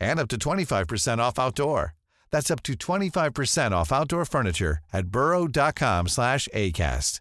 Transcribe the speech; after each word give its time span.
and 0.00 0.20
up 0.20 0.28
to 0.28 0.36
25% 0.36 1.18
off 1.18 1.38
outdoor. 1.38 1.94
That's 2.30 2.50
up 2.50 2.62
to 2.64 2.72
25% 2.72 3.70
off 3.72 3.92
outdoor 3.92 4.24
furniture 4.24 4.78
at 4.92 5.06
burrow.com 5.06 6.08
slash 6.08 6.48
ACAST. 6.54 7.20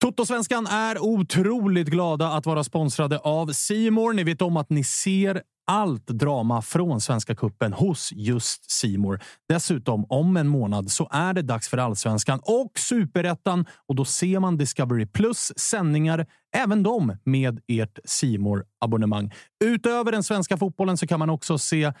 Totosvenskan 0.00 0.66
är 0.66 0.98
otroligt 0.98 1.88
glada 1.88 2.28
att 2.28 2.46
vara 2.46 2.64
sponsrade 2.64 3.18
av 3.18 3.52
Simor. 3.52 4.12
Ni 4.12 4.24
vet 4.24 4.42
om 4.42 4.56
att 4.56 4.70
ni 4.70 4.84
ser 4.84 5.42
allt 5.66 6.06
drama 6.06 6.62
från 6.62 7.00
Svenska 7.00 7.34
Kuppen 7.34 7.72
hos 7.72 8.12
just 8.12 8.70
Simor. 8.70 9.20
Dessutom, 9.48 10.06
om 10.08 10.36
en 10.36 10.48
månad 10.48 10.90
så 10.90 11.08
är 11.10 11.34
det 11.34 11.42
dags 11.42 11.68
för 11.68 11.78
Allsvenskan 11.78 12.40
och 12.42 12.78
Superettan 12.78 13.66
och 13.88 13.94
då 13.94 14.04
ser 14.04 14.40
man 14.40 14.56
Discovery 14.56 15.06
Plus 15.06 15.52
sändningar, 15.56 16.26
även 16.56 16.82
de 16.82 17.16
med 17.24 17.60
ert 17.66 17.98
simor 18.04 18.64
abonnemang 18.80 19.32
Utöver 19.64 20.12
den 20.12 20.22
svenska 20.22 20.56
fotbollen 20.56 20.96
så 20.96 21.06
kan 21.06 21.18
man 21.18 21.30
också 21.30 21.58
se 21.58 21.92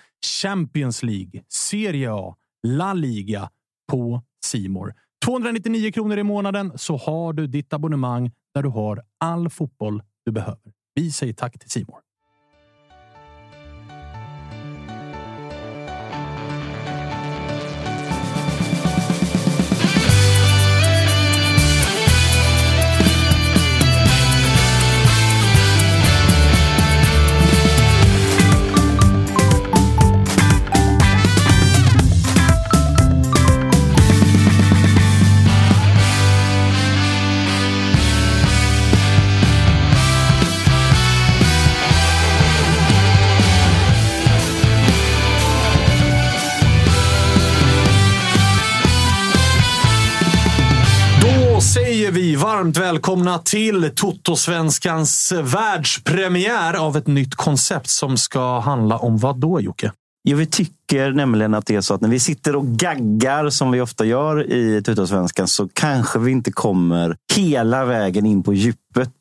Champions 0.42 1.02
League, 1.02 1.42
Serie 1.48 2.12
A, 2.12 2.34
La 2.66 2.92
Liga 2.92 3.50
på 3.92 4.22
Simor. 4.44 4.94
299 5.24 5.92
kronor 5.92 6.18
i 6.18 6.22
månaden 6.22 6.72
så 6.78 6.96
har 6.96 7.32
du 7.32 7.46
ditt 7.46 7.72
abonnemang 7.72 8.32
där 8.54 8.62
du 8.62 8.68
har 8.68 9.02
all 9.20 9.50
fotboll 9.50 10.02
du 10.24 10.32
behöver. 10.32 10.72
Vi 10.94 11.12
säger 11.12 11.32
tack 11.32 11.58
till 11.58 11.70
Simor. 11.70 12.05
Vi 52.26 52.36
varmt 52.36 52.76
välkomna 52.76 53.38
till 53.38 53.90
Toto-svenskans 53.94 55.32
världspremiär 55.32 56.74
av 56.74 56.96
ett 56.96 57.06
nytt 57.06 57.34
koncept 57.34 57.88
som 57.88 58.16
ska 58.16 58.60
handla 58.60 58.98
om 58.98 59.18
vad 59.18 59.40
då, 59.40 59.60
Jocke? 59.60 59.92
Jo, 60.28 60.36
vi 60.36 60.46
tycker 60.46 61.12
nämligen 61.12 61.54
att 61.54 61.66
det 61.66 61.74
är 61.74 61.80
så 61.80 61.94
att 61.94 62.00
när 62.00 62.08
vi 62.08 62.18
sitter 62.18 62.56
och 62.56 62.66
gaggar 62.66 63.50
som 63.50 63.70
vi 63.70 63.80
ofta 63.80 64.04
gör 64.04 64.52
i 64.52 64.82
Tuttosvenskan 64.82 65.48
så 65.48 65.68
kanske 65.72 66.18
vi 66.18 66.30
inte 66.30 66.52
kommer 66.52 67.16
hela 67.36 67.84
vägen 67.84 68.26
in 68.26 68.42
på 68.42 68.54
djupet 68.54 69.15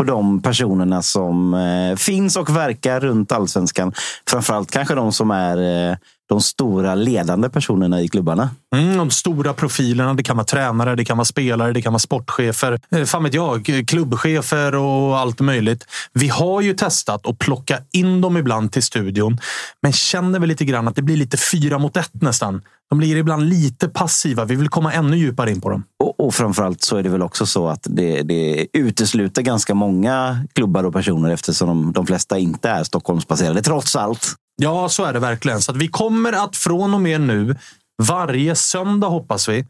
på 0.00 0.04
de 0.04 0.42
personerna 0.42 1.02
som 1.02 1.54
eh, 1.54 1.96
finns 1.96 2.36
och 2.36 2.56
verkar 2.56 3.00
runt 3.00 3.32
allsvenskan. 3.32 3.92
Framförallt 4.28 4.70
kanske 4.70 4.94
de 4.94 5.12
som 5.12 5.30
är 5.30 5.90
eh, 5.90 5.96
de 6.28 6.40
stora 6.40 6.94
ledande 6.94 7.48
personerna 7.48 8.00
i 8.00 8.08
klubbarna. 8.08 8.50
Mm, 8.74 8.96
de 8.96 9.10
stora 9.10 9.52
profilerna. 9.52 10.14
Det 10.14 10.22
kan 10.22 10.36
vara 10.36 10.44
tränare, 10.44 10.96
det 10.96 11.04
kan 11.04 11.16
vara 11.16 11.24
spelare, 11.24 11.72
det 11.72 11.82
kan 11.82 11.92
vara 11.92 11.98
sportchefer. 11.98 12.78
Eh, 12.90 13.04
Fan 13.04 13.24
vet 13.24 13.34
jag, 13.34 13.68
eh, 13.68 13.84
klubbchefer 13.84 14.74
och 14.74 15.18
allt 15.18 15.40
möjligt. 15.40 15.86
Vi 16.12 16.28
har 16.28 16.60
ju 16.60 16.74
testat 16.74 17.26
att 17.26 17.38
plocka 17.38 17.78
in 17.92 18.20
dem 18.20 18.36
ibland 18.36 18.72
till 18.72 18.82
studion, 18.82 19.38
men 19.82 19.92
känner 19.92 20.38
väl 20.38 20.48
lite 20.48 20.64
grann 20.64 20.88
att 20.88 20.96
det 20.96 21.02
blir 21.02 21.16
lite 21.16 21.36
fyra 21.36 21.78
mot 21.78 21.96
ett 21.96 22.22
nästan. 22.22 22.62
De 22.90 22.98
blir 22.98 23.16
ibland 23.16 23.48
lite 23.48 23.88
passiva. 23.88 24.44
Vi 24.44 24.54
vill 24.54 24.68
komma 24.68 24.92
ännu 24.92 25.16
djupare 25.16 25.50
in 25.50 25.60
på 25.60 25.70
dem. 25.70 25.84
Och, 26.04 26.20
och 26.20 26.34
framförallt 26.34 26.82
så 26.82 26.96
är 26.96 27.02
det 27.02 27.08
väl 27.08 27.22
också 27.22 27.46
så 27.46 27.68
att 27.68 27.86
det, 27.90 28.22
det 28.22 28.66
utesluter 28.72 29.42
ganska 29.42 29.74
många 29.74 30.44
klubbar 30.52 30.84
och 30.84 30.92
personer 30.92 31.30
eftersom 31.30 31.68
de, 31.68 31.92
de 31.92 32.06
flesta 32.06 32.38
inte 32.38 32.70
är 32.70 32.84
Stockholmsbaserade, 32.84 33.62
trots 33.62 33.96
allt. 33.96 34.34
Ja, 34.56 34.88
så 34.88 35.04
är 35.04 35.12
det 35.12 35.18
verkligen. 35.18 35.60
Så 35.60 35.72
vi 35.72 35.88
kommer 35.88 36.32
att 36.32 36.56
från 36.56 36.94
och 36.94 37.00
med 37.00 37.20
nu, 37.20 37.56
varje 38.02 38.54
söndag 38.54 39.08
hoppas 39.08 39.48
vi, 39.48 39.66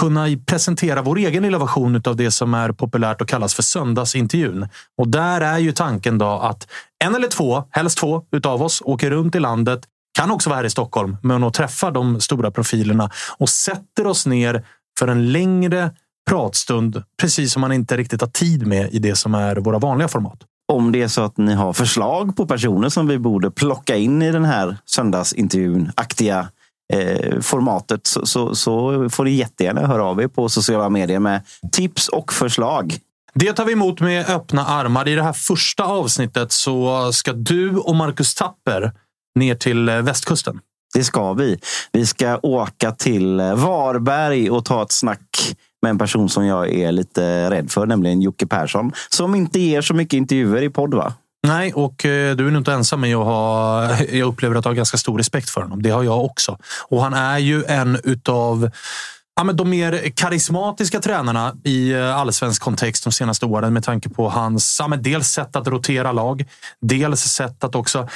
kunna 0.00 0.26
presentera 0.46 1.02
vår 1.02 1.18
egen 1.18 1.42
lilla 1.42 1.58
version 1.58 2.02
av 2.04 2.16
det 2.16 2.30
som 2.30 2.54
är 2.54 2.72
populärt 2.72 3.20
att 3.20 3.28
kallas 3.28 3.54
för 3.54 3.62
söndagsintervjun. 3.62 4.68
Och 4.98 5.08
där 5.08 5.40
är 5.40 5.58
ju 5.58 5.72
tanken 5.72 6.18
då 6.18 6.26
att 6.26 6.68
en 7.04 7.14
eller 7.14 7.28
två, 7.28 7.64
helst 7.70 7.98
två 7.98 8.22
utav 8.32 8.62
oss, 8.62 8.82
åker 8.84 9.10
runt 9.10 9.34
i 9.34 9.40
landet, 9.40 9.80
kan 10.14 10.30
också 10.30 10.50
vara 10.50 10.56
här 10.56 10.64
i 10.64 10.70
Stockholm, 10.70 11.16
men 11.22 11.42
och 11.42 11.54
träffar 11.54 11.90
de 11.90 12.20
stora 12.20 12.50
profilerna 12.50 13.10
och 13.38 13.48
sätter 13.48 14.06
oss 14.06 14.26
ner 14.26 14.64
för 14.98 15.08
en 15.08 15.32
längre 15.32 15.90
pratstund, 16.28 17.02
precis 17.20 17.52
som 17.52 17.60
man 17.60 17.72
inte 17.72 17.96
riktigt 17.96 18.20
har 18.20 18.28
tid 18.28 18.66
med 18.66 18.94
i 18.94 18.98
det 18.98 19.14
som 19.14 19.34
är 19.34 19.56
våra 19.56 19.78
vanliga 19.78 20.08
format. 20.08 20.38
Om 20.72 20.92
det 20.92 21.02
är 21.02 21.08
så 21.08 21.22
att 21.22 21.36
ni 21.36 21.54
har 21.54 21.72
förslag 21.72 22.36
på 22.36 22.46
personer 22.46 22.88
som 22.88 23.06
vi 23.06 23.18
borde 23.18 23.50
plocka 23.50 23.96
in 23.96 24.22
i 24.22 24.32
den 24.32 24.44
här 24.44 24.76
söndagsintervjun-aktiga 24.84 26.48
eh, 26.92 27.40
formatet 27.40 28.06
så, 28.06 28.26
så, 28.26 28.54
så 28.54 29.08
får 29.10 29.24
ni 29.24 29.30
jättegärna 29.30 29.86
höra 29.86 30.04
av 30.04 30.22
er 30.22 30.28
på 30.28 30.48
sociala 30.48 30.88
medier 30.88 31.18
med 31.18 31.42
tips 31.72 32.08
och 32.08 32.32
förslag. 32.32 32.98
Det 33.34 33.52
tar 33.52 33.64
vi 33.64 33.72
emot 33.72 34.00
med 34.00 34.30
öppna 34.30 34.66
armar. 34.66 35.08
I 35.08 35.14
det 35.14 35.22
här 35.22 35.32
första 35.32 35.84
avsnittet 35.84 36.52
så 36.52 37.10
ska 37.12 37.32
du 37.32 37.76
och 37.76 37.96
Marcus 37.96 38.34
Tapper 38.34 38.92
ner 39.34 39.54
till 39.54 39.88
eh, 39.88 40.02
västkusten. 40.02 40.60
Det 40.94 41.04
ska 41.04 41.32
vi. 41.32 41.58
Vi 41.92 42.06
ska 42.06 42.38
åka 42.42 42.92
till 42.92 43.36
Varberg 43.36 44.50
och 44.50 44.64
ta 44.64 44.82
ett 44.82 44.92
snack 44.92 45.56
med 45.82 45.90
en 45.90 45.98
person 45.98 46.28
som 46.28 46.46
jag 46.46 46.74
är 46.74 46.92
lite 46.92 47.50
rädd 47.50 47.70
för, 47.70 47.86
nämligen 47.86 48.22
Jocke 48.22 48.46
Persson. 48.46 48.92
Som 49.08 49.34
inte 49.34 49.60
ger 49.60 49.82
så 49.82 49.94
mycket 49.94 50.16
intervjuer 50.16 50.62
i 50.62 50.70
podd, 50.70 50.94
va? 50.94 51.14
Nej, 51.46 51.72
och 51.72 52.04
eh, 52.04 52.36
du 52.36 52.46
är 52.46 52.50
nog 52.50 52.60
inte 52.60 52.72
ensam 52.72 53.00
med 53.00 53.16
att 53.16 53.24
ha... 53.24 53.90
Jag 54.00 54.28
upplever 54.28 54.56
att 54.56 54.64
ha 54.64 54.72
ganska 54.72 54.96
stor 54.96 55.18
respekt 55.18 55.50
för 55.50 55.60
honom. 55.60 55.82
Det 55.82 55.90
har 55.90 56.02
jag 56.02 56.24
också. 56.24 56.58
Och 56.88 57.02
han 57.02 57.14
är 57.14 57.38
ju 57.38 57.64
en 57.64 57.98
utav 58.04 58.70
ja, 59.36 59.44
men 59.44 59.56
de 59.56 59.70
mer 59.70 60.10
karismatiska 60.14 61.00
tränarna 61.00 61.56
i 61.64 61.92
eh, 61.92 62.16
allsvensk 62.16 62.62
kontext 62.62 63.04
de 63.04 63.12
senaste 63.12 63.46
åren 63.46 63.72
med 63.72 63.84
tanke 63.84 64.08
på 64.08 64.28
hans 64.28 64.76
ja, 64.80 64.96
dels 64.96 65.28
sätt 65.28 65.56
att 65.56 65.66
rotera 65.66 66.12
lag, 66.12 66.44
dels 66.80 67.20
sätt 67.20 67.64
att 67.64 67.74
också 67.74 68.08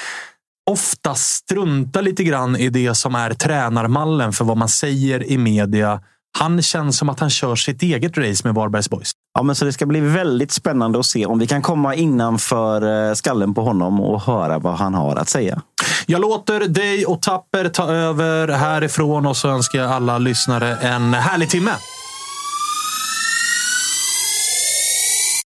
ofta 0.68 1.14
strunta 1.14 2.00
lite 2.00 2.24
grann 2.24 2.56
i 2.56 2.68
det 2.68 2.94
som 2.94 3.14
är 3.14 3.34
tränarmallen 3.34 4.32
för 4.32 4.44
vad 4.44 4.56
man 4.56 4.68
säger 4.68 5.30
i 5.30 5.38
media 5.38 6.00
Han 6.38 6.62
känns 6.62 6.98
som 6.98 7.08
att 7.08 7.20
han 7.20 7.30
kör 7.30 7.56
sitt 7.56 7.82
eget 7.82 8.18
race 8.18 8.40
med 8.44 8.54
Varbergs 8.54 8.90
Boys. 8.90 9.12
Ja, 9.34 9.42
men 9.42 9.56
så 9.56 9.64
det 9.64 9.72
ska 9.72 9.86
bli 9.86 10.00
väldigt 10.00 10.52
spännande 10.52 10.98
att 10.98 11.06
se 11.06 11.26
om 11.26 11.38
vi 11.38 11.46
kan 11.46 11.62
komma 11.62 11.94
innanför 11.94 13.08
eh, 13.08 13.14
skallen 13.14 13.54
på 13.54 13.62
honom 13.62 14.00
och 14.00 14.22
höra 14.22 14.58
vad 14.58 14.74
han 14.74 14.94
har 14.94 15.16
att 15.16 15.28
säga. 15.28 15.62
Jag 16.06 16.20
låter 16.20 16.60
dig 16.68 17.06
och 17.06 17.22
Tapper 17.22 17.68
ta 17.68 17.92
över 17.92 18.48
härifrån 18.48 19.26
och 19.26 19.36
så 19.36 19.48
önskar 19.48 19.78
jag 19.78 19.90
alla 19.90 20.18
lyssnare 20.18 20.76
en 20.76 21.14
härlig 21.14 21.50
timme. 21.50 21.72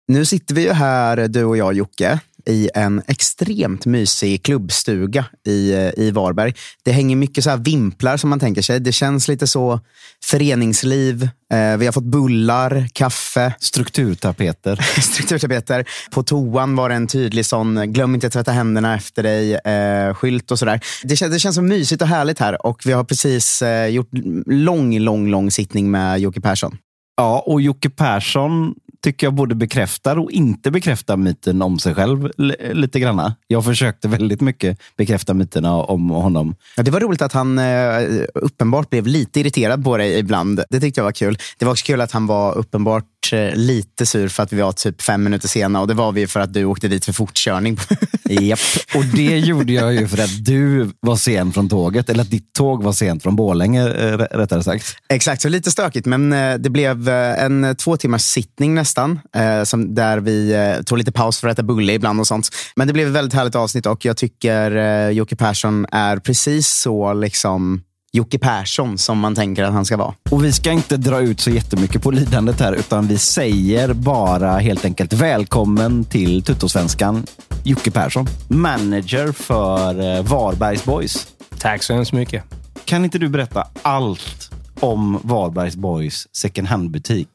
Nu 0.07 0.25
sitter 0.25 0.55
vi 0.55 0.61
ju 0.61 0.71
här, 0.71 1.27
du 1.27 1.43
och 1.43 1.57
jag 1.57 1.73
Jocke, 1.73 2.19
i 2.45 2.69
en 2.73 3.01
extremt 3.07 3.85
mysig 3.85 4.43
klubbstuga 4.43 5.25
i, 5.47 5.73
i 5.97 6.11
Varberg. 6.11 6.53
Det 6.83 6.91
hänger 6.91 7.15
mycket 7.15 7.43
så 7.43 7.49
här 7.49 7.57
vimplar 7.57 8.17
som 8.17 8.29
man 8.29 8.39
tänker 8.39 8.61
sig. 8.61 8.79
Det 8.79 8.91
känns 8.91 9.27
lite 9.27 9.47
så 9.47 9.79
föreningsliv. 10.25 11.23
Eh, 11.23 11.77
vi 11.77 11.85
har 11.85 11.91
fått 11.91 12.03
bullar, 12.03 12.87
kaffe. 12.93 13.53
Strukturtapeter. 13.59 14.75
Strukturtapeter. 15.01 15.85
På 16.11 16.23
toan 16.23 16.75
var 16.75 16.89
det 16.89 16.95
en 16.95 17.07
tydlig 17.07 17.45
sån, 17.45 17.93
glöm 17.93 18.15
inte 18.15 18.27
att 18.27 18.33
tvätta 18.33 18.51
händerna 18.51 18.95
efter 18.95 19.23
dig, 19.23 19.53
eh, 19.55 20.13
skylt 20.13 20.51
och 20.51 20.59
sådär. 20.59 20.79
Det, 21.03 21.15
kän, 21.15 21.31
det 21.31 21.39
känns 21.39 21.55
så 21.55 21.61
mysigt 21.61 22.01
och 22.01 22.07
härligt 22.07 22.39
här 22.39 22.65
och 22.65 22.81
vi 22.85 22.91
har 22.91 23.03
precis 23.03 23.61
eh, 23.61 23.87
gjort 23.87 24.09
lång, 24.45 24.99
lång, 24.99 25.27
lång 25.27 25.51
sittning 25.51 25.91
med 25.91 26.19
Jocke 26.19 26.41
Persson. 26.41 26.77
Ja, 27.17 27.43
och 27.45 27.61
Jocke 27.61 27.89
Persson 27.89 28.75
tycker 29.01 29.27
jag 29.27 29.33
både 29.33 29.55
bekräftar 29.55 30.19
och 30.19 30.31
inte 30.31 30.71
bekräftar 30.71 31.17
myten 31.17 31.61
om 31.61 31.79
sig 31.79 31.95
själv 31.95 32.31
lite 32.73 32.99
granna. 32.99 33.35
Jag 33.47 33.65
försökte 33.65 34.07
väldigt 34.07 34.41
mycket 34.41 34.79
bekräfta 34.97 35.33
myterna 35.33 35.75
om 35.75 36.09
honom. 36.09 36.55
Ja, 36.77 36.83
det 36.83 36.91
var 36.91 36.99
roligt 36.99 37.21
att 37.21 37.33
han 37.33 37.59
eh, 37.59 38.25
uppenbart 38.33 38.89
blev 38.89 39.07
lite 39.07 39.39
irriterad 39.39 39.83
på 39.83 39.97
dig 39.97 40.19
ibland. 40.19 40.63
Det 40.69 40.79
tyckte 40.79 40.99
jag 40.99 41.05
var 41.05 41.11
kul. 41.11 41.37
Det 41.57 41.65
var 41.65 41.71
också 41.71 41.85
kul 41.85 42.01
att 42.01 42.11
han 42.11 42.27
var 42.27 42.57
uppenbart 42.57 43.05
lite 43.53 44.05
sur 44.05 44.27
för 44.27 44.43
att 44.43 44.53
vi 44.53 44.61
var 44.61 44.71
typ 44.71 45.01
fem 45.01 45.23
minuter 45.23 45.47
sena 45.47 45.81
och 45.81 45.87
det 45.87 45.93
var 45.93 46.11
vi 46.11 46.27
för 46.27 46.39
att 46.39 46.53
du 46.53 46.65
åkte 46.65 46.87
dit 46.87 47.05
för 47.05 47.13
fortkörning. 47.13 47.77
Japp, 48.23 48.59
och 48.95 49.05
det 49.05 49.37
gjorde 49.39 49.73
jag 49.73 49.93
ju 49.93 50.07
för 50.07 50.23
att 50.23 50.45
du 50.45 50.91
var 50.99 51.15
sen 51.15 51.51
från 51.51 51.69
tåget, 51.69 52.09
eller 52.09 52.21
att 52.21 52.31
ditt 52.31 52.53
tåg 52.53 52.83
var 52.83 52.93
sent 52.93 53.23
från 53.23 53.35
Borlänge 53.35 53.81
eh, 53.81 54.17
rättare 54.17 54.63
sagt. 54.63 54.95
Exakt, 55.09 55.41
så 55.41 55.49
lite 55.49 55.71
stökigt 55.71 56.05
men 56.05 56.29
det 56.61 56.69
blev 56.69 57.09
en 57.09 57.75
två 57.75 57.97
timmars 57.97 58.21
sittning 58.21 58.73
nästan. 58.73 59.19
Eh, 59.35 59.63
som, 59.63 59.95
där 59.95 60.17
vi 60.17 60.53
eh, 60.53 60.83
tog 60.83 60.97
lite 60.97 61.11
paus 61.11 61.39
för 61.39 61.47
att 61.47 61.59
äta 61.59 61.63
bulle 61.63 61.93
ibland 61.93 62.19
och 62.19 62.27
sånt. 62.27 62.49
Men 62.75 62.87
det 62.87 62.93
blev 62.93 63.07
ett 63.07 63.13
väldigt 63.13 63.33
härligt 63.33 63.55
avsnitt 63.55 63.85
och 63.85 64.05
jag 64.05 64.17
tycker 64.17 64.75
eh, 64.75 65.09
Jocke 65.09 65.35
Persson 65.35 65.85
är 65.91 66.17
precis 66.17 66.67
så 66.67 67.13
liksom 67.13 67.83
Jocke 68.13 68.39
Persson 68.39 68.97
som 68.97 69.19
man 69.19 69.35
tänker 69.35 69.63
att 69.63 69.73
han 69.73 69.85
ska 69.85 69.97
vara. 69.97 70.13
Och 70.29 70.43
vi 70.43 70.51
ska 70.51 70.71
inte 70.71 70.97
dra 70.97 71.21
ut 71.21 71.39
så 71.39 71.49
jättemycket 71.49 72.01
på 72.01 72.11
lidandet 72.11 72.59
här, 72.59 72.73
utan 72.73 73.07
vi 73.07 73.17
säger 73.17 73.93
bara 73.93 74.57
helt 74.57 74.85
enkelt 74.85 75.13
välkommen 75.13 76.05
till 76.05 76.43
Tuttosvenskan, 76.43 77.25
Jocke 77.63 77.91
Persson. 77.91 78.27
Manager 78.47 79.31
för 79.31 80.17
eh, 80.17 80.23
Varbergs 80.23 80.85
Boys. 80.85 81.27
Tack 81.59 81.83
så 81.83 81.93
hemskt 81.93 82.13
mycket. 82.13 82.43
Kan 82.85 83.03
inte 83.03 83.19
du 83.19 83.29
berätta 83.29 83.67
allt 83.81 84.51
om 84.79 85.19
Varbergs 85.23 85.75
Boys 85.75 86.27
second 86.31 86.67
hand-butik? 86.67 87.27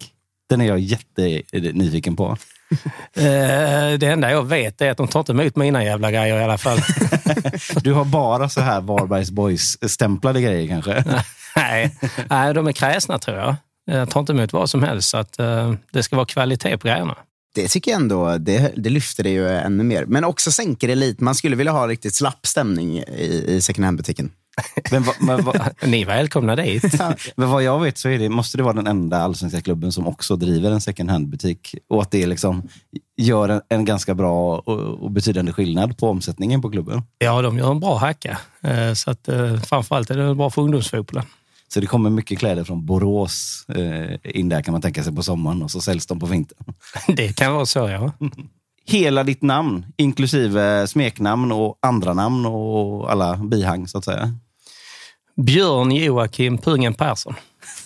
Den 0.49 0.61
är 0.61 0.65
jag 0.65 0.79
jättenyfiken 0.79 2.17
på. 2.17 2.37
Eh, 3.17 3.99
det 3.99 4.07
enda 4.07 4.31
jag 4.31 4.43
vet 4.43 4.81
är 4.81 4.91
att 4.91 4.97
de 4.97 5.09
tar 5.09 5.21
inte 5.21 5.33
emot 5.33 5.57
mina 5.57 5.85
jävla 5.85 6.11
grejer 6.11 6.41
i 6.41 6.45
alla 6.45 6.59
fall. 6.59 6.79
du 7.83 7.93
har 7.93 8.05
bara 8.05 8.49
så 8.49 8.61
här 8.61 8.81
Varbergs 8.81 9.31
Boys-stämplade 9.31 10.41
grejer 10.41 10.69
kanske? 10.69 11.05
nej, 11.57 11.97
nej, 12.31 12.55
de 12.55 12.67
är 12.67 12.73
kräsna 12.73 13.19
tror 13.19 13.37
jag. 13.37 13.55
Jag 13.91 14.11
tar 14.11 14.21
inte 14.21 14.33
emot 14.33 14.53
vad 14.53 14.71
som 14.71 14.83
helst, 14.83 15.09
så 15.09 15.17
att, 15.17 15.41
uh, 15.41 15.75
det 15.91 16.03
ska 16.03 16.17
vara 16.17 16.27
kvalitet 16.27 16.79
på 16.79 16.89
grejerna. 16.89 17.17
Det 17.55 17.69
tycker 17.69 17.91
jag 17.91 18.01
ändå, 18.01 18.39
det, 18.39 18.73
det 18.77 18.91
lyfter 18.91 19.23
det 19.23 19.31
ju 19.31 19.49
ännu 19.49 19.85
mer. 19.85 20.05
Men 20.05 20.25
också 20.25 20.53
sänker 20.53 20.89
det 20.89 20.95
lite. 20.95 21.25
Man 21.25 21.35
skulle 21.35 21.57
vilja 21.57 21.73
ha 21.73 21.89
riktigt 21.89 22.15
slapp 22.15 22.47
stämning 22.47 22.99
i, 22.99 23.45
i 23.49 23.61
second 23.63 23.85
hand-butiken. 23.85 24.31
Men, 24.91 25.03
va, 25.03 25.13
men 25.21 25.45
va, 25.45 25.53
Ni 25.87 26.03
är 26.03 26.07
välkomna 26.07 26.57
dit. 26.57 26.85
men 27.37 27.51
vad 27.51 27.63
jag 27.63 27.81
vet 27.81 27.99
så 27.99 28.09
är 28.09 28.19
det, 28.19 28.29
måste 28.29 28.57
det 28.57 28.63
vara 28.63 28.75
den 28.75 28.87
enda 28.87 29.19
allsvenska 29.19 29.61
klubben 29.61 29.93
som 29.93 30.07
också 30.07 30.37
driver 30.37 30.71
en 30.71 30.81
second 30.81 31.11
hand-butik. 31.11 31.75
Och 31.89 32.03
att 32.03 32.11
det 32.11 32.27
liksom 32.27 32.69
gör 33.17 33.49
en, 33.49 33.61
en 33.69 33.85
ganska 33.85 34.15
bra 34.15 34.59
och, 34.59 34.79
och, 34.79 35.11
betydande 35.11 35.53
skillnad 35.53 35.99
på 35.99 36.09
omsättningen 36.09 36.63
på 36.63 36.71
klubben. 36.71 37.03
Ja, 37.19 37.43
de 37.43 37.59
gör 37.59 37.71
en 37.71 37.81
bra 37.81 37.97
hacka. 37.97 38.39
Eh, 38.63 38.93
så 38.93 39.11
att, 39.11 39.29
eh, 39.29 39.61
framförallt 39.61 40.11
är 40.11 40.17
det 40.17 40.35
bra 40.35 40.51
för 40.51 40.63
ungdomsfotbollen. 40.63 41.25
Så 41.69 41.81
det 41.81 41.87
kommer 41.87 42.11
mycket 42.11 42.39
kläder 42.39 42.65
från 42.65 42.87
Borås 42.87 43.65
eh, 43.69 44.19
in 44.25 44.49
där 44.49 44.63
kan 44.63 44.73
man 44.73 44.83
tänka 44.83 45.03
sig 45.05 45.15
på 45.15 45.23
sommaren 45.23 45.63
och 45.63 45.71
så 45.71 45.81
säljs 45.81 46.07
de 46.07 46.21
på 46.21 46.27
vintern. 46.27 46.75
Det 47.17 47.37
kan 47.37 47.53
vara 47.53 47.67
så, 47.67 47.79
ja. 47.89 48.13
Hela 48.89 49.25
ditt 49.25 49.43
namn, 49.43 49.87
inklusive 49.97 50.87
smeknamn 50.87 51.53
och 51.53 51.79
andra 51.83 52.15
namn 52.15 52.47
och 52.47 53.13
alla 53.13 53.37
bihang 53.37 53.89
så 53.89 53.99
att 53.99 54.05
säga. 54.05 54.35
Björn 55.37 55.91
Joakim 55.91 56.59
Pungen 56.59 56.95
Persson. 56.95 57.35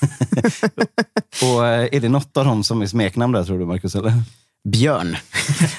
och 1.43 1.67
eh, 1.67 1.88
är 1.93 2.00
det 2.00 2.08
något 2.08 2.37
av 2.37 2.44
dem 2.44 2.64
som 2.64 2.82
är 2.82 2.87
smeknamn 2.87 3.32
där 3.32 3.44
tror 3.44 3.58
du, 3.58 3.67
Marcus? 3.67 3.94
Eller? 3.94 4.12
Björn, 4.69 5.17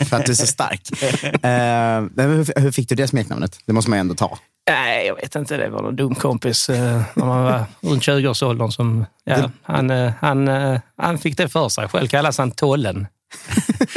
för 0.09 0.18
att 0.18 0.25
du 0.25 0.31
är 0.31 0.35
så 0.35 0.47
stark. 0.47 0.81
uh, 0.91 2.25
hur, 2.27 2.59
hur, 2.62 2.71
fick 2.71 2.89
du 2.89 2.95
det 2.95 3.07
smeknamnet? 3.07 3.59
Det 3.65 3.73
måste 3.73 3.89
man 3.89 3.97
ju 3.97 4.01
ändå 4.01 4.15
ta. 4.15 4.38
Nej, 4.69 5.07
jag 5.07 5.15
vet 5.15 5.35
inte. 5.35 5.57
Det 5.57 5.69
var 5.69 5.81
någon 5.81 5.95
dum 5.95 6.15
kompis 6.15 6.69
uh, 6.69 6.75
när 7.15 7.25
man 7.25 7.44
var 7.44 7.65
runt 7.81 8.03
20-årsåldern 8.03 8.71
som... 8.71 9.06
Ja, 9.23 9.51
han, 9.63 9.91
uh, 9.91 10.12
han, 10.19 10.50
han 10.97 11.18
fick 11.18 11.38
det 11.38 11.50
för 11.50 11.69
sig. 11.69 11.88
Själv 11.88 12.07
kallas 12.07 12.38
han 12.38 12.51
Tollen. 12.51 13.07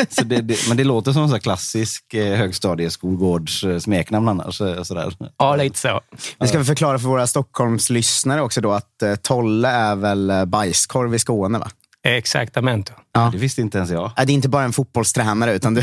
Så 0.09 0.25
det, 0.25 0.41
det, 0.41 0.69
men 0.69 0.77
det 0.77 0.85
låter 0.85 1.13
som 1.13 1.23
en 1.23 1.41
klassisk 1.41 2.15
eh, 2.15 2.37
högstadieskolgårds 2.37 3.65
eh, 3.65 3.79
smeknamn 3.79 4.29
annars. 4.29 4.61
Eh, 4.61 4.83
sådär. 4.83 5.17
Ja, 5.39 5.57
lite 5.57 5.79
så. 5.79 6.01
Vi 6.41 6.49
ska 6.49 6.59
väl 6.59 6.67
förklara 6.67 6.99
för 6.99 7.09
våra 7.09 7.27
Stockholmslyssnare 7.27 8.43
också 8.43 8.61
då 8.61 8.73
att 8.73 9.03
eh, 9.03 9.15
Tolle 9.15 9.69
är 9.69 9.97
väl 9.97 10.47
bajskorv 10.47 11.15
i 11.15 11.19
Skåne, 11.19 11.59
va? 11.59 11.71
Exaktamente. 12.07 12.93
Ja. 13.13 13.29
Det 13.33 13.39
visste 13.39 13.61
inte 13.61 13.79
ens 13.79 13.91
jag. 13.91 14.13
Det 14.17 14.23
är 14.23 14.31
inte 14.31 14.49
bara 14.49 14.65
en 14.65 14.73
fotbollstränare. 14.73 15.55
Utan 15.55 15.75
du... 15.75 15.81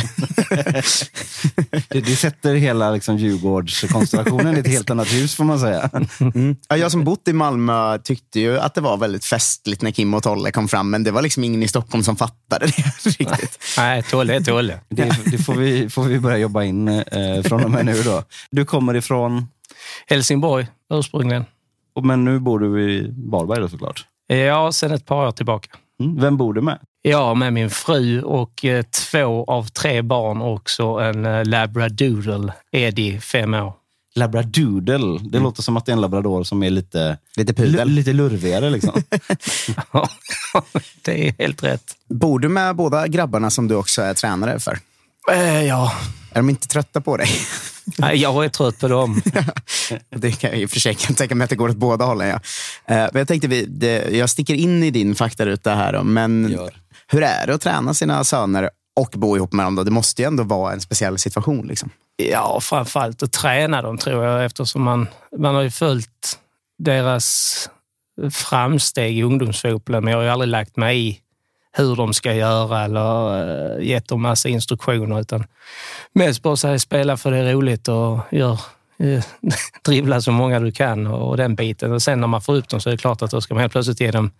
det, 1.87 1.99
det 1.99 2.15
sätter 2.15 2.55
hela 2.55 2.91
liksom, 2.91 3.17
Djurgårdskonstellationen 3.17 4.57
i 4.57 4.59
ett 4.59 4.67
helt 4.67 4.89
annat 4.89 5.13
ljus 5.13 5.35
får 5.35 5.43
man 5.43 5.59
säga. 5.59 5.89
Mm. 6.19 6.55
Ja, 6.67 6.77
jag 6.77 6.91
som 6.91 7.03
bott 7.03 7.27
i 7.27 7.33
Malmö 7.33 7.97
tyckte 7.97 8.39
ju 8.39 8.59
att 8.59 8.75
det 8.75 8.81
var 8.81 8.97
väldigt 8.97 9.25
festligt 9.25 9.81
när 9.81 9.91
Kim 9.91 10.13
och 10.13 10.23
Tolle 10.23 10.51
kom 10.51 10.67
fram. 10.67 10.89
Men 10.89 11.03
det 11.03 11.11
var 11.11 11.21
liksom 11.21 11.43
ingen 11.43 11.63
i 11.63 11.67
Stockholm 11.67 12.03
som 12.03 12.15
fattade 12.15 12.65
det 12.65 13.05
riktigt. 13.05 13.59
Nej, 13.77 14.03
Tolle 14.03 14.35
är 14.35 14.41
Tolle. 14.41 14.79
Det, 14.89 15.17
det, 15.25 15.37
får, 15.37 15.53
vi, 15.53 15.89
får 15.89 16.03
vi 16.03 16.19
börja 16.19 16.37
jobba 16.37 16.63
in 16.63 16.87
eh, 16.87 17.41
från 17.43 17.63
och 17.63 17.71
med 17.71 17.85
nu. 17.85 18.03
då. 18.03 18.23
Du 18.51 18.65
kommer 18.65 18.95
ifrån? 18.95 19.47
Helsingborg 20.07 20.67
ursprungligen. 20.93 21.45
Men 22.03 22.25
nu 22.25 22.39
bor 22.39 22.59
du 22.59 22.91
i 22.91 23.13
Varberg 23.31 23.59
då 23.59 23.69
såklart? 23.69 24.05
Ja, 24.27 24.71
sedan 24.71 24.91
ett 24.91 25.05
par 25.05 25.27
år 25.27 25.31
tillbaka. 25.31 25.77
Mm. 26.03 26.21
Vem 26.21 26.37
bor 26.37 26.53
du 26.53 26.61
med? 26.61 26.79
Jag 27.01 27.37
med 27.37 27.53
min 27.53 27.69
fru 27.69 28.21
och 28.21 28.65
eh, 28.65 28.83
två 28.83 29.45
av 29.47 29.63
tre 29.63 30.01
barn 30.01 30.41
och 30.41 30.53
också 30.53 30.83
en 30.83 31.25
eh, 31.25 31.45
labradoodle, 31.45 32.53
Eddie, 32.71 33.19
fem 33.19 33.53
år. 33.53 33.73
Labradoodle, 34.15 34.97
det 34.97 35.37
mm. 35.37 35.43
låter 35.43 35.61
som 35.61 35.77
att 35.77 35.85
det 35.85 35.91
är 35.91 35.93
en 35.93 36.01
labrador 36.01 36.43
som 36.43 36.63
är 36.63 36.69
lite, 36.69 37.17
lite, 37.37 37.53
pudel. 37.53 37.89
lite 37.89 38.13
lurvigare. 38.13 38.69
Liksom. 38.69 38.91
det 41.01 41.27
är 41.27 41.35
helt 41.39 41.63
rätt. 41.63 41.95
Bor 42.09 42.39
du 42.39 42.49
med 42.49 42.75
båda 42.75 43.07
grabbarna 43.07 43.49
som 43.49 43.67
du 43.67 43.75
också 43.75 44.01
är 44.01 44.13
tränare 44.13 44.59
för? 44.59 44.79
Eh, 45.31 45.63
ja. 45.65 45.93
Är 46.31 46.35
de 46.35 46.49
inte 46.49 46.67
trötta 46.67 47.01
på 47.01 47.17
dig? 47.17 47.29
Jag 47.97 48.45
är 48.45 48.49
trött 48.49 48.79
på 48.79 48.87
dem. 48.87 49.21
det 50.09 50.31
kan 50.31 50.49
jag 50.49 50.59
i 50.59 50.65
och 50.65 50.69
för 50.69 50.79
sig 50.79 50.95
kan 50.95 51.15
tänka 51.15 51.35
mig 51.35 51.43
att 51.43 51.49
det 51.49 51.55
går 51.55 51.69
åt 51.69 51.75
båda 51.75 52.05
hållen. 52.05 52.27
Ja. 52.27 52.35
Eh, 52.95 53.09
men 53.13 53.19
jag 53.19 53.27
tänkte, 53.27 53.47
vi, 53.47 53.65
det, 53.65 54.17
jag 54.17 54.29
sticker 54.29 54.53
in 54.53 54.83
i 54.83 54.91
din 54.91 55.15
faktaruta 55.15 55.75
här. 55.75 55.93
Då, 55.93 56.03
men 56.03 56.51
Gör. 56.51 56.73
hur 57.07 57.23
är 57.23 57.47
det 57.47 57.53
att 57.53 57.61
träna 57.61 57.93
sina 57.93 58.23
söner 58.23 58.69
och 58.99 59.09
bo 59.13 59.35
ihop 59.35 59.53
med 59.53 59.65
dem? 59.65 59.75
Då? 59.75 59.83
Det 59.83 59.91
måste 59.91 60.21
ju 60.21 60.27
ändå 60.27 60.43
vara 60.43 60.73
en 60.73 60.81
speciell 60.81 61.17
situation. 61.17 61.67
Liksom. 61.67 61.89
Ja, 62.15 62.59
framförallt 62.61 63.23
att 63.23 63.31
träna 63.31 63.81
dem 63.81 63.97
tror 63.97 64.25
jag 64.25 64.45
eftersom 64.45 64.81
man, 64.83 65.07
man 65.37 65.55
har 65.55 65.61
ju 65.61 65.71
följt 65.71 66.39
deras 66.83 67.69
framsteg 68.31 69.17
i 69.17 69.23
ungdomsfotbollen. 69.23 70.03
Men 70.03 70.11
jag 70.11 70.19
har 70.19 70.23
ju 70.23 70.29
aldrig 70.29 70.49
lagt 70.49 70.77
mig 70.77 71.07
i 71.07 71.19
hur 71.73 71.95
de 71.95 72.13
ska 72.13 72.33
göra 72.33 72.83
eller 72.83 73.77
uh, 73.77 73.85
gett 73.85 74.07
dem 74.07 74.21
massa 74.21 74.49
instruktioner. 74.49 75.19
Utan 75.19 75.43
mest 76.13 76.41
bara 76.41 76.55
säga 76.55 76.79
spela 76.79 77.17
för 77.17 77.31
det 77.31 77.37
är 77.37 77.53
roligt 77.53 77.87
och 77.87 78.19
gör, 78.31 78.59
uh, 79.03 79.23
dribbla 79.85 80.21
så 80.21 80.31
många 80.31 80.59
du 80.59 80.71
kan 80.71 81.07
och, 81.07 81.29
och, 81.29 81.37
den 81.37 81.55
biten. 81.55 81.91
Och 81.91 82.01
sen 82.01 82.19
när 82.19 82.27
man 82.27 82.41
får 82.41 82.55
upp 82.55 82.69
dem 82.69 82.81
så 82.81 82.89
är 82.89 82.91
det 82.91 82.97
klart 82.97 83.21
att 83.21 83.31
då 83.31 83.41
ska 83.41 83.53
man 83.53 83.61
helt 83.61 83.73
plötsligt 83.73 83.99
ge 83.99 84.11
dem, 84.11 84.31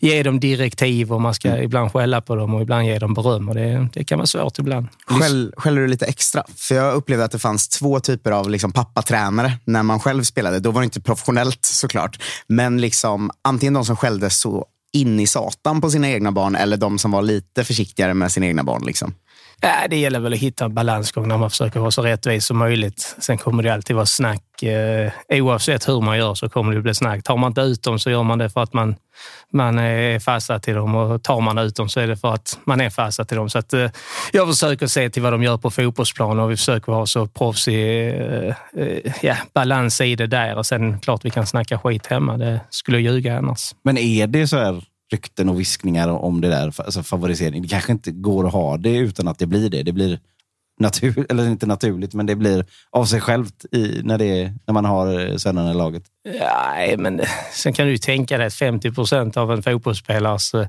ge 0.00 0.22
dem 0.22 0.40
direktiv 0.40 1.12
och 1.12 1.20
man 1.20 1.34
ska 1.34 1.48
mm. 1.48 1.62
ibland 1.62 1.92
skälla 1.92 2.20
på 2.20 2.36
dem 2.36 2.54
och 2.54 2.62
ibland 2.62 2.86
ge 2.86 2.98
dem 2.98 3.14
beröm. 3.14 3.48
Och 3.48 3.54
det, 3.54 3.88
det 3.92 4.04
kan 4.04 4.18
vara 4.18 4.26
svårt 4.26 4.58
ibland. 4.58 4.86
Skäll, 5.06 5.54
skäller 5.56 5.80
du 5.80 5.86
lite 5.86 6.06
extra? 6.06 6.44
För 6.56 6.74
jag 6.74 6.94
upplevde 6.94 7.24
att 7.24 7.32
det 7.32 7.38
fanns 7.38 7.68
två 7.68 8.00
typer 8.00 8.30
av 8.30 8.50
liksom 8.50 8.72
pappatränare 8.72 9.52
när 9.64 9.82
man 9.82 10.00
själv 10.00 10.22
spelade. 10.22 10.60
Då 10.60 10.70
var 10.70 10.80
det 10.80 10.84
inte 10.84 11.00
professionellt 11.00 11.64
såklart. 11.64 12.22
Men 12.46 12.80
liksom, 12.80 13.30
antingen 13.42 13.74
de 13.74 13.84
som 13.84 13.96
skällde 13.96 14.30
så 14.30 14.66
in 14.92 15.20
i 15.20 15.26
satan 15.26 15.80
på 15.80 15.90
sina 15.90 16.08
egna 16.08 16.32
barn 16.32 16.56
eller 16.56 16.76
de 16.76 16.98
som 16.98 17.10
var 17.10 17.22
lite 17.22 17.64
försiktigare 17.64 18.14
med 18.14 18.32
sina 18.32 18.46
egna 18.46 18.64
barn? 18.64 18.86
Liksom? 18.86 19.14
Äh, 19.62 19.88
det 19.90 19.96
gäller 19.96 20.20
väl 20.20 20.32
att 20.32 20.38
hitta 20.38 20.64
en 20.64 20.74
balansgång 20.74 21.28
när 21.28 21.38
man 21.38 21.50
försöker 21.50 21.80
vara 21.80 21.90
så 21.90 22.02
rättvis 22.02 22.46
som 22.46 22.58
möjligt. 22.58 23.16
Sen 23.18 23.38
kommer 23.38 23.62
det 23.62 23.74
alltid 23.74 23.96
vara 23.96 24.06
snack. 24.06 24.62
Eh, 24.62 25.10
oavsett 25.28 25.88
hur 25.88 26.00
man 26.00 26.18
gör 26.18 26.34
så 26.34 26.48
kommer 26.48 26.74
det 26.74 26.80
bli 26.80 26.94
snack. 26.94 27.22
Tar 27.24 27.36
man 27.36 27.50
inte 27.50 27.60
ut 27.60 27.82
dem 27.82 27.98
så 27.98 28.10
gör 28.10 28.22
man 28.22 28.38
det 28.38 28.50
för 28.50 28.62
att 28.62 28.72
man, 28.72 28.96
man 29.52 29.78
är 29.78 30.18
fastsatt 30.18 30.62
till 30.62 30.74
dem 30.74 30.94
och 30.94 31.22
tar 31.22 31.40
man 31.40 31.58
ut 31.58 31.76
dem 31.76 31.88
så 31.88 32.00
är 32.00 32.06
det 32.06 32.16
för 32.16 32.34
att 32.34 32.58
man 32.64 32.80
är 32.80 32.90
fastsatt 32.90 33.28
till 33.28 33.36
dem. 33.36 33.50
Så 33.50 33.58
att, 33.58 33.72
eh, 33.72 33.90
jag 34.32 34.48
försöker 34.48 34.86
se 34.86 35.10
till 35.10 35.22
vad 35.22 35.32
de 35.32 35.42
gör 35.42 35.56
på 35.56 35.70
fotbollsplanen 35.70 36.38
och 36.38 36.50
vi 36.50 36.56
försöker 36.56 36.92
ha 36.92 37.06
så 37.06 37.26
proffsig 37.26 38.08
eh, 38.08 38.54
eh, 38.76 39.14
ja, 39.22 39.36
balans 39.54 40.00
i 40.00 40.14
det 40.14 40.26
där. 40.26 40.56
Och 40.56 40.66
sen 40.66 41.00
klart 41.00 41.24
vi 41.24 41.30
kan 41.30 41.46
snacka 41.46 41.78
skit 41.78 42.06
hemma. 42.06 42.36
Det 42.36 42.60
skulle 42.70 43.00
jag 43.00 43.14
ljuga 43.14 43.38
annars. 43.38 43.74
Men 43.84 43.98
är 43.98 44.26
det 44.26 44.48
så 44.48 44.56
här 44.56 44.82
rykten 45.12 45.48
och 45.48 45.60
viskningar 45.60 46.08
om 46.08 46.40
det 46.40 46.48
där, 46.48 46.74
alltså 46.80 47.02
favorisering. 47.02 47.62
Det 47.62 47.68
kanske 47.68 47.92
inte 47.92 48.10
går 48.10 48.46
att 48.46 48.52
ha 48.52 48.76
det 48.76 48.96
utan 48.96 49.28
att 49.28 49.38
det 49.38 49.46
blir 49.46 49.70
det. 49.70 49.82
Det 49.82 49.92
blir 49.92 50.20
natur, 50.78 51.26
eller 51.30 51.46
inte 51.46 51.66
naturligt, 51.66 52.14
men 52.14 52.26
det 52.26 52.36
blir 52.36 52.64
av 52.90 53.04
sig 53.04 53.20
självt 53.20 53.64
i, 53.72 54.00
när, 54.04 54.18
det, 54.18 54.52
när 54.66 54.74
man 54.74 54.84
har 54.84 55.38
sönerna 55.38 55.70
i 55.70 55.74
laget. 55.74 56.02
Nej, 56.40 56.96
men 56.96 57.20
sen 57.52 57.72
kan 57.72 57.86
du 57.86 57.92
ju 57.92 57.98
tänka 57.98 58.38
dig 58.38 58.46
att 58.46 58.54
50 58.54 58.90
procent 58.90 59.36
av 59.36 59.52
en 59.52 59.62
fotbollsspelares 59.62 60.54
eh, 60.54 60.66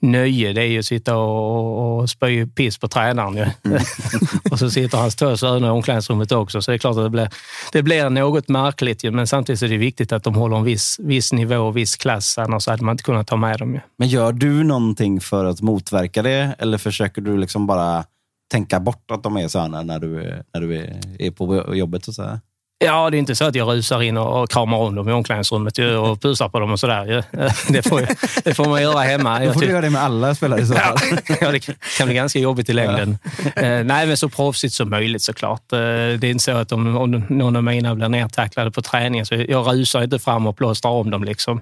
nöje 0.00 0.52
det 0.52 0.62
är 0.62 0.66
ju 0.66 0.78
att 0.78 0.84
sitta 0.84 1.16
och, 1.16 2.00
och 2.00 2.10
spy 2.10 2.46
piss 2.46 2.78
på 2.78 2.88
tränaren. 2.88 3.36
Ja. 3.36 3.46
Mm. 3.64 3.82
och 4.50 4.58
så 4.58 4.70
sitter 4.70 4.98
hans 4.98 5.16
två 5.16 5.36
söner 5.36 5.68
i 5.68 5.70
omklädningsrummet 5.70 6.32
också, 6.32 6.62
så 6.62 6.70
det 6.70 6.76
är 6.76 6.78
klart 6.78 6.96
att 6.96 7.04
det 7.04 7.10
blir, 7.10 7.28
det 7.72 7.82
blir 7.82 8.10
något 8.10 8.48
märkligt. 8.48 9.12
Men 9.12 9.26
samtidigt 9.26 9.62
är 9.62 9.68
det 9.68 9.76
viktigt 9.76 10.12
att 10.12 10.24
de 10.24 10.34
håller 10.34 10.56
en 10.56 10.64
viss, 10.64 10.96
viss 11.02 11.32
nivå 11.32 11.56
och 11.56 11.76
viss 11.76 11.96
klass, 11.96 12.38
annars 12.38 12.66
hade 12.66 12.84
man 12.84 12.92
inte 12.92 13.04
kunnat 13.04 13.26
ta 13.26 13.36
med 13.36 13.58
dem. 13.58 13.74
Ja. 13.74 13.80
Men 13.98 14.08
gör 14.08 14.32
du 14.32 14.64
någonting 14.64 15.20
för 15.20 15.44
att 15.44 15.60
motverka 15.60 16.22
det 16.22 16.54
eller 16.58 16.78
försöker 16.78 17.22
du 17.22 17.36
liksom 17.36 17.66
bara 17.66 18.04
tänka 18.52 18.80
bort 18.80 19.10
att 19.10 19.22
de 19.22 19.36
är 19.36 19.48
söner 19.48 19.84
när 19.84 19.98
du, 19.98 20.42
när 20.54 20.60
du 20.60 20.76
är 21.18 21.30
på 21.30 21.74
jobbet? 21.76 22.08
Och 22.08 22.14
så 22.14 22.38
Ja, 22.84 23.10
det 23.10 23.16
är 23.16 23.18
inte 23.18 23.34
så 23.34 23.44
att 23.44 23.54
jag 23.54 23.68
rusar 23.68 24.02
in 24.02 24.16
och 24.16 24.50
kramar 24.50 24.78
om 24.78 24.94
dem 24.94 25.08
i 25.08 25.12
omklädningsrummet 25.12 25.78
och 25.78 26.20
pusar 26.22 26.48
på 26.48 26.60
dem 26.60 26.72
och 26.72 26.80
sådär. 26.80 27.24
Det 27.72 27.82
får, 27.82 28.06
det 28.44 28.54
får 28.54 28.64
man 28.64 28.82
göra 28.82 29.00
hemma. 29.00 29.40
Då 29.40 29.52
får 29.52 29.60
du 29.60 29.66
göra 29.66 29.80
det 29.80 29.90
med 29.90 30.02
alla 30.02 30.34
spelare 30.34 30.60
i 30.60 30.66
så 30.66 30.74
fall. 30.74 30.98
Ja, 31.40 31.52
det 31.52 31.60
kan 31.98 32.06
bli 32.06 32.14
ganska 32.14 32.38
jobbigt 32.38 32.68
i 32.68 32.72
längden. 32.72 33.18
Ja. 33.54 33.62
Eh, 33.62 33.84
nej, 33.84 34.06
men 34.06 34.16
så 34.16 34.28
proffsigt 34.28 34.74
som 34.74 34.90
möjligt 34.90 35.22
såklart. 35.22 35.72
Eh, 35.72 35.78
det 35.78 36.24
är 36.24 36.24
inte 36.24 36.44
så 36.44 36.52
att 36.52 36.72
om, 36.72 36.96
om 36.96 37.24
någon 37.28 37.56
av 37.56 37.64
mina 37.64 37.94
blir 37.94 38.08
nertacklade 38.08 38.70
på 38.70 38.82
träningen 38.82 39.26
så 39.26 39.34
jag 39.34 39.66
rusar 39.66 40.02
inte 40.02 40.18
fram 40.18 40.46
och 40.46 40.56
plåstrar 40.56 40.90
om 40.90 41.10
dem. 41.10 41.24
Liksom. 41.24 41.60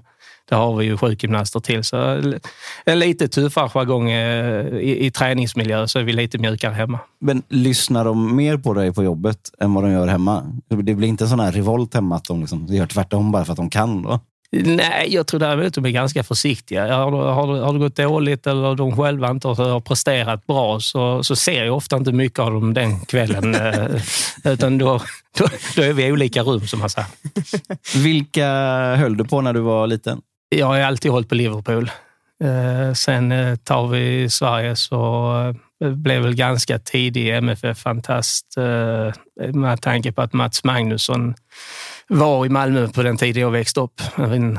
Det 0.49 0.54
har 0.54 0.76
vi 0.76 0.85
ju 0.85 0.97
sjukgymnaster 0.97 1.61
till. 1.61 1.85
Så 1.85 1.97
en 2.85 2.99
lite 2.99 3.28
tuffare 3.28 3.68
jargong 3.68 4.11
eh, 4.11 4.66
i, 4.66 5.06
i 5.06 5.11
träningsmiljö 5.11 5.87
så 5.88 5.99
är 5.99 6.02
vi 6.02 6.12
lite 6.12 6.38
mjukare 6.38 6.75
hemma. 6.75 6.99
Men 7.20 7.42
lyssnar 7.49 8.04
de 8.04 8.37
mer 8.37 8.56
på 8.56 8.75
dig 8.75 8.92
på 8.92 9.04
jobbet 9.04 9.38
än 9.61 9.75
vad 9.75 9.85
de 9.85 9.92
gör 9.92 10.06
hemma? 10.06 10.61
Det 10.68 10.94
blir 10.94 11.09
inte 11.09 11.25
en 11.25 11.30
sån 11.30 11.40
här 11.40 11.52
revolt 11.52 11.94
hemma 11.94 12.16
att 12.16 12.25
de 12.25 12.40
liksom 12.40 12.66
gör 12.66 12.87
tvärtom 12.87 13.32
bara 13.32 13.44
för 13.44 13.52
att 13.52 13.56
de 13.56 13.70
kan? 13.70 14.02
Då? 14.02 14.20
Nej, 14.52 15.14
jag 15.14 15.26
tror 15.26 15.40
däremot 15.40 15.66
att 15.66 15.75
de 15.75 15.87
är 15.87 15.90
ganska 15.90 16.23
försiktiga. 16.23 16.97
Har, 16.97 17.12
har, 17.12 17.47
har 17.61 17.73
det 17.73 17.78
gått 17.78 17.97
dåligt 17.97 18.47
eller 18.47 18.75
de 18.75 18.97
själva 18.97 19.30
inte 19.30 19.49
har 19.49 19.80
presterat 19.80 20.47
bra 20.47 20.80
så, 20.80 21.25
så 21.25 21.37
ser 21.37 21.64
jag 21.64 21.76
ofta 21.76 21.97
inte 21.97 22.12
mycket 22.12 22.38
av 22.38 22.52
dem 22.52 22.75
den 22.75 23.00
kvällen. 23.00 23.56
Eh, 24.44 24.52
utan 24.52 24.78
då, 24.78 25.00
då, 25.38 25.47
då, 25.76 25.82
är 25.82 25.92
vi 25.92 26.06
i 26.06 26.12
olika 26.12 26.42
rum, 26.42 26.66
som 26.66 26.78
man 26.78 26.90
säger. 26.90 27.09
Vilka 28.02 28.47
höll 28.97 29.16
du 29.16 29.25
på 29.25 29.40
när 29.40 29.52
du 29.52 29.61
var 29.61 29.87
liten? 29.87 30.20
Jag 30.57 30.66
har 30.66 30.80
alltid 30.80 31.11
hållit 31.11 31.28
på 31.28 31.35
Liverpool. 31.35 31.90
Eh, 32.45 32.95
sen 32.95 33.33
eh, 33.33 33.57
tar 33.57 33.88
vi 33.88 34.30
Sverige 34.30 34.76
så 34.76 35.33
eh, 35.85 35.90
blev 35.90 36.23
väl 36.23 36.35
ganska 36.35 36.78
tidig 36.78 37.37
MFF-fantast 37.37 38.47
med 39.52 39.83
tanke 39.83 40.12
på 40.12 40.23
att 40.23 40.33
Mats 40.33 40.64
Magnusson 40.64 41.35
var 42.09 42.47
i 42.47 42.49
Malmö 42.49 42.88
på 42.88 43.02
den 43.02 43.16
tiden 43.16 43.42
jag 43.42 43.50
växte 43.50 43.80
upp. 43.80 44.00
Min 44.16 44.59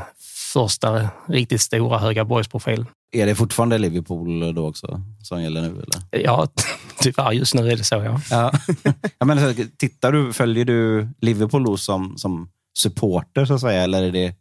första 0.52 1.08
riktigt 1.28 1.60
stora 1.60 1.98
höga 1.98 2.24
boysprofil. 2.24 2.86
Är 3.12 3.26
det 3.26 3.34
fortfarande 3.34 3.78
Liverpool 3.78 4.54
då 4.54 4.68
också 4.68 5.00
som 5.22 5.42
gäller 5.42 5.60
nu? 5.60 5.68
Eller? 5.68 6.24
Ja, 6.24 6.48
tyvärr 7.00 7.32
just 7.32 7.54
nu 7.54 7.70
är 7.70 7.76
det 7.76 7.84
så. 7.84 7.94
Ja. 7.94 8.20
ja. 8.30 8.52
ja 9.18 9.26
men, 9.26 9.54
tittar 9.76 10.12
du, 10.12 10.32
följer 10.32 10.64
du 10.64 11.08
Liverpool 11.20 11.64
då 11.64 11.76
som, 11.76 12.18
som 12.18 12.48
supporter 12.78 13.44
så 13.44 13.54
att 13.54 13.60
säga? 13.60 13.82
Eller 13.82 14.02
är 14.02 14.12
det 14.12 14.34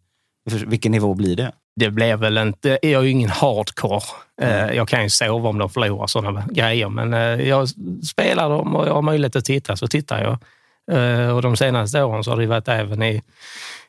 vilken 0.45 0.91
nivå 0.91 1.13
blir 1.13 1.35
det? 1.35 1.51
Det 1.75 1.89
blir 1.89 2.17
väl 2.17 2.37
inte... 2.37 2.79
Jag 2.81 2.93
är 2.93 3.01
ju 3.01 3.09
ingen 3.09 3.29
hardcore. 3.29 4.01
Mm. 4.41 4.75
Jag 4.75 4.87
kan 4.87 5.03
ju 5.03 5.09
sova 5.09 5.49
om 5.49 5.57
de 5.57 5.69
förlorar 5.69 6.07
sådana 6.07 6.43
grejer, 6.51 6.89
men 6.89 7.13
eh, 7.13 7.47
jag 7.47 7.69
spelar 8.05 8.49
dem 8.49 8.75
och 8.75 8.87
jag 8.87 8.93
har 8.93 9.01
möjlighet 9.01 9.35
att 9.35 9.45
titta 9.45 9.75
så 9.75 9.87
tittar 9.87 10.23
jag. 10.23 10.37
Eh, 10.91 11.35
och 11.35 11.41
de 11.41 11.57
senaste 11.57 12.03
åren 12.03 12.23
så 12.23 12.31
har 12.31 12.37
det 12.37 12.47
varit 12.47 12.67
även 12.67 13.03
i 13.03 13.21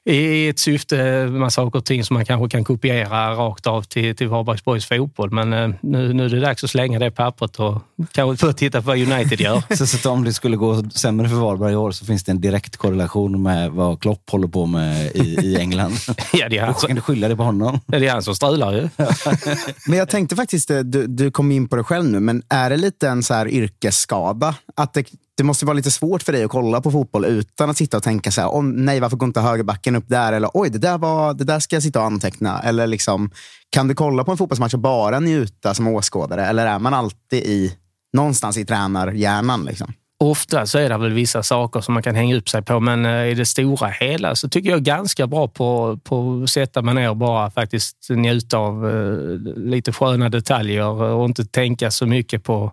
i 0.05 0.49
ett 0.49 0.59
syfte 0.59 1.27
med 1.27 1.53
saker 1.53 1.79
och 1.79 1.85
ting 1.85 2.05
som 2.05 2.15
man 2.15 2.25
kanske 2.25 2.49
kan 2.49 2.65
kopiera 2.65 3.35
rakt 3.35 3.67
av 3.67 3.83
till, 3.83 4.17
till 4.17 4.29
Varbergs 4.29 4.65
Boys 4.65 4.87
fotboll. 4.87 5.31
Men 5.31 5.53
eh, 5.53 5.71
nu, 5.81 6.13
nu 6.13 6.25
är 6.25 6.29
det 6.29 6.41
dags 6.41 6.65
att 6.65 6.71
slänga 6.71 6.99
det 6.99 7.11
pappret 7.11 7.61
och 7.61 7.83
kanske 8.13 8.47
få 8.47 8.53
titta 8.53 8.83
på 8.83 8.87
vad 8.87 8.99
United 8.99 9.41
gör. 9.41 9.63
så, 9.77 9.87
så 9.87 10.11
om 10.11 10.25
det 10.25 10.33
skulle 10.33 10.57
gå 10.57 10.91
sämre 10.91 11.29
för 11.29 11.37
Varberg 11.37 11.73
i 11.73 11.77
år 11.77 11.91
så 11.91 12.05
finns 12.05 12.25
det 12.25 12.33
en 12.33 12.41
direkt 12.41 12.77
korrelation 12.77 13.43
med 13.43 13.71
vad 13.71 14.01
Klopp 14.01 14.31
håller 14.31 14.49
på 14.49 14.67
med 14.67 15.17
i, 15.17 15.21
i 15.21 15.57
England? 15.57 15.95
ja, 16.33 16.49
det 16.49 16.59
är 16.59 16.67
han 16.67 16.75
som, 16.75 16.87
kan 16.87 16.97
du 16.97 17.03
skylla 17.03 17.29
det 17.29 17.37
på 17.37 17.43
honom? 17.43 17.81
Ja, 17.87 17.99
det 17.99 18.07
är 18.07 18.13
han 18.13 18.23
som 18.23 18.35
strular 18.35 18.73
ju. 18.73 18.89
men 19.87 19.99
jag 19.99 20.09
tänkte 20.09 20.37
faktiskt, 20.37 20.71
eh, 20.71 20.79
du, 20.79 21.07
du 21.07 21.31
kom 21.31 21.53
in 21.53 21.69
på 21.69 21.77
det 21.77 21.85
själv 21.85 22.05
nu, 22.05 22.21
men 22.21 22.43
är 22.49 22.71
det 22.71 22.77
lite 22.77 23.09
en 23.09 23.23
så 23.23 23.35
här 23.35 23.49
yrkesskada? 23.49 24.55
Att 24.77 24.95
det 24.95 25.07
det 25.37 25.45
måste 25.45 25.67
vara 25.67 25.75
lite 25.75 25.91
svårt 25.91 26.23
för 26.23 26.33
dig 26.33 26.45
att 26.45 26.51
kolla 26.51 26.81
på 26.81 26.91
fotboll 26.91 27.25
utan 27.25 27.71
att 27.71 27.77
sitta 27.77 27.97
och 27.97 28.03
tänka 28.03 28.31
så 28.31 28.41
här, 28.41 28.49
oh, 28.49 28.63
nej, 28.63 29.01
varför 29.01 29.17
går 29.17 29.27
inte 29.27 29.41
högerbacken 29.41 29.97
upp 29.97 30.09
där? 30.09 30.33
Eller 30.33 30.51
oj, 30.55 30.71
det 30.71 30.79
där, 30.79 30.99
var, 30.99 31.35
det 31.35 31.45
där 31.45 31.61
ska 31.61 31.77
jag 31.77 31.83
sitta 31.83 32.01
och 32.01 32.07
anteckna. 32.07 32.61
Eller 32.63 32.87
liksom, 32.87 33.31
kan 33.71 33.89
du 33.89 33.95
kolla 33.95 34.25
på 34.25 34.31
en 34.31 34.37
fotbollsmatch 34.37 34.75
och 34.75 34.81
bara 34.81 35.21
njuta 35.21 35.75
som 35.75 35.89
åskådare? 35.89 36.47
Eller 36.47 36.67
är 36.67 36.79
man 36.79 36.95
alltid 36.95 37.43
i, 37.43 37.77
någonstans 38.13 38.57
i 38.59 38.65
tränarhjärnan? 38.65 39.65
Liksom? 39.65 39.93
Ofta 40.23 40.67
så 40.67 40.79
är 40.79 40.89
det 40.89 40.99
väl 40.99 41.13
vissa 41.13 41.43
saker 41.43 41.81
som 41.81 41.95
man 41.95 42.03
kan 42.03 42.15
hänga 42.15 42.37
upp 42.37 42.49
sig 42.49 42.63
på, 42.63 42.81
men 42.81 43.05
eh, 43.05 43.27
i 43.27 43.35
det 43.35 43.47
stora 43.47 43.89
hela 43.89 44.35
så 44.35 44.49
tycker 44.49 44.71
jag 44.71 44.83
ganska 44.83 45.27
bra 45.27 45.49
på, 45.49 45.99
på 46.05 46.41
att 46.45 46.51
sätta 46.51 46.83
mig 46.83 46.95
ner 46.95 47.11
och 47.11 47.17
bara 47.17 47.51
faktiskt 47.51 47.97
njuta 48.11 48.59
av 48.59 48.91
eh, 48.91 49.53
lite 49.57 49.93
sköna 49.93 50.29
detaljer 50.29 50.87
och 50.87 51.25
inte 51.25 51.45
tänka 51.45 51.91
så 51.91 52.07
mycket 52.07 52.45
på... 52.45 52.73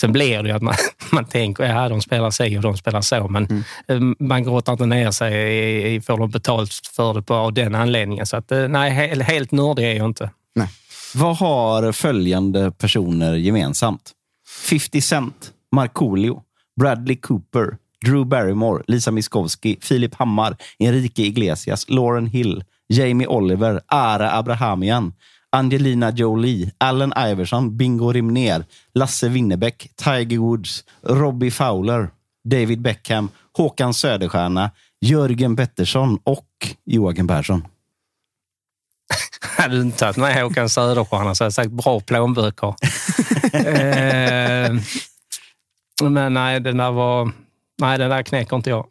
Sen 0.00 0.12
blir 0.12 0.42
det 0.42 0.48
ju 0.48 0.54
att 0.54 0.62
man, 0.62 0.74
man 1.12 1.24
tänker 1.24 1.64
ja, 1.64 1.88
de 1.88 2.00
spelar 2.00 2.30
sig 2.30 2.56
och 2.56 2.62
de 2.62 2.76
spelar 2.76 3.00
så, 3.00 3.28
men 3.28 3.46
mm. 3.46 3.62
Eh, 3.88 4.26
man 4.26 4.44
gråter 4.44 4.72
inte 4.72 4.86
ner 4.86 5.10
sig 5.10 5.94
i, 5.94 6.00
får 6.00 6.18
de 6.18 6.30
betalt 6.30 6.70
för 6.96 7.14
det 7.14 7.22
på, 7.22 7.34
av 7.34 7.52
den 7.52 7.74
anledningen. 7.74 8.26
Så 8.26 8.36
att, 8.36 8.52
nej, 8.68 8.90
helt, 8.90 9.22
helt 9.22 9.52
nördig 9.52 9.84
är 9.84 9.94
jag 9.94 10.06
inte. 10.06 10.30
Nej. 10.54 10.68
Vad 11.14 11.36
har 11.36 11.92
följande 11.92 12.70
personer 12.70 13.34
gemensamt? 13.34 14.12
50 14.68 15.00
Cent, 15.00 15.52
Markoolio, 15.72 16.42
Bradley 16.80 17.16
Cooper, 17.16 17.76
Drew 18.04 18.26
Barrymore, 18.26 18.82
Lisa 18.86 19.10
Miskovsky, 19.10 19.76
Filip 19.80 20.14
Hammar, 20.14 20.56
Enrique 20.78 21.22
Iglesias, 21.22 21.88
Lauren 21.88 22.26
Hill, 22.26 22.64
Jamie 22.88 23.26
Oliver, 23.26 23.80
Ara 23.88 24.30
Abrahamian, 24.38 25.12
Angelina 25.52 26.10
Jolie, 26.10 26.72
Allen 26.78 27.12
Iverson, 27.16 27.76
Bingo 27.76 28.12
Rimner, 28.12 28.64
Lasse 28.94 29.28
Winnerbäck, 29.28 29.90
Tiger 29.96 30.38
Woods, 30.38 30.84
Robbie 31.02 31.50
Fowler, 31.50 32.10
David 32.44 32.80
Beckham, 32.80 33.28
Håkan 33.56 33.94
Söderstjärna, 33.94 34.70
Jörgen 35.00 35.56
Pettersson 35.56 36.18
och 36.24 36.46
Joakim 36.84 37.28
Persson. 37.28 37.66
Hade 39.40 39.76
du 39.76 39.82
inte 39.82 39.98
tagit 39.98 40.16
med 40.16 40.42
Håkan 40.42 40.68
Söderstjärna 40.68 41.34
så 41.34 41.44
hade 41.44 41.46
jag 41.46 41.52
sagt 41.52 41.70
bra 41.70 42.00
plånböcker. 42.00 42.68
eh, 43.52 44.72
men 46.02 46.34
nej, 46.34 46.60
den 46.60 46.76
där 46.76 46.90
var... 46.90 47.32
Nej, 47.78 47.98
den 47.98 48.10
där 48.10 48.22
knäcker 48.22 48.56
inte 48.56 48.70
jag. 48.70 48.86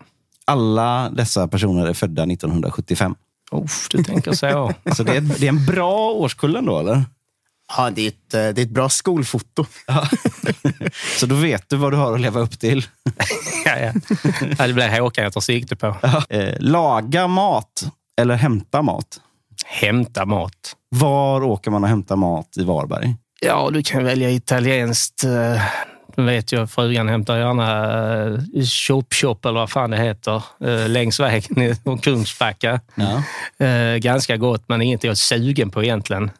Alla 0.45 1.09
dessa 1.09 1.47
personer 1.47 1.85
är 1.85 1.93
födda 1.93 2.23
1975. 2.23 3.15
Uff, 3.51 3.87
du 3.89 4.03
tänker 4.03 4.33
så. 4.33 4.73
så 4.95 5.03
det 5.03 5.17
är, 5.17 5.21
det 5.21 5.45
är 5.45 5.49
en 5.49 5.65
bra 5.65 6.11
årskull 6.11 6.55
ändå, 6.55 6.79
eller? 6.79 7.03
Ja, 7.77 7.89
det 7.89 8.01
är 8.01 8.07
ett, 8.07 8.33
eh, 8.33 8.39
det 8.39 8.61
är 8.61 8.65
ett 8.65 8.69
bra 8.69 8.89
skolfoto. 8.89 9.65
Ja. 9.87 10.09
så 11.17 11.25
då 11.25 11.35
vet 11.35 11.69
du 11.69 11.75
vad 11.75 11.93
du 11.93 11.97
har 11.97 12.13
att 12.13 12.21
leva 12.21 12.39
upp 12.39 12.59
till. 12.59 12.85
ja, 13.65 13.77
ja. 13.79 13.93
Det 14.67 14.73
blir 14.73 14.99
Håkan 14.99 15.23
jag 15.23 15.33
tar 15.33 15.41
sikte 15.41 15.75
på. 15.75 15.95
Ja. 16.01 16.23
Eh, 16.29 16.55
laga 16.59 17.27
mat 17.27 17.85
eller 18.21 18.35
hämta 18.35 18.81
mat? 18.81 19.19
Hämta 19.65 20.25
mat. 20.25 20.75
Var 20.89 21.43
åker 21.43 21.71
man 21.71 21.83
och 21.83 21.89
hämtar 21.89 22.15
mat 22.15 22.57
i 22.57 22.63
Varberg? 22.63 23.15
Ja, 23.41 23.69
du 23.73 23.83
kan 23.83 24.03
välja 24.03 24.31
italienskt. 24.31 25.23
Eh, 26.09 26.15
du 26.15 26.23
vet 26.23 26.53
ju, 26.53 26.67
frugan 26.67 27.09
hämtar 27.09 27.37
gärna 27.37 28.29
uh, 28.29 28.63
chop 28.63 29.13
chop 29.13 29.45
eller 29.45 29.59
vad 29.59 29.69
fan 29.69 29.89
det 29.89 29.97
heter 29.97 30.43
uh, 30.65 30.89
längs 30.89 31.19
vägen 31.19 31.61
i 31.61 31.75
Kungsbacka. 32.01 32.79
Ja. 32.95 33.23
Uh, 33.65 33.97
ganska 33.97 34.37
gott, 34.37 34.63
men 34.67 34.81
inget 34.81 35.03
jag 35.03 35.11
är 35.11 35.15
sugen 35.15 35.71
på 35.71 35.83
egentligen. 35.83 36.31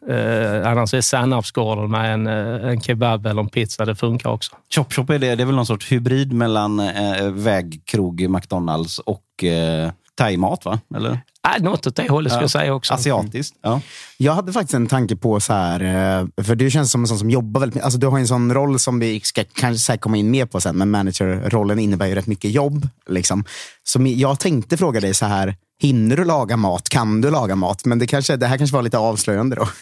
Annars 0.64 0.94
är 0.94 1.00
Sannarpsgården 1.00 1.90
med 1.90 2.14
en, 2.14 2.26
en 2.26 2.80
kebab 2.80 3.26
eller 3.26 3.40
en 3.40 3.48
pizza, 3.48 3.84
det 3.84 3.96
funkar 3.96 4.30
också. 4.30 4.56
Chop 4.74 4.92
Chop 4.92 5.10
är, 5.10 5.18
det, 5.18 5.34
det 5.34 5.42
är 5.42 5.46
väl 5.46 5.54
någon 5.54 5.66
sorts 5.66 5.92
hybrid 5.92 6.32
mellan 6.32 6.80
eh, 6.80 7.30
vägkrog, 7.30 8.30
McDonalds 8.30 8.98
och 8.98 9.44
eh, 9.44 9.90
thaimat, 10.20 10.64
va? 10.64 10.80
Eller? 10.96 11.20
Äh, 11.56 11.62
något 11.62 11.86
åt 11.86 11.96
det 11.96 12.08
hållet 12.08 12.32
ska 12.32 12.40
jag 12.40 12.50
säga 12.50 12.74
också. 12.74 12.94
Asiatiskt. 12.94 13.56
Ja. 13.62 13.80
Jag 14.16 14.32
hade 14.32 14.52
faktiskt 14.52 14.74
en 14.74 14.86
tanke 14.86 15.16
på 15.16 15.40
så 15.40 15.52
här, 15.52 15.80
eh, 15.80 16.44
för 16.44 16.54
du 16.54 16.70
känns 16.70 16.92
som 16.92 17.00
en 17.00 17.08
sån 17.08 17.18
som 17.18 17.30
jobbar 17.30 17.60
väldigt 17.60 17.74
mycket. 17.74 17.84
Alltså 17.84 17.98
du 17.98 18.06
har 18.06 18.18
en 18.18 18.28
sån 18.28 18.54
roll 18.54 18.78
som 18.78 18.98
vi 18.98 19.20
ska 19.20 19.44
kanske 19.54 19.78
så 19.78 19.92
här 19.92 19.98
komma 19.98 20.16
in 20.16 20.30
mer 20.30 20.46
på 20.46 20.60
sen, 20.60 20.76
men 20.76 20.90
managerrollen 20.90 21.78
innebär 21.78 22.06
ju 22.06 22.14
rätt 22.14 22.26
mycket 22.26 22.50
jobb. 22.50 22.88
Liksom. 23.08 23.44
Så 23.82 23.98
jag 24.02 24.40
tänkte 24.40 24.76
fråga 24.76 25.00
dig 25.00 25.14
så 25.14 25.26
här, 25.26 25.56
hinner 25.82 26.16
du 26.16 26.24
laga 26.24 26.56
mat? 26.56 26.88
Kan 26.88 27.20
du 27.20 27.30
laga 27.30 27.56
mat? 27.56 27.84
Men 27.84 27.98
det, 27.98 28.06
kanske, 28.06 28.36
det 28.36 28.46
här 28.46 28.58
kanske 28.58 28.76
var 28.76 28.82
lite 28.82 28.98
avslöjande 28.98 29.56
då. 29.56 29.68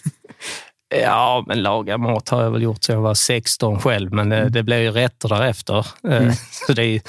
Ja, 1.02 1.44
men 1.46 1.62
laga 1.62 1.98
mat 1.98 2.28
har 2.28 2.42
jag 2.42 2.50
väl 2.50 2.62
gjort 2.62 2.84
sedan 2.84 2.94
jag 2.94 3.02
var 3.02 3.14
16 3.14 3.80
själv, 3.80 4.12
men 4.12 4.28
det, 4.28 4.48
det 4.48 4.62
blir 4.62 4.78
ju 4.78 4.90
rätter 4.90 5.28
därefter. 5.28 5.86
Mm. 6.04 6.32
Så 6.66 6.72
det 6.72 6.84
är, 6.84 7.00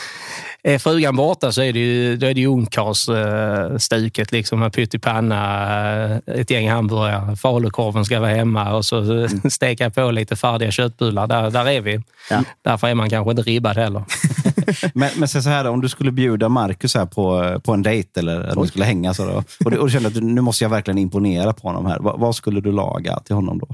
är 0.63 0.77
frugan 0.77 1.15
borta 1.15 1.51
så 1.51 1.61
är 1.61 1.73
det 1.73 1.79
ju, 1.79 2.17
då 2.17 2.27
är 2.27 2.33
det 2.33 2.41
ju 2.41 2.47
ungkarlsstuket 2.47 4.31
liksom 4.31 4.59
med 4.59 4.73
pyttipanna, 4.73 6.21
ett 6.25 6.49
gäng 6.49 6.69
hamburgare, 6.69 7.35
falukorven 7.35 8.05
ska 8.05 8.19
vara 8.19 8.29
hemma 8.29 8.73
och 8.73 8.85
så 8.85 8.97
mm. 9.01 9.29
steka 9.49 9.89
på 9.89 10.11
lite 10.11 10.35
färdiga 10.35 10.71
köttbullar. 10.71 11.27
Där, 11.27 11.51
där 11.51 11.67
är 11.67 11.81
vi. 11.81 11.99
Ja. 12.29 12.43
Därför 12.61 12.87
är 12.87 12.95
man 12.95 13.09
kanske 13.09 13.31
inte 13.31 13.43
ribbad 13.43 13.77
heller. 13.77 14.03
men, 14.93 15.09
men 15.17 15.27
så 15.27 15.49
här, 15.49 15.67
om 15.67 15.81
du 15.81 15.89
skulle 15.89 16.11
bjuda 16.11 16.49
Marcus 16.49 16.95
här 16.95 17.05
på, 17.05 17.59
på 17.63 17.73
en 17.73 17.81
dejt 17.81 18.19
eller 18.19 18.41
att 18.41 18.57
ni 18.57 18.67
skulle 18.67 18.85
hänga 18.85 19.13
så 19.13 19.25
då, 19.25 19.43
och, 19.65 19.71
du, 19.71 19.77
och 19.77 19.85
du 19.85 19.91
kände 19.91 20.07
att 20.07 20.15
nu 20.15 20.41
måste 20.41 20.63
jag 20.63 20.69
verkligen 20.69 20.97
imponera 20.97 21.53
på 21.53 21.67
honom 21.67 21.85
här. 21.85 21.99
vad, 21.99 22.19
vad 22.19 22.35
skulle 22.35 22.61
du 22.61 22.71
laga 22.71 23.19
till 23.19 23.35
honom 23.35 23.57
då? 23.59 23.67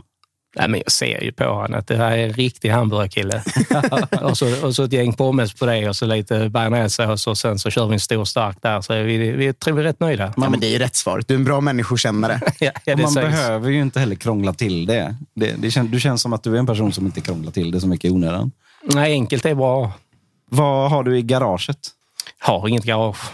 Nej, 0.56 0.70
men 0.70 0.82
jag 0.86 0.92
ser 0.92 1.24
ju 1.24 1.32
på 1.32 1.44
honom 1.44 1.80
att 1.80 1.88
det 1.88 1.98
här 1.98 2.18
är 2.18 2.28
en 2.28 2.34
riktig 2.34 2.70
hamburgerkille. 2.70 3.44
och, 4.22 4.38
så, 4.38 4.66
och 4.66 4.76
så 4.76 4.84
ett 4.84 4.94
gäng 4.94 5.14
pommes 5.14 5.54
på 5.54 5.66
det 5.66 5.90
och 5.90 5.96
så 5.96 6.06
lite 6.06 6.50
bearnaisesås 6.50 7.28
och 7.28 7.38
sen 7.38 7.60
så 7.60 7.70
kör 7.70 7.88
vi 7.88 7.94
en 7.94 8.00
stor 8.00 8.26
stark 8.26 8.58
där. 8.62 8.82
Så 8.82 8.94
vi, 8.94 9.18
vi 9.18 9.54
tror 9.54 9.76
vi 9.76 9.82
är 9.82 9.86
rätt 9.86 10.00
nöjda. 10.00 10.24
Man, 10.26 10.34
ja, 10.46 10.50
men 10.50 10.60
det 10.60 10.68
är 10.68 10.72
ju 10.72 10.80
rätt 10.80 10.96
svar. 10.96 11.24
Du 11.28 11.34
är 11.34 11.38
en 11.38 11.46
bra 11.46 11.62
människokännare. 11.62 12.42
ja, 12.60 12.72
ja, 12.86 12.98
man 12.98 13.12
sägs. 13.12 13.28
behöver 13.28 13.70
ju 13.70 13.82
inte 13.82 14.00
heller 14.00 14.16
krångla 14.16 14.54
till 14.54 14.86
det. 14.86 15.16
det, 15.34 15.56
det 15.58 15.72
känns, 15.72 15.92
du 15.92 16.00
känns 16.00 16.22
som 16.22 16.34
att 16.34 16.44
du 16.44 16.56
är 16.56 16.60
en 16.60 16.68
person 16.68 16.94
som 16.94 17.06
inte 17.06 17.22
krånglar 17.22 17.52
till 17.52 17.72
det 17.72 17.82
så 17.82 17.88
mycket 17.88 18.12
i 18.12 18.14
onödan. 18.14 18.52
Nej, 18.84 19.12
enkelt 19.12 19.46
är 19.46 19.56
bra. 19.56 19.92
Vad 20.50 20.92
har 20.92 21.04
du 21.04 21.18
i 21.18 21.22
garaget? 21.22 21.78
Har 22.40 22.68
inget 22.68 22.84
garage. 22.84 23.32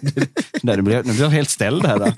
Nej, 0.62 0.76
nu 0.76 0.82
blir 0.82 0.96
jag, 0.96 1.06
nu 1.06 1.12
blir 1.12 1.22
jag 1.22 1.30
helt 1.30 1.50
ställd 1.50 1.86
här. 1.86 1.98
Då. 1.98 2.12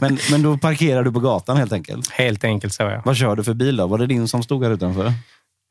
Men, 0.00 0.18
men 0.30 0.42
då 0.42 0.58
parkerar 0.58 1.02
du 1.02 1.12
på 1.12 1.20
gatan 1.20 1.56
helt 1.56 1.72
enkelt? 1.72 2.10
Helt 2.10 2.44
enkelt 2.44 2.74
så, 2.74 2.82
ja. 2.82 3.02
Vad 3.04 3.16
kör 3.16 3.36
du 3.36 3.44
för 3.44 3.54
bil 3.54 3.76
då? 3.76 3.86
Var 3.86 3.98
det 3.98 4.06
din 4.06 4.28
som 4.28 4.42
stod 4.42 4.64
här 4.64 4.70
utanför? 4.70 5.12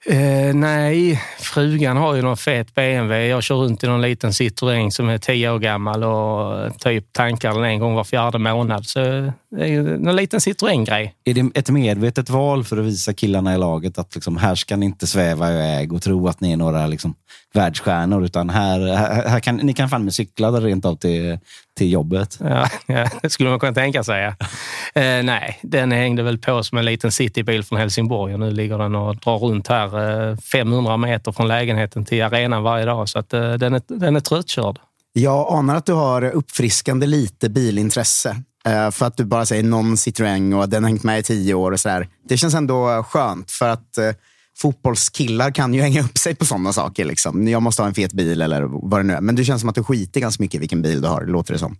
Eh, 0.05 0.53
nej, 0.53 1.21
frugan 1.39 1.97
har 1.97 2.15
ju 2.15 2.21
någon 2.21 2.37
fet 2.37 2.75
BMW. 2.75 3.27
Jag 3.27 3.43
kör 3.43 3.55
runt 3.55 3.83
i 3.83 3.87
någon 3.87 4.01
liten 4.01 4.31
Citroën 4.31 4.89
som 4.89 5.09
är 5.09 5.17
tio 5.17 5.51
år 5.51 5.59
gammal 5.59 6.03
och 6.03 6.79
typ 6.79 7.13
tankar 7.13 7.53
den 7.53 7.63
en 7.63 7.79
gång 7.79 7.93
var 7.93 8.03
fjärde 8.03 8.37
månad. 8.37 8.85
Så 8.85 8.99
det 8.99 9.69
är 9.69 9.81
någon 9.81 10.15
liten 10.15 10.39
Citroën-grej. 10.39 11.13
Är 11.23 11.33
det 11.33 11.59
ett 11.59 11.69
medvetet 11.69 12.29
val 12.29 12.63
för 12.63 12.77
att 12.77 12.85
visa 12.85 13.13
killarna 13.13 13.55
i 13.55 13.57
laget 13.57 13.97
att 13.97 14.15
liksom, 14.15 14.37
här 14.37 14.55
ska 14.55 14.75
ni 14.75 14.85
inte 14.85 15.07
sväva 15.07 15.51
iväg 15.51 15.93
och 15.93 16.01
tro 16.01 16.27
att 16.27 16.41
ni 16.41 16.51
är 16.51 16.57
några 16.57 16.87
liksom, 16.87 17.15
världsstjärnor, 17.53 18.25
utan 18.25 18.49
här, 18.49 18.79
här, 18.95 19.29
här 19.29 19.39
kan 19.39 19.55
ni 19.55 19.73
kan 19.73 19.89
fan 19.89 20.03
med 20.03 20.13
cykla 20.13 20.51
rent 20.51 20.85
av 20.85 20.95
till, 20.95 21.39
till 21.77 21.91
jobbet. 21.91 22.37
Ja, 22.39 22.69
ja, 22.85 23.09
det 23.21 23.29
skulle 23.29 23.49
man 23.49 23.59
kunna 23.59 23.73
tänka 23.73 24.03
sig. 24.03 24.21
Ja. 24.21 24.35
Eh, 25.01 25.23
nej, 25.23 25.59
den 25.61 25.91
hängde 25.91 26.23
väl 26.23 26.37
på 26.37 26.63
som 26.63 26.77
en 26.77 26.85
liten 26.85 27.11
citybil 27.11 27.63
från 27.63 27.79
Helsingborg 27.79 28.33
och 28.33 28.39
nu 28.39 28.51
ligger 28.51 28.77
den 28.77 28.95
och 28.95 29.15
drar 29.15 29.37
runt 29.37 29.67
här 29.67 30.29
eh, 30.29 30.37
500 30.37 30.97
meter 30.97 31.31
från 31.31 31.47
lägenheten 31.47 32.05
till 32.05 32.23
arenan 32.23 32.63
varje 32.63 32.85
dag. 32.85 33.09
Så 33.09 33.19
att, 33.19 33.33
eh, 33.33 33.53
den, 33.53 33.73
är, 33.73 33.81
den 33.87 34.15
är 34.15 34.19
tröttkörd. 34.19 34.79
Jag 35.13 35.53
anar 35.53 35.75
att 35.75 35.85
du 35.85 35.93
har 35.93 36.21
uppfriskande 36.23 37.07
lite 37.07 37.49
bilintresse. 37.49 38.35
Eh, 38.65 38.91
för 38.91 39.05
att 39.05 39.17
du 39.17 39.25
bara 39.25 39.45
säger 39.45 39.63
någon 39.63 39.95
Citroën 39.95 40.61
och 40.61 40.69
den 40.69 40.83
har 40.83 40.89
hängt 40.89 41.03
med 41.03 41.19
i 41.19 41.23
tio 41.23 41.53
år 41.53 41.71
och 41.71 41.79
sådär. 41.79 42.07
Det 42.29 42.37
känns 42.37 42.53
ändå 42.53 43.03
skönt 43.03 43.51
för 43.51 43.69
att 43.69 43.97
eh, 43.97 44.09
fotbollskillar 44.57 45.51
kan 45.51 45.73
ju 45.73 45.81
hänga 45.81 46.01
upp 46.01 46.17
sig 46.17 46.35
på 46.35 46.45
sådana 46.45 46.73
saker. 46.73 47.05
Liksom. 47.05 47.47
Jag 47.47 47.61
måste 47.61 47.81
ha 47.81 47.87
en 47.87 47.95
fet 47.95 48.13
bil 48.13 48.41
eller 48.41 48.61
vad 48.61 48.99
det 48.99 49.03
nu 49.03 49.13
är. 49.13 49.21
Men 49.21 49.35
du 49.35 49.45
känns 49.45 49.61
som 49.61 49.69
att 49.69 49.75
du 49.75 49.83
skiter 49.83 50.19
ganska 50.19 50.43
mycket 50.43 50.55
i 50.55 50.59
vilken 50.59 50.81
bil 50.81 51.01
du 51.01 51.07
har, 51.07 51.25
låter 51.25 51.53
det 51.53 51.59
som. 51.59 51.77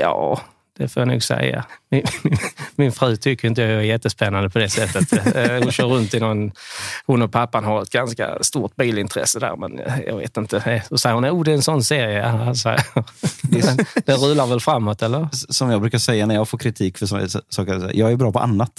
Ja, 0.00 0.40
det 0.78 0.88
får 0.88 1.00
jag 1.00 1.08
nog 1.08 1.22
säga. 1.22 1.64
Min, 1.90 2.04
min, 2.22 2.38
min 2.76 2.92
fru 2.92 3.16
tycker 3.16 3.48
inte 3.48 3.62
jag 3.62 3.70
är 3.70 3.80
jättespännande 3.80 4.50
på 4.50 4.58
det 4.58 4.68
sättet. 4.68 5.36
Eh, 5.36 5.62
hon 5.62 5.72
kör 5.72 5.86
runt 5.86 6.14
i 6.14 6.20
någon... 6.20 6.52
Hon 7.06 7.22
och 7.22 7.32
pappan 7.32 7.64
har 7.64 7.82
ett 7.82 7.90
ganska 7.90 8.38
stort 8.40 8.76
bilintresse 8.76 9.38
där, 9.38 9.56
men 9.56 9.80
jag 10.06 10.16
vet 10.16 10.36
inte. 10.36 10.82
Så 10.88 10.98
säger 10.98 11.14
hon, 11.14 11.24
oh 11.24 11.44
det 11.44 11.50
är 11.50 11.54
en 11.54 11.62
sån 11.62 11.84
serie. 11.84 12.26
Alltså, 12.26 12.76
den, 13.42 13.78
den 14.04 14.16
rullar 14.16 14.46
väl 14.46 14.60
framåt, 14.60 15.02
eller? 15.02 15.28
Som 15.32 15.70
jag 15.70 15.80
brukar 15.80 15.98
säga 15.98 16.26
när 16.26 16.34
jag 16.34 16.48
får 16.48 16.58
kritik 16.58 16.98
för 16.98 17.06
saker, 17.48 17.90
jag 17.94 18.12
är 18.12 18.16
bra 18.16 18.32
på 18.32 18.38
annat. 18.38 18.72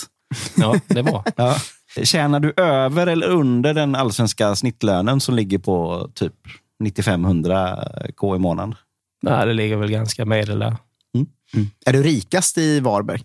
Ja, 0.55 0.75
det 0.87 0.99
är 0.99 1.03
bra. 1.03 1.23
Ja. 1.35 1.57
Tjänar 2.03 2.39
du 2.39 2.53
över 2.57 3.07
eller 3.07 3.27
under 3.27 3.73
den 3.73 3.95
allsvenska 3.95 4.55
snittlönen 4.55 5.19
som 5.21 5.35
ligger 5.35 5.57
på 5.57 6.09
typ 6.13 6.33
9500 6.79 7.79
k 8.15 8.35
i 8.35 8.39
månaden? 8.39 8.75
Nej, 9.21 9.45
det 9.45 9.53
ligger 9.53 9.75
väl 9.77 9.91
ganska 9.91 10.25
medel 10.25 10.59
där. 10.59 10.77
Mm. 11.15 11.27
Mm. 11.53 11.67
Är 11.85 11.93
du 11.93 12.03
rikast 12.03 12.57
i 12.57 12.79
Varberg? 12.79 13.21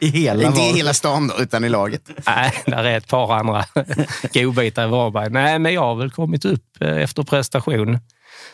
I 0.00 0.06
hela 0.06 0.42
Inte 0.42 0.58
Varberg. 0.58 0.70
i 0.74 0.76
hela 0.76 0.94
stan 0.94 1.28
då, 1.28 1.42
utan 1.42 1.64
i 1.64 1.68
laget? 1.68 2.10
Nej, 2.26 2.52
där 2.66 2.84
är 2.84 2.96
ett 2.98 3.08
par 3.08 3.34
andra 3.34 3.64
godbitar 4.34 4.84
i 4.84 4.90
Varberg. 4.90 5.30
Nej, 5.30 5.58
men 5.58 5.74
jag 5.74 5.80
har 5.80 5.94
väl 5.94 6.10
kommit 6.10 6.44
upp 6.44 6.80
eh, 6.80 6.96
efter 6.96 7.22
prestation. 7.22 7.98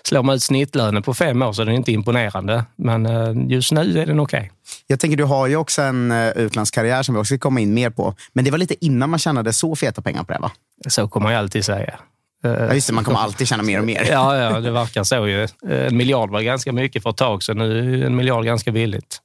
Slår 0.02 0.22
man 0.22 0.36
ut 0.36 0.42
snittlönen 0.42 1.02
på 1.02 1.14
fem 1.14 1.42
år 1.42 1.52
så 1.52 1.62
är 1.62 1.66
den 1.66 1.74
inte 1.74 1.92
imponerande. 1.92 2.64
Men 2.76 3.06
eh, 3.06 3.32
just 3.48 3.72
nu 3.72 3.98
är 3.98 4.06
den 4.06 4.20
okej. 4.20 4.40
Okay. 4.40 4.50
Jag 4.86 5.00
tänker, 5.00 5.16
du 5.16 5.24
har 5.24 5.46
ju 5.46 5.56
också 5.56 5.82
en 5.82 6.10
eh, 6.10 6.28
utlandskarriär 6.28 7.02
som 7.02 7.14
vi 7.14 7.20
också 7.20 7.34
ska 7.34 7.38
komma 7.38 7.60
in 7.60 7.74
mer 7.74 7.90
på. 7.90 8.14
Men 8.32 8.44
det 8.44 8.50
var 8.50 8.58
lite 8.58 8.84
innan 8.84 9.10
man 9.10 9.18
tjänade 9.18 9.52
så 9.52 9.76
feta 9.76 10.02
pengar 10.02 10.24
på 10.24 10.32
det, 10.32 10.38
va? 10.38 10.50
Så 10.88 11.08
kommer 11.08 11.24
man 11.24 11.32
ju 11.32 11.38
alltid 11.38 11.64
säga. 11.64 11.98
Ja, 12.42 12.74
just 12.74 12.86
det. 12.86 12.92
Man 12.92 13.04
kommer 13.04 13.18
alltid 13.18 13.48
tjäna 13.48 13.62
mer 13.62 13.78
och 13.78 13.86
mer. 13.86 14.06
Ja, 14.10 14.36
ja 14.36 14.60
det 14.60 14.70
verkar 14.70 15.04
så 15.04 15.26
ju. 15.26 15.48
En 15.68 15.96
miljard 15.96 16.30
var 16.30 16.40
ganska 16.40 16.72
mycket 16.72 17.02
för 17.02 17.10
ett 17.10 17.16
tag 17.16 17.42
sedan. 17.42 17.58
Nu 17.58 18.02
är 18.02 18.06
en 18.06 18.16
miljard 18.16 18.44
ganska 18.44 18.72
billigt. 18.72 19.18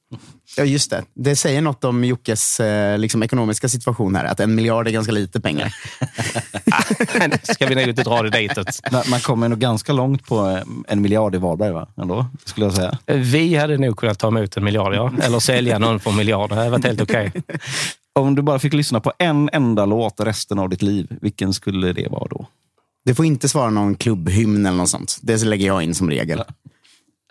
Ja, 0.57 0.63
just 0.63 0.89
det. 0.89 1.03
Det 1.13 1.35
säger 1.35 1.61
något 1.61 1.83
om 1.83 2.03
Jockes 2.03 2.59
eh, 2.59 2.97
liksom, 2.97 3.23
ekonomiska 3.23 3.69
situation 3.69 4.15
här. 4.15 4.25
Att 4.25 4.39
en 4.39 4.55
miljard 4.55 4.87
är 4.87 4.91
ganska 4.91 5.11
lite 5.11 5.41
pengar. 5.41 5.75
ska 7.53 7.67
vi 7.67 7.75
nog 7.75 7.83
inte 7.87 8.03
dra 8.03 8.21
det 8.21 8.29
ditåt. 8.29 8.81
Man 9.09 9.19
kommer 9.19 9.49
nog 9.49 9.59
ganska 9.59 9.93
långt 9.93 10.27
på 10.27 10.63
en 10.87 11.01
miljard 11.01 11.35
i 11.35 11.37
Varberg, 11.37 11.71
va? 11.71 11.87
Ändå, 11.97 12.25
skulle 12.45 12.65
jag 12.65 12.75
säga. 12.75 12.97
Vi 13.05 13.55
hade 13.55 13.77
nog 13.77 13.97
kunnat 13.97 14.19
ta 14.19 14.27
emot 14.27 14.57
en 14.57 14.63
miljard, 14.63 14.93
ja. 14.93 15.11
Eller 15.21 15.39
sälja 15.39 15.79
någon 15.79 15.99
för 15.99 16.09
en 16.11 16.17
miljard. 16.17 16.49
Det 16.49 16.55
hade 16.55 16.69
varit 16.69 16.85
helt 16.85 17.01
okej. 17.01 17.31
Okay. 17.35 17.57
Om 18.19 18.35
du 18.35 18.41
bara 18.41 18.59
fick 18.59 18.73
lyssna 18.73 18.99
på 18.99 19.13
en 19.19 19.49
enda 19.53 19.85
låt 19.85 20.19
resten 20.19 20.59
av 20.59 20.69
ditt 20.69 20.81
liv, 20.81 21.17
vilken 21.21 21.53
skulle 21.53 21.93
det 21.93 22.07
vara 22.07 22.27
då? 22.29 22.47
Du 23.05 23.15
får 23.15 23.25
inte 23.25 23.49
svara 23.49 23.69
någon 23.69 23.95
klubbhymn 23.95 24.65
eller 24.65 24.77
något 24.77 24.89
sånt. 24.89 25.17
Det 25.21 25.43
lägger 25.43 25.67
jag 25.67 25.83
in 25.83 25.95
som 25.95 26.09
regel. 26.09 26.43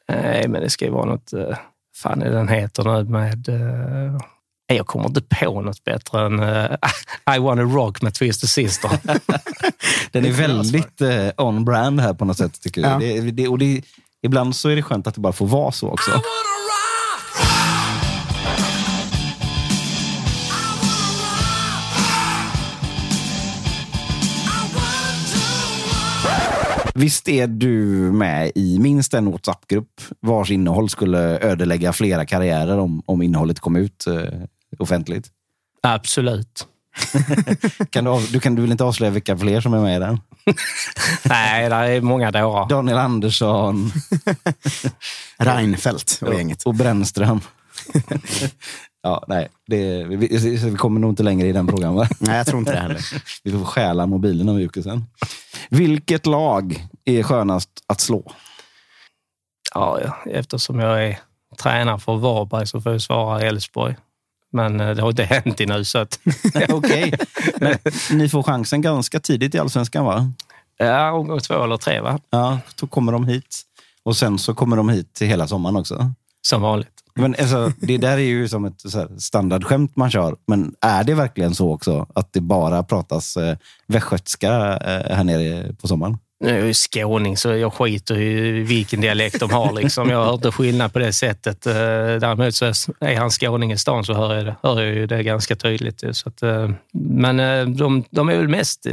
Nej, 0.09 0.49
men 0.49 0.61
det 0.61 0.71
ska 0.71 0.85
ju 0.85 0.91
vara 0.91 1.05
något... 1.05 1.33
Fan 1.97 2.23
är 2.23 2.31
den 2.31 2.49
heter 2.49 2.85
nu 2.85 3.11
med... 3.11 3.49
Uh, 3.49 4.19
jag 4.67 4.87
kommer 4.87 5.07
inte 5.07 5.21
på 5.21 5.61
något 5.61 5.85
bättre 5.85 6.27
än 6.27 6.41
uh, 6.41 6.77
I 7.37 7.39
wanna 7.39 7.63
rock 7.63 8.03
med 8.03 8.15
Twisted 8.15 8.51
Sister. 8.51 8.91
den 10.11 10.25
är 10.25 10.31
väldigt 10.31 11.01
uh, 11.01 11.31
on-brand 11.37 12.01
här 12.01 12.15
på 12.15 12.25
något 12.25 12.39
sätt, 12.39 12.61
tycker 12.61 12.81
jag. 12.81 12.93
Ja. 12.93 12.99
Det, 12.99 13.21
det, 13.21 13.49
och 13.49 13.59
det, 13.59 13.83
ibland 14.23 14.57
så 14.57 14.69
är 14.69 14.77
det 14.77 14.83
skönt 14.83 15.07
att 15.07 15.15
det 15.15 15.21
bara 15.21 15.33
får 15.33 15.47
vara 15.47 15.73
så 15.73 15.89
också. 15.89 16.11
Visst 26.95 27.29
är 27.29 27.47
du 27.47 27.77
med 28.13 28.53
i 28.55 28.79
minst 28.79 29.15
en 29.15 29.31
WhatsApp-grupp 29.31 30.01
vars 30.21 30.51
innehåll 30.51 30.91
skulle 30.91 31.39
ödelägga 31.39 31.93
flera 31.93 32.27
karriärer 32.27 32.79
om, 32.79 33.03
om 33.07 33.23
innehållet 33.23 33.61
kom 33.61 33.77
ut 33.77 34.07
eh, 34.07 34.23
offentligt? 34.79 35.29
Absolut. 35.83 36.67
kan 37.91 38.05
du, 38.05 38.27
du, 38.33 38.41
kan, 38.41 38.55
du 38.55 38.63
vill 38.63 38.71
inte 38.71 38.85
avslöja 38.85 39.11
vilka 39.11 39.39
fler 39.39 39.61
som 39.61 39.75
är 39.75 39.81
med 39.81 39.97
i 39.97 39.99
den? 39.99 40.21
Nej, 41.23 41.69
det 41.69 41.75
är 41.75 42.01
många 42.01 42.31
dårar. 42.31 42.69
Daniel 42.69 42.99
Andersson. 42.99 43.93
Reinfeldt 45.37 46.19
och 46.23 46.35
gänget. 46.35 46.63
Och 46.63 46.75
Brännström. 46.75 47.41
Ja, 49.05 49.25
nej, 49.29 49.49
det, 49.67 50.05
vi, 50.05 50.57
vi, 50.71 50.77
kommer 50.77 51.01
nog 51.01 51.13
inte 51.13 51.23
längre 51.23 51.49
i 51.49 51.53
den 51.53 51.69
frågan. 51.69 51.95
Va? 51.95 52.09
Nej, 52.19 52.37
jag 52.37 52.47
tror 52.47 52.59
inte 52.59 52.73
det 52.73 52.79
heller. 52.79 53.01
vi 53.43 53.53
får 53.53 53.65
stjäla 53.65 54.07
mobilen 54.07 54.49
av 54.49 54.61
Jocke 54.61 54.83
sen. 54.83 55.05
Vilket 55.71 56.27
lag 56.27 56.87
är 57.05 57.23
skönast 57.23 57.71
att 57.87 58.01
slå? 58.01 58.33
Ja, 59.75 60.01
eftersom 60.27 60.79
jag 60.79 61.05
är 61.05 61.19
tränare 61.63 61.99
för 61.99 62.17
Varberg 62.17 62.67
så 62.67 62.81
får 62.81 62.93
jag 62.93 63.03
svara 63.03 63.41
Elfsborg. 63.41 63.97
Men 64.53 64.81
eh, 64.81 64.91
det 64.91 65.03
har 65.03 65.11
inte 65.11 65.25
hänt 65.25 65.61
ännu. 65.61 65.85
Så 65.85 65.99
att... 65.99 66.19
Okej, 66.69 67.15
men 67.57 67.79
ni 68.11 68.29
får 68.29 68.43
chansen 68.43 68.83
ganska 68.83 69.21
tidigt 69.21 69.55
i 69.55 69.59
allsvenskan 69.59 70.05
va? 70.05 70.33
Ja, 70.77 71.13
omgång 71.13 71.41
två 71.41 71.65
eller 71.65 71.77
tre 71.77 72.01
va? 72.01 72.19
Ja, 72.31 72.59
då 72.81 72.87
kommer 72.87 73.13
de 73.13 73.27
hit. 73.27 73.63
Och 74.03 74.17
sen 74.17 74.39
så 74.39 74.55
kommer 74.55 74.77
de 74.77 74.89
hit 74.89 75.15
till 75.15 75.27
hela 75.27 75.49
sommaren 75.49 75.77
också. 75.77 76.13
Som 76.43 76.63
vanligt. 76.63 76.94
Men 77.21 77.35
alltså, 77.39 77.73
det 77.81 77.99
där 77.99 78.17
är 78.17 78.19
ju 78.19 78.49
som 78.49 78.65
ett 78.65 78.81
så 78.81 78.99
här 78.99 79.09
standardskämt 79.19 79.97
man 79.97 80.11
kör. 80.11 80.37
Men 80.47 80.75
är 80.81 81.05
det 81.05 81.15
verkligen 81.15 81.55
så 81.55 81.73
också 81.73 82.07
att 82.15 82.33
det 82.33 82.41
bara 82.41 82.83
pratas 82.83 83.37
eh, 83.37 83.57
västgötska 83.87 84.53
eh, 84.77 85.17
här 85.17 85.25
nere 85.25 85.73
på 85.81 85.89
sommaren? 85.89 86.19
Nu 86.41 86.51
är 86.51 86.59
jag 86.59 86.67
ju 86.67 86.75
skåning 86.75 87.37
så 87.37 87.49
jag 87.49 87.73
skiter 87.73 88.19
i 88.19 88.51
vilken 88.51 89.01
dialekt 89.01 89.41
de 89.41 89.51
har. 89.51 89.73
Liksom. 89.73 90.11
Jag 90.11 90.25
hör 90.25 90.35
inte 90.35 90.53
skillnad 90.53 90.93
på 90.93 90.99
det 90.99 91.13
sättet. 91.13 91.67
Eh, 91.67 91.73
däremot 91.75 92.55
så 92.55 92.65
är 93.01 93.17
han 93.17 93.31
skåning 93.31 93.73
i 93.73 93.79
stan 93.79 94.05
så 94.05 94.15
hör 94.15 94.35
jag, 94.35 94.45
det, 94.45 94.57
hör 94.63 94.83
jag 94.83 94.95
ju 94.95 95.07
det 95.07 95.23
ganska 95.23 95.57
tydligt. 95.57 96.05
Så 96.13 96.29
att, 96.29 96.43
eh, 96.43 96.71
men 96.93 97.41
eh, 97.41 97.67
de, 97.67 98.05
de 98.11 98.29
är 98.29 98.37
väl 98.37 98.49
mest 98.49 98.87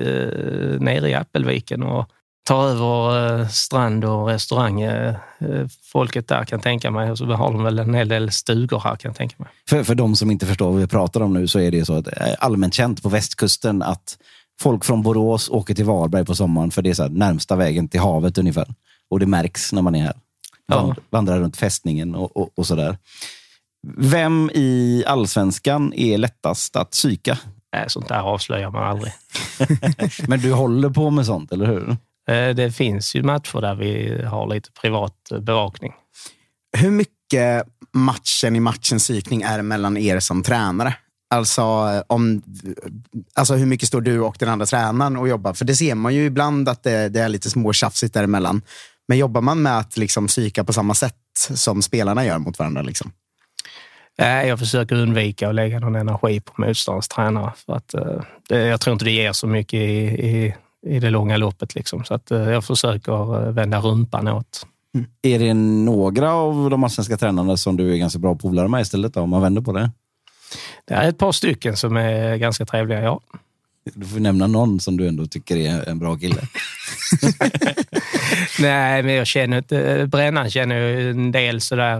nere 0.80 1.10
i 1.10 1.14
Appelviken 1.14 1.84
och 1.84 2.10
tar 2.44 2.68
över 2.68 3.40
eh, 3.40 3.48
strand 3.48 4.06
och 4.06 4.28
restaurang. 4.28 4.82
eh, 4.82 5.16
eh, 5.40 5.68
Folket 5.92 6.28
där 6.28 6.46
kan 6.46 6.60
tänka 6.60 6.92
mig. 6.92 7.12
Och 7.12 7.18
så 7.18 7.26
har 7.26 7.52
de 7.52 7.64
väl 7.64 7.80
en 7.80 7.94
hel 7.94 8.08
del 8.08 8.32
stugor 8.32 8.80
här 8.80 8.96
kan 8.96 9.10
jag 9.10 9.16
tänka 9.16 9.36
mig. 9.38 9.48
För, 9.70 9.84
för 9.84 9.96
de 9.96 10.16
som 10.16 10.32
inte 10.32 10.46
förstår 10.46 10.72
vad 10.72 10.80
vi 10.82 10.88
pratar 10.88 11.22
om 11.22 11.34
nu 11.34 11.48
så 11.48 11.60
är 11.60 11.72
det 11.72 11.86
så 11.86 11.94
att 11.94 12.08
allmänt 12.40 12.74
känt 12.74 13.04
på 13.04 13.10
västkusten 13.10 13.82
att 13.82 14.18
folk 14.62 14.86
från 14.86 15.02
Borås 15.02 15.50
åker 15.50 15.74
till 15.74 15.86
Varberg 15.86 16.26
på 16.26 16.36
sommaren 16.36 16.72
för 16.72 16.82
det 16.82 16.90
är 16.90 16.94
så 16.94 17.08
närmsta 17.08 17.56
vägen 17.56 17.88
till 17.90 18.00
havet 18.00 18.38
ungefär. 18.38 18.68
Och 19.10 19.20
det 19.20 19.26
märks 19.26 19.74
när 19.74 19.82
man 19.82 19.96
är 19.96 20.04
här. 20.04 20.16
Ja. 20.68 20.82
Vand, 20.82 20.96
Vandrar 21.10 21.40
runt 21.40 21.58
fästningen 21.58 22.16
och, 22.16 22.38
och, 22.38 22.50
och 22.56 22.68
sådär. 22.68 22.98
Vem 23.98 24.50
i 24.54 25.04
allsvenskan 25.08 25.94
är 25.94 26.18
lättast 26.18 26.76
att 26.76 26.92
psyka? 26.92 27.38
Nej, 27.74 27.86
sånt 27.88 28.08
där 28.08 28.20
avslöjar 28.22 28.70
man 28.72 28.84
aldrig. 28.84 29.14
Men 30.28 30.40
du 30.40 30.54
håller 30.54 30.90
på 30.90 31.10
med 31.10 31.26
sånt, 31.26 31.52
eller 31.52 31.66
hur? 31.66 31.98
Eh, 32.32 32.56
Det 32.56 32.72
finns 32.72 33.16
ju 33.16 33.24
matcher 33.24 33.62
där 33.62 33.76
vi 33.76 34.24
har 34.26 34.48
lite 34.48 34.72
privat 34.72 35.32
eh, 35.32 35.40
bevakning. 35.40 35.94
Hur 36.78 36.92
mycket 36.92 37.66
matchen 37.94 38.56
i 38.56 38.60
matchens 38.60 39.04
psykning 39.04 39.42
är 39.42 39.62
mellan 39.62 39.98
er 39.98 40.20
som 40.20 40.44
tränare? 40.44 40.96
Alltså, 41.34 41.62
eh, 41.62 42.02
om, 42.08 42.42
alltså 43.36 43.54
hur 43.56 43.66
mycket 43.66 43.88
står 43.88 44.02
du 44.02 44.20
och 44.20 44.36
den 44.40 44.50
andra 44.50 44.66
tränaren 44.66 45.18
och 45.18 45.28
jobbar? 45.28 45.54
För 45.54 45.66
det 45.66 45.76
ser 45.76 45.96
man 45.96 46.16
ju 46.16 46.26
ibland 46.26 46.70
att 46.70 46.84
det, 46.84 47.10
det 47.10 47.20
är 47.20 47.30
lite 47.30 47.50
småtjafsigt 47.50 48.14
däremellan. 48.14 48.62
Men 49.08 49.18
jobbar 49.18 49.42
man 49.42 49.62
med 49.62 49.78
att 49.78 49.98
liksom 49.98 50.28
psyka 50.28 50.64
på 50.64 50.74
samma 50.74 50.94
sätt 50.94 51.16
som 51.56 51.82
spelarna 51.82 52.26
gör 52.26 52.38
mot 52.38 52.60
varandra? 52.60 52.82
Liksom? 52.82 53.12
Jag 54.16 54.60
försöker 54.60 54.96
undvika 54.96 55.50
att 55.50 55.56
lägga 55.56 55.80
någon 55.80 55.96
energi 55.96 56.40
på 56.40 56.62
motståndarens 56.62 57.08
tränare. 57.08 57.54
För 57.66 57.74
att, 57.74 57.94
jag 58.48 58.82
tror 58.82 58.94
inte 58.94 59.06
det 59.06 59.12
ger 59.12 59.34
så 59.34 59.48
mycket 59.48 59.80
i, 59.80 60.00
i, 60.28 60.56
i 60.86 61.00
det 61.00 61.10
långa 61.10 61.38
loppet. 61.38 61.76
Liksom. 61.76 62.04
Så 62.04 62.14
att, 62.14 62.32
eh, 62.32 62.50
jag 62.50 62.66
försöker 62.66 63.48
eh, 63.48 63.52
vända 63.52 63.80
rumpan 63.80 64.28
åt. 64.28 64.68
Är 65.22 65.40
det 65.40 65.54
några 65.54 66.34
av 66.34 66.70
de 66.70 66.84
allsvenska 66.84 67.18
tränarna 67.18 67.58
som 67.58 67.78
du 67.78 67.94
är 67.94 67.98
ganska 67.98 68.20
bra 68.20 68.36
polare 68.36 68.68
med 68.68 68.82
istället, 68.82 69.14
då, 69.14 69.22
om 69.22 69.30
man 69.30 69.42
vänder 69.42 69.62
på 69.62 69.74
det? 69.74 69.92
Det 70.86 70.94
är 70.94 71.10
ett 71.10 71.18
par 71.18 71.32
stycken 71.32 71.78
som 71.78 71.98
är 71.98 72.38
ganska 72.38 72.66
trevliga, 72.66 73.02
ja. 73.02 73.20
Du 73.94 74.06
får 74.06 74.20
nämna 74.20 74.48
någon 74.48 74.80
som 74.80 74.98
du 74.98 75.08
ändå 75.08 75.26
tycker 75.26 75.58
är 75.58 75.90
en 75.90 76.00
bra 76.00 76.18
kille. 76.18 76.42
Nej, 78.60 79.04
men 79.04 79.14
jag 79.14 79.28
känner 79.28 79.58
inte... 79.58 80.08
Brännan 80.12 80.50
känner 80.50 80.76
ju 80.76 81.12
en 81.12 81.32
del 81.32 81.62
sådär. 81.62 81.98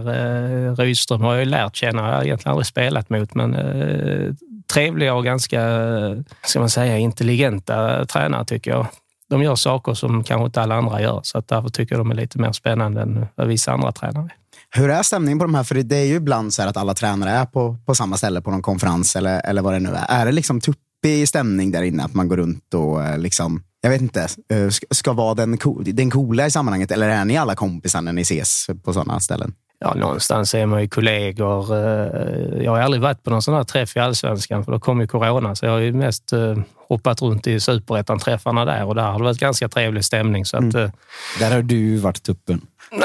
Eh, 0.68 0.76
Rydström 0.76 1.20
har 1.20 1.32
jag 1.32 1.44
ju 1.44 1.50
lärt 1.50 1.76
känna. 1.76 2.02
Jag 2.02 2.14
har 2.14 2.24
egentligen 2.24 2.50
aldrig 2.50 2.66
spelat 2.66 3.10
mot, 3.10 3.34
men 3.34 3.54
eh, 3.54 4.34
trevliga 4.72 5.14
och 5.14 5.24
ganska, 5.24 5.62
eh, 5.62 6.16
ska 6.44 6.60
man 6.60 6.70
säga, 6.70 6.98
intelligenta 6.98 8.04
tränare 8.06 8.44
tycker 8.44 8.70
jag. 8.70 8.86
De 9.28 9.42
gör 9.42 9.54
saker 9.54 9.94
som 9.94 10.24
kanske 10.24 10.44
inte 10.46 10.62
alla 10.62 10.74
andra 10.74 11.00
gör, 11.02 11.20
så 11.22 11.38
att 11.38 11.48
därför 11.48 11.68
tycker 11.68 11.94
jag 11.94 12.00
de 12.00 12.10
är 12.10 12.14
lite 12.14 12.38
mer 12.38 12.52
spännande 12.52 13.02
än 13.02 13.26
vad 13.34 13.46
vissa 13.46 13.72
andra 13.72 13.92
tränare 13.92 14.24
är. 14.24 14.32
Hur 14.80 14.90
är 14.90 15.02
stämningen 15.02 15.38
på 15.38 15.44
de 15.44 15.54
här? 15.54 15.64
För 15.64 15.74
det- 15.74 15.96
är 15.96 16.04
ju 16.04 16.14
ibland 16.14 16.54
så 16.54 16.62
här 16.62 16.68
att 16.68 16.76
alla 16.76 16.94
tränare 16.94 17.30
är 17.30 17.44
på, 17.46 17.76
på 17.86 17.94
samma 17.94 18.16
ställe 18.16 18.40
på 18.40 18.50
någon 18.50 18.62
konferens 18.62 19.16
eller, 19.16 19.40
eller 19.46 19.62
vad 19.62 19.72
det 19.72 19.80
nu 19.80 19.90
är. 19.90 20.06
Är 20.20 20.26
det 20.26 20.32
liksom 20.32 20.60
tuppig 20.60 21.28
stämning 21.28 21.70
där 21.72 21.82
inne? 21.82 22.04
Att 22.04 22.14
man 22.14 22.28
går 22.28 22.36
runt 22.36 22.74
och 22.74 23.04
eh, 23.04 23.18
liksom, 23.18 23.62
jag 23.80 23.90
vet 23.90 24.00
inte, 24.00 24.28
eh, 24.52 24.68
ska, 24.68 24.86
ska 24.90 25.12
vara 25.12 25.34
den, 25.34 25.58
co- 25.58 25.82
den 25.82 26.10
coola 26.10 26.46
i 26.46 26.50
sammanhanget? 26.50 26.90
Eller 26.90 27.08
är 27.08 27.24
ni 27.24 27.36
alla 27.36 27.54
kompisar 27.54 28.00
när 28.02 28.12
ni 28.12 28.20
ses 28.22 28.66
på 28.84 28.92
sådana 28.92 29.20
ställen? 29.20 29.54
Ja, 29.84 29.94
någonstans 29.94 30.54
är 30.54 30.66
man 30.66 30.80
ju 30.80 30.88
kollegor. 30.88 31.76
Eh, 31.76 32.62
Jag 32.64 32.72
har 32.72 32.80
aldrig 32.80 33.02
varit 33.02 33.22
på 33.22 33.30
någon 33.30 33.42
sån 33.42 33.54
här 33.54 33.64
träff 33.64 33.96
i 33.96 34.00
Allsvenskan, 34.00 34.64
för 34.64 34.72
då 34.72 34.80
kom 34.80 35.00
ju 35.00 35.06
corona. 35.06 35.54
Så 35.54 35.66
jag 35.66 35.72
har 35.72 35.78
ju 35.78 35.92
mest 35.92 36.32
eh, 36.32 36.58
hoppat 36.88 37.22
runt 37.22 37.46
i 37.46 37.60
superettan-träffarna 37.60 38.64
där 38.64 38.84
och 38.84 38.94
där 38.94 39.02
har 39.02 39.18
det 39.18 39.24
varit 39.24 39.38
ganska 39.38 39.68
trevlig 39.68 40.04
stämning. 40.04 40.44
Så 40.44 40.56
att, 40.56 40.74
eh, 40.74 40.90
Där 41.38 41.50
har 41.50 41.62
du 41.62 41.96
varit 41.96 42.22
tuppen. 42.22 42.60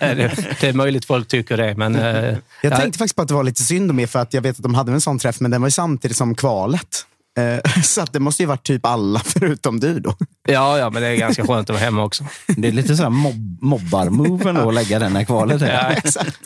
Det, 0.00 0.56
det 0.60 0.68
är 0.68 0.72
möjligt 0.72 1.04
folk 1.04 1.28
tycker 1.28 1.56
det, 1.56 1.74
men... 1.76 1.94
Jag 1.94 2.36
ja, 2.62 2.76
tänkte 2.76 2.98
faktiskt 2.98 3.16
på 3.16 3.22
att 3.22 3.28
det 3.28 3.34
var 3.34 3.42
lite 3.44 3.62
synd 3.62 3.90
om 3.90 4.00
er, 4.00 4.06
för 4.06 4.18
att 4.18 4.34
jag 4.34 4.42
vet 4.42 4.56
att 4.56 4.62
de 4.62 4.74
hade 4.74 4.92
en 4.92 5.00
sån 5.00 5.18
träff, 5.18 5.40
men 5.40 5.50
den 5.50 5.60
var 5.60 5.68
ju 5.68 5.72
samtidigt 5.72 6.16
som 6.16 6.34
kvalet. 6.34 7.06
Eh, 7.38 7.60
Så 7.82 8.00
att 8.00 8.12
det 8.12 8.20
måste 8.20 8.42
ju 8.42 8.46
varit 8.46 8.66
typ 8.66 8.86
alla 8.86 9.18
förutom 9.24 9.80
du 9.80 10.00
då. 10.00 10.14
Ja, 10.48 10.78
ja, 10.78 10.90
men 10.90 11.02
det 11.02 11.08
är 11.08 11.16
ganska 11.16 11.46
skönt 11.46 11.70
att 11.70 11.76
vara 11.76 11.84
hemma 11.84 12.04
också. 12.04 12.24
Det 12.46 12.68
är 12.68 12.72
lite 12.72 12.96
så 12.96 13.02
här 13.02 13.10
mob 13.10 13.58
mobbar-moven 13.60 14.56
att 14.56 14.74
lägga 14.74 14.98
den 14.98 15.16
här 15.16 15.24
kvalet. 15.24 15.60
Ja, 15.60 15.66
Här. 15.66 15.90
Exakt. 15.96 16.38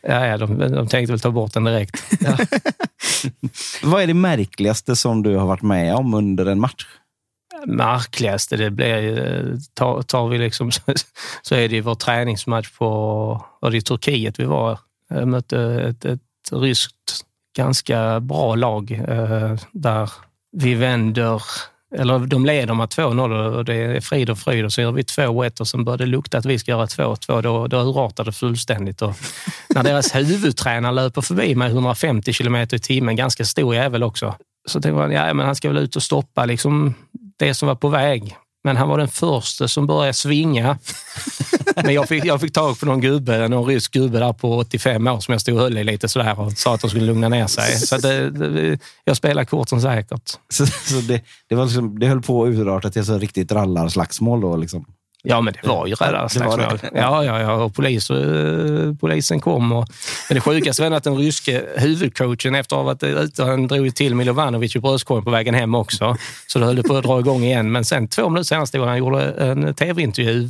ja, 0.00 0.26
ja 0.26 0.36
de, 0.36 0.58
de 0.58 0.88
tänkte 0.88 1.12
väl 1.12 1.20
ta 1.20 1.30
bort 1.30 1.54
den 1.54 1.64
direkt. 1.64 2.04
Ja. 2.20 2.38
Vad 3.82 4.02
är 4.02 4.06
det 4.06 4.14
märkligaste 4.14 4.96
som 4.96 5.22
du 5.22 5.36
har 5.36 5.46
varit 5.46 5.62
med 5.62 5.94
om 5.94 6.14
under 6.14 6.46
en 6.46 6.60
match? 6.60 6.86
Märkligaste, 7.66 8.56
det 8.56 8.70
blir 8.70 8.96
ju... 8.96 9.58
Tar, 9.74 10.02
tar 10.02 10.28
vi 10.28 10.38
liksom, 10.38 10.72
så, 10.72 10.80
så 11.42 11.54
är 11.54 11.68
det 11.68 11.74
ju 11.74 11.80
vår 11.80 11.94
träningsmatch 11.94 12.70
på... 12.78 12.86
Var 13.60 13.70
det 13.70 13.76
i 13.76 13.82
Turkiet 13.82 14.38
vi 14.38 14.44
var? 14.44 14.78
Jag 15.08 15.28
mötte 15.28 15.60
ett, 15.60 16.04
ett 16.04 16.20
ryskt 16.52 17.24
ganska 17.56 18.20
bra 18.20 18.54
lag 18.54 18.90
eh, 19.08 19.54
där 19.72 20.10
vi 20.56 20.74
vänder 20.74 21.42
eller 21.94 22.18
de 22.18 22.46
leder 22.46 22.74
med 22.74 22.88
2-0 22.88 23.56
och 23.56 23.64
det 23.64 23.74
är 23.74 24.00
frid 24.00 24.30
och 24.30 24.38
fröjd 24.38 24.64
och 24.64 24.72
så 24.72 24.80
gör 24.80 24.92
vi 24.92 25.02
2-1 25.02 25.60
och 25.60 25.68
sen 25.68 25.84
börjar 25.84 25.98
det 25.98 26.06
lukta 26.06 26.38
att 26.38 26.44
vi 26.44 26.58
ska 26.58 26.70
göra 26.70 26.86
2-2. 26.86 27.42
Då, 27.42 27.66
då 27.66 27.76
urartar 27.76 28.24
det 28.24 28.32
fullständigt. 28.32 29.02
Och 29.02 29.14
när 29.74 29.82
deras 29.82 30.14
huvudtränare 30.14 30.92
löper 30.92 31.20
förbi 31.20 31.54
med 31.54 31.70
150 31.70 32.32
kilometer 32.32 32.76
i 32.76 32.80
timmen, 32.80 33.16
ganska 33.16 33.44
stor 33.44 33.74
jävel 33.74 34.02
också, 34.02 34.34
så 34.68 34.80
tänkte 34.80 34.98
man 34.98 35.12
ja, 35.12 35.34
men 35.34 35.46
han 35.46 35.56
ska 35.56 35.68
väl 35.68 35.78
ut 35.78 35.96
och 35.96 36.02
stoppa 36.02 36.44
liksom, 36.44 36.94
det 37.38 37.54
som 37.54 37.68
var 37.68 37.74
på 37.74 37.88
väg. 37.88 38.36
Men 38.68 38.76
han 38.76 38.88
var 38.88 38.98
den 38.98 39.08
första 39.08 39.68
som 39.68 39.86
började 39.86 40.12
svinga. 40.12 40.78
Men 41.76 41.94
jag 41.94 42.08
fick, 42.08 42.24
jag 42.24 42.40
fick 42.40 42.52
tag 42.52 42.80
på 42.80 42.86
någon 42.86 43.00
gubbe, 43.00 43.48
någon 43.48 43.66
rysk 43.68 43.92
gubbe 43.92 44.18
där 44.18 44.32
på 44.32 44.58
85 44.58 45.06
år 45.06 45.20
som 45.20 45.32
jag 45.32 45.40
stod 45.40 45.54
och 45.54 45.60
höll 45.60 45.78
i 45.78 45.84
lite 45.84 46.08
sådär 46.08 46.40
och 46.40 46.52
sa 46.52 46.74
att 46.74 46.80
de 46.80 46.90
skulle 46.90 47.06
lugna 47.06 47.28
ner 47.28 47.46
sig. 47.46 47.78
Så 47.78 47.96
det, 47.96 48.30
det, 48.30 48.78
jag 49.04 49.16
spelar 49.16 49.44
korten 49.44 49.82
säkert. 49.82 50.30
Så, 50.48 50.66
så 50.66 50.94
det, 51.00 51.22
det, 51.48 51.54
var 51.54 51.64
liksom, 51.64 51.98
det 51.98 52.06
höll 52.06 52.22
på 52.22 52.44
att 52.44 52.48
urarta 52.48 52.90
till 52.90 53.02
ett 53.02 53.20
riktigt 53.20 53.52
rallarslagsmål 53.52 54.40
då? 54.40 54.56
Liksom. 54.56 54.84
Ja, 55.22 55.40
men 55.40 55.54
det 55.62 55.68
var 55.68 55.86
ju 55.86 55.94
Det 55.94 56.12
var 56.12 56.28
slagsmål. 56.28 56.78
det. 56.82 56.90
Ja, 56.94 57.24
ja, 57.24 57.40
ja. 57.40 57.52
Och 57.52 57.74
polis, 57.74 58.10
eh, 58.10 58.94
polisen 59.00 59.40
kom. 59.40 59.72
Och, 59.72 59.88
men 60.28 60.34
det 60.34 60.40
sjukaste 60.40 60.82
var 60.82 60.96
att 60.96 61.04
den 61.04 61.16
ryske 61.16 61.62
huvudcoachen 61.76 62.54
efter 62.54 62.76
att 62.76 62.80
ha 62.80 62.82
varit 62.84 63.02
ute, 63.02 63.44
han 63.44 63.66
drog 63.66 63.94
till 63.94 64.14
Milovanovic 64.14 64.76
i 64.76 64.78
bröstkorgen 64.80 65.24
på 65.24 65.30
vägen 65.30 65.54
hem 65.54 65.74
också. 65.74 66.16
Så 66.46 66.58
då 66.58 66.64
höll 66.64 66.76
det 66.76 66.82
på 66.82 66.96
att 66.96 67.04
dra 67.04 67.20
igång 67.20 67.42
igen. 67.44 67.72
Men 67.72 67.84
sen 67.84 68.08
två 68.08 68.28
minuter 68.28 68.44
senare 68.44 68.66
stod 68.66 68.80
han 68.80 68.90
och 68.90 68.98
gjorde 68.98 69.22
en 69.24 69.74
tv-intervju 69.74 70.48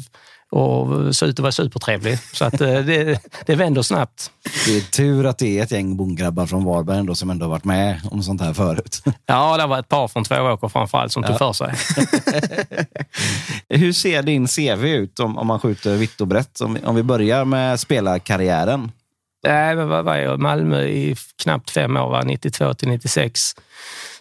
och 0.50 1.16
såg 1.16 1.28
ut 1.28 1.38
att 1.38 1.42
vara 1.42 1.52
supertrevlig. 1.52 2.18
Så 2.32 2.44
att 2.44 2.60
eh, 2.60 2.78
det, 2.78 3.20
det 3.46 3.54
vänder 3.54 3.82
snabbt. 3.82 4.30
Det 4.66 4.76
är 4.76 4.80
tur 4.80 5.26
att 5.26 5.38
det 5.38 5.58
är 5.58 5.62
ett 5.62 5.70
gäng 5.70 5.96
bondgrabbar 5.96 6.46
från 6.46 6.64
Varberg 6.64 6.98
ändå 6.98 7.14
som 7.14 7.30
ändå 7.30 7.48
varit 7.48 7.64
med 7.64 8.00
om 8.10 8.22
sånt 8.22 8.40
här 8.40 8.54
förut. 8.54 9.02
Ja, 9.26 9.56
det 9.56 9.66
var 9.66 9.78
ett 9.78 9.88
par 9.88 10.08
från 10.08 10.24
Tvååker 10.24 10.68
framförallt 10.68 11.12
som 11.12 11.22
tog 11.22 11.38
för 11.38 11.52
sig. 11.52 11.74
Hur 13.78 13.92
ser 13.92 14.22
din 14.22 14.46
CV 14.46 14.84
ut 14.84 15.20
om, 15.20 15.38
om 15.38 15.46
man 15.46 15.60
skjuter 15.60 15.96
vitt 15.96 16.20
och 16.20 16.26
brett? 16.26 16.60
Om, 16.60 16.78
om 16.84 16.96
vi 16.96 17.02
börjar 17.02 17.44
med 17.44 17.80
spelarkarriären. 17.80 18.92
Nej, 19.46 19.76
vad 19.76 20.04
var 20.04 20.16
jag? 20.16 20.40
Malmö 20.40 20.82
i 20.82 21.16
knappt 21.42 21.70
fem 21.70 21.96
år, 21.96 22.10
va? 22.10 22.22
92 22.24 22.74
till 22.74 22.88
96. 22.88 23.54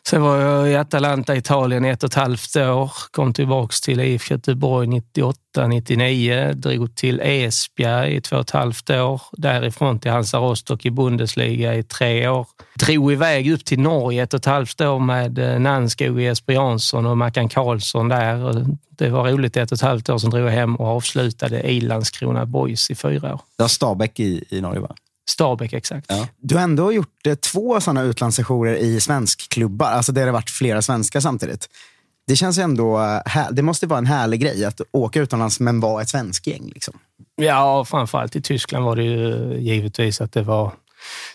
Sen 0.10 0.22
var 0.22 0.38
jag 0.38 0.72
i 0.72 0.76
Atalanta, 0.76 1.36
Italien 1.36 1.86
i 1.86 1.90
ett 1.90 2.04
och 2.04 2.10
ett 2.10 2.14
halvt 2.14 2.56
år. 2.56 2.92
Kom 3.12 3.34
tillbaka 3.34 3.74
till 3.84 4.00
IFK 4.00 4.34
Göteborg 4.34 4.88
98, 4.88 5.68
99. 5.68 6.54
Drog 6.54 6.96
till 6.96 7.22
Esbjerg 7.24 8.16
i 8.16 8.22
två 8.22 8.36
och 8.36 8.42
ett 8.42 8.52
halvt 8.52 8.90
år. 8.90 9.22
Därifrån 9.32 10.00
till 10.00 10.12
Hansa 10.12 10.38
Rostock 10.38 10.86
i 10.86 10.92
Bundesliga 10.92 11.76
i 11.76 11.84
tre 11.84 12.28
år. 12.28 12.48
Drog 12.76 13.12
iväg 13.12 13.52
upp 13.52 13.66
till 13.66 13.80
Norge 13.80 14.24
ett 14.24 14.34
och 14.34 14.40
ett 14.40 14.46
halvt 14.46 14.82
år 14.82 15.00
med 15.00 15.40
eh, 15.40 15.60
Nanskog, 15.60 16.22
Jesper 16.22 16.54
Jansson 16.54 17.06
och 17.06 17.18
Mackan 17.18 17.50
Karlsson 17.50 18.10
där. 18.10 18.66
Det 18.90 19.10
var 19.10 19.32
roligt 19.32 19.58
ett 19.58 19.72
och 19.72 19.76
ett 19.76 19.82
halvt 19.82 20.10
år. 20.10 20.18
Sen 20.18 20.30
drog 20.30 20.48
jag 20.48 20.52
hem 20.52 20.76
och 20.76 20.88
avslutade 20.88 21.62
i 21.62 21.82
Landskrona 21.82 22.46
Boys 22.46 22.92
i 22.92 22.96
fyra 22.96 23.34
år. 23.34 23.42
Det 23.58 23.64
var 23.64 23.68
Stabäck 23.68 24.20
i, 24.20 24.44
i 24.50 24.62
Norge, 24.62 24.80
va? 24.80 24.96
Stabäck, 25.30 25.74
exakt. 25.74 26.06
Ja. 26.10 26.28
Du 26.38 26.56
har 26.56 26.62
ändå 26.62 26.92
gjort 26.92 27.28
eh, 27.28 27.36
två 27.36 27.82
sådana 27.82 28.02
utlandssessioner 28.02 28.74
i 28.76 29.00
svenskklubbar, 29.02 29.88
alltså 29.88 30.12
där 30.12 30.22
det 30.22 30.28
har 30.28 30.34
varit 30.34 30.50
flera 30.50 30.82
svenskar 30.82 31.20
samtidigt. 31.20 31.70
Det 32.28 32.36
känns 32.36 32.58
ändå, 32.58 32.98
eh, 33.00 33.22
här, 33.26 33.52
det 33.52 33.62
måste 33.62 33.88
vara 33.88 33.98
en 33.98 34.06
härlig 34.06 34.40
grej 34.42 34.66
att 34.66 34.82
åka 34.92 35.22
utomlands 35.22 35.60
men 35.60 35.80
vara 35.80 36.02
ett 36.02 36.10
svensk 36.10 36.48
gäng. 36.48 36.72
Liksom. 36.74 36.94
Ja, 37.36 37.86
framförallt 37.86 38.36
i 38.36 38.42
Tyskland 38.42 38.86
var 38.86 38.96
det 38.96 39.04
ju 39.04 39.58
givetvis 39.60 40.22
att 40.22 40.32
det 40.32 40.42
var 40.42 40.72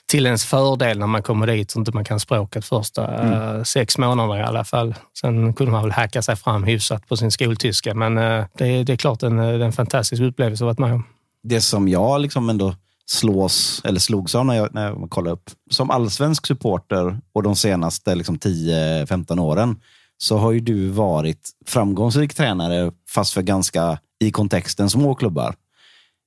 till 0.06 0.26
ens 0.26 0.44
fördel 0.44 0.98
när 0.98 1.06
man 1.06 1.22
kommer 1.22 1.46
dit 1.46 1.70
så 1.70 1.78
inte 1.78 1.92
man 1.92 2.04
kan 2.04 2.20
språket 2.20 2.64
första 2.64 3.06
Mm. 3.20 3.32
eh, 3.56 3.62
sex 3.62 3.98
månader 3.98 4.36
i 4.38 4.42
alla 4.42 4.64
fall. 4.64 4.94
Sen 5.20 5.54
kunde 5.54 5.72
man 5.72 5.82
väl 5.82 5.90
hacka 5.92 6.22
sig 6.22 6.36
fram 6.36 6.64
hyfsat 6.64 7.08
på 7.08 7.16
sin 7.16 7.30
skoltyska, 7.30 7.94
men 7.94 8.14
det, 8.14 8.22
är- 8.66 8.84
det 8.84 8.92
är 8.92 8.96
klart 8.96 9.22
en, 9.22 9.38
en 9.38 9.72
fantastisk 9.72 10.22
upplevelse 10.22 10.64
att 10.64 10.66
varit 10.66 10.78
med 10.78 10.92
om. 10.92 11.04
Det 11.42 11.60
som 11.60 11.88
jag 11.88 12.20
liksom 12.20 12.50
ändå 12.50 12.74
slås, 13.10 13.82
eller 13.84 14.00
slogs 14.00 14.34
av 14.34 14.46
när 14.46 14.54
jag, 14.54 14.74
när 14.74 14.86
jag 14.86 15.10
kollade 15.10 15.34
upp. 15.34 15.50
Som 15.70 15.90
allsvensk 15.90 16.46
supporter 16.46 17.18
och 17.32 17.42
de 17.42 17.56
senaste 17.56 18.14
liksom 18.14 18.38
10-15 18.38 19.40
åren 19.40 19.80
så 20.18 20.36
har 20.36 20.52
ju 20.52 20.60
du 20.60 20.88
varit 20.88 21.50
framgångsrik 21.66 22.34
tränare 22.34 22.92
fast 23.08 23.32
för 23.32 23.42
ganska, 23.42 23.98
i 24.20 24.30
kontexten, 24.30 24.90
små 24.90 25.14
klubbar. 25.14 25.54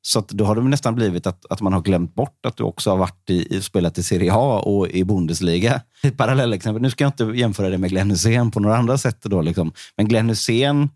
Så 0.01 0.19
att 0.19 0.27
då 0.27 0.45
har 0.45 0.55
det 0.55 0.61
nästan 0.61 0.95
blivit 0.95 1.27
att, 1.27 1.45
att 1.49 1.61
man 1.61 1.73
har 1.73 1.81
glömt 1.81 2.15
bort 2.15 2.45
att 2.45 2.57
du 2.57 2.63
också 2.63 2.89
har 2.89 2.97
varit 2.97 3.29
i, 3.29 3.55
i, 3.55 3.61
spelat 3.61 3.97
i 3.97 4.03
Serie 4.03 4.33
A 4.33 4.59
och 4.59 4.89
i 4.89 5.03
Bundesliga. 5.03 5.81
Ett 6.03 6.17
parallellexempel. 6.17 6.81
Nu 6.81 6.89
ska 6.89 7.03
jag 7.03 7.09
inte 7.09 7.39
jämföra 7.39 7.69
det 7.69 7.77
med 7.77 7.89
Glenn 7.89 8.11
Hysén 8.11 8.51
på 8.51 8.59
några 8.59 8.77
andra 8.77 8.97
sätt. 8.97 9.21
Då, 9.21 9.41
liksom. 9.41 9.71
Men 9.97 10.07
Glenn 10.07 10.29
Hysén 10.29 10.89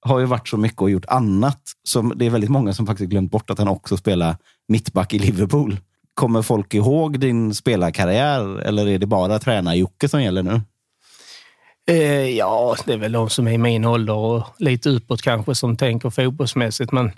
har 0.00 0.18
ju 0.18 0.26
varit 0.26 0.48
så 0.48 0.56
mycket 0.56 0.80
och 0.80 0.90
gjort 0.90 1.04
annat. 1.08 1.60
Så 1.88 2.02
det 2.02 2.26
är 2.26 2.30
väldigt 2.30 2.50
många 2.50 2.72
som 2.74 2.86
faktiskt 2.86 3.10
glömt 3.10 3.30
bort 3.30 3.50
att 3.50 3.58
han 3.58 3.68
också 3.68 3.96
spelar 3.96 4.36
mittback 4.68 5.14
i 5.14 5.18
Liverpool. 5.18 5.76
Kommer 6.14 6.42
folk 6.42 6.74
ihåg 6.74 7.20
din 7.20 7.54
spelarkarriär 7.54 8.60
eller 8.60 8.88
är 8.88 8.98
det 8.98 9.06
bara 9.06 9.38
tränar-Jocke 9.38 10.08
som 10.08 10.22
gäller 10.22 10.42
nu? 10.42 10.60
Eh, 11.88 12.28
ja, 12.36 12.76
det 12.84 12.92
är 12.92 12.96
väl 12.96 13.12
de 13.12 13.30
som 13.30 13.48
är 13.48 13.52
i 13.52 13.58
min 13.58 13.84
ålder 13.84 14.14
och 14.14 14.44
lite 14.58 14.88
uppåt 14.90 15.22
kanske 15.22 15.54
som 15.54 15.76
tänker 15.76 16.10
fotbollsmässigt. 16.10 16.92
Men 16.92 17.12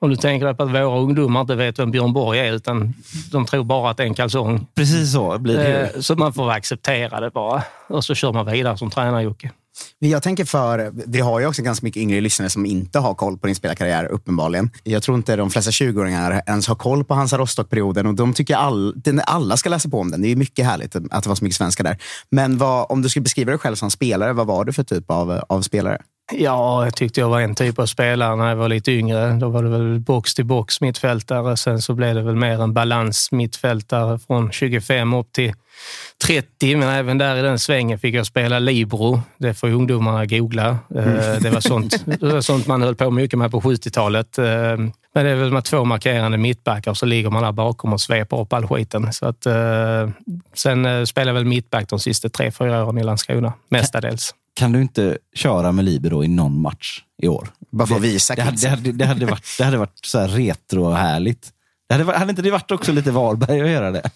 om 0.00 0.10
du 0.10 0.16
tänker 0.16 0.46
dig 0.46 0.54
på 0.54 0.62
att 0.62 0.70
våra 0.70 0.98
ungdomar 0.98 1.40
inte 1.40 1.54
vet 1.54 1.78
vem 1.78 1.90
Björn 1.90 2.12
Borg 2.12 2.38
är 2.38 2.52
utan 2.52 2.94
de 3.32 3.46
tror 3.46 3.64
bara 3.64 3.90
att 3.90 3.96
det 3.96 4.02
är 4.02 4.06
en 4.06 4.14
kalsong. 4.14 4.66
Precis 4.74 5.12
så 5.12 5.38
blir 5.38 5.56
det. 5.56 5.80
Eh, 5.80 6.00
så 6.00 6.16
man 6.16 6.32
får 6.32 6.50
acceptera 6.50 7.20
det 7.20 7.30
bara 7.30 7.62
och 7.88 8.04
så 8.04 8.14
kör 8.14 8.32
man 8.32 8.46
vidare 8.46 8.78
som 8.78 8.90
tränar-Jocke. 8.90 9.50
Men 9.98 10.10
Jag 10.10 10.22
tänker 10.22 10.44
för, 10.44 10.92
vi 11.06 11.20
har 11.20 11.40
ju 11.40 11.46
också 11.46 11.62
ganska 11.62 11.84
mycket 11.84 12.00
yngre 12.00 12.20
lyssnare 12.20 12.50
som 12.50 12.66
inte 12.66 12.98
har 12.98 13.14
koll 13.14 13.38
på 13.38 13.46
din 13.46 13.56
spelarkarriär, 13.56 14.04
uppenbarligen. 14.04 14.70
Jag 14.82 15.02
tror 15.02 15.16
inte 15.16 15.36
de 15.36 15.50
flesta 15.50 15.70
20-åringar 15.70 16.42
ens 16.46 16.68
har 16.68 16.74
koll 16.74 17.04
på 17.04 17.14
Hansa 17.14 17.38
Rostock-perioden 17.38 18.06
och 18.06 18.14
de 18.14 18.34
tycker 18.34 18.56
all, 18.56 18.94
alla 19.26 19.56
ska 19.56 19.68
läsa 19.68 19.88
på 19.88 20.00
om 20.00 20.10
den. 20.10 20.22
Det 20.22 20.26
är 20.26 20.30
ju 20.30 20.36
mycket 20.36 20.66
härligt 20.66 20.96
att 20.96 21.22
det 21.22 21.28
var 21.28 21.34
så 21.34 21.44
mycket 21.44 21.56
svenskar 21.56 21.84
där. 21.84 21.98
Men 22.30 22.58
vad, 22.58 22.86
om 22.88 23.02
du 23.02 23.08
skulle 23.08 23.22
beskriva 23.22 23.50
dig 23.50 23.58
själv 23.58 23.76
som 23.76 23.90
spelare, 23.90 24.32
vad 24.32 24.46
var 24.46 24.64
du 24.64 24.72
för 24.72 24.84
typ 24.84 25.10
av, 25.10 25.40
av 25.48 25.62
spelare? 25.62 25.98
Ja, 26.32 26.84
jag 26.84 26.94
tyckte 26.94 27.20
jag 27.20 27.28
var 27.28 27.40
en 27.40 27.54
typ 27.54 27.78
av 27.78 27.86
spelare 27.86 28.36
när 28.36 28.48
jag 28.48 28.56
var 28.56 28.68
lite 28.68 28.92
yngre. 28.92 29.32
Då 29.32 29.48
var 29.48 29.62
det 29.62 29.68
väl 29.68 30.00
box 30.00 30.34
till 30.34 30.44
box 30.44 30.80
mittfältare. 30.80 31.56
Sen 31.56 31.82
så 31.82 31.94
blev 31.94 32.14
det 32.14 32.22
väl 32.22 32.36
mer 32.36 32.62
en 32.62 32.74
balans 32.74 33.32
mittfältare 33.32 34.18
från 34.18 34.52
25 34.52 35.14
upp 35.14 35.32
till 35.32 35.54
30. 36.26 36.76
Men 36.76 36.88
även 36.88 37.18
där 37.18 37.36
i 37.36 37.42
den 37.42 37.58
svängen 37.58 37.98
fick 37.98 38.14
jag 38.14 38.26
spela 38.26 38.58
libero. 38.58 39.22
Det 39.38 39.54
får 39.54 39.68
ungdomarna 39.68 40.26
googla. 40.26 40.68
Eh, 40.68 41.04
Det 41.40 41.50
var 41.52 41.60
sånt, 41.60 42.04
det 42.20 42.32
var 42.32 42.40
sånt 42.40 42.66
man 42.66 42.82
höll 42.82 42.94
på 42.94 43.10
mycket 43.10 43.38
med 43.38 43.50
på 43.50 43.60
70-talet. 43.60 44.38
Eh, 44.38 44.44
Men 45.14 45.24
det 45.24 45.30
är 45.30 45.34
väl 45.34 45.52
med 45.52 45.64
två 45.64 45.84
markerande 45.84 46.38
mittbackar 46.38 46.90
och 46.90 46.96
så 46.96 47.06
ligger 47.06 47.30
man 47.30 47.42
där 47.42 47.52
bakom 47.52 47.92
och 47.92 48.00
sveper 48.00 48.40
upp 48.40 48.52
all 48.52 48.66
skiten. 48.66 49.12
Så 49.12 49.26
att, 49.26 49.46
eh, 49.46 50.08
sen 50.54 51.06
spelade 51.06 51.28
jag 51.30 51.34
väl 51.34 51.44
mittback 51.44 51.88
de 51.88 51.98
sista 51.98 52.28
tre, 52.28 52.50
fyra 52.50 52.84
åren 52.84 52.98
i 52.98 53.04
Landskrona, 53.04 53.52
mestadels. 53.68 54.34
Kan 54.54 54.72
du 54.72 54.82
inte 54.82 55.18
köra 55.34 55.72
med 55.72 55.84
Libero 55.84 56.24
i 56.24 56.28
någon 56.28 56.60
match 56.60 56.98
i 57.22 57.28
år? 57.28 57.48
Bara 57.70 57.86
för 57.86 57.94
att 57.96 58.00
visa 58.02 58.34
Det 58.34 58.52
det 58.62 58.68
hade, 58.68 58.92
det 58.92 59.04
hade 59.06 59.26
varit, 59.26 59.46
det 59.58 59.64
hade 59.64 59.76
varit 59.76 59.98
så 60.04 60.18
här 60.18 60.28
retro-härligt. 60.28 61.48
Det 61.88 61.94
hade, 61.94 62.18
hade 62.18 62.30
inte 62.30 62.42
det 62.42 62.50
varit 62.50 62.70
också 62.70 62.92
lite 62.92 63.10
Varberg 63.10 63.60
att 63.60 63.68
göra 63.70 63.90
det? 63.90 64.10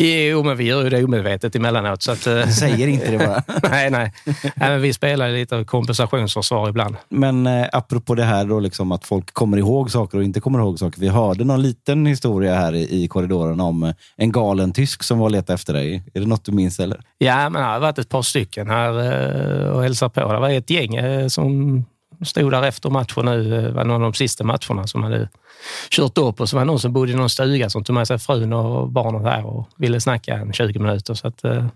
Jo, 0.00 0.42
men 0.42 0.56
vi 0.56 0.64
gör 0.64 0.84
ju 0.84 0.90
det 0.90 1.04
omedvetet 1.04 1.56
emellanåt. 1.56 2.02
Så 2.02 2.12
att, 2.12 2.26
eh, 2.26 2.46
Säger 2.58 2.88
inte 2.88 3.10
det 3.10 3.18
bara. 3.18 3.42
nej, 3.70 3.90
nej. 3.90 4.12
men 4.54 4.80
vi 4.82 4.92
spelar 4.92 5.30
lite 5.30 5.64
kompensationsförsvar 5.64 6.68
ibland. 6.68 6.96
Men 7.08 7.46
eh, 7.46 7.66
apropå 7.72 8.14
det 8.14 8.24
här 8.24 8.44
då 8.44 8.60
liksom 8.60 8.92
att 8.92 9.04
folk 9.04 9.34
kommer 9.34 9.56
ihåg 9.56 9.90
saker 9.90 10.18
och 10.18 10.24
inte 10.24 10.40
kommer 10.40 10.58
ihåg 10.58 10.78
saker. 10.78 11.00
Vi 11.00 11.08
hörde 11.08 11.44
någon 11.44 11.62
liten 11.62 12.06
historia 12.06 12.54
här 12.54 12.74
i, 12.74 13.04
i 13.04 13.08
korridoren 13.08 13.60
om 13.60 13.82
eh, 13.82 13.94
en 14.16 14.32
galen 14.32 14.72
tysk 14.72 15.02
som 15.02 15.18
var 15.18 15.24
och 15.24 15.30
letade 15.30 15.54
efter 15.54 15.72
dig. 15.72 16.02
Är 16.14 16.20
det 16.20 16.26
något 16.26 16.44
du 16.44 16.52
minns 16.52 16.80
eller? 16.80 17.00
Ja, 17.18 17.50
men 17.50 17.62
det 17.62 17.68
har 17.68 17.80
varit 17.80 17.98
ett 17.98 18.08
par 18.08 18.22
stycken 18.22 18.70
här 18.70 18.90
eh, 18.90 19.68
och 19.68 19.82
hälsar 19.82 20.08
på. 20.08 20.32
Det 20.32 20.40
var 20.40 20.50
ett 20.50 20.70
gäng 20.70 21.30
som 21.30 21.84
stod 22.24 22.52
där 22.52 22.62
efter 22.62 22.90
matchen 22.90 23.24
nu. 23.24 23.50
Det 23.50 23.70
var 23.70 23.84
någon 23.84 23.94
av 23.94 24.12
de 24.12 24.14
sista 24.14 24.44
matcherna 24.44 24.86
som 24.86 25.02
hade 25.02 25.28
kört 25.90 26.18
upp 26.18 26.40
och 26.40 26.48
så 26.48 26.56
var 26.56 26.60
det 26.60 26.66
någon 26.66 26.80
som 26.80 26.92
bodde 26.92 27.12
i 27.12 27.14
någon 27.14 27.30
stuga 27.30 27.70
som 27.70 27.84
tog 27.84 27.94
med 27.94 28.06
sig 28.06 28.18
frun 28.18 28.52
och 28.52 28.88
barnen 28.92 29.22
där 29.22 29.46
och 29.46 29.68
ville 29.76 30.00
snacka 30.00 30.34
en 30.34 30.52
20 30.52 30.78
minuter. 30.78 31.14
Så 31.14 31.28
att, 31.28 31.44
eh, 31.44 31.66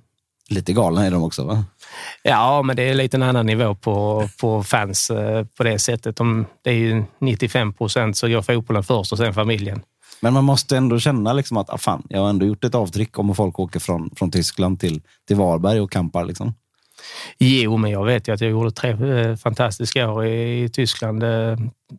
Lite 0.49 0.73
galna 0.73 1.07
är 1.07 1.11
de 1.11 1.23
också 1.23 1.45
va? 1.45 1.65
Ja, 2.23 2.63
men 2.63 2.77
det 2.77 2.83
är 2.83 2.95
lite 2.95 3.17
en 3.17 3.23
annan 3.23 3.47
nivå 3.47 3.75
på, 3.75 4.29
på 4.41 4.63
fans 4.63 5.11
eh, 5.11 5.45
på 5.57 5.63
det 5.63 5.79
sättet. 5.79 6.17
De, 6.17 6.47
det 6.63 6.71
är 6.71 6.75
ju 6.75 7.05
95 7.21 7.73
procent 7.73 8.17
så 8.17 8.29
går 8.29 8.43
fotbollen 8.43 8.83
först 8.83 9.13
och 9.13 9.19
sen 9.19 9.35
familjen. 9.35 9.83
Men 10.21 10.33
man 10.33 10.45
måste 10.45 10.77
ändå 10.77 10.99
känna 10.99 11.33
liksom 11.33 11.57
att 11.57 11.71
ah, 11.71 11.79
fan, 11.79 12.03
jag 12.09 12.21
har 12.21 12.31
ändå 12.31 12.47
gjort 12.47 12.65
ett 12.65 12.75
avtryck 12.75 13.19
om 13.19 13.35
folk 13.35 13.59
åker 13.59 13.81
från, 13.81 14.11
från 14.17 14.31
Tyskland 14.31 14.81
till, 14.81 15.03
till 15.29 15.37
Varberg 15.37 15.81
och 15.81 15.93
kampar. 15.93 16.25
Liksom. 16.25 16.55
Jo, 17.39 17.77
men 17.77 17.91
jag 17.91 18.05
vet 18.05 18.29
ju 18.29 18.35
att 18.35 18.41
jag 18.41 18.51
gjorde 18.51 18.71
tre 18.71 18.91
eh, 18.91 19.37
fantastiska 19.37 20.11
år 20.11 20.27
i, 20.27 20.65
i 20.65 20.69
Tyskland. 20.69 21.23
Eh, 21.23 21.57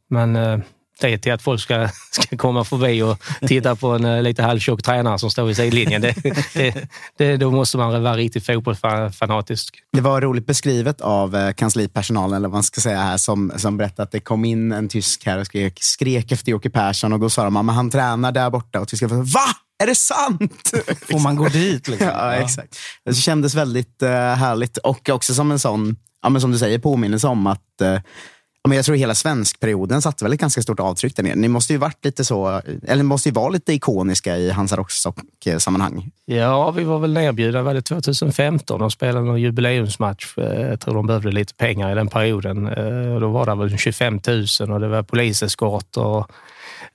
men 0.10 0.36
eh, 0.36 0.60
det 1.02 1.18
till 1.18 1.34
att 1.34 1.42
folk 1.42 1.62
ska, 1.62 1.90
ska 2.12 2.38
komma 2.38 2.64
förbi 2.64 3.02
och 3.02 3.18
titta 3.48 3.76
på 3.76 3.88
en 3.88 4.24
lite 4.24 4.44
halvtjock 4.44 4.84
tränare 4.84 5.20
som 5.20 5.30
står 5.30 5.46
vid 5.46 5.56
sidlinjen. 5.56 6.02
Det, 6.02 6.16
det, 6.54 6.90
det, 7.18 7.38
då 7.38 7.52
måste 7.52 7.78
man 7.78 8.04
vara 8.04 8.16
riktigt 8.16 8.46
fotbollsfanatisk. 8.46 9.80
Det 9.94 10.02
var 10.02 10.22
roligt 10.22 10.46
beskrivet 10.46 11.02
av 11.02 11.54
kanslipersonalen, 11.54 12.38
eller 12.38 12.48
vad 12.48 12.54
man 12.54 12.64
ska 12.64 12.82
säga 12.82 13.02
här, 13.02 13.18
som, 13.18 13.52
som 13.58 13.78
berättade 13.78 14.04
att 14.04 14.12
det 14.12 14.20
kom 14.20 14.46
in 14.46 14.72
en 14.72 14.90
tysk 14.90 15.26
här 15.26 15.40
och 15.40 15.46
skrek, 15.46 15.78
skrek 15.82 16.32
efter 16.32 16.52
Jocke 16.52 16.70
Persson 16.70 17.14
och 17.14 17.20
då 17.20 17.30
sa 17.30 17.44
de 17.44 17.70
att 17.70 17.76
han 17.76 17.90
tränar 17.90 18.32
där 18.32 18.50
borta 18.50 18.80
och 18.80 18.88
tyskarna 18.88 19.16
var 19.16 19.24
Va? 19.24 19.56
Är 19.84 19.88
det 19.88 19.96
sant? 19.96 20.72
Får 21.12 21.20
man 21.20 21.36
gå 21.36 21.48
dit? 21.48 21.88
Liksom? 21.88 22.08
ja, 22.08 22.34
exakt. 22.34 22.78
Det 23.06 23.14
kändes 23.14 23.56
väldigt 23.56 24.02
eh, 24.02 24.10
härligt 24.12 24.78
och 24.78 25.10
också 25.10 25.34
som 25.34 25.52
en 25.52 25.60
sån, 25.60 25.96
ja, 26.22 26.30
men 26.30 26.42
som 26.42 26.52
du 26.52 26.58
säger, 26.58 26.80
påminnelse 26.80 27.28
om 27.28 27.48
att 27.48 27.60
men 28.68 28.76
jag 28.76 28.86
tror 28.86 28.96
hela 28.96 29.16
svenskperioden 29.16 30.02
satte 30.02 30.26
väl 30.26 30.34
ett 30.34 30.40
ganska 30.40 30.62
stort 30.62 30.80
avtryck 30.80 31.16
där 31.16 31.24
nere. 31.24 31.36
Ni 31.36 31.48
måste 31.48 31.74
ju 31.74 31.80
varit 31.80 32.06
lite 32.06 32.26
så, 32.26 32.62
eller 32.88 33.04
måste 33.04 33.30
ju 33.30 33.34
vara 33.34 33.50
lite 33.50 33.74
ikoniska 33.74 34.38
i 34.38 34.50
Hansa 34.52 34.76
Rostock-sammanhang. 34.76 36.12
Ja, 36.26 36.72
vi 36.72 36.84
var 36.84 37.00
väl 37.00 37.14
nerbjudna 37.14 37.62
var 37.62 37.74
det 37.74 37.82
2015 37.82 38.82
och 38.82 38.92
spelade 38.92 39.26
någon 39.26 39.42
jubileumsmatch. 39.42 40.38
Eh, 40.38 40.62
Jag 40.62 40.80
tror 40.80 40.94
de 40.96 41.08
behövde 41.08 41.32
lite 41.32 41.54
pengar 41.54 41.92
i 41.92 41.96
den 41.96 42.08
perioden. 42.08 42.68
Och 43.14 43.22
Då 43.22 43.30
var 43.30 43.46
det 43.46 43.56
väl 43.56 43.78
25 43.78 44.20
000 44.28 44.72
och 44.72 44.80
det 44.80 44.88
var 44.88 45.04
poliseskort. 45.04 45.98
Och 45.98 46.32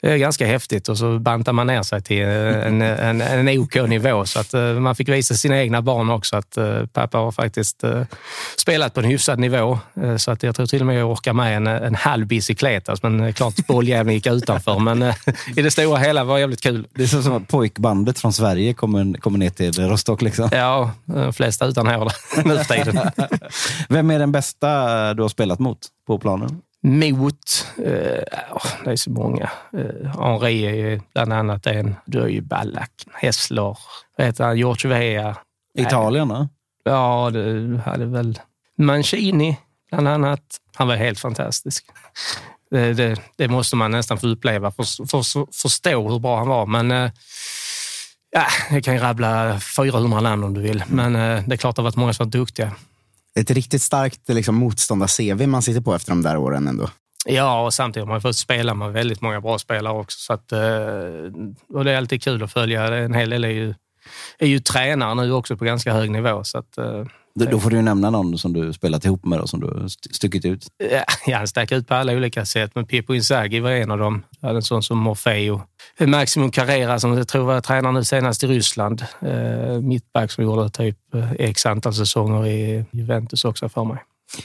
ganska 0.01 0.45
häftigt 0.45 0.89
och 0.89 0.97
så 0.97 1.19
bantar 1.19 1.53
man 1.53 1.67
ner 1.67 1.83
sig 1.83 2.01
till 2.01 2.23
en, 2.23 2.81
en, 2.81 3.21
en 3.21 3.59
OK-nivå 3.59 4.25
så 4.25 4.39
att 4.39 4.53
eh, 4.53 4.61
man 4.61 4.95
fick 4.95 5.09
visa 5.09 5.33
sina 5.35 5.57
egna 5.59 5.81
barn 5.81 6.09
också 6.09 6.35
att 6.37 6.57
eh, 6.57 6.85
pappa 6.85 7.17
har 7.17 7.31
faktiskt 7.31 7.83
eh, 7.83 8.01
spelat 8.57 8.93
på 8.93 8.99
en 8.99 9.05
hyfsad 9.05 9.39
nivå. 9.39 9.79
Eh, 10.03 10.15
Så 10.17 10.31
att 10.31 10.43
jag 10.43 10.55
tror 10.55 10.65
till 10.65 10.79
och 10.81 10.87
med 10.87 10.95
jag 10.99 11.11
orkar 11.11 11.33
med 11.33 11.57
en, 11.57 11.67
en 11.67 11.95
halv 11.95 12.27
bicykletas. 12.27 13.03
Men 13.03 13.19
eh, 13.19 13.33
klart 13.33 13.67
bolljäveln 13.67 14.13
gick 14.13 14.27
utanför. 14.27 14.79
Men 14.79 15.01
eh, 15.01 15.15
i 15.55 15.61
det 15.61 15.71
stora 15.71 15.97
hela 15.97 16.23
var 16.23 16.35
det 16.35 16.39
jävligt 16.41 16.61
kul. 16.61 16.87
Det 16.93 17.03
är 17.03 17.07
som 17.07 17.33
att 17.33 17.47
pojkbandet 17.47 18.19
från 18.19 18.33
Sverige 18.33 18.73
kommer, 18.73 19.17
kommer 19.17 19.39
ner 19.39 19.49
till 19.49 19.89
Rostock. 19.89 20.21
Liksom. 20.21 20.49
Ja, 20.51 20.91
de 21.05 21.33
flesta 21.33 21.65
utan 21.65 21.87
hår 21.87 22.11
nu 22.43 22.57
för 22.57 22.73
tiden. 22.75 22.99
Vem 23.89 24.11
är 24.11 24.19
den 24.19 24.31
bästa 24.31 25.13
du 25.13 25.21
har 25.21 25.29
spelat 25.29 25.59
mot 25.59 25.79
på 26.07 26.19
planen? 26.19 26.61
Mot, 26.83 27.67
eh, 27.77 28.23
det 28.83 28.91
är 28.91 28.95
så 28.95 29.11
många. 29.11 29.49
Eh, 29.73 30.21
Henri 30.21 30.65
är 30.65 30.73
ju 30.73 31.01
bland 31.13 31.33
annat 31.33 31.67
en. 31.67 31.95
Du 32.05 32.19
har 32.19 32.27
ju 32.27 32.41
Ballack, 32.41 32.91
Hessler, 33.13 33.77
vad 34.17 34.27
heter 34.27 34.43
han, 34.43 34.57
George 34.57 34.89
Weah. 34.89 35.37
Italien? 35.77 36.27
då? 36.27 36.47
Ja, 36.83 37.29
du 37.33 37.77
hade 37.85 38.05
väl 38.05 38.39
Mancini 38.77 39.57
bland 39.91 40.07
annat. 40.07 40.41
Han 40.75 40.87
var 40.87 40.95
helt 40.95 41.19
fantastisk. 41.19 41.85
Det, 42.71 42.93
det, 42.93 43.21
det 43.35 43.47
måste 43.47 43.75
man 43.75 43.91
nästan 43.91 44.17
få 44.17 44.27
uppleva 44.27 44.71
för 44.71 44.83
att 44.83 45.27
förstå 45.61 46.09
hur 46.09 46.19
bra 46.19 46.37
han 46.37 46.47
var. 46.47 46.65
Men 46.65 46.91
eh, 46.91 47.11
ja, 48.31 48.45
jag 48.71 48.83
kan 48.83 48.93
ju 48.93 48.99
rabbla 48.99 49.59
400 49.77 50.21
namn 50.21 50.43
om 50.43 50.53
du 50.53 50.61
vill, 50.61 50.83
men 50.87 51.15
eh, 51.15 51.43
det 51.47 51.55
är 51.55 51.57
klart 51.57 51.69
att 51.69 51.75
det 51.75 51.81
har 51.81 51.83
varit 51.83 51.95
många 51.95 52.13
som 52.13 52.25
varit 52.25 52.31
duktiga. 52.31 52.71
Ett 53.39 53.51
riktigt 53.51 53.81
starkt 53.81 54.29
liksom, 54.29 54.55
motståndar-CV 54.55 55.47
man 55.47 55.61
sitter 55.61 55.81
på 55.81 55.93
efter 55.95 56.11
de 56.11 56.21
där 56.21 56.37
åren 56.37 56.67
ändå. 56.67 56.89
Ja, 57.25 57.65
och 57.65 57.73
samtidigt 57.73 58.07
har 58.07 58.13
man 58.13 58.21
fått 58.21 58.35
spela 58.35 58.73
med 58.73 58.91
väldigt 58.91 59.21
många 59.21 59.41
bra 59.41 59.59
spelare 59.59 59.93
också. 59.93 60.19
Så 60.19 60.33
att, 60.33 60.51
eh, 60.51 60.59
och 61.73 61.83
det 61.83 61.91
är 61.91 61.97
alltid 61.97 62.23
kul 62.23 62.43
att 62.43 62.53
följa. 62.53 62.97
En 62.97 63.13
hel 63.13 63.29
del 63.29 63.43
är 63.43 63.49
ju, 63.49 63.73
är 64.39 64.47
ju 64.47 64.59
tränare 64.59 65.15
nu 65.15 65.31
också 65.31 65.57
på 65.57 65.65
ganska 65.65 65.93
hög 65.93 66.11
nivå. 66.11 66.43
Så 66.43 66.57
att, 66.57 66.77
eh, 66.77 67.05
då 67.35 67.59
får 67.59 67.69
du 67.69 67.81
nämna 67.81 68.09
någon 68.09 68.37
som 68.37 68.53
du 68.53 68.73
spelat 68.73 69.05
ihop 69.05 69.25
med 69.25 69.39
och 69.39 69.49
som 69.49 69.59
du 69.59 69.89
stuckit 69.89 70.45
ut. 70.45 70.67
Ja, 71.25 71.35
han 71.37 71.47
stack 71.47 71.71
ut 71.71 71.87
på 71.87 71.93
alla 71.93 72.13
olika 72.13 72.45
sätt, 72.45 72.71
men 72.75 72.85
Pippo 72.85 73.13
Inzaghi 73.13 73.59
var 73.59 73.71
en 73.71 73.91
av 73.91 73.97
dem. 73.97 74.23
Jag 74.39 74.47
hade 74.47 74.57
en 74.57 74.63
sån 74.63 74.83
som 74.83 74.97
Morfeo. 74.97 75.61
Maximum 75.99 76.51
Carrera 76.51 76.99
som 76.99 77.17
jag 77.17 77.27
tror 77.27 77.45
var 77.45 77.61
tränare 77.61 77.93
nu 77.93 78.03
senast 78.03 78.43
i 78.43 78.47
Ryssland. 78.47 79.05
Eh, 79.21 79.81
mittback 79.81 80.31
som 80.31 80.43
gjorde 80.43 80.69
typ 80.69 80.97
eh, 81.15 81.31
x 81.31 81.65
antal 81.65 81.93
säsonger 81.93 82.47
i 82.47 82.85
Juventus 82.91 83.45
också 83.45 83.69
för 83.69 83.83
mig. 83.83 83.97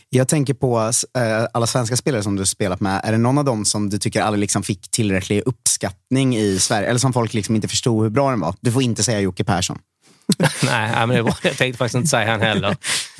Jag 0.08 0.28
tänker 0.28 0.54
på 0.54 0.78
äh, 0.78 1.46
alla 1.52 1.66
svenska 1.66 1.96
spelare 1.96 2.22
som 2.22 2.36
du 2.36 2.46
spelat 2.46 2.80
med. 2.80 3.00
Är 3.04 3.12
det 3.12 3.18
någon 3.18 3.38
av 3.38 3.44
dem 3.44 3.64
som 3.64 3.90
du 3.90 3.98
tycker 3.98 4.22
aldrig 4.22 4.40
liksom 4.40 4.62
fick 4.62 4.90
tillräcklig 4.90 5.42
uppskattning 5.46 6.36
i 6.36 6.58
Sverige? 6.58 6.88
Eller 6.88 6.98
som 6.98 7.12
folk 7.12 7.34
liksom 7.34 7.54
inte 7.56 7.68
förstod 7.68 8.02
hur 8.02 8.10
bra 8.10 8.30
den 8.30 8.40
var? 8.40 8.54
Du 8.60 8.72
får 8.72 8.82
inte 8.82 9.02
säga 9.02 9.20
Jocke 9.20 9.44
Persson. 9.44 9.78
Nej, 10.64 11.06
men 11.06 11.08
det 11.08 11.22
var, 11.22 11.34
jag 11.42 11.56
tänkte 11.56 11.78
faktiskt 11.78 11.94
inte 11.94 12.08
säga 12.08 12.30
han 12.30 12.40
heller. 12.40 12.76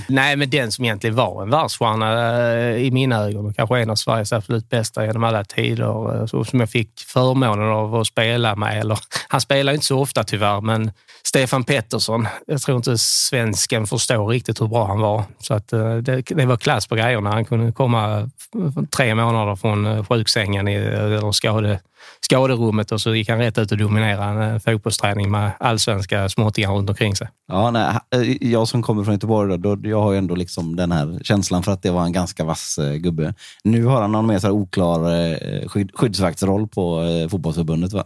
Nej, 0.08 0.36
men 0.36 0.50
den 0.50 0.72
som 0.72 0.84
egentligen 0.84 1.16
var 1.16 1.42
en 1.42 1.50
världsstjärna 1.50 2.38
eh, 2.52 2.76
i 2.76 2.90
mina 2.90 3.16
ögon 3.16 3.46
och 3.46 3.56
kanske 3.56 3.78
en 3.78 3.90
av 3.90 3.94
Sveriges 3.94 4.32
absolut 4.32 4.70
bästa 4.70 5.06
genom 5.06 5.24
alla 5.24 5.44
tider, 5.44 6.20
eh, 6.20 6.26
så 6.26 6.44
som 6.44 6.60
jag 6.60 6.70
fick 6.70 7.00
förmånen 7.00 7.68
av 7.68 7.94
att 7.94 8.06
spela 8.06 8.56
med. 8.56 8.80
Eller, 8.80 8.98
han 9.28 9.40
spelar 9.40 9.72
inte 9.72 9.86
så 9.86 10.00
ofta 10.00 10.24
tyvärr, 10.24 10.60
men 10.60 10.92
Stefan 11.26 11.64
Pettersson. 11.64 12.28
Jag 12.46 12.62
tror 12.62 12.76
inte 12.76 12.98
svensken 12.98 13.86
förstår 13.86 14.28
riktigt 14.28 14.60
hur 14.60 14.66
bra 14.66 14.86
han 14.86 15.00
var. 15.00 15.24
Så 15.38 15.54
att, 15.54 15.72
eh, 15.72 15.96
det, 15.96 16.22
det 16.22 16.46
var 16.46 16.56
klass 16.56 16.86
på 16.86 16.94
grejerna. 16.94 17.30
Han 17.30 17.44
kunde 17.44 17.72
komma 17.72 18.30
tre 18.96 19.14
månader 19.14 19.56
från 19.56 20.06
sjuksängen 20.06 20.68
i, 20.68 20.74
eller 20.74 21.32
skade, 21.32 21.80
skaderummet 22.20 22.92
och 22.92 23.00
så 23.00 23.14
gick 23.14 23.28
han 23.28 23.38
rätt 23.38 23.58
ut 23.58 23.72
och 23.72 23.78
dominerade 23.78 24.44
en 24.44 24.60
fotbollsträning 24.60 25.30
med 25.30 25.50
allsvenska 25.60 26.28
småttingar 26.28 26.70
runt 26.70 26.90
omkring 26.90 27.16
sig. 27.16 27.28
Ja, 27.48 27.70
nej, 27.70 27.98
eh, 28.14 28.50
jag 28.50 28.68
som 28.68 28.82
kommer 28.82 29.04
från 29.04 29.14
Göteborg, 29.14 29.58
då, 29.58 29.74
då, 29.74 29.88
jag 29.88 30.02
har 30.02 30.12
ju 30.12 30.18
ändå 30.18 30.34
liksom 30.34 30.76
den 30.76 30.92
här 30.92 31.18
känslan 31.22 31.62
för 31.62 31.72
att 31.72 31.82
det 31.82 31.90
var 31.90 32.04
en 32.04 32.12
ganska 32.12 32.44
vass 32.44 32.78
eh, 32.78 32.94
gubbe. 32.94 33.34
Nu 33.64 33.84
har 33.84 34.00
han 34.00 34.12
någon 34.12 34.26
mer 34.26 34.38
så 34.38 34.50
oklar 34.50 35.14
eh, 35.32 35.68
skydd, 35.68 35.90
skyddsvaktsroll 35.94 36.68
på 36.68 37.02
eh, 37.02 37.28
fotbollsförbundet, 37.28 37.92
va? 37.92 38.04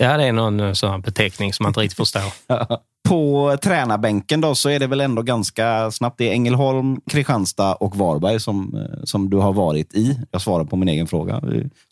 Ja, 0.00 0.16
det 0.16 0.24
är 0.24 0.32
någon 0.32 0.60
eh, 0.60 0.72
sån 0.72 1.00
beteckning 1.00 1.52
som 1.52 1.64
man 1.64 1.70
inte 1.70 1.80
riktigt 1.80 1.96
förstår. 1.96 2.22
på 3.08 3.56
tränarbänken 3.62 4.40
då 4.40 4.54
så 4.54 4.68
är 4.68 4.78
det 4.78 4.86
väl 4.86 5.00
ändå 5.00 5.22
ganska 5.22 5.90
snabbt. 5.90 6.18
Det 6.18 6.28
är 6.28 6.32
Ängelholm, 6.32 7.00
Kristianstad 7.10 7.74
och 7.74 7.96
Varberg 7.96 8.40
som, 8.40 8.74
eh, 8.74 9.04
som 9.04 9.30
du 9.30 9.36
har 9.36 9.52
varit 9.52 9.94
i. 9.94 10.18
Jag 10.30 10.40
svarar 10.40 10.64
på 10.64 10.76
min 10.76 10.88
egen 10.88 11.06
fråga. 11.06 11.42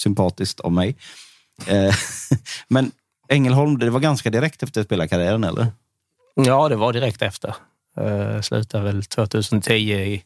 Sympatiskt 0.03 0.61
av 0.61 0.73
mig. 0.73 0.97
Eh, 1.67 1.95
men 2.69 2.93
Ängelholm, 3.29 3.79
det 3.79 3.91
var 3.91 4.01
ganska 4.01 4.31
direkt 4.31 4.63
efter 4.63 4.83
spelarkarriären, 4.83 5.45
eller? 5.45 5.67
Ja, 6.35 6.69
det 6.69 6.77
var 6.77 6.93
direkt 6.93 7.23
efter. 7.23 7.55
Jag 7.97 8.45
slutade 8.45 8.85
väl 8.85 9.05
2010 9.05 9.75
i 9.75 10.23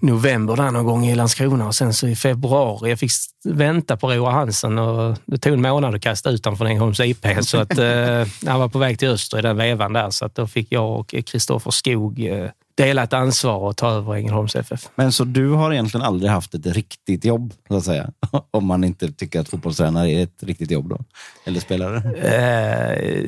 november 0.00 0.56
där 0.56 0.70
någon 0.70 0.84
gång 0.84 1.06
i 1.06 1.14
Landskrona 1.14 1.66
och 1.66 1.74
sen 1.74 1.94
så 1.94 2.06
i 2.06 2.16
februari. 2.16 2.90
Jag 2.90 2.98
fick 2.98 3.10
vänta 3.44 3.96
på 3.96 4.10
Roa 4.10 4.30
Hansen 4.30 4.78
och 4.78 5.16
det 5.26 5.38
tog 5.38 5.52
en 5.52 5.62
månad 5.62 5.94
att 5.94 6.02
kasta 6.02 6.30
ut 6.30 6.44
honom 6.44 6.58
från 6.58 6.66
Ängelholms 6.66 7.00
IP. 7.00 7.26
Så 7.42 7.58
att, 7.58 7.78
eh, 7.78 8.26
han 8.46 8.60
var 8.60 8.68
på 8.68 8.78
väg 8.78 8.98
till 8.98 9.08
Öster 9.08 9.38
i 9.38 9.42
den 9.42 9.56
vevan 9.56 9.92
där 9.92 10.10
så 10.10 10.24
att 10.24 10.34
då 10.34 10.46
fick 10.46 10.72
jag 10.72 11.00
och 11.00 11.14
Kristoffer 11.26 11.70
Skog 11.70 12.24
eh, 12.26 12.50
delat 12.78 13.12
ansvar 13.12 13.70
att 13.70 13.76
ta 13.76 13.90
över 13.90 14.14
Ängelholms 14.14 14.56
FF. 14.56 14.88
Men 14.94 15.12
så 15.12 15.24
du 15.24 15.50
har 15.50 15.72
egentligen 15.72 16.06
aldrig 16.06 16.30
haft 16.30 16.54
ett 16.54 16.66
riktigt 16.66 17.24
jobb, 17.24 17.54
så 17.68 17.76
att 17.76 17.84
säga? 17.84 18.10
Om 18.50 18.66
man 18.66 18.84
inte 18.84 19.12
tycker 19.12 19.40
att 19.40 19.48
fotbollstränare 19.48 20.10
är 20.10 20.22
ett 20.22 20.42
riktigt 20.42 20.70
jobb 20.70 20.88
då? 20.88 20.98
Eller 21.46 21.60
spelare? 21.60 21.96
Eh, 22.18 23.18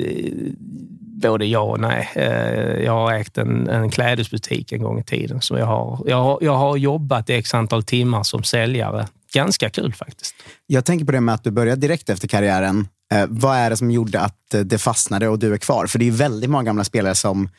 både 1.21 1.45
ja 1.45 1.59
och 1.59 1.79
nej. 1.79 2.09
Eh, 2.15 2.83
jag 2.83 2.91
har 2.91 3.13
ägt 3.13 3.37
en, 3.37 3.69
en 3.69 3.89
klädesbutik 3.89 4.71
en 4.71 4.81
gång 4.81 4.99
i 4.99 5.03
tiden. 5.03 5.41
Så 5.41 5.57
jag, 5.57 5.65
har, 5.65 6.03
jag, 6.05 6.23
har, 6.23 6.37
jag 6.41 6.57
har 6.57 6.77
jobbat 6.77 7.29
i 7.29 7.33
x 7.33 7.53
antal 7.53 7.83
timmar 7.83 8.23
som 8.23 8.43
säljare. 8.43 9.07
Ganska 9.33 9.69
kul 9.69 9.93
faktiskt. 9.93 10.35
Jag 10.67 10.85
tänker 10.85 11.05
på 11.05 11.11
det 11.11 11.21
med 11.21 11.35
att 11.35 11.43
du 11.43 11.51
började 11.51 11.81
direkt 11.81 12.09
efter 12.09 12.27
karriären. 12.27 12.87
Eh, 13.13 13.25
vad 13.29 13.57
är 13.57 13.69
det 13.69 13.77
som 13.77 13.91
gjorde 13.91 14.19
att 14.19 14.55
det 14.65 14.77
fastnade 14.77 15.27
och 15.27 15.39
du 15.39 15.53
är 15.53 15.57
kvar? 15.57 15.87
För 15.87 15.99
det 15.99 16.07
är 16.07 16.11
väldigt 16.11 16.49
många 16.49 16.63
gamla 16.63 16.83
spelare 16.83 17.15
som 17.15 17.49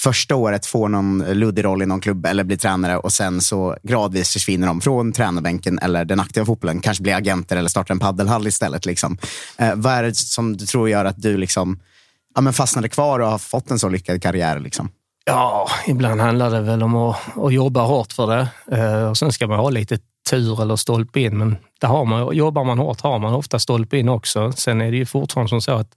första 0.00 0.36
året 0.36 0.66
får 0.66 0.88
någon 0.88 1.18
luddig 1.18 1.64
roll 1.64 1.82
i 1.82 1.86
någon 1.86 2.00
klubb 2.00 2.26
eller 2.26 2.44
blir 2.44 2.56
tränare 2.56 2.98
och 2.98 3.12
sen 3.12 3.40
så 3.40 3.76
gradvis 3.82 4.32
försvinner 4.32 4.66
de 4.66 4.80
från 4.80 5.12
tränarbänken 5.12 5.78
eller 5.78 6.04
den 6.04 6.20
aktiva 6.20 6.46
fotbollen. 6.46 6.80
Kanske 6.80 7.02
blir 7.02 7.14
agenter 7.14 7.56
eller 7.56 7.68
startar 7.68 7.94
en 7.94 8.00
paddelhall 8.00 8.46
istället. 8.46 8.86
Liksom. 8.86 9.18
Eh, 9.58 9.74
vad 9.74 9.92
är 9.92 10.02
det 10.02 10.16
som 10.16 10.56
du 10.56 10.66
tror 10.66 10.88
gör 10.88 11.04
att 11.04 11.22
du 11.22 11.36
liksom, 11.36 11.80
ja, 12.34 12.40
men 12.40 12.52
fastnade 12.52 12.88
kvar 12.88 13.20
och 13.20 13.28
har 13.28 13.38
fått 13.38 13.70
en 13.70 13.78
så 13.78 13.88
lyckad 13.88 14.22
karriär? 14.22 14.60
Liksom? 14.60 14.90
Ja, 15.24 15.68
ibland 15.86 16.20
handlar 16.20 16.50
det 16.50 16.60
väl 16.60 16.82
om 16.82 16.96
att, 16.96 17.16
att 17.38 17.52
jobba 17.52 17.82
hårt 17.82 18.12
för 18.12 18.26
det. 18.26 18.48
Eh, 18.76 19.10
och 19.10 19.18
sen 19.18 19.32
ska 19.32 19.46
man 19.46 19.58
ha 19.58 19.70
lite 19.70 19.98
tur 20.30 20.62
eller 20.62 20.76
stolpe 20.76 21.20
in, 21.20 21.38
men 21.38 21.56
det 21.80 21.86
har 21.86 22.04
man, 22.04 22.36
jobbar 22.36 22.64
man 22.64 22.78
hårt 22.78 23.00
har 23.00 23.18
man 23.18 23.34
ofta 23.34 23.58
stolpe 23.58 23.98
in 23.98 24.08
också. 24.08 24.52
Sen 24.52 24.80
är 24.80 24.90
det 24.90 24.96
ju 24.96 25.06
fortfarande 25.06 25.48
som 25.48 25.60
så 25.60 25.72
att 25.72 25.94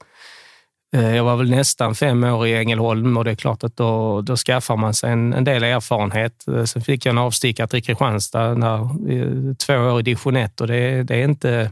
Eh, 0.94 1.16
jag 1.16 1.24
var 1.24 1.36
väl 1.36 1.50
nästan 1.50 1.96
fem 1.96 2.24
år 2.24 2.48
i 2.48 2.56
Ängelholm 2.56 3.18
och 3.18 3.24
det 3.24 3.32
är 3.32 3.36
klart 3.36 3.64
att 3.64 3.78
då, 3.78 4.22
då 4.22 4.36
skaffar 4.36 4.78
man 4.78 4.94
sig 4.94 5.12
en, 5.12 5.34
en 5.34 5.44
del 5.44 5.64
erfarenhet. 5.64 6.48
Eh, 6.48 6.64
sen 6.64 6.82
fick 6.82 7.06
jag 7.06 7.12
en 7.12 7.18
avstickare 7.18 7.68
till 7.68 7.84
Kristianstad, 7.84 8.54
när, 8.54 8.80
eh, 9.12 9.56
två 9.56 9.74
år 9.74 10.00
i 10.00 10.04
division 10.04 10.36
1 10.36 10.62
och 10.62 10.68
det, 10.68 11.04
det, 11.04 11.16
är 11.16 11.24
inte... 11.24 11.72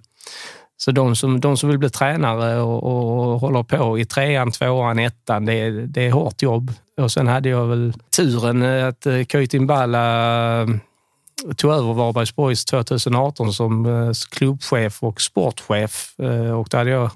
Så 0.78 0.92
de 0.92 1.16
som, 1.16 1.40
de 1.40 1.58
som 1.58 1.70
vill 1.70 1.78
bli 1.78 1.90
tränare 1.90 2.62
och, 2.62 2.84
och 2.84 3.40
håller 3.40 3.64
på 3.64 4.00
i 4.00 4.06
trean, 4.06 4.52
tvåan, 4.52 5.00
ettan, 5.00 5.46
det, 5.46 5.70
det 5.70 6.08
är 6.08 6.12
hårt 6.12 6.42
jobb. 6.42 6.72
Och 6.98 7.12
sen 7.12 7.28
hade 7.28 7.50
jag 7.50 7.66
väl 7.68 7.94
turen 8.16 8.64
att 8.64 9.08
Köytin 9.28 9.68
Balla 9.68 10.68
tog 11.58 11.72
över 11.72 11.94
Varbergs 11.94 12.36
Boys 12.36 12.66
2018 12.66 13.54
som 13.54 14.14
klubbchef 14.32 15.04
och 15.04 15.22
sportchef. 15.22 16.16
Och 16.58 16.68
då 16.70 16.78
hade 16.78 16.90
jag 16.90 17.12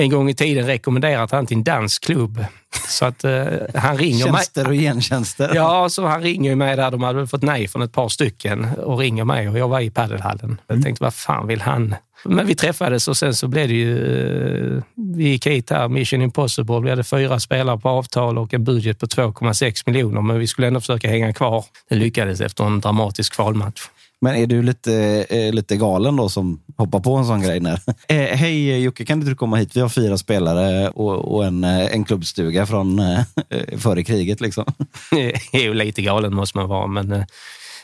en 0.00 0.10
gång 0.10 0.30
i 0.30 0.34
tiden 0.34 0.66
rekommenderat 0.66 1.30
han 1.30 1.46
till 1.46 1.56
en 1.56 1.64
dansk 1.64 2.04
klubb. 2.04 2.44
Så 2.88 3.04
att 3.04 3.24
uh, 3.24 3.44
han 3.74 3.98
ringer 3.98 4.24
Tjänster 4.24 4.62
mig. 4.62 4.68
och 4.68 4.82
gentjänster. 4.82 5.50
Ja, 5.54 5.88
så 5.88 6.06
han 6.06 6.22
ringer 6.22 6.54
mig 6.54 6.76
där. 6.76 6.90
De 6.90 7.02
hade 7.02 7.26
fått 7.26 7.42
nej 7.42 7.68
från 7.68 7.82
ett 7.82 7.92
par 7.92 8.08
stycken 8.08 8.66
och 8.78 8.98
ringer 8.98 9.24
mig 9.24 9.48
och 9.48 9.58
jag 9.58 9.68
var 9.68 9.80
i 9.80 9.90
padelhallen. 9.90 10.44
Mm. 10.44 10.58
Jag 10.66 10.82
tänkte, 10.82 11.04
vad 11.04 11.14
fan 11.14 11.46
vill 11.46 11.60
han? 11.60 11.94
Men 12.24 12.46
vi 12.46 12.54
träffades 12.54 13.08
och 13.08 13.16
sen 13.16 13.34
så 13.34 13.48
blev 13.48 13.68
det 13.68 13.74
ju... 13.74 13.98
Uh, 13.98 14.82
vi 15.16 15.28
gick 15.28 15.46
hit 15.46 15.70
här, 15.70 15.88
Mission 15.88 16.22
Impossible. 16.22 16.80
Vi 16.80 16.90
hade 16.90 17.04
fyra 17.04 17.40
spelare 17.40 17.78
på 17.78 17.88
avtal 17.88 18.38
och 18.38 18.54
en 18.54 18.64
budget 18.64 18.98
på 18.98 19.06
2,6 19.06 19.82
miljoner, 19.86 20.20
men 20.20 20.38
vi 20.38 20.46
skulle 20.46 20.66
ändå 20.66 20.80
försöka 20.80 21.08
hänga 21.08 21.32
kvar. 21.32 21.64
Det 21.88 21.94
lyckades 21.94 22.40
efter 22.40 22.64
en 22.64 22.80
dramatisk 22.80 23.34
kvalmatch. 23.34 23.80
Men 24.20 24.34
är 24.36 24.46
du 24.46 24.62
lite, 24.62 25.26
eh, 25.30 25.52
lite 25.52 25.76
galen 25.76 26.16
då 26.16 26.28
som 26.28 26.60
hoppar 26.76 27.00
på 27.00 27.16
en 27.16 27.26
sån 27.26 27.42
grej? 27.42 27.60
När? 27.60 27.80
Eh, 28.08 28.36
Hej 28.36 28.82
Jocke, 28.82 29.04
kan 29.04 29.18
inte 29.18 29.30
du 29.30 29.36
komma 29.36 29.56
hit? 29.56 29.76
Vi 29.76 29.80
har 29.80 29.88
fyra 29.88 30.18
spelare 30.18 30.88
och, 30.88 31.34
och 31.34 31.44
en, 31.44 31.64
eh, 31.64 31.94
en 31.94 32.04
klubbstuga 32.04 32.66
från 32.66 32.98
eh, 32.98 33.20
före 33.78 34.04
kriget. 34.04 34.40
Liksom. 34.40 34.64
jo, 35.52 35.72
lite 35.72 36.02
galen 36.02 36.34
måste 36.34 36.58
man 36.58 36.68
vara, 36.68 36.86
men... 36.86 37.12
Eh, 37.12 37.24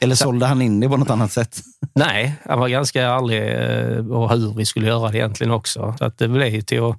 Eller 0.01 0.15
sålde 0.15 0.47
han 0.47 0.63
in 0.63 0.81
det 0.81 0.89
på 0.89 0.97
något 0.97 1.11
annat 1.11 1.33
sätt? 1.33 1.61
Nej, 1.95 2.35
han 2.45 2.59
var 2.59 2.69
ganska 2.69 3.03
ärlig 3.03 3.39
eh, 3.39 4.07
och 4.07 4.31
hur 4.31 4.55
vi 4.55 4.67
skulle 4.67 4.87
göra 4.87 5.11
det 5.11 5.19
egentligen 5.19 5.53
också. 5.53 5.95
Så 5.99 6.05
att 6.05 6.19
det 6.19 6.29
blev 6.29 6.61
till 6.61 6.83
att 6.83 6.97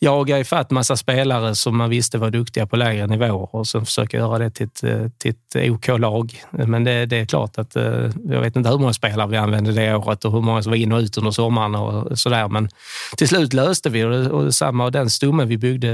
jaga 0.00 0.38
ifatt 0.38 0.70
massa 0.70 0.96
spelare 0.96 1.54
som 1.54 1.76
man 1.76 1.90
visste 1.90 2.18
var 2.18 2.30
duktiga 2.30 2.66
på 2.66 2.76
lägre 2.76 3.06
nivåer 3.06 3.54
och 3.54 3.66
sen 3.66 3.86
försöka 3.86 4.16
göra 4.16 4.38
det 4.38 4.50
till 4.50 4.66
ett, 4.66 4.84
eh, 4.84 5.08
till 5.18 5.30
ett 5.30 5.70
OK-lag. 5.70 6.42
Men 6.50 6.84
det, 6.84 7.06
det, 7.06 7.16
är 7.16 7.26
klart 7.26 7.58
att 7.58 7.76
eh, 7.76 8.10
jag 8.28 8.40
vet 8.40 8.56
inte 8.56 8.68
hur 8.68 8.78
många 8.78 8.92
spelare 8.92 9.28
vi 9.28 9.36
använde 9.36 9.72
det 9.72 9.94
året 9.94 10.24
och 10.24 10.32
hur 10.32 10.40
många 10.40 10.62
som 10.62 10.70
var 10.70 10.76
in 10.76 10.92
och 10.92 10.98
ut 10.98 11.18
under 11.18 11.30
sommaren 11.30 11.74
och 11.74 12.18
sådär. 12.18 12.48
Men 12.48 12.68
till 13.16 13.28
slut 13.28 13.52
löste 13.52 13.90
vi 13.90 14.00
det 14.00 14.30
och 14.30 14.54
samma 14.54 14.90
den 14.90 15.10
stommen 15.10 15.48
vi 15.48 15.58
byggde 15.58 15.90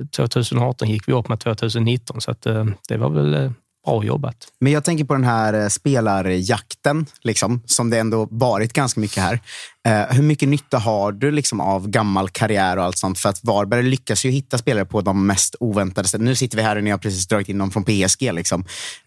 eh, 0.00 0.06
2018 0.06 0.88
gick 0.88 1.08
vi 1.08 1.12
upp 1.12 1.28
med 1.28 1.40
2019 1.40 2.20
så 2.20 2.30
att 2.30 2.42
det 2.88 2.96
var 2.96 3.10
väl 3.10 3.52
bra 3.84 4.04
jobbat. 4.04 4.36
Men 4.60 4.72
jag 4.72 4.84
tänker 4.84 5.04
på 5.04 5.14
den 5.14 5.24
här 5.24 5.68
spelarjakten, 5.68 7.06
liksom, 7.22 7.62
som 7.66 7.90
det 7.90 7.98
ändå 7.98 8.28
varit 8.30 8.72
ganska 8.72 9.00
mycket 9.00 9.22
här. 9.22 9.40
Eh, 9.86 10.16
hur 10.16 10.22
mycket 10.22 10.48
nytta 10.48 10.78
har 10.78 11.12
du 11.12 11.30
liksom 11.30 11.60
av 11.60 11.88
gammal 11.88 12.28
karriär 12.28 12.76
och 12.76 12.84
allt 12.84 12.98
sånt? 12.98 13.18
För 13.18 13.28
att 13.28 13.44
Varberg 13.44 13.82
lyckas 13.82 14.24
ju 14.24 14.30
hitta 14.30 14.58
spelare 14.58 14.84
på 14.84 15.00
de 15.00 15.26
mest 15.26 15.54
oväntade 15.60 16.08
sätt. 16.08 16.20
Nu 16.20 16.34
sitter 16.34 16.56
vi 16.56 16.62
här 16.62 16.76
och 16.76 16.84
ni 16.84 16.90
har 16.90 16.98
precis 16.98 17.28
dragit 17.28 17.48
in 17.48 17.58
någon 17.58 17.70
från 17.70 17.84
PSG. 17.84 18.32
Liksom. 18.32 18.64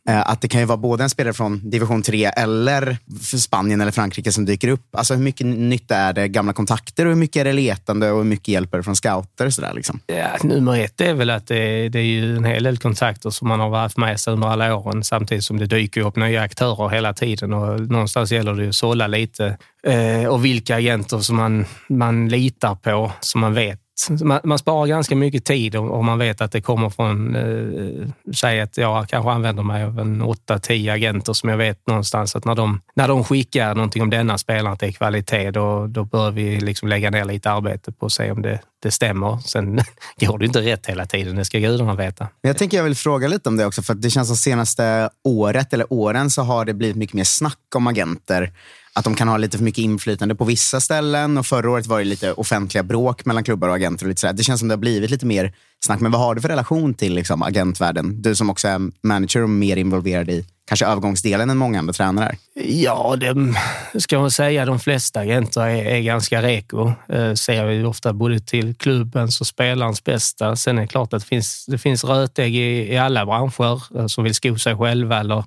Eh, 0.09 0.29
att 0.29 0.41
det 0.41 0.47
kan 0.47 0.59
ju 0.59 0.65
vara 0.65 0.77
både 0.77 1.03
en 1.03 1.09
spelare 1.09 1.33
från 1.33 1.69
division 1.69 2.01
3 2.01 2.25
eller 2.25 2.97
Spanien 3.37 3.81
eller 3.81 3.91
Frankrike 3.91 4.31
som 4.31 4.45
dyker 4.45 4.67
upp. 4.67 4.95
Alltså 4.95 5.13
hur 5.13 5.21
mycket 5.21 5.47
nytta 5.47 5.95
är 5.95 6.13
det 6.13 6.27
gamla 6.27 6.53
kontakter 6.53 7.05
och 7.05 7.11
hur 7.11 7.19
mycket 7.19 7.39
är 7.39 7.45
det 7.45 7.53
letande 7.53 8.11
och 8.11 8.17
hur 8.17 8.23
mycket 8.23 8.47
hjälper 8.47 8.77
det 8.77 8.83
från 8.83 8.95
scouter? 8.95 9.49
Sådär, 9.49 9.73
liksom? 9.73 9.99
ja, 10.07 10.27
nummer 10.43 10.79
ett 10.79 11.01
är 11.01 11.13
väl 11.13 11.29
att 11.29 11.47
det, 11.47 11.89
det 11.89 11.99
är 11.99 12.03
ju 12.03 12.35
en 12.37 12.45
hel 12.45 12.63
del 12.63 12.77
kontakter 12.77 13.29
som 13.29 13.47
man 13.47 13.59
har 13.59 13.75
haft 13.77 13.97
med 13.97 14.19
sig 14.19 14.33
under 14.33 14.47
alla 14.47 14.75
åren 14.75 15.03
samtidigt 15.03 15.43
som 15.43 15.59
det 15.59 15.65
dyker 15.65 16.01
upp 16.01 16.15
nya 16.15 16.41
aktörer 16.41 16.89
hela 16.89 17.13
tiden 17.13 17.53
och 17.53 17.81
någonstans 17.81 18.31
gäller 18.31 18.53
det 18.53 18.63
ju 18.63 18.69
att 18.69 18.75
sålla 18.75 19.07
lite 19.07 19.57
eh, 19.87 20.27
och 20.27 20.45
vilka 20.45 20.75
agenter 20.75 21.19
som 21.19 21.35
man, 21.35 21.65
man 21.89 22.29
litar 22.29 22.75
på, 22.75 23.11
som 23.19 23.41
man 23.41 23.53
vet 23.53 23.79
man, 24.21 24.39
man 24.43 24.59
sparar 24.59 24.87
ganska 24.87 25.15
mycket 25.15 25.45
tid 25.45 25.75
om, 25.75 26.05
man 26.05 26.19
vet 26.19 26.41
att 26.41 26.51
det 26.51 26.61
kommer 26.61 26.89
från, 26.89 27.35
eh, 27.35 28.07
säg 28.35 28.61
att 28.61 28.77
jag 28.77 29.09
kanske 29.09 29.31
använder 29.31 29.63
mig 29.63 29.83
av 29.83 29.99
en 29.99 30.21
8-10 30.21 30.93
agenter 30.93 31.33
som 31.33 31.49
jag 31.49 31.57
vet 31.57 31.87
någonstans 31.87 32.35
att 32.35 32.45
när 32.45 32.55
de, 32.55 32.81
när 32.95 33.07
de 33.07 33.23
skickar 33.23 33.75
någonting 33.75 34.01
om 34.01 34.09
denna 34.09 34.37
spelaren 34.37 34.77
till 34.77 34.95
kvalitet, 34.95 35.51
då, 35.51 35.87
då 35.87 36.03
bör 36.03 36.31
vi 36.31 36.59
liksom 36.59 36.87
lägga 36.87 37.09
ner 37.09 37.25
lite 37.25 37.51
arbete 37.51 37.91
på 37.91 38.05
att 38.05 38.11
se 38.11 38.31
om 38.31 38.41
det, 38.41 38.59
det 38.83 38.91
stämmer. 38.91 39.37
Sen 39.37 39.79
går 40.19 40.37
det 40.37 40.45
inte 40.45 40.61
rätt 40.61 40.85
hela 40.85 41.05
tiden, 41.05 41.35
det 41.35 41.45
ska 41.45 41.59
gudarna 41.59 41.95
veta. 41.95 42.27
Jag 42.41 42.57
tänker 42.57 42.77
jag 42.77 42.83
vill 42.83 42.95
fråga 42.95 43.27
lite 43.27 43.49
om 43.49 43.57
det 43.57 43.65
också, 43.65 43.81
för 43.81 43.93
det 43.93 44.09
känns 44.09 44.27
som 44.27 44.37
senaste 44.37 45.09
året 45.23 45.73
eller 45.73 45.93
åren 45.93 46.29
så 46.29 46.41
har 46.41 46.65
det 46.65 46.73
blivit 46.73 46.95
mycket 46.95 47.13
mer 47.13 47.23
snack 47.23 47.59
om 47.75 47.87
agenter 47.87 48.51
att 48.95 49.03
de 49.03 49.15
kan 49.15 49.27
ha 49.27 49.37
lite 49.37 49.57
för 49.57 49.63
mycket 49.63 49.83
inflytande 49.83 50.35
på 50.35 50.45
vissa 50.45 50.79
ställen. 50.79 51.37
Och 51.37 51.45
Förra 51.45 51.71
året 51.71 51.85
var 51.87 51.99
det 51.99 52.05
lite 52.05 52.31
offentliga 52.31 52.83
bråk 52.83 53.25
mellan 53.25 53.43
klubbar 53.43 53.69
och 53.69 53.75
agenter. 53.75 54.05
Och 54.05 54.09
lite 54.09 54.21
sådär. 54.21 54.33
Det 54.33 54.43
känns 54.43 54.59
som 54.59 54.67
det 54.67 54.75
har 54.75 54.79
blivit 54.79 55.09
lite 55.09 55.25
mer 55.25 55.53
snack. 55.85 55.99
Men 55.99 56.11
vad 56.11 56.21
har 56.21 56.35
du 56.35 56.41
för 56.41 56.49
relation 56.49 56.93
till 56.93 57.15
liksom, 57.15 57.43
agentvärlden? 57.43 58.21
Du 58.21 58.35
som 58.35 58.49
också 58.49 58.67
är 58.67 58.81
manager 59.03 59.43
och 59.43 59.49
mer 59.49 59.77
involverad 59.77 60.29
i 60.29 60.45
kanske 60.67 60.85
övergångsdelen 60.85 61.49
än 61.49 61.57
många 61.57 61.79
andra 61.79 61.93
tränare? 61.93 62.35
Ja, 62.63 63.15
det 63.19 64.01
ska 64.01 64.19
man 64.19 64.31
säga. 64.31 64.65
De 64.65 64.79
flesta 64.79 65.19
agenter 65.19 65.61
är, 65.61 65.85
är 65.85 66.01
ganska 66.01 66.41
reko. 66.41 66.91
Eh, 67.09 67.33
ser 67.33 67.65
vi 67.65 67.83
ofta 67.83 68.13
både 68.13 68.39
till 68.39 68.75
klubbens 68.75 69.41
och 69.41 69.47
spelarens 69.47 70.03
bästa. 70.03 70.55
Sen 70.55 70.77
är 70.77 70.81
det 70.81 70.87
klart 70.87 71.13
att 71.13 71.21
det 71.21 71.27
finns, 71.27 71.65
det 71.65 71.77
finns 71.77 72.03
rötägg 72.03 72.55
i, 72.55 72.93
i 72.93 72.97
alla 72.97 73.25
branscher 73.25 73.99
eh, 73.99 74.07
som 74.07 74.23
vill 74.23 74.35
sko 74.35 74.57
sig 74.57 74.77
själva 74.77 75.19
eller 75.19 75.43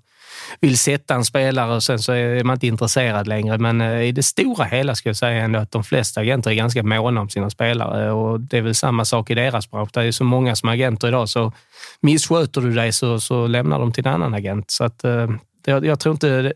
vill 0.61 0.79
sätta 0.79 1.15
en 1.15 1.25
spelare 1.25 1.75
och 1.75 1.83
sen 1.83 1.99
så 1.99 2.13
är 2.13 2.45
man 2.45 2.55
inte 2.55 2.67
intresserad 2.67 3.27
längre. 3.27 3.59
Men 3.59 3.81
eh, 3.81 4.03
i 4.03 4.13
det 4.13 4.23
stora 4.23 4.65
hela 4.65 4.95
skulle 4.95 5.11
jag 5.11 5.17
säga 5.17 5.45
ändå 5.45 5.59
att 5.59 5.71
de 5.71 5.85
flesta 5.85 6.21
agenter 6.21 6.51
är 6.51 6.55
ganska 6.55 6.83
måna 6.83 7.21
om 7.21 7.29
sina 7.29 7.51
spelare 7.51 8.13
och 8.13 8.41
det 8.41 8.59
är 8.59 8.63
väl 8.63 8.75
samma 8.75 9.05
sak 9.05 9.31
i 9.31 9.35
deras 9.35 9.71
bransch. 9.71 9.91
Det 9.93 10.03
är 10.03 10.13
så 10.13 10.25
många 10.25 10.57
som 10.57 10.69
agenter 10.69 11.09
idag 11.09 11.29
så 11.29 11.53
missköter 12.01 12.61
du 12.61 12.73
dig 12.73 12.93
så, 12.93 13.21
så 13.21 13.47
lämnar 13.47 13.79
de 13.79 13.93
till 13.93 14.07
en 14.07 14.15
annan 14.15 14.35
agent. 14.35 14.71
Så 14.71 14.85
att, 14.85 15.05
eh, 15.05 15.31
jag, 15.65 15.87
jag, 15.87 16.01
tror 16.01 16.13
inte... 16.13 16.53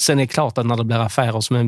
Sen 0.00 0.18
är 0.18 0.22
det 0.22 0.28
klart 0.28 0.58
att 0.58 0.66
när 0.66 0.76
det 0.76 0.84
blir 0.84 0.98
affärer 0.98 1.40
som 1.40 1.56
är 1.56 1.64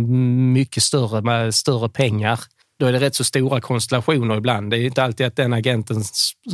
mycket 0.52 0.82
större 0.82 1.22
med 1.22 1.54
större 1.54 1.88
pengar 1.88 2.40
då 2.80 2.86
är 2.86 2.92
det 2.92 3.00
rätt 3.00 3.14
så 3.14 3.24
stora 3.24 3.60
konstellationer 3.60 4.36
ibland. 4.36 4.70
Det 4.70 4.78
är 4.78 4.84
inte 4.84 5.04
alltid 5.04 5.26
att 5.26 5.36
den 5.36 5.52
agenten 5.52 6.04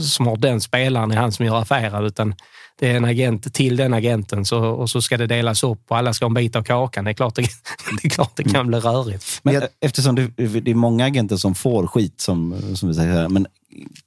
som 0.00 0.26
har 0.26 0.36
den 0.36 0.60
spelaren 0.60 1.10
är 1.10 1.16
han 1.16 1.32
som 1.32 1.46
gör 1.46 1.56
affärer, 1.56 2.06
utan 2.06 2.34
det 2.78 2.90
är 2.90 2.96
en 2.96 3.04
agent 3.04 3.54
till 3.54 3.76
den 3.76 3.94
agenten 3.94 4.44
så, 4.44 4.58
och 4.58 4.90
så 4.90 5.02
ska 5.02 5.16
det 5.16 5.26
delas 5.26 5.62
upp 5.62 5.80
och 5.88 5.96
alla 5.96 6.12
ska 6.12 6.24
ha 6.24 6.30
en 6.30 6.34
bit 6.34 6.56
av 6.56 6.62
kakan. 6.62 7.04
Det 7.04 7.10
är 7.10 7.14
klart 7.14 7.34
det, 7.34 7.42
det, 8.02 8.06
är 8.06 8.10
klart 8.10 8.32
det 8.36 8.44
kan 8.44 8.66
bli 8.66 8.78
rörigt. 8.78 9.40
Men 9.42 9.62
eftersom 9.80 10.14
det, 10.14 10.26
det 10.60 10.70
är 10.70 10.74
många 10.74 11.04
agenter 11.04 11.36
som 11.36 11.54
får 11.54 11.86
skit, 11.86 12.20
som, 12.20 12.54
som 12.76 12.88
vi 12.88 12.94
säger, 12.94 13.28
men 13.28 13.46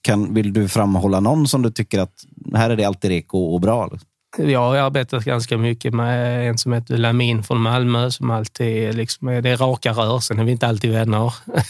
kan, 0.01 0.33
vill 0.33 0.53
du 0.53 0.69
framhålla 0.69 1.19
någon 1.19 1.47
som 1.47 1.61
du 1.61 1.71
tycker 1.71 1.99
att 1.99 2.13
här 2.53 2.69
är 2.69 2.75
det 2.75 2.85
alltid 2.85 3.11
reko 3.11 3.37
och 3.37 3.61
bra? 3.61 3.87
Liksom? 3.87 4.08
Jag 4.37 4.59
har 4.59 4.77
arbetat 4.77 5.23
ganska 5.23 5.57
mycket 5.57 5.93
med 5.93 6.49
en 6.49 6.57
som 6.57 6.73
heter 6.73 6.97
Lamin 6.97 7.43
från 7.43 7.61
Malmö 7.61 8.11
som 8.11 8.31
alltid 8.31 8.95
liksom, 8.95 9.27
det 9.27 9.49
är 9.49 9.57
raka 9.57 9.91
rör. 9.91 10.19
Sen 10.19 10.39
är 10.39 10.43
vi 10.43 10.51
inte 10.51 10.67
alltid 10.67 10.91
vänner. 10.91 11.33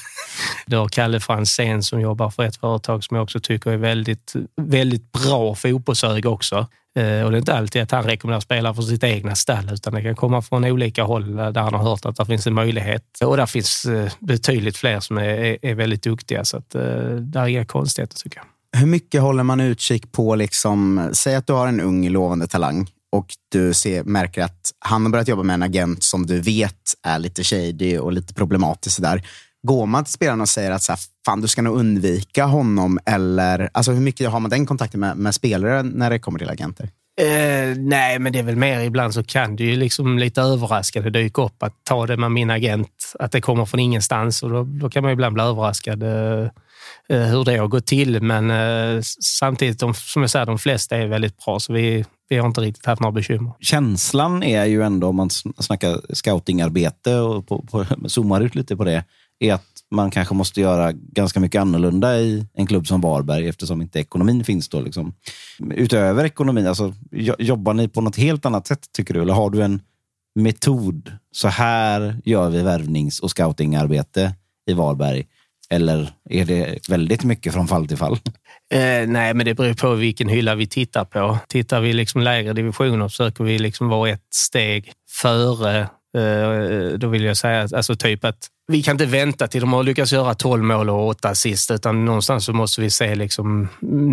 Du 0.65 0.77
har 0.77 0.87
Kalle 0.87 1.19
Franzén 1.19 1.83
som 1.83 2.01
jobbar 2.01 2.29
för 2.29 2.43
ett 2.43 2.55
företag 2.55 3.03
som 3.03 3.15
jag 3.15 3.23
också 3.23 3.39
tycker 3.39 3.71
är 3.71 3.77
väldigt, 3.77 4.33
väldigt 4.61 5.11
bra 5.11 5.55
fotbollshög 5.55 6.25
också. 6.25 6.67
Eh, 6.95 7.23
och 7.23 7.31
det 7.31 7.37
är 7.37 7.39
inte 7.39 7.53
alltid 7.53 7.81
att 7.81 7.91
han 7.91 8.03
rekommenderar 8.03 8.41
spelare 8.41 8.73
för 8.73 8.81
sitt 8.81 9.03
egna 9.03 9.35
stall, 9.35 9.69
utan 9.73 9.93
det 9.93 10.01
kan 10.01 10.15
komma 10.15 10.41
från 10.41 10.65
olika 10.65 11.03
håll 11.03 11.35
där 11.35 11.61
han 11.61 11.73
har 11.73 11.83
hört 11.83 12.05
att 12.05 12.15
det 12.15 12.25
finns 12.25 12.47
en 12.47 12.53
möjlighet. 12.53 13.03
Och 13.23 13.37
där 13.37 13.45
finns 13.45 13.85
eh, 13.85 14.11
betydligt 14.19 14.77
fler 14.77 14.99
som 14.99 15.17
är, 15.17 15.65
är 15.65 15.75
väldigt 15.75 16.03
duktiga, 16.03 16.45
så 16.45 16.57
att, 16.57 16.75
eh, 16.75 16.81
där 17.15 17.41
är 17.41 17.47
inga 17.47 17.65
konstigheter 17.65 18.17
tycker 18.17 18.37
jag. 18.37 18.45
Hur 18.77 18.85
mycket 18.85 19.21
håller 19.21 19.43
man 19.43 19.59
utkik 19.59 20.11
på, 20.11 20.35
liksom, 20.35 21.09
säg 21.13 21.35
att 21.35 21.47
du 21.47 21.53
har 21.53 21.67
en 21.67 21.81
ung 21.81 22.09
lovande 22.09 22.47
talang 22.47 22.87
och 23.11 23.27
du 23.51 23.73
ser, 23.73 24.03
märker 24.03 24.43
att 24.43 24.71
han 24.79 25.05
har 25.05 25.11
börjat 25.11 25.27
jobba 25.27 25.43
med 25.43 25.53
en 25.53 25.63
agent 25.63 26.03
som 26.03 26.25
du 26.25 26.41
vet 26.41 26.75
är 27.03 27.19
lite 27.19 27.43
shady 27.43 27.97
och 27.97 28.11
lite 28.11 28.33
problematisk. 28.33 29.01
Där. 29.01 29.27
Går 29.67 29.85
man 29.85 30.03
till 30.03 30.13
spelarna 30.13 30.41
och 30.41 30.49
säger 30.49 30.71
att 30.71 30.83
så 30.83 30.91
här, 30.91 30.99
fan, 31.25 31.41
du 31.41 31.47
ska 31.47 31.61
nog 31.61 31.77
undvika 31.77 32.45
honom? 32.45 32.99
Eller, 33.05 33.69
alltså, 33.73 33.91
hur 33.91 34.01
mycket 34.01 34.29
har 34.29 34.39
man 34.39 34.49
den 34.49 34.65
kontakten 34.65 34.99
med, 34.99 35.17
med 35.17 35.35
spelare 35.35 35.83
när 35.83 36.09
det 36.09 36.19
kommer 36.19 36.39
till 36.39 36.49
agenter? 36.49 36.89
Eh, 37.21 37.77
nej, 37.77 38.19
men 38.19 38.33
det 38.33 38.39
är 38.39 38.43
väl 38.43 38.55
mer 38.55 38.79
ibland 38.79 39.13
så 39.13 39.23
kan 39.23 39.55
det 39.55 39.63
ju 39.63 39.75
liksom 39.75 40.19
lite 40.19 40.41
överraskande 40.41 41.09
dyka 41.09 41.41
upp 41.41 41.63
att 41.63 41.73
ta 41.83 42.07
det 42.07 42.17
med 42.17 42.31
min 42.31 42.49
agent, 42.49 43.13
att 43.19 43.31
det 43.31 43.41
kommer 43.41 43.65
från 43.65 43.79
ingenstans 43.79 44.43
och 44.43 44.49
då, 44.49 44.63
då 44.63 44.89
kan 44.89 45.03
man 45.03 45.11
ibland 45.11 45.33
bli 45.33 45.43
överraskad 45.43 46.03
eh 46.03 46.49
Eh, 47.13 47.21
hur 47.21 47.45
det 47.45 47.57
har 47.57 47.67
gått 47.67 47.85
till. 47.85 48.21
Men 48.21 48.51
eh, 48.51 49.01
samtidigt, 49.21 49.79
de, 49.79 49.93
som 49.93 50.21
jag 50.21 50.31
säger, 50.31 50.45
de 50.45 50.59
flesta 50.59 50.97
är 50.97 51.07
väldigt 51.07 51.45
bra 51.45 51.59
så 51.59 51.73
vi, 51.73 52.05
vi 52.29 52.37
har 52.37 52.47
inte 52.47 52.61
riktigt 52.61 52.85
haft 52.85 53.01
några 53.01 53.11
bekymmer. 53.11 53.53
Känslan 53.59 54.43
är 54.43 54.65
ju 54.65 54.83
ändå, 54.83 55.07
om 55.07 55.15
man 55.15 55.29
snackar 55.59 56.15
scoutingarbete 56.15 57.15
och 57.15 57.47
på, 57.47 57.61
på, 57.61 57.85
zoomar 58.07 58.41
ut 58.41 58.55
lite 58.55 58.77
på 58.77 58.83
det, 58.83 59.03
är 59.39 59.53
att 59.53 59.65
man 59.91 60.11
kanske 60.11 60.33
måste 60.33 60.61
göra 60.61 60.91
ganska 60.91 61.39
mycket 61.39 61.61
annorlunda 61.61 62.19
i 62.19 62.45
en 62.53 62.67
klubb 62.67 62.87
som 62.87 63.01
Varberg 63.01 63.47
eftersom 63.47 63.81
inte 63.81 63.99
ekonomin 63.99 64.43
finns 64.43 64.69
då. 64.69 64.81
Liksom. 64.81 65.13
Utöver 65.71 66.25
ekonomin, 66.25 66.67
alltså, 66.67 66.93
jobbar 67.39 67.73
ni 67.73 67.87
på 67.87 68.01
något 68.01 68.15
helt 68.15 68.45
annat 68.45 68.67
sätt 68.67 68.91
tycker 68.91 69.13
du? 69.13 69.21
Eller 69.21 69.33
har 69.33 69.49
du 69.49 69.61
en 69.61 69.81
metod? 70.35 71.11
Så 71.31 71.47
här 71.47 72.21
gör 72.25 72.49
vi 72.49 72.61
värvnings 72.61 73.19
och 73.19 73.31
scoutingarbete 73.31 74.33
i 74.69 74.73
Varberg. 74.73 75.25
Eller 75.73 76.09
är 76.29 76.45
det 76.45 76.89
väldigt 76.89 77.23
mycket 77.23 77.53
från 77.53 77.67
fall 77.67 77.87
till 77.87 77.97
fall? 77.97 78.19
Eh, 78.73 79.07
nej, 79.07 79.33
men 79.33 79.45
det 79.45 79.53
beror 79.53 79.73
på 79.73 79.95
vilken 79.95 80.29
hylla 80.29 80.55
vi 80.55 80.67
tittar 80.67 81.05
på. 81.05 81.37
Tittar 81.47 81.81
vi 81.81 81.93
liksom 81.93 82.21
lägre 82.21 82.53
divisioner 82.53 83.07
försöker 83.07 83.43
vi 83.43 83.59
liksom 83.59 83.89
vara 83.89 84.09
ett 84.09 84.33
steg 84.33 84.91
före. 85.11 85.87
Eh, 86.17 86.97
då 86.97 87.07
vill 87.07 87.23
jag 87.23 87.37
säga 87.37 87.61
alltså 87.61 87.95
typ 87.95 88.25
att 88.25 88.47
vi 88.67 88.83
kan 88.83 88.91
inte 88.91 89.05
vänta 89.05 89.47
till 89.47 89.61
de 89.61 89.73
har 89.73 89.83
lyckats 89.83 90.13
göra 90.13 90.33
12 90.33 90.63
mål 90.63 90.89
och 90.89 91.07
8 91.07 91.29
assist, 91.29 91.71
utan 91.71 92.05
någonstans 92.05 92.45
så 92.45 92.53
måste 92.53 92.81
vi 92.81 92.89
se 92.89 93.15
liksom, 93.15 93.67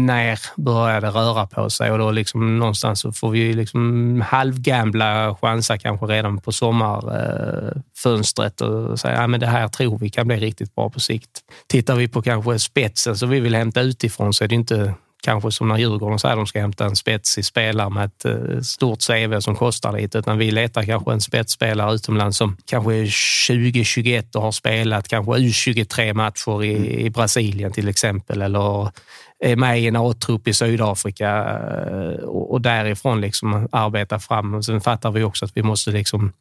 när 0.06 0.38
börjar 0.56 1.00
det 1.00 1.08
röra 1.08 1.46
på 1.46 1.70
sig 1.70 1.90
och 1.90 1.98
då 1.98 2.10
liksom, 2.10 2.58
någonstans 2.58 3.00
så 3.00 3.12
får 3.12 3.30
vi 3.30 3.52
liksom 3.52 4.20
halvgambla 4.26 5.36
chanser 5.40 5.76
kanske 5.76 6.06
redan 6.06 6.38
på 6.38 6.52
sommarfönstret 6.52 8.60
eh, 8.60 8.68
och 8.68 9.00
säga 9.00 9.20
att 9.20 9.40
det 9.40 9.46
här 9.46 9.68
tror 9.68 9.98
vi 9.98 10.10
kan 10.10 10.26
bli 10.26 10.36
riktigt 10.36 10.74
bra 10.74 10.90
på 10.90 11.00
sikt. 11.00 11.40
Tittar 11.68 11.96
vi 11.96 12.08
på 12.08 12.22
kanske 12.22 12.58
spetsen 12.58 13.16
som 13.16 13.30
vi 13.30 13.40
vill 13.40 13.54
hämta 13.54 13.80
utifrån 13.80 14.32
så 14.32 14.44
är 14.44 14.48
det 14.48 14.54
inte 14.54 14.94
kanske 15.22 15.52
som 15.52 15.68
när 15.68 15.78
Djurgården 15.78 16.18
säger 16.18 16.32
att 16.32 16.38
de 16.38 16.46
ska 16.46 16.60
hämta 16.60 16.84
en 16.84 16.96
spetsig 16.96 17.44
spelare 17.44 17.90
med 17.90 18.04
ett 18.04 18.24
eh, 18.24 18.60
stort 18.60 19.06
CV 19.06 19.40
som 19.40 19.56
kostar 19.56 19.92
lite, 19.92 20.18
utan 20.18 20.38
vi 20.38 20.50
letar 20.50 20.82
kanske 20.82 21.12
en 21.12 21.20
spetsspelare 21.20 21.94
utomlands 21.94 22.38
som 22.38 22.56
kanske 22.64 22.94
är 22.94 23.04
20-21 23.04 24.36
och 24.36 24.42
har 24.42 24.52
spelat 24.52 25.08
kanske 25.08 25.32
U23 25.32 26.14
matcher 26.14 26.64
i, 26.64 26.76
mm. 26.76 26.84
i 26.84 27.10
Brasilien 27.10 27.72
till 27.72 27.88
exempel, 27.88 28.42
eller 28.42 28.90
är 29.38 29.56
med 29.56 29.80
i 29.80 29.86
en 29.86 29.96
A-trupp 29.96 30.48
i 30.48 30.54
Sydafrika 30.54 31.58
eh, 31.90 32.24
och, 32.24 32.52
och 32.52 32.60
därifrån 32.60 33.20
liksom 33.20 33.68
arbeta 33.72 34.18
fram. 34.18 34.62
Sen 34.62 34.80
fattar 34.80 35.10
vi 35.10 35.22
också 35.22 35.44
att 35.44 35.56
vi 35.56 35.62
måste 35.62 35.90
liksom 35.90 36.32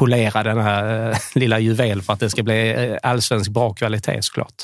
polera 0.00 0.42
den 0.42 0.58
här 0.58 1.10
eh, 1.10 1.18
lilla 1.34 1.58
juvel 1.58 2.02
för 2.02 2.12
att 2.12 2.20
det 2.20 2.30
ska 2.30 2.42
bli 2.42 2.70
eh, 2.70 2.96
allsvensk 3.02 3.50
bra 3.50 3.74
kvalitet 3.74 4.22
såklart. 4.22 4.54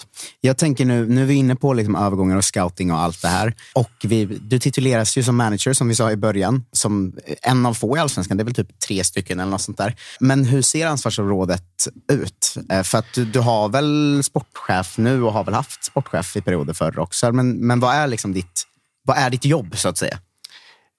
Jag 0.40 0.58
tänker 0.58 0.84
nu, 0.84 1.06
nu 1.06 1.22
är 1.22 1.26
vi 1.26 1.34
inne 1.34 1.56
på 1.56 1.72
liksom 1.72 1.96
övergångar 1.96 2.36
och 2.36 2.44
scouting 2.44 2.92
och 2.92 2.98
allt 2.98 3.22
det 3.22 3.28
här. 3.28 3.54
Och 3.74 3.90
vi, 4.04 4.24
du 4.24 4.58
tituleras 4.58 5.18
ju 5.18 5.22
som 5.22 5.36
manager, 5.36 5.72
som 5.72 5.88
vi 5.88 5.94
sa 5.94 6.10
i 6.10 6.16
början, 6.16 6.64
som 6.72 7.12
en 7.42 7.66
av 7.66 7.74
få 7.74 7.96
i 7.96 8.00
allsvenskan. 8.00 8.36
Det 8.36 8.42
är 8.42 8.44
väl 8.44 8.54
typ 8.54 8.78
tre 8.78 9.04
stycken 9.04 9.40
eller 9.40 9.50
något 9.50 9.60
sånt 9.60 9.78
där. 9.78 9.94
Men 10.20 10.44
hur 10.44 10.62
ser 10.62 10.86
ansvarsområdet 10.86 11.88
ut? 12.12 12.54
Eh, 12.70 12.82
för 12.82 12.98
att 12.98 13.12
du, 13.14 13.24
du 13.24 13.40
har 13.40 13.68
väl 13.68 14.22
sportchef 14.24 14.98
nu 14.98 15.22
och 15.22 15.32
har 15.32 15.44
väl 15.44 15.54
haft 15.54 15.84
sportchef 15.84 16.36
i 16.36 16.40
perioder 16.40 16.72
förr 16.72 16.98
också. 16.98 17.32
Men, 17.32 17.66
men 17.66 17.80
vad 17.80 17.94
är 17.94 18.06
liksom 18.06 18.32
ditt, 18.32 18.62
vad 19.04 19.18
är 19.18 19.30
ditt 19.30 19.44
jobb 19.44 19.78
så 19.78 19.88
att 19.88 19.98
säga? 19.98 20.18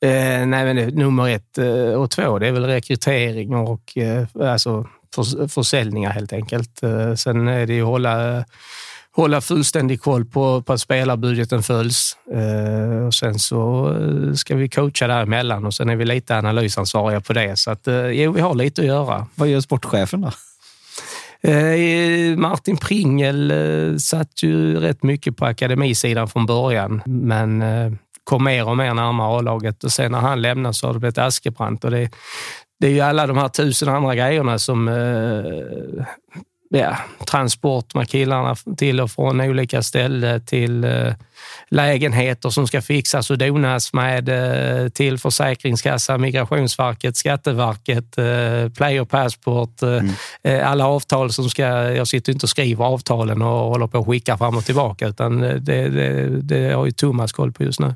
Eh, 0.01 0.45
nej, 0.45 0.73
men 0.73 0.75
nummer 0.87 1.29
ett 1.29 1.57
eh, 1.57 1.93
och 1.93 2.11
två, 2.11 2.39
det 2.39 2.47
är 2.47 2.51
väl 2.51 2.65
rekrytering 2.65 3.55
och 3.55 3.97
eh, 3.97 4.27
alltså, 4.41 4.87
för, 5.15 5.47
försäljningar 5.47 6.11
helt 6.11 6.33
enkelt. 6.33 6.83
Eh, 6.83 7.15
sen 7.15 7.47
är 7.47 7.65
det 7.65 7.73
ju 7.73 7.81
att 7.81 7.87
hålla, 7.87 8.45
hålla 9.11 9.41
fullständig 9.41 10.01
koll 10.01 10.25
på, 10.25 10.61
på 10.61 10.73
att 10.73 10.81
spelarbudgeten 10.81 11.63
följs. 11.63 12.17
Eh, 12.33 13.05
och 13.05 13.13
sen 13.13 13.39
så 13.39 13.89
eh, 13.95 14.33
ska 14.33 14.55
vi 14.55 14.69
coacha 14.69 15.07
däremellan 15.07 15.65
och 15.65 15.73
sen 15.73 15.89
är 15.89 15.95
vi 15.95 16.05
lite 16.05 16.37
analysansvariga 16.37 17.21
på 17.21 17.33
det. 17.33 17.59
Så 17.59 17.71
att, 17.71 17.87
jo, 18.11 18.31
vi 18.31 18.41
har 18.41 18.55
lite 18.55 18.81
att 18.81 18.87
göra. 18.87 19.27
Vad 19.35 19.47
gör 19.47 19.61
sportchefen 19.61 20.21
då? 20.21 20.31
Martin 22.37 22.77
Pringel 22.77 23.53
satt 23.99 24.43
ju 24.43 24.79
rätt 24.79 25.03
mycket 25.03 25.37
på 25.37 25.45
akademisidan 25.45 26.27
från 26.27 26.45
början, 26.45 27.01
men 27.05 27.63
kom 28.27 28.43
mer 28.43 28.67
och 28.67 28.77
mer 28.77 28.93
närmare 28.93 29.37
A-laget 29.37 29.83
och 29.83 29.91
sen 29.91 30.11
när 30.11 30.19
han 30.19 30.41
lämnade 30.41 30.73
så 30.73 30.87
har 30.87 30.93
det 30.93 30.99
blivit 30.99 31.17
Askebrandt 31.17 31.83
och 31.83 31.91
det, 31.91 32.09
det 32.79 32.87
är 32.87 32.91
ju 32.91 33.01
alla 33.01 33.27
de 33.27 33.37
här 33.37 33.49
tusen 33.49 33.89
andra 33.89 34.15
grejerna 34.15 34.59
som 34.59 34.87
eh, 34.87 36.05
ja, 36.69 36.97
transport 37.25 37.95
med 37.95 38.09
killarna 38.09 38.55
till 38.77 39.01
och 39.01 39.11
från 39.11 39.41
olika 39.41 39.81
ställen 39.83 40.45
till 40.45 40.83
eh, 40.83 41.13
lägenheter 41.69 42.49
som 42.49 42.67
ska 42.67 42.81
fixas 42.81 43.31
och 43.31 43.37
donas 43.37 43.93
med 43.93 44.29
eh, 44.29 44.89
till 44.89 45.17
Försäkringskassan, 45.17 46.21
Migrationsverket, 46.21 47.17
Skatteverket, 47.17 48.17
eh, 48.17 48.69
Player 48.77 49.05
Passport, 49.05 49.83
eh, 49.83 49.89
mm. 49.89 50.09
Eh, 50.43 50.69
alla 50.69 50.87
avtal 50.87 51.31
som 51.31 51.49
ska... 51.49 51.63
Jag 51.91 52.07
sitter 52.07 52.33
inte 52.33 52.45
och 52.45 52.49
skriver 52.49 52.85
avtalen 52.85 53.41
och 53.41 53.69
håller 53.69 53.87
på 53.87 53.97
att 53.97 54.07
skicka 54.07 54.37
fram 54.37 54.57
och 54.57 54.65
tillbaka 54.65 55.07
utan 55.07 55.39
det, 55.39 55.59
det, 55.59 56.29
det 56.41 56.73
har 56.73 56.85
ju 56.85 56.91
Thomas 56.91 57.31
koll 57.31 57.51
på 57.51 57.63
just 57.63 57.79
nu. 57.79 57.95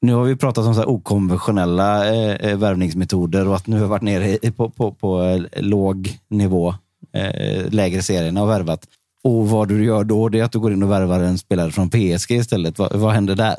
Nu 0.00 0.12
har 0.14 0.24
vi 0.24 0.36
pratat 0.36 0.66
om 0.66 0.74
så 0.74 0.84
okonventionella 0.84 2.14
eh, 2.14 2.34
eh, 2.34 2.58
värvningsmetoder 2.58 3.48
och 3.48 3.56
att 3.56 3.66
nu 3.66 3.80
har 3.80 3.86
varit 3.86 4.02
nere 4.02 4.50
på, 4.50 4.70
på, 4.70 4.92
på 4.92 5.22
eh, 5.22 5.62
låg 5.62 6.18
nivå, 6.28 6.74
eh, 7.12 7.70
lägre 7.70 8.02
serierna 8.02 8.42
och 8.42 8.48
värvat. 8.48 8.86
Och 9.24 9.48
vad 9.48 9.68
du 9.68 9.84
gör 9.84 10.04
då, 10.04 10.28
det 10.28 10.40
är 10.40 10.44
att 10.44 10.52
du 10.52 10.58
går 10.58 10.72
in 10.72 10.82
och 10.82 10.90
värvar 10.90 11.20
en 11.20 11.38
spelare 11.38 11.70
från 11.70 11.90
PSG 11.90 12.30
istället. 12.30 12.78
Va, 12.78 12.88
vad 12.94 13.12
händer 13.12 13.34
där? 13.34 13.56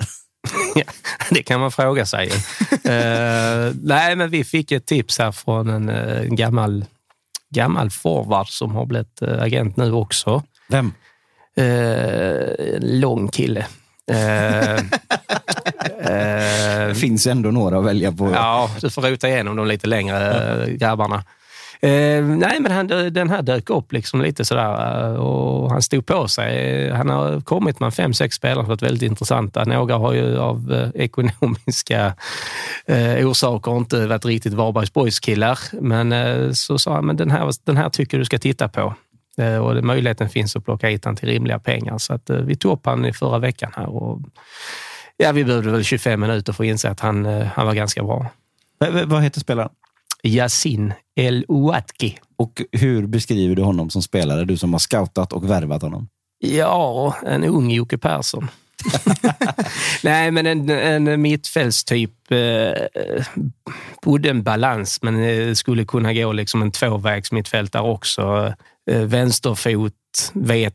det 1.30 1.44
kan 1.44 1.60
man 1.60 1.72
fråga 1.72 2.06
sig. 2.06 2.28
uh, 2.28 3.76
nej, 3.82 4.16
men 4.16 4.30
vi 4.30 4.44
fick 4.44 4.72
ett 4.72 4.86
tips 4.86 5.20
här 5.20 5.32
från 5.32 5.70
en, 5.70 5.90
en 5.90 6.36
gammal, 6.36 6.86
gammal 7.56 7.90
forward 7.90 8.50
som 8.50 8.76
har 8.76 8.86
blivit 8.86 9.22
agent 9.22 9.78
nu 9.78 9.92
också. 9.92 10.44
Vem? 10.70 10.94
Uh, 11.60 12.80
lång 12.80 13.28
kille. 13.28 13.66
Eh, 14.12 14.84
det 16.88 16.96
finns 16.96 17.28
ändå 17.28 17.52
några 17.52 17.78
att 17.78 17.86
välja 17.86 18.12
på. 18.12 18.32
Ja, 18.32 18.70
du 18.82 18.90
får 18.90 19.02
rota 19.02 19.30
igenom 19.30 19.56
de 19.56 19.68
lite 19.68 19.88
längre 19.88 20.64
eh, 20.64 20.70
grabbarna. 20.70 21.24
Eh, 21.82 22.24
nej, 22.24 22.60
men 22.60 22.72
han, 22.72 22.88
den 22.88 23.30
här 23.30 23.42
dök 23.42 23.70
upp 23.70 23.92
liksom 23.94 24.22
lite 24.22 24.46
sådär 24.46 25.04
eh, 25.04 25.16
och 25.16 25.72
han 25.72 25.82
stod 25.82 26.06
på 26.06 26.28
sig. 26.28 26.92
Han 26.92 27.10
har 27.10 27.42
kommit 27.42 27.80
med 27.80 27.94
fem, 27.94 28.14
sex 28.14 28.36
spelare 28.36 28.64
som 28.64 28.70
varit 28.70 28.82
väldigt 28.82 29.02
intressanta. 29.02 29.64
Några 29.64 29.96
har 29.98 30.14
ju 30.14 30.38
av 30.40 30.74
eh, 30.74 31.02
ekonomiska 31.02 32.14
eh, 32.86 33.28
orsaker 33.28 33.78
inte 33.78 34.08
varit 34.08 34.26
riktigt 34.26 34.54
Varbergs 34.54 34.94
Boys-killar. 34.94 35.60
Men 35.82 36.12
eh, 36.12 36.52
så 36.52 36.80
sa 36.80 36.94
han, 36.94 37.06
men 37.06 37.18
den 37.18 37.32
här, 37.32 37.52
den 37.64 37.78
här 37.78 37.90
tycker 37.90 38.18
du 38.20 38.26
ska 38.26 38.40
titta 38.40 38.68
på. 38.68 38.94
Eh, 39.38 39.58
och 39.58 39.84
möjligheten 39.84 40.30
finns 40.30 40.56
att 40.56 40.66
plocka 40.66 40.88
hit 40.88 41.06
han 41.06 41.16
till 41.16 41.30
rimliga 41.30 41.60
pengar. 41.60 41.98
Så 41.98 42.14
att, 42.14 42.30
eh, 42.30 42.38
vi 42.38 42.56
tog 42.56 42.72
upp 42.72 42.86
han 42.86 43.06
i 43.06 43.14
förra 43.14 43.40
veckan 43.40 43.72
här 43.76 43.90
och 43.90 44.22
ja, 45.18 45.32
vi 45.32 45.44
behövde 45.44 45.72
väl 45.72 45.84
25 45.84 46.20
minuter 46.20 46.54
för 46.54 46.64
att 46.64 46.68
inse 46.68 46.90
att 46.90 47.00
han, 47.00 47.26
eh, 47.26 47.46
han 47.46 47.66
var 47.66 47.74
ganska 47.74 48.04
bra. 48.04 48.26
V 48.80 49.04
vad 49.06 49.24
heter 49.24 49.40
spelaren? 49.40 49.70
Yasin 50.24 50.94
El 51.16 51.46
Ouatki. 51.48 52.18
Och 52.36 52.62
hur 52.72 53.08
beskriver 53.08 53.56
du 53.56 53.62
honom 53.62 53.90
som 53.90 54.02
spelare, 54.02 54.46
du 54.46 54.58
som 54.58 54.74
har 54.74 54.80
scoutat 54.80 55.34
och 55.34 55.50
värvat 55.50 55.82
honom? 55.82 56.08
Ja, 56.40 57.16
en 57.26 57.44
ung 57.44 57.72
Jocke 57.72 57.98
Persson. 57.98 58.48
Nej, 60.04 60.32
men 60.32 60.46
en, 60.46 60.70
en 60.70 61.22
mittfältstyp. 61.22 62.32
Eh, 62.32 62.72
både 64.04 64.30
en 64.30 64.44
balans, 64.44 65.00
men 65.02 65.56
skulle 65.56 65.86
kunna 65.86 66.14
gå 66.14 66.32
liksom 66.32 66.62
en 66.62 66.72
tvåvägs 66.72 67.32
mittfältare 67.32 67.84
också. 67.84 68.54
Eh, 68.88 69.02
vänsterfot, 69.02 69.94
vet 70.34 70.74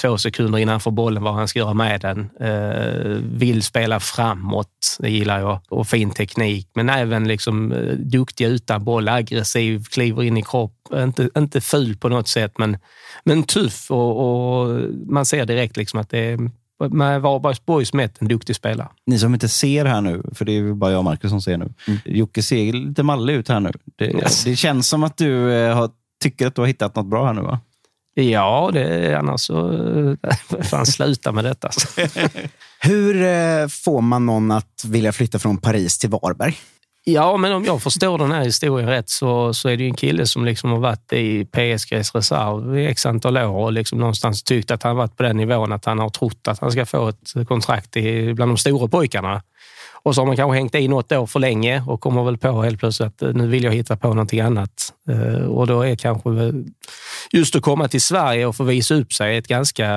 två 0.00 0.18
sekunder 0.18 0.58
innanför 0.58 0.90
bollen 0.90 1.22
vad 1.22 1.34
han 1.34 1.48
ska 1.48 1.58
göra 1.58 1.74
med 1.74 2.00
den. 2.00 2.30
Eh, 2.40 3.20
vill 3.38 3.62
spela 3.62 4.00
framåt, 4.00 4.96
det 4.98 5.10
gillar 5.10 5.40
jag. 5.40 5.60
Och 5.68 5.88
fin 5.88 6.10
teknik, 6.10 6.68
men 6.74 6.88
även 6.88 7.28
liksom 7.28 7.72
eh, 7.72 7.94
duktig 7.94 8.44
utan 8.46 8.84
boll, 8.84 9.08
aggressiv, 9.08 9.84
kliver 9.84 10.22
in 10.22 10.36
i 10.36 10.42
kropp. 10.42 10.88
Inte, 10.94 11.30
inte 11.36 11.60
ful 11.60 11.96
på 11.96 12.08
något 12.08 12.28
sätt, 12.28 12.58
men, 12.58 12.78
men 13.24 13.42
tuff 13.42 13.90
och, 13.90 14.20
och 14.20 14.80
man 15.06 15.26
ser 15.26 15.46
direkt 15.46 15.76
liksom 15.76 16.00
att 16.00 16.10
det 16.10 16.18
är 16.18 16.50
med 16.90 17.20
Varbergs 17.20 17.92
mätt 17.92 18.22
en 18.22 18.28
duktig 18.28 18.56
spelare. 18.56 18.88
Ni 19.06 19.18
som 19.18 19.34
inte 19.34 19.48
ser 19.48 19.84
här 19.84 20.00
nu, 20.00 20.22
för 20.34 20.44
det 20.44 20.52
är 20.52 20.72
bara 20.72 20.90
jag 20.90 20.98
och 20.98 21.04
Marcus 21.04 21.30
som 21.30 21.42
ser 21.42 21.56
nu. 21.56 21.72
Mm. 21.88 22.00
Jocke 22.04 22.42
ser 22.42 22.72
lite 22.72 23.02
mallig 23.02 23.34
ut 23.34 23.48
här 23.48 23.60
nu. 23.60 23.72
Det, 23.96 24.04
yes. 24.04 24.44
det 24.44 24.56
känns 24.56 24.88
som 24.88 25.04
att 25.04 25.16
du 25.16 25.48
har 25.50 25.90
tycker 26.22 26.46
att 26.46 26.54
du 26.54 26.62
har 26.62 26.66
hittat 26.66 26.96
något 26.96 27.06
bra 27.06 27.26
här 27.26 27.32
nu 27.32 27.42
va? 27.42 27.60
Ja, 28.14 28.70
det, 28.72 29.18
annars 29.18 29.40
så 29.40 29.54
får 30.48 30.76
han 30.76 30.86
sluta 30.86 31.32
med 31.32 31.44
detta. 31.44 31.70
Hur 32.80 33.22
eh, 33.22 33.68
får 33.68 34.00
man 34.00 34.26
någon 34.26 34.50
att 34.50 34.84
vilja 34.84 35.12
flytta 35.12 35.38
från 35.38 35.58
Paris 35.58 35.98
till 35.98 36.10
Varberg? 36.10 36.56
Ja, 37.08 37.36
men 37.36 37.52
om 37.52 37.64
jag 37.64 37.82
förstår 37.82 38.18
den 38.18 38.32
här 38.32 38.44
historien 38.44 38.88
rätt 38.88 39.08
så, 39.10 39.54
så 39.54 39.68
är 39.68 39.76
det 39.76 39.84
en 39.84 39.94
kille 39.94 40.26
som 40.26 40.44
liksom 40.44 40.70
har 40.70 40.78
varit 40.78 41.12
i 41.12 41.44
PSGs 41.44 42.14
reserv 42.14 42.78
i 42.78 42.86
x 42.86 43.06
antal 43.06 43.36
år 43.36 43.64
och 43.64 43.72
liksom 43.72 43.98
någonstans 43.98 44.42
tyckt 44.42 44.70
att 44.70 44.82
han 44.82 44.96
varit 44.96 45.16
på 45.16 45.22
den 45.22 45.36
nivån 45.36 45.72
att 45.72 45.84
han 45.84 45.98
har 45.98 46.08
trott 46.08 46.48
att 46.48 46.58
han 46.58 46.72
ska 46.72 46.86
få 46.86 47.08
ett 47.08 47.48
kontrakt 47.48 47.96
i, 47.96 48.34
bland 48.34 48.50
de 48.50 48.56
stora 48.56 48.88
pojkarna. 48.88 49.42
Och 50.06 50.14
så 50.14 50.20
har 50.20 50.26
man 50.26 50.36
kanske 50.36 50.56
hängt 50.56 50.74
i 50.74 50.88
något 50.88 51.12
år 51.12 51.26
för 51.26 51.40
länge 51.40 51.82
och 51.86 52.00
kommer 52.00 52.24
väl 52.24 52.38
på 52.38 52.62
helt 52.62 52.80
plötsligt 52.80 53.06
att 53.06 53.22
eh, 53.22 53.32
nu 53.32 53.46
vill 53.46 53.64
jag 53.64 53.72
hitta 53.72 53.96
på 53.96 54.08
någonting 54.08 54.40
annat. 54.40 54.92
Eh, 55.10 55.44
och 55.44 55.66
då 55.66 55.82
är 55.82 55.96
kanske 55.96 56.30
just 57.32 57.56
att 57.56 57.62
komma 57.62 57.88
till 57.88 58.02
Sverige 58.02 58.46
och 58.46 58.56
få 58.56 58.64
visa 58.64 58.94
upp 58.94 59.12
sig 59.12 59.36
ett 59.36 59.48
ganska 59.48 59.88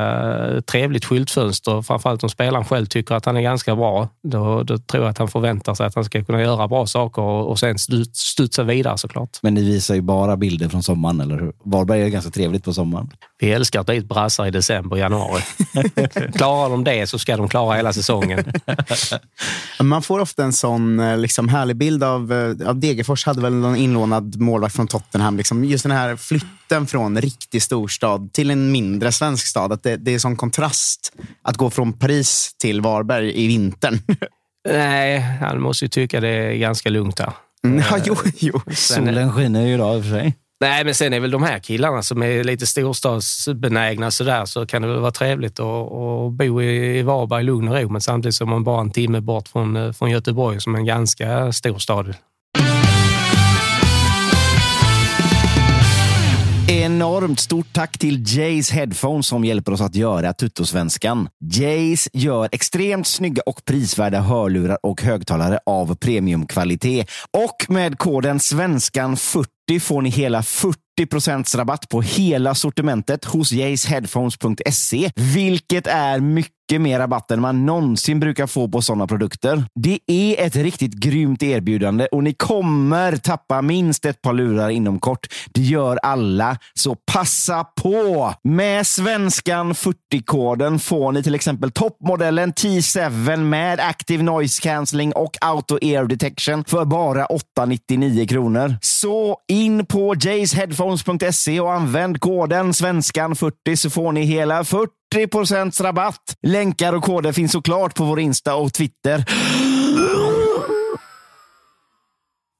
trevligt 0.71 1.05
skyltfönster. 1.05 1.81
Framförallt 1.81 2.23
om 2.23 2.29
spelaren 2.29 2.65
själv 2.65 2.85
tycker 2.85 3.15
att 3.15 3.25
han 3.25 3.37
är 3.37 3.41
ganska 3.41 3.75
bra. 3.75 4.09
Då, 4.23 4.63
då 4.63 4.77
tror 4.77 5.03
jag 5.03 5.11
att 5.11 5.17
han 5.17 5.27
förväntar 5.27 5.73
sig 5.73 5.85
att 5.85 5.95
han 5.95 6.05
ska 6.05 6.23
kunna 6.23 6.41
göra 6.41 6.67
bra 6.67 6.85
saker 6.87 7.21
och, 7.21 7.49
och 7.49 7.59
sen 7.59 7.79
studsa 8.13 8.63
vidare 8.63 8.97
såklart. 8.97 9.37
Men 9.41 9.53
ni 9.53 9.63
visar 9.63 9.95
ju 9.95 10.01
bara 10.01 10.37
bilder 10.37 10.69
från 10.69 10.83
sommaren, 10.83 11.21
eller 11.21 11.39
hur? 11.39 11.53
Varberg 11.63 12.01
är 12.01 12.07
ganska 12.07 12.31
trevligt 12.31 12.63
på 12.63 12.73
sommaren. 12.73 13.09
Vi 13.39 13.51
älskar 13.51 13.79
att 13.79 13.87
ta 13.87 13.93
hit 13.93 14.09
brassar 14.09 14.45
i 14.45 14.51
december 14.51 14.97
januari. 14.97 15.41
Klarar 16.35 16.69
de 16.69 16.83
det 16.83 17.07
så 17.07 17.19
ska 17.19 17.37
de 17.37 17.49
klara 17.49 17.75
hela 17.75 17.93
säsongen. 17.93 18.43
Man 19.99 20.03
får 20.03 20.19
ofta 20.19 20.43
en 20.43 20.53
sån 20.53 20.99
eh, 20.99 21.17
liksom, 21.17 21.49
härlig 21.49 21.75
bild 21.75 22.03
av, 22.03 22.33
eh, 22.33 22.69
av 22.69 22.79
Degerfors. 22.79 23.25
hade 23.25 23.41
väl 23.41 23.53
någon 23.53 23.75
inlånad 23.75 24.39
målvakt 24.39 24.75
från 24.75 24.87
Tottenham. 24.87 25.37
Liksom. 25.37 25.63
Just 25.63 25.83
den 25.83 25.91
här 25.91 26.15
flytten 26.15 26.87
från 26.87 27.17
en 27.17 27.21
riktig 27.21 27.61
storstad 27.61 28.33
till 28.33 28.51
en 28.51 28.71
mindre 28.71 29.11
svensk 29.11 29.47
stad. 29.47 29.73
Att 29.73 29.83
det, 29.83 29.97
det 29.97 30.13
är 30.13 30.19
sån 30.19 30.35
kontrast 30.35 31.13
att 31.41 31.57
gå 31.57 31.69
från 31.69 31.93
Paris 31.93 32.55
till 32.59 32.81
Varberg 32.81 33.43
i 33.43 33.47
vintern. 33.47 33.99
Nej, 34.69 35.19
han 35.19 35.61
måste 35.61 35.85
ju 35.85 35.89
tycka 35.89 36.19
det 36.19 36.29
är 36.29 36.53
ganska 36.53 36.89
lugnt 36.89 37.19
här. 37.19 37.33
Mm, 37.65 37.83
ja, 37.91 37.97
jo, 38.05 38.15
jo. 38.37 38.61
Solen 38.75 39.33
skiner 39.33 39.67
ju 39.67 39.73
idag 39.73 39.97
i 39.97 39.99
och 39.99 40.03
för 40.03 40.11
sig. 40.11 40.35
Nej, 40.61 40.85
men 40.85 40.95
sen 40.95 41.13
är 41.13 41.19
väl 41.19 41.31
de 41.31 41.43
här 41.43 41.59
killarna 41.59 42.03
som 42.03 42.23
är 42.23 42.43
lite 42.43 42.67
storstadsbenägna 42.67 44.11
sådär, 44.11 44.45
så 44.45 44.65
kan 44.65 44.81
det 44.81 44.87
väl 44.87 44.99
vara 44.99 45.11
trevligt 45.11 45.59
att, 45.59 45.91
att 45.91 46.31
bo 46.33 46.61
i 46.61 47.01
Varberg 47.01 47.41
i 47.41 47.43
lugn 47.43 47.67
och 47.67 47.75
ro, 47.75 47.89
men 47.89 48.01
samtidigt 48.01 48.35
så 48.35 48.43
är 48.43 48.47
man 48.47 48.63
bara 48.63 48.81
en 48.81 48.91
timme 48.91 49.21
bort 49.21 49.47
från, 49.47 49.75
eh, 49.75 49.91
från 49.91 50.11
Göteborg 50.11 50.61
som 50.61 50.75
är 50.75 50.79
en 50.79 50.85
ganska 50.85 51.51
stor 51.51 51.77
stad. 51.77 52.15
Enormt 56.79 57.39
stort 57.39 57.73
tack 57.73 57.97
till 57.97 58.37
Jays 58.37 58.71
Headphones 58.71 59.27
som 59.27 59.45
hjälper 59.45 59.71
oss 59.71 59.81
att 59.81 59.95
göra 59.95 60.33
Tuttosvenskan. 60.33 61.29
Jays 61.51 62.09
gör 62.13 62.49
extremt 62.51 63.07
snygga 63.07 63.41
och 63.45 63.65
prisvärda 63.65 64.19
hörlurar 64.19 64.77
och 64.83 65.01
högtalare 65.01 65.59
av 65.65 65.95
premiumkvalitet. 65.95 67.09
Och 67.47 67.65
med 67.69 67.97
koden 67.97 68.37
svenskan40 68.37 69.79
får 69.79 70.01
ni 70.01 70.09
hela 70.09 70.43
40 70.43 70.79
rabatt 71.55 71.89
på 71.89 72.01
hela 72.01 72.55
sortimentet 72.55 73.25
hos 73.25 73.51
jaysheadphones.se, 73.51 75.11
vilket 75.15 75.87
är 75.87 76.19
mycket 76.19 76.59
mer 76.77 76.99
rabatt 76.99 77.31
än 77.31 77.41
man 77.41 77.65
någonsin 77.65 78.19
brukar 78.19 78.47
få 78.47 78.67
på 78.67 78.81
sådana 78.81 79.07
produkter. 79.07 79.63
Det 79.75 79.99
är 80.07 80.45
ett 80.45 80.55
riktigt 80.55 80.93
grymt 80.93 81.43
erbjudande 81.43 82.05
och 82.05 82.23
ni 82.23 82.33
kommer 82.33 83.17
tappa 83.17 83.61
minst 83.61 84.05
ett 84.05 84.21
par 84.21 84.33
lurar 84.33 84.69
inom 84.69 84.99
kort. 84.99 85.27
Det 85.53 85.61
gör 85.61 85.99
alla, 86.03 86.57
så 86.73 86.95
passa 86.95 87.63
på! 87.63 88.33
Med 88.43 88.87
svenskan 88.87 89.73
40-koden 89.73 90.79
får 90.79 91.11
ni 91.11 91.23
till 91.23 91.35
exempel 91.35 91.71
toppmodellen 91.71 92.53
T7 92.53 93.37
med 93.37 93.79
Active 93.79 94.23
Noise 94.23 94.61
Cancelling 94.61 95.13
och 95.13 95.37
Auto 95.41 95.77
Air 95.81 96.05
Detection 96.05 96.63
för 96.67 96.85
bara 96.85 97.25
899 97.25 98.27
kronor. 98.27 98.75
Så 98.81 99.37
in 99.47 99.85
på 99.85 100.15
jaysheadphones.se 100.89 101.59
och 101.59 101.73
använd 101.73 102.19
koden 102.19 102.71
svenskan40 102.71 103.75
så 103.75 103.89
får 103.89 104.11
ni 104.11 104.23
hela 104.23 104.63
40 104.63 105.83
rabatt. 105.83 106.35
Länkar 106.47 106.93
och 106.93 107.03
koder 107.03 107.31
finns 107.31 107.51
såklart 107.51 107.95
på 107.95 108.03
vår 108.03 108.19
Insta 108.19 108.55
och 108.55 108.73
Twitter. 108.73 109.25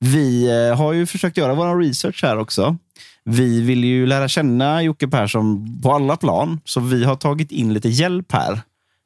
Vi 0.05 0.47
eh, 0.69 0.77
har 0.77 0.93
ju 0.93 1.05
försökt 1.05 1.37
göra 1.37 1.53
vår 1.53 1.79
research 1.79 2.23
här 2.23 2.37
också. 2.37 2.77
Vi 3.25 3.61
vill 3.61 3.83
ju 3.83 4.05
lära 4.05 4.27
känna 4.27 4.83
Jocke 4.83 5.07
Persson 5.07 5.79
på 5.83 5.93
alla 5.93 6.17
plan, 6.17 6.59
så 6.65 6.79
vi 6.79 7.03
har 7.03 7.15
tagit 7.15 7.51
in 7.51 7.73
lite 7.73 7.89
hjälp 7.89 8.31
här 8.31 8.61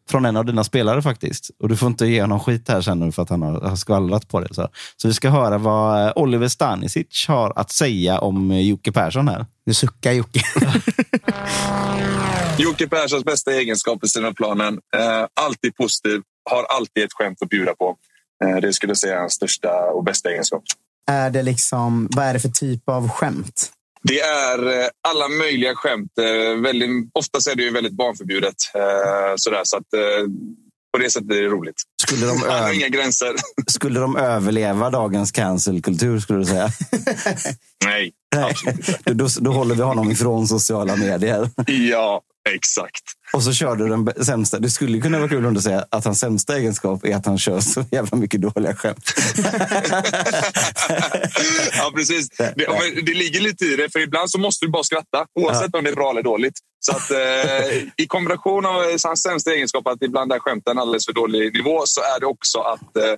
från 0.10 0.26
en 0.26 0.38
av 0.38 0.45
dina 0.45 0.64
spelare 0.64 1.01
faktiskt. 1.01 1.49
Och 1.60 1.70
du 1.70 1.78
får 1.78 1.88
inte 1.88 2.06
ge 2.06 2.22
honom 2.22 2.39
skit 2.39 2.70
här 2.70 2.82
sen 2.82 2.99
nu 2.99 3.12
för 3.12 3.24
att 3.24 3.30
han 3.30 3.41
har, 3.41 3.62
har 3.62 3.76
skvallrat 3.76 4.28
på 4.28 4.39
det. 4.39 4.54
Så. 4.54 4.70
så 4.97 5.08
vi 5.08 5.14
ska 5.14 5.30
höra 5.30 5.58
vad 5.58 6.06
eh, 6.06 6.14
Oliver 6.16 6.47
Stanisic 6.47 7.26
har 7.28 7.54
att 7.56 7.72
säga 7.72 8.20
om 8.20 8.51
eh, 8.51 8.62
Jocke 8.62 8.91
Persson 8.91 9.28
här. 9.28 9.45
Nu 9.66 9.74
suckar 9.74 10.12
Jocke. 10.12 10.41
Jocke 12.58 12.88
Perssons 12.88 13.24
bästa 13.26 13.51
egenskap 13.51 14.04
i 14.04 14.08
sina 14.08 14.34
planen. 14.34 14.74
Eh, 14.74 15.26
alltid 15.34 15.76
positiv, 15.76 16.22
har 16.49 16.64
alltid 16.64 17.04
ett 17.04 17.14
skämt 17.14 17.38
att 17.41 17.49
bjuda 17.49 17.76
på. 17.76 17.95
Eh, 18.45 18.56
det 18.56 18.74
skulle 18.74 18.89
jag 18.89 18.97
säga 18.97 19.16
är 19.16 19.20
hans 19.20 19.34
största 19.34 19.91
och 19.93 20.04
bästa 20.04 20.30
egenskap. 20.30 20.64
Är 21.12 21.30
det 21.30 21.43
liksom, 21.43 22.08
vad 22.16 22.26
är 22.26 22.34
det 22.34 22.39
för 22.39 22.49
typ 22.49 22.89
av 22.89 23.10
skämt? 23.10 23.72
Det 24.04 24.20
är 24.20 24.80
eh, 24.82 24.88
alla 25.08 25.28
möjliga 25.28 25.76
skämt. 25.76 26.12
Eh, 26.20 26.62
väldigt, 26.62 26.89
oftast 27.14 27.47
är 27.47 27.56
det 27.56 27.64
ju 27.64 27.72
väldigt 27.72 27.93
barnförbjudet. 27.93 28.56
Eh, 28.76 29.34
sådär, 29.36 29.62
så 29.64 29.78
att, 29.78 29.84
på 30.93 30.97
det 30.99 31.10
sättet 31.10 31.32
är 31.32 31.41
det 31.41 31.47
roligt. 31.47 31.76
Skulle 32.01 32.26
de, 32.26 32.43
ö- 32.43 32.72
inga 32.74 32.88
gränser. 32.88 33.34
skulle 33.68 33.99
de 33.99 34.18
överleva 34.18 34.89
dagens 34.89 35.32
cancelkultur, 35.32 36.20
skulle 36.20 36.39
du 36.39 36.45
säga? 36.45 36.70
Nej. 37.86 38.12
Nej. 38.36 38.54
Då, 39.06 39.28
då 39.39 39.51
håller 39.51 39.76
vi 39.76 39.82
honom 39.82 40.12
ifrån 40.12 40.47
sociala 40.47 40.95
medier. 40.95 41.49
Ja, 41.68 42.22
exakt. 42.50 43.04
Och 43.34 43.44
så 43.44 43.54
kör 43.54 43.76
du 43.76 43.89
den 43.89 44.26
sämsta. 44.26 44.60
Det 44.60 44.70
skulle 44.70 45.02
kunna 45.02 45.18
vara 45.18 45.30
kul 45.30 45.58
att 45.58 45.64
säga 45.64 45.86
att 45.89 46.06
hans 46.06 46.20
sämsta 46.20 46.58
egenskap 46.58 47.06
är 47.06 47.16
att 47.16 47.26
han 47.26 47.38
kör 47.38 47.60
så 47.60 47.86
jävla 47.91 48.18
mycket 48.18 48.41
dåliga 48.41 48.76
skämt. 48.76 49.14
ja, 51.78 51.91
precis. 51.96 52.30
Det, 52.30 52.54
ja, 52.58 52.80
det 53.06 53.14
ligger 53.14 53.41
lite 53.41 53.66
i 53.66 53.76
det, 53.76 53.89
för 53.89 54.00
ibland 54.00 54.30
så 54.30 54.39
måste 54.39 54.66
du 54.66 54.72
bara 54.72 54.84
skratta 54.84 55.26
oavsett 55.39 55.76
om 55.76 55.84
det 55.84 55.89
är 55.89 55.96
bra 55.96 56.10
eller 56.10 56.24
dåligt. 56.24 56.60
Så 56.80 56.91
att, 56.91 57.12
eh, 57.12 57.84
I 57.98 58.08
kombination 58.08 58.66
av 58.66 58.98
hans 59.04 59.24
sämsta 59.24 59.52
egenskap, 59.52 59.88
att 59.88 60.02
ibland 60.02 60.32
är 60.32 60.39
skämten 60.39 60.80
alldeles 60.80 61.06
för 61.06 61.14
dålig 61.14 61.54
nivå, 61.54 61.82
så 61.86 62.02
är 62.02 62.20
det 62.20 62.26
också 62.26 62.60
att 62.60 62.98
eh, 62.98 63.14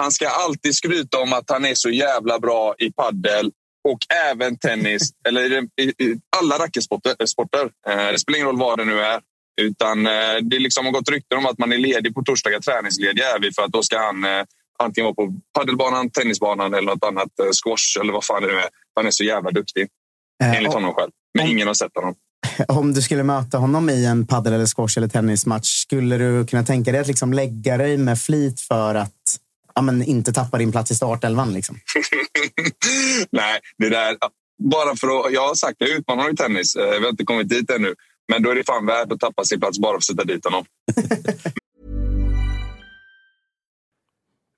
han 0.00 0.12
ska 0.12 0.28
alltid 0.28 0.74
skryta 0.74 1.18
om 1.18 1.32
att 1.32 1.50
han 1.50 1.64
är 1.64 1.74
så 1.74 1.90
jävla 1.90 2.38
bra 2.38 2.74
i 2.78 2.92
paddel 2.92 3.50
och 3.88 3.98
även 4.30 4.58
tennis, 4.58 5.12
eller 5.28 5.62
i, 5.80 5.82
i, 5.82 6.20
alla 6.36 6.58
racketsporter. 6.58 7.14
eh, 7.18 7.26
sporter. 7.26 7.70
Eh, 7.88 8.12
det 8.12 8.18
spelar 8.18 8.36
ingen 8.36 8.48
roll 8.48 8.58
vad 8.58 8.78
det 8.78 8.84
nu 8.84 9.00
är. 9.00 9.20
Utan 9.60 10.06
eh, 10.06 10.12
Det 10.42 10.58
liksom 10.58 10.84
har 10.86 10.92
gått 10.92 11.08
rykten 11.10 11.38
om 11.38 11.46
att 11.46 11.58
man 11.58 11.72
är 11.72 11.78
ledig 11.78 12.14
på 12.14 12.22
torsdagar, 12.22 12.60
träningslediga 12.60 13.24
är 13.24 13.40
vi 13.40 13.52
för 13.52 13.62
att 13.62 13.72
då 13.72 13.82
ska 13.82 13.98
han 13.98 14.24
antingen 14.78 15.04
vara 15.04 15.14
på 15.14 15.34
paddelbanan, 15.58 16.10
tennisbanan 16.10 16.74
eller 16.74 16.86
något 16.86 17.04
annat, 17.04 17.28
squash 17.64 18.00
eller 18.00 18.12
vad 18.12 18.24
fan 18.24 18.42
det 18.42 18.48
nu 18.48 18.54
är. 18.54 18.68
Han 18.94 19.06
är 19.06 19.10
så 19.10 19.24
jävla 19.24 19.50
duktig, 19.50 19.88
Eh, 20.42 20.56
enligt 20.56 20.72
honom 20.72 20.94
själv. 20.94 21.10
Men 21.38 21.46
ingen 21.46 21.66
har 21.66 21.74
sett 21.74 21.94
honom. 21.94 22.14
Om 22.68 22.92
du 22.94 23.02
skulle 23.02 23.22
möta 23.22 23.58
honom 23.58 23.90
i 23.90 24.06
en 24.06 24.26
paddel 24.26 24.52
eller 24.52 24.66
squash 24.66 24.98
eller 24.98 25.08
tennismatch, 25.08 25.68
skulle 25.68 26.18
du 26.18 26.46
kunna 26.46 26.64
tänka 26.64 26.92
dig 26.92 27.00
att 27.00 27.06
liksom 27.06 27.32
lägga 27.32 27.76
dig 27.76 27.96
med 27.96 28.18
flit 28.18 28.60
för 28.60 28.94
att 28.94 29.38
ja, 29.74 29.82
men 29.82 30.02
inte 30.02 30.32
tappa 30.32 30.58
din 30.58 30.72
plats 30.72 30.90
i 30.90 30.94
startelvan? 30.94 31.52
Liksom? 31.52 31.78
Nej, 33.32 33.60
det 33.78 33.88
där... 33.88 34.16
Bara 34.70 34.96
för 34.96 35.26
att, 35.26 35.32
jag 35.32 35.48
har 35.48 35.54
sagt 35.54 35.76
det, 35.78 35.88
jag 35.88 35.98
utmanar 35.98 36.32
i 36.32 36.36
tennis. 36.36 36.76
Eh, 36.76 36.90
Vi 36.90 37.02
har 37.02 37.10
inte 37.10 37.24
kommit 37.24 37.48
dit 37.48 37.70
ännu. 37.70 37.94
Men 38.32 38.42
då 38.42 38.50
är 38.50 38.54
det 38.54 38.64
fan 38.66 38.86
värt 38.86 39.12
att 39.12 39.20
tappa 39.20 39.44
sin 39.44 39.60
plats 39.60 39.78
bara 39.78 39.92
för 39.92 39.96
att 39.96 40.04
sätta 40.04 40.24
dit 40.24 40.44
honom. 40.44 40.64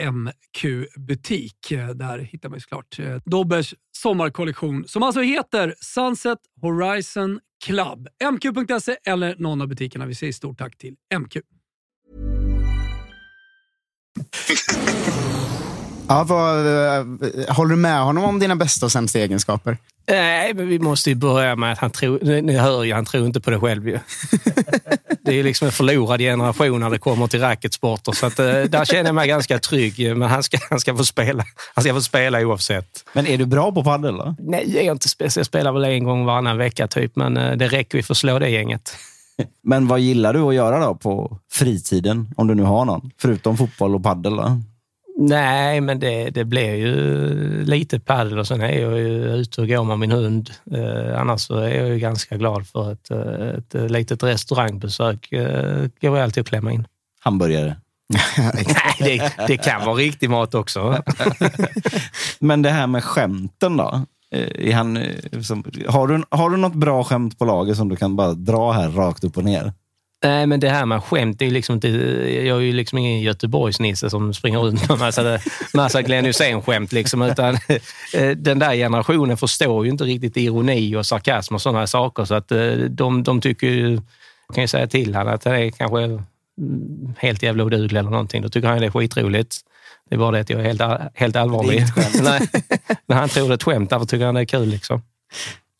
MQ-butik. 0.00 1.70
Eh, 1.70 1.88
Där 1.88 2.18
hittar 2.18 2.48
man 2.48 2.56
ju 2.56 2.60
såklart 2.60 2.98
eh, 2.98 3.16
Dobbers 3.24 3.74
sommarkollektion 3.96 4.84
som 4.88 5.02
alltså 5.02 5.20
heter 5.20 5.74
Sunset 5.80 6.38
Horizon 6.60 7.40
Club. 7.64 8.08
MQ.se 8.32 8.96
eller 9.04 9.36
någon 9.38 9.60
av 9.60 9.68
butikerna. 9.68 10.06
Vi 10.06 10.14
säger 10.14 10.32
stort 10.32 10.58
tack 10.58 10.78
till 10.78 10.94
MQ. 11.18 11.36
Ja, 16.08 16.24
vad, 16.28 16.58
eh, 16.66 17.04
håller 17.48 17.70
du 17.70 17.76
med 17.76 18.02
honom 18.02 18.24
om 18.24 18.38
dina 18.38 18.56
bästa 18.56 18.86
och 18.86 18.92
sämsta 18.92 19.18
egenskaper? 19.18 19.76
Nej, 20.08 20.54
men 20.54 20.68
vi 20.68 20.78
måste 20.78 21.10
ju 21.10 21.16
börja 21.16 21.56
med 21.56 21.72
att 21.72 21.78
han 21.78 21.90
tror... 21.90 22.42
Ni 22.42 22.56
hör 22.56 22.84
ju, 22.84 22.92
han 22.92 23.04
tror 23.04 23.26
inte 23.26 23.40
på 23.40 23.50
det 23.50 23.60
själv 23.60 23.88
ju. 23.88 23.94
Det 25.24 25.40
är 25.40 25.44
liksom 25.44 25.66
en 25.66 25.72
förlorad 25.72 26.20
generation 26.20 26.80
när 26.80 26.90
det 26.90 26.98
kommer 26.98 27.26
till 27.26 27.40
racketsporter. 27.40 28.12
Så 28.12 28.26
att, 28.26 28.38
eh, 28.38 28.46
där 28.46 28.84
känner 28.84 29.04
jag 29.04 29.14
mig 29.14 29.28
ganska 29.28 29.58
trygg. 29.58 30.16
Men 30.16 30.30
han 30.30 30.42
ska, 30.42 30.58
han 30.70 30.80
ska 30.80 30.96
få 30.96 31.04
spela. 31.04 31.44
Han 31.74 31.84
ska 31.84 31.94
få 31.94 32.00
spela 32.00 32.40
oavsett. 32.40 33.04
Men 33.12 33.26
är 33.26 33.38
du 33.38 33.46
bra 33.46 33.72
på 33.72 33.84
padel 33.84 34.16
då? 34.16 34.34
Nej, 34.38 34.74
jag 34.74 34.84
är 34.84 34.92
inte 34.92 35.08
speciellt. 35.08 35.36
Jag 35.36 35.46
spelar 35.46 35.72
väl 35.72 35.84
en 35.84 36.04
gång 36.04 36.24
varannan 36.24 36.58
vecka 36.58 36.88
typ. 36.88 37.16
Men 37.16 37.36
eh, 37.36 37.56
det 37.56 37.68
räcker 37.68 37.98
ju 37.98 38.02
för 38.02 38.14
att 38.14 38.18
slå 38.18 38.38
det 38.38 38.48
gänget. 38.48 38.96
Men 39.62 39.86
vad 39.86 40.00
gillar 40.00 40.34
du 40.34 40.40
att 40.40 40.54
göra 40.54 40.86
då 40.86 40.94
på 40.94 41.38
fritiden? 41.52 42.34
Om 42.36 42.46
du 42.46 42.54
nu 42.54 42.62
har 42.62 42.84
någon. 42.84 43.10
Förutom 43.18 43.56
fotboll 43.56 43.94
och 43.94 44.02
padel 44.02 44.36
då? 44.36 44.60
Nej, 45.28 45.80
men 45.80 46.00
det, 46.00 46.30
det 46.30 46.44
blir 46.44 46.74
ju 46.74 47.64
lite 47.64 48.00
padel 48.00 48.38
och 48.38 48.46
sen 48.46 48.60
är 48.60 48.80
jag 48.80 48.98
ju 48.98 49.34
ute 49.34 49.60
och 49.60 49.68
går 49.68 49.84
med 49.84 49.98
min 49.98 50.12
hund. 50.12 50.50
Eh, 50.72 51.20
annars 51.20 51.40
så 51.40 51.56
är 51.56 51.74
jag 51.74 51.88
ju 51.88 51.98
ganska 51.98 52.36
glad 52.36 52.66
för 52.66 52.92
ett, 52.92 53.10
eh, 53.10 53.58
ett, 53.58 53.74
eh, 53.74 53.88
litet 53.88 54.22
restaurangbesök. 54.22 55.32
Eh, 55.32 55.86
går 56.00 56.16
jag 56.16 56.24
alltid 56.24 56.40
att 56.40 56.48
klämma 56.48 56.72
in. 56.72 56.86
Hamburgare? 57.20 57.76
Nej, 58.38 58.66
det, 58.98 59.46
det 59.46 59.56
kan 59.56 59.84
vara 59.84 59.96
riktig 59.96 60.30
mat 60.30 60.54
också. 60.54 61.02
Men 62.38 62.62
det 62.62 62.70
här 62.70 62.86
med 62.86 63.04
skämten 63.04 63.76
då? 63.76 64.04
Eh, 64.34 64.68
Är 64.68 64.72
han, 64.74 64.98
som, 65.44 65.64
har, 65.88 66.06
du, 66.06 66.22
har 66.30 66.50
du 66.50 66.56
något 66.56 66.74
bra 66.74 67.04
skämt 67.04 67.38
på 67.38 67.44
lager 67.44 67.74
som 67.74 67.88
du 67.88 67.96
kan 67.96 68.16
bara 68.16 68.32
dra 68.32 68.72
här 68.72 68.88
rakt 68.88 69.24
upp 69.24 69.36
och 69.36 69.44
ner? 69.44 69.72
Nej, 70.22 70.46
men 70.46 70.60
det 70.60 70.68
här 70.68 70.86
med 70.86 71.04
skämt, 71.04 71.38
det 71.38 71.46
är 71.46 71.50
liksom 71.50 71.74
inte, 71.74 71.88
jag 71.88 72.56
är 72.56 72.60
ju 72.60 72.72
liksom 72.72 72.98
ingen 72.98 73.20
Göteborgsnisse 73.20 74.10
som 74.10 74.34
springer 74.34 74.58
runt 74.58 74.88
med 74.88 74.98
massa, 74.98 75.38
massa 75.74 76.02
Glenn 76.02 76.24
Hysén-skämt. 76.24 76.92
Liksom, 76.92 77.22
utan, 77.22 77.54
eh, 78.14 78.30
den 78.36 78.58
där 78.58 78.74
generationen 78.74 79.36
förstår 79.36 79.84
ju 79.84 79.90
inte 79.90 80.04
riktigt 80.04 80.36
ironi 80.36 80.96
och 80.96 81.06
sarkasm 81.06 81.54
och 81.54 81.62
sådana 81.62 81.86
saker. 81.86 82.24
Så 82.24 82.34
att 82.34 82.52
eh, 82.52 82.72
de, 82.72 83.22
de 83.22 83.40
tycker 83.40 83.66
ju, 83.66 83.92
jag 84.46 84.54
kan 84.54 84.64
ju 84.64 84.68
säga 84.68 84.86
till 84.86 85.14
honom 85.14 85.34
att 85.34 85.40
det 85.40 85.50
är 85.50 85.70
kanske 85.70 86.02
mm, 86.02 86.20
helt 87.18 87.42
jävla 87.42 87.64
oduglig 87.64 87.98
eller 87.98 88.10
någonting. 88.10 88.42
Då 88.42 88.48
tycker 88.48 88.68
han 88.68 88.80
det 88.80 88.86
är 88.86 88.90
skitroligt. 88.90 89.56
Det 90.08 90.14
är 90.14 90.18
bara 90.18 90.30
det 90.30 90.40
att 90.40 90.50
jag 90.50 90.60
är 90.60 90.64
helt, 90.64 90.82
helt 91.14 91.36
allvarlig. 91.36 91.84
Nej, 92.22 92.48
när 93.06 93.16
han 93.16 93.28
tror 93.28 93.48
det 93.48 93.52
är 93.52 93.54
ett 93.54 93.62
skämt, 93.62 93.90
därför 93.90 94.06
tycker 94.06 94.26
han 94.26 94.34
det 94.34 94.40
är 94.40 94.44
kul. 94.44 94.68
Liksom. 94.68 95.02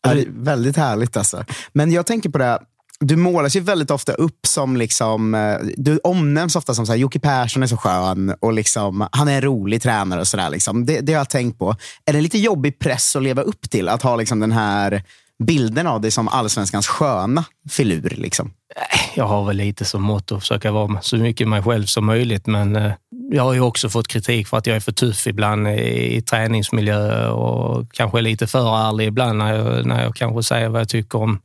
Ja, 0.03 0.13
det 0.13 0.21
är 0.21 0.27
väldigt 0.29 0.77
härligt 0.77 1.17
alltså. 1.17 1.45
Men 1.73 1.91
jag 1.91 2.05
tänker 2.05 2.29
på 2.29 2.37
det, 2.37 2.59
du 2.99 3.15
målas 3.15 3.55
ju 3.55 3.59
väldigt 3.59 3.91
ofta 3.91 4.13
upp 4.13 4.47
som, 4.47 4.77
liksom, 4.77 5.35
eh, 5.35 5.57
du 5.77 5.99
omnämns 6.03 6.55
ofta 6.55 6.73
som 6.73 6.85
så 6.85 6.91
här, 6.91 6.99
Jocke 6.99 7.19
Persson 7.19 7.63
är 7.63 7.67
så 7.67 7.77
skön 7.77 8.35
och 8.39 8.53
liksom, 8.53 9.07
han 9.11 9.27
är 9.27 9.35
en 9.35 9.41
rolig 9.41 9.81
tränare 9.81 10.19
och 10.19 10.27
sådär. 10.27 10.49
Liksom. 10.49 10.85
Det, 10.85 11.01
det 11.01 11.13
har 11.13 11.19
jag 11.19 11.29
tänkt 11.29 11.59
på. 11.59 11.75
Är 12.05 12.13
det 12.13 12.21
lite 12.21 12.37
jobbig 12.37 12.79
press 12.79 13.15
att 13.15 13.23
leva 13.23 13.41
upp 13.41 13.69
till? 13.69 13.89
Att 13.89 14.01
ha 14.01 14.15
liksom, 14.15 14.39
den 14.39 14.51
här 14.51 15.03
bilden 15.43 15.87
av 15.87 16.01
dig 16.01 16.11
som 16.11 16.27
allsvenskans 16.27 16.87
sköna 16.87 17.45
filur? 17.69 18.13
Liksom? 18.17 18.53
Eh, 18.75 18.99
jag 19.15 19.25
har 19.25 19.45
väl 19.45 19.57
lite 19.57 19.85
som 19.85 20.01
motto 20.01 20.35
att 20.35 20.41
försöka 20.41 20.71
vara 20.71 21.01
så 21.01 21.17
mycket 21.17 21.47
mig 21.47 21.63
själv 21.63 21.85
som 21.85 22.05
möjligt, 22.05 22.47
men 22.47 22.75
eh, 22.75 22.91
jag 23.31 23.43
har 23.43 23.53
ju 23.53 23.61
också 23.61 23.89
fått 23.89 24.07
kritik 24.07 24.47
för 24.47 24.57
att 24.57 24.67
jag 24.67 24.75
är 24.75 24.79
för 24.79 24.91
tuff 24.91 25.27
ibland 25.27 25.67
i, 25.67 26.15
i 26.15 26.21
träningsmiljö 26.21 27.27
och 27.27 27.93
kanske 27.93 28.21
lite 28.21 28.47
för 28.47 28.89
ärlig 28.89 29.07
ibland 29.07 29.37
när 29.37 29.53
jag, 29.53 29.85
när 29.85 30.03
jag 30.03 30.15
kanske 30.15 30.43
säger 30.43 30.69
vad 30.69 30.81
jag 30.81 30.89
tycker 30.89 31.19
om 31.19 31.39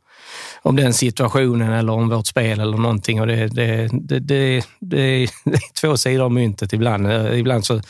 om 0.62 0.76
den 0.76 0.94
situationen 0.94 1.72
eller 1.72 1.92
om 1.92 2.08
vårt 2.08 2.26
spel 2.26 2.60
eller 2.60 2.76
någonting. 2.76 3.20
Och 3.20 3.26
det, 3.26 3.46
det, 3.46 3.88
det, 3.92 4.18
det, 4.18 4.64
det 4.80 5.00
är 5.00 5.30
två 5.80 5.96
sidor 5.96 6.24
av 6.24 6.32
myntet 6.32 6.72
ibland. 6.72 7.06
Eh, 7.06 7.38
ibland 7.38 7.64
så 7.64 7.80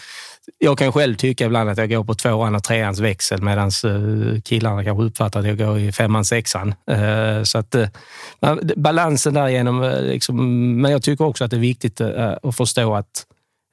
jag 0.58 0.78
kan 0.78 0.92
själv 0.92 1.14
tycka 1.14 1.46
ibland 1.46 1.70
att 1.70 1.78
jag 1.78 1.90
går 1.90 2.04
på 2.04 2.14
tvåan 2.14 2.54
och 2.54 2.64
treans 2.64 3.00
växel 3.00 3.42
medan 3.42 3.70
eh, 3.84 4.40
killarna 4.40 4.84
kanske 4.84 5.04
uppfattar 5.04 5.40
att 5.40 5.46
jag 5.46 5.58
går 5.58 5.78
i 5.78 5.92
femman, 5.92 6.24
sexan. 6.24 6.74
Eh, 6.90 7.42
så 7.42 7.58
att 7.58 7.76
balansen 8.76 9.34
där 9.34 9.48
genom, 9.48 9.82
liksom, 10.02 10.36
men 10.80 10.92
jag 10.92 11.02
tycker 11.02 11.24
också 11.24 11.44
att 11.44 11.50
det 11.50 11.56
är 11.56 11.60
viktigt 11.60 12.00
att 12.00 12.56
förstå 12.56 12.94
att 12.94 13.24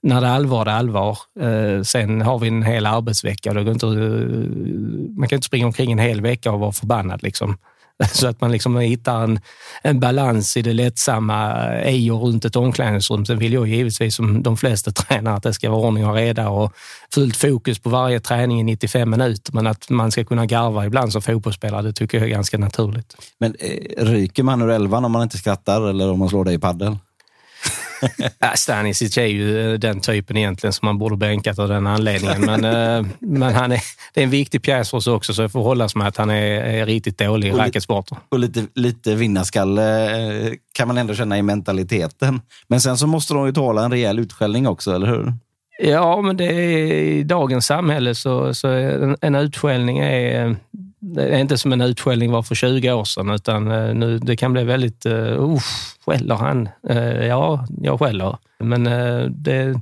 när 0.03 0.21
det 0.21 0.27
är 0.27 0.31
allvar, 0.31 0.65
det 0.65 0.71
är 0.71 0.75
allvar. 0.75 1.17
Sen 1.83 2.21
har 2.21 2.39
vi 2.39 2.47
en 2.47 2.63
hel 2.63 2.85
arbetsvecka. 2.85 3.53
Det 3.53 3.63
går 3.63 3.73
inte, 3.73 3.85
man 5.19 5.29
kan 5.29 5.37
inte 5.37 5.45
springa 5.45 5.65
omkring 5.65 5.91
en 5.91 5.99
hel 5.99 6.21
vecka 6.21 6.51
och 6.51 6.59
vara 6.59 6.71
förbannad. 6.71 7.23
Liksom. 7.23 7.57
Så 8.11 8.27
att 8.27 8.41
man 8.41 8.51
liksom 8.51 8.77
hittar 8.77 9.23
en, 9.23 9.39
en 9.81 9.99
balans 9.99 10.57
i 10.57 10.61
det 10.61 10.73
lättsamma 10.73 11.69
i 11.85 12.11
och 12.11 12.21
runt 12.21 12.45
ett 12.45 12.55
omklädningsrum. 12.55 13.25
Sen 13.25 13.39
vill 13.39 13.53
jag 13.53 13.67
givetvis 13.67 14.15
som 14.15 14.43
de 14.43 14.57
flesta 14.57 14.91
tränare 14.91 15.35
att 15.35 15.43
det 15.43 15.53
ska 15.53 15.69
vara 15.69 15.81
ordning 15.81 16.05
och 16.05 16.15
reda 16.15 16.49
och 16.49 16.73
fullt 17.13 17.37
fokus 17.37 17.79
på 17.79 17.89
varje 17.89 18.19
träning 18.19 18.59
i 18.59 18.63
95 18.63 19.09
minuter. 19.09 19.53
Men 19.53 19.67
att 19.67 19.89
man 19.89 20.11
ska 20.11 20.23
kunna 20.23 20.45
garva 20.45 20.85
ibland 20.85 21.11
som 21.11 21.21
fotbollsspelare, 21.21 21.81
det 21.81 21.93
tycker 21.93 22.17
jag 22.17 22.27
är 22.27 22.31
ganska 22.31 22.57
naturligt. 22.57 23.15
Men 23.39 23.55
eh, 23.59 24.05
ryker 24.05 24.43
man 24.43 24.61
ur 24.61 24.69
elvan 24.69 25.05
om 25.05 25.11
man 25.11 25.23
inte 25.23 25.37
skrattar 25.37 25.89
eller 25.89 26.11
om 26.11 26.19
man 26.19 26.29
slår 26.29 26.45
dig 26.45 26.55
i 26.55 26.59
paddel? 26.59 26.97
Stanisic 28.55 29.17
är 29.17 29.25
ju 29.25 29.73
eh, 29.73 29.79
den 29.79 29.99
typen 29.99 30.37
egentligen 30.37 30.73
som 30.73 30.85
man 30.85 30.97
borde 30.97 31.17
bänkat 31.17 31.59
av 31.59 31.69
den 31.69 31.87
anledningen. 31.87 32.41
Men, 32.41 32.63
eh, 32.65 33.11
men 33.19 33.53
han 33.53 33.71
är, 33.71 33.81
det 34.13 34.19
är 34.19 34.23
en 34.23 34.29
viktig 34.29 34.63
pjäs 34.63 34.89
för 34.89 34.97
oss 34.97 35.07
också, 35.07 35.33
så 35.33 35.41
jag 35.41 35.51
får 35.51 35.63
hållas 35.63 35.95
med 35.95 36.07
att 36.07 36.17
han 36.17 36.29
är, 36.29 36.61
är 36.61 36.85
riktigt 36.85 37.17
dålig 37.17 37.47
i 37.47 37.51
racketsporter. 37.51 38.17
Och 38.29 38.39
lite, 38.39 38.67
lite 38.75 39.15
vinnarskalle 39.15 40.45
eh, 40.45 40.53
kan 40.73 40.87
man 40.87 40.97
ändå 40.97 41.15
känna 41.15 41.37
i 41.37 41.41
mentaliteten. 41.41 42.41
Men 42.67 42.81
sen 42.81 42.97
så 42.97 43.07
måste 43.07 43.33
de 43.33 43.45
ju 43.45 43.51
tåla 43.51 43.85
en 43.85 43.91
rejäl 43.91 44.19
utskällning 44.19 44.67
också, 44.67 44.95
eller 44.95 45.07
hur? 45.07 45.33
Ja, 45.79 46.21
men 46.21 46.37
det 46.37 46.45
är, 46.45 46.93
i 46.93 47.23
dagens 47.23 47.65
samhälle 47.65 48.15
så, 48.15 48.53
så 48.53 48.67
en, 48.67 49.17
en 49.21 49.35
utskällning 49.35 49.99
är 49.99 50.55
det 51.13 51.23
är 51.23 51.37
inte 51.37 51.57
som 51.57 51.73
en 51.73 51.81
utskällning 51.81 52.31
var 52.31 52.43
för 52.43 52.55
20 52.55 52.91
år 52.91 53.03
sedan, 53.03 53.29
utan 53.29 53.71
eh, 53.71 53.93
nu, 53.93 54.19
det 54.19 54.37
kan 54.37 54.53
bli 54.53 54.63
väldigt... 54.63 55.05
Uh, 55.05 55.59
skäller 56.05 56.35
han? 56.35 56.69
Uh, 56.89 57.25
ja, 57.25 57.67
jag 57.81 57.99
skäller. 57.99 58.37
Men 58.59 58.87
uh, 58.87 59.29
det, 59.29 59.81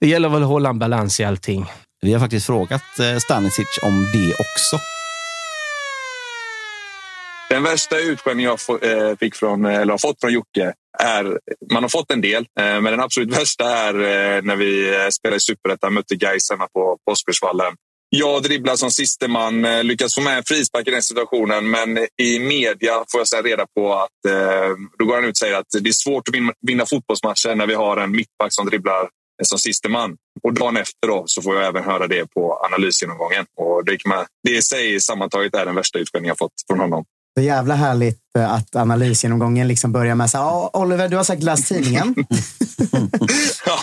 det 0.00 0.08
gäller 0.08 0.28
väl 0.28 0.42
att 0.42 0.48
hålla 0.48 0.68
en 0.68 0.78
balans 0.78 1.20
i 1.20 1.24
allting. 1.24 1.66
Vi 2.00 2.12
har 2.12 2.20
faktiskt 2.20 2.46
frågat 2.46 2.82
Stanisic 3.22 3.78
om 3.82 4.06
det 4.12 4.32
också. 4.32 4.78
Den 7.50 7.62
värsta 7.62 7.98
utskällningen 7.98 8.56
jag 8.68 9.18
fick 9.18 9.34
från, 9.34 9.64
eller 9.64 9.92
har 9.92 9.98
fått 9.98 10.20
från 10.20 10.32
Jocke 10.32 10.72
är, 10.98 11.38
man 11.72 11.82
har 11.82 11.88
fått 11.88 12.10
en 12.10 12.20
del, 12.20 12.46
men 12.56 12.84
den 12.84 13.00
absolut 13.00 13.38
värsta 13.38 13.64
är 13.64 13.92
när 14.42 14.56
vi 14.56 14.92
spelade 15.12 15.36
i 15.36 15.40
Superettan, 15.40 15.94
mötte 15.94 16.16
Gais 16.16 16.50
hemma 16.50 16.66
på 16.72 16.98
Påskersvallen. 17.08 17.74
Jag 18.10 18.42
dribblar 18.42 18.76
som 18.76 18.90
siste 18.90 19.28
man, 19.28 19.64
eh, 19.64 19.84
lyckas 19.84 20.14
få 20.14 20.20
med 20.20 20.36
en 20.36 20.44
frispark 20.44 20.88
i 20.88 20.90
den 20.90 21.02
situationen, 21.02 21.70
men 21.70 21.98
i 22.22 22.38
media 22.38 23.04
får 23.08 23.20
jag 23.20 23.28
sen 23.28 23.42
reda 23.42 23.66
på 23.76 23.94
att 23.94 24.24
eh, 24.28 24.76
då 24.98 25.04
går 25.04 25.14
han 25.14 25.24
ut 25.24 25.30
och 25.30 25.36
säger 25.36 25.54
att 25.54 25.66
det 25.82 25.88
är 25.88 25.92
svårt 25.92 26.28
att 26.28 26.34
vinna, 26.34 26.52
vinna 26.66 26.86
fotbollsmatcher 26.86 27.54
när 27.54 27.66
vi 27.66 27.74
har 27.74 27.96
en 27.96 28.10
mittback 28.10 28.54
som 28.54 28.66
dribblar 28.66 29.02
eh, 29.02 29.08
som 29.42 29.58
siste 29.58 29.88
man. 29.88 30.16
Och 30.42 30.54
dagen 30.54 30.76
efter 30.76 31.08
då, 31.08 31.22
så 31.26 31.42
får 31.42 31.56
jag 31.56 31.66
även 31.66 31.84
höra 31.84 32.06
det 32.06 32.30
på 32.30 32.54
analysgenomgången. 32.64 33.46
Och 33.56 33.84
det, 33.84 33.96
kan 33.96 34.10
man, 34.10 34.26
det 34.42 34.56
i 34.56 34.62
sig 34.62 35.00
sammantaget 35.00 35.54
är 35.54 35.66
den 35.66 35.74
värsta 35.74 35.98
utskällning 35.98 36.28
jag 36.28 36.38
fått 36.38 36.52
från 36.68 36.80
honom. 36.80 37.04
Så 37.36 37.42
jävla 37.42 37.74
härligt 37.74 38.20
eh, 38.38 38.52
att 38.52 38.76
analysgenomgången 38.76 39.68
liksom 39.68 39.92
börjar 39.92 40.14
med 40.14 40.30
så 40.30 40.38
här, 40.38 40.76
Oliver, 40.76 41.08
du 41.08 41.16
har 41.16 41.24
sagt 41.24 41.42
läst 41.42 41.68
tidningen. 41.68 42.14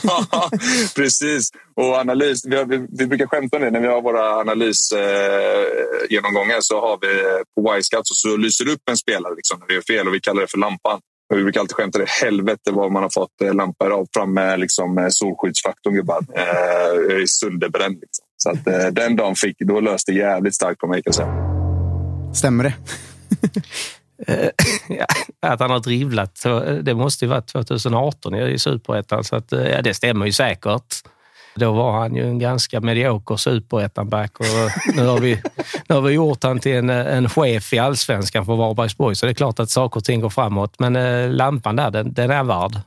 ja, 0.03 0.49
precis. 0.95 1.51
Och 1.75 1.95
analys, 1.95 2.45
vi, 2.45 2.55
har, 2.55 2.65
vi, 2.65 2.87
vi, 2.89 3.07
brukar 3.07 3.27
skämta 3.27 3.57
om 3.57 3.63
det 3.63 3.71
när 3.71 3.79
vi 3.79 3.87
har 3.87 4.01
våra 4.01 4.39
analysgenomgångar 4.39 6.55
eh, 6.55 6.61
så 6.61 6.81
har 6.81 6.97
vi 7.01 7.07
på 7.55 7.77
Y-scout 7.77 8.07
så, 8.07 8.15
så 8.15 8.37
lyser 8.37 8.69
upp 8.69 8.89
en 8.89 8.97
spelare 8.97 9.35
liksom, 9.35 9.59
när 9.59 9.67
vi 9.67 9.73
gör 9.73 9.81
fel 9.81 10.07
och 10.07 10.13
vi 10.13 10.19
kallar 10.19 10.41
det 10.41 10.51
för 10.51 10.57
lampan. 10.57 10.99
Och 11.33 11.39
vi 11.39 11.43
brukar 11.43 11.59
alltid 11.59 11.75
skämta 11.75 11.99
det. 11.99 12.09
Helvete 12.09 12.71
vad 12.71 12.91
man 12.91 13.03
har 13.03 13.09
fått 13.09 13.41
eh, 13.43 13.53
lampor 13.53 13.91
av 13.91 14.07
fram 14.13 14.33
med 14.33 14.59
liksom, 14.59 15.07
solskyddsfaktorn 15.11 15.93
gubbar. 15.93 16.25
Eh, 16.35 16.43
jag 17.09 17.21
är 17.21 17.25
sönderbränd. 17.25 17.97
Liksom. 18.01 18.25
Så 18.37 18.49
att, 18.49 18.67
eh, 18.67 18.87
den 18.91 19.15
dagen 19.15 19.35
fick, 19.35 19.59
då 19.59 19.79
löste 19.79 20.11
det 20.11 20.17
jävligt 20.17 20.55
starkt 20.55 20.79
på 20.79 20.87
mig 20.87 21.03
kan 21.03 21.05
jag 21.05 21.15
säga. 21.15 21.33
Stämmer 22.33 22.63
det? 22.63 22.73
Eh, 24.27 24.49
att 25.51 25.59
han 25.59 25.71
har 25.71 25.79
drivlat, 25.79 26.45
det 26.81 26.95
måste 26.95 27.25
ju 27.25 27.29
vara 27.29 27.41
2018 27.41 28.35
i 28.35 28.59
Superettan, 28.59 29.23
så 29.23 29.35
att, 29.35 29.53
eh, 29.53 29.67
ja, 29.67 29.81
det 29.81 29.93
stämmer 29.93 30.25
ju 30.25 30.31
säkert. 30.31 30.95
Då 31.55 31.71
var 31.71 31.99
han 31.99 32.15
ju 32.15 32.27
en 32.27 32.39
ganska 32.39 32.81
medioker 32.81 33.35
superettanback 33.35 34.39
och 34.39 34.45
nu 34.95 35.05
har 35.05 35.19
vi, 35.19 35.41
nu 35.89 35.95
har 35.95 36.01
vi 36.01 36.13
gjort 36.13 36.43
han 36.43 36.59
till 36.59 36.75
en, 36.75 36.89
en 36.89 37.29
chef 37.29 37.73
i 37.73 37.79
allsvenskan 37.79 38.45
för 38.45 38.55
Varbergsborg, 38.55 39.15
så 39.15 39.25
det 39.25 39.31
är 39.31 39.33
klart 39.33 39.59
att 39.59 39.69
saker 39.69 39.97
och 39.97 40.03
ting 40.03 40.21
går 40.21 40.29
framåt. 40.29 40.75
Men 40.79 40.95
eh, 40.95 41.29
lampan 41.29 41.75
där, 41.75 41.91
den, 41.91 42.13
den 42.13 42.31
är 42.31 42.43
värd. 42.43 42.79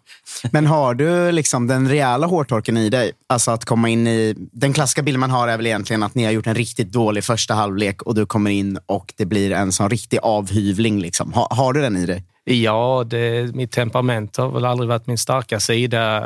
Men 0.52 0.66
har 0.66 0.94
du 0.94 1.32
liksom 1.32 1.66
den 1.66 1.88
rejäla 1.88 2.26
hårtorken 2.26 2.76
i 2.76 2.90
dig? 2.90 3.12
Alltså 3.26 3.50
att 3.50 3.64
komma 3.64 3.88
in 3.88 4.06
i... 4.06 4.34
Den 4.36 4.72
klassiska 4.72 5.02
bilden 5.02 5.20
man 5.20 5.30
har 5.30 5.48
är 5.48 5.56
väl 5.56 5.66
egentligen 5.66 6.02
att 6.02 6.14
ni 6.14 6.24
har 6.24 6.32
gjort 6.32 6.46
en 6.46 6.54
riktigt 6.54 6.92
dålig 6.92 7.24
första 7.24 7.54
halvlek 7.54 8.02
och 8.02 8.14
du 8.14 8.26
kommer 8.26 8.50
in 8.50 8.78
och 8.86 9.14
det 9.16 9.24
blir 9.26 9.52
en 9.52 9.72
sån 9.72 9.90
riktig 9.90 10.18
avhyvling. 10.22 11.00
Liksom. 11.00 11.32
Har, 11.32 11.48
har 11.50 11.72
du 11.72 11.80
den 11.80 11.96
i 11.96 12.06
dig? 12.06 12.24
Ja, 12.50 13.04
det, 13.06 13.54
mitt 13.54 13.72
temperament 13.72 14.36
har 14.36 14.48
väl 14.48 14.64
aldrig 14.64 14.88
varit 14.88 15.06
min 15.06 15.18
starka 15.18 15.60
sida. 15.60 16.20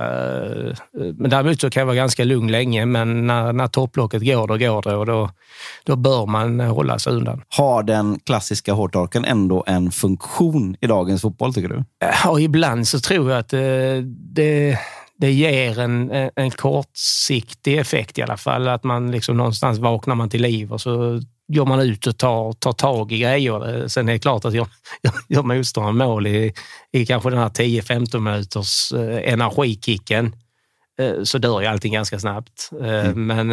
Men 0.93 1.31
däremot 1.31 1.61
så 1.61 1.71
kan 1.71 1.81
jag 1.81 1.87
vara 1.87 1.97
ganska 1.97 2.25
lugn 2.25 2.53
länge, 2.53 2.87
men 2.87 3.27
när, 3.27 3.53
när 3.53 3.69
topplocket 3.69 4.25
går, 4.25 4.47
då 4.47 4.57
går 4.57 4.83
det 4.83 4.97
och 4.97 5.07
då, 5.07 5.31
då 5.85 5.97
bör 5.97 6.27
man 6.27 6.61
hålla 6.61 6.99
sig 6.99 7.13
undan. 7.13 7.43
Har 7.49 7.83
den 7.83 8.19
klassiska 8.19 8.73
hårtorken 8.73 9.25
ändå 9.25 9.65
en 9.67 9.91
funktion 9.91 10.77
i 10.81 10.87
dagens 10.87 11.23
fotboll, 11.23 11.55
tycker 11.55 11.69
du? 11.69 11.85
Ja, 12.25 12.41
ibland 12.41 12.89
så 12.89 12.99
tror 12.99 13.31
jag 13.31 13.39
att 13.39 13.49
det, 13.49 14.03
det 14.35 14.79
det 15.23 15.33
ger 15.33 15.79
en, 15.79 16.11
en 16.37 16.51
kortsiktig 16.51 17.79
effekt 17.79 18.19
i 18.19 18.23
alla 18.23 18.37
fall. 18.37 18.69
Att 18.69 18.85
man 18.85 19.11
liksom 19.11 19.37
någonstans 19.37 19.79
vaknar 19.79 20.15
man 20.15 20.31
till 20.31 20.43
liv 20.43 20.73
och 20.73 20.81
så 20.81 21.21
går 21.55 21.67
man 21.67 21.81
ut 21.81 22.07
och 22.07 22.19
tar, 22.19 22.53
tar 22.53 22.73
tag 22.73 23.13
i 23.13 23.19
grejer. 23.19 23.89
Sen 23.89 24.09
är 24.09 24.13
det 24.13 24.19
klart 24.19 24.45
att 24.45 24.55
jag, 24.55 24.69
jag, 25.01 25.15
jag 25.29 25.95
mål 25.95 26.27
i, 26.27 26.53
i 26.93 27.07
kanske 27.07 27.31
den 27.31 27.39
här 27.39 27.49
10-15 27.49 28.19
minuters 28.21 28.93
eh, 28.93 29.33
energikicken 29.33 30.37
eh, 30.99 31.23
så 31.23 31.39
dör 31.39 31.61
ju 31.61 31.67
allting 31.67 31.93
ganska 31.93 32.19
snabbt. 32.19 32.71
Eh, 32.81 33.07
mm. 33.07 33.27
Men 33.27 33.49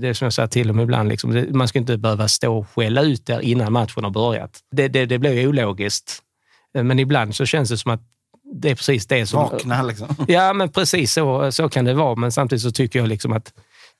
det 0.00 0.08
är 0.08 0.14
som 0.14 0.26
jag 0.26 0.32
säger 0.32 0.48
till 0.48 0.68
dem 0.68 0.80
ibland, 0.80 1.08
liksom, 1.08 1.46
man 1.50 1.68
ska 1.68 1.78
inte 1.78 1.98
behöva 1.98 2.28
stå 2.28 2.58
och 2.58 2.68
skälla 2.68 3.02
ut 3.02 3.26
där 3.26 3.40
innan 3.40 3.72
matchen 3.72 4.04
har 4.04 4.10
börjat. 4.10 4.60
Det, 4.70 4.88
det, 4.88 5.06
det 5.06 5.18
blir 5.18 5.48
ologiskt. 5.48 6.20
Men 6.74 6.98
ibland 6.98 7.34
så 7.34 7.46
känns 7.46 7.68
det 7.68 7.78
som 7.78 7.90
att 7.90 8.00
det 8.54 8.70
är 8.70 8.74
precis 8.74 9.06
det 9.06 9.26
som... 9.26 9.40
Vakna 9.40 9.82
liksom. 9.82 10.16
Ja, 10.28 10.52
men 10.52 10.72
precis 10.72 11.12
så, 11.12 11.52
så 11.52 11.68
kan 11.68 11.84
det 11.84 11.94
vara. 11.94 12.14
Men 12.14 12.32
samtidigt 12.32 12.62
så 12.62 12.70
tycker 12.70 12.98
jag 12.98 13.08
liksom 13.08 13.32
att 13.32 13.52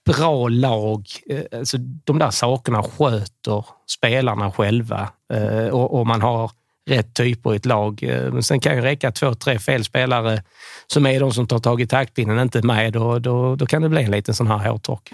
bra 0.05 0.48
lag, 0.48 1.07
eh, 1.26 1.59
alltså 1.59 1.76
de 1.78 2.18
där 2.18 2.30
sakerna 2.30 2.82
sköter 2.82 3.64
spelarna 3.86 4.52
själva. 4.52 5.09
Eh, 5.32 5.68
och, 5.68 5.98
och 5.98 6.07
man 6.07 6.22
har 6.22 6.50
rätt 6.87 7.14
typer 7.14 7.53
i 7.53 7.57
ett 7.57 7.66
lag. 7.66 8.03
Eh, 8.03 8.32
men 8.32 8.43
sen 8.43 8.61
kan 8.61 8.76
ju 8.76 8.80
räcka 8.80 9.12
två, 9.12 9.35
tre 9.35 9.59
fel 9.59 9.85
spelare 9.85 10.43
som 10.87 11.07
är 11.07 11.20
de 11.20 11.32
som 11.32 11.47
tar 11.47 11.59
tag 11.59 11.80
i 11.80 11.87
taktpinnen 11.87 12.39
inte 12.39 12.62
med. 12.62 12.93
Då, 12.93 13.18
då, 13.18 13.57
då 13.57 13.66
kan 13.66 13.82
det 13.82 13.89
bli 13.89 14.03
en 14.03 14.11
liten 14.11 14.35
sån 14.35 14.47
här 14.47 14.59
hårtork. 14.59 15.12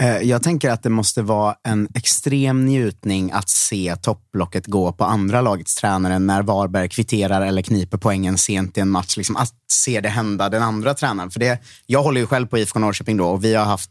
Eh, 0.00 0.18
jag 0.18 0.42
tänker 0.42 0.70
att 0.70 0.82
det 0.82 0.90
måste 0.90 1.22
vara 1.22 1.54
en 1.68 1.88
extrem 1.94 2.66
njutning 2.66 3.32
att 3.32 3.48
se 3.48 3.96
topplocket 3.96 4.66
gå 4.66 4.92
på 4.92 5.04
andra 5.04 5.40
lagets 5.40 5.74
tränare 5.74 6.18
när 6.18 6.42
Varberg 6.42 6.88
kvitterar 6.88 7.40
eller 7.40 7.62
kniper 7.62 7.98
poängen 7.98 8.38
sent 8.38 8.78
i 8.78 8.80
en 8.80 8.90
match. 8.90 9.16
Liksom 9.16 9.36
att 9.36 9.52
se 9.68 10.00
det 10.00 10.08
hända 10.08 10.48
den 10.48 10.62
andra 10.62 10.94
tränaren. 10.94 11.30
För 11.30 11.40
det, 11.40 11.58
jag 11.86 12.02
håller 12.02 12.20
ju 12.20 12.26
själv 12.26 12.46
på 12.46 12.58
IFK 12.58 12.78
Norrköping 12.78 13.16
då 13.16 13.26
och 13.26 13.44
vi 13.44 13.54
har 13.54 13.64
haft 13.64 13.90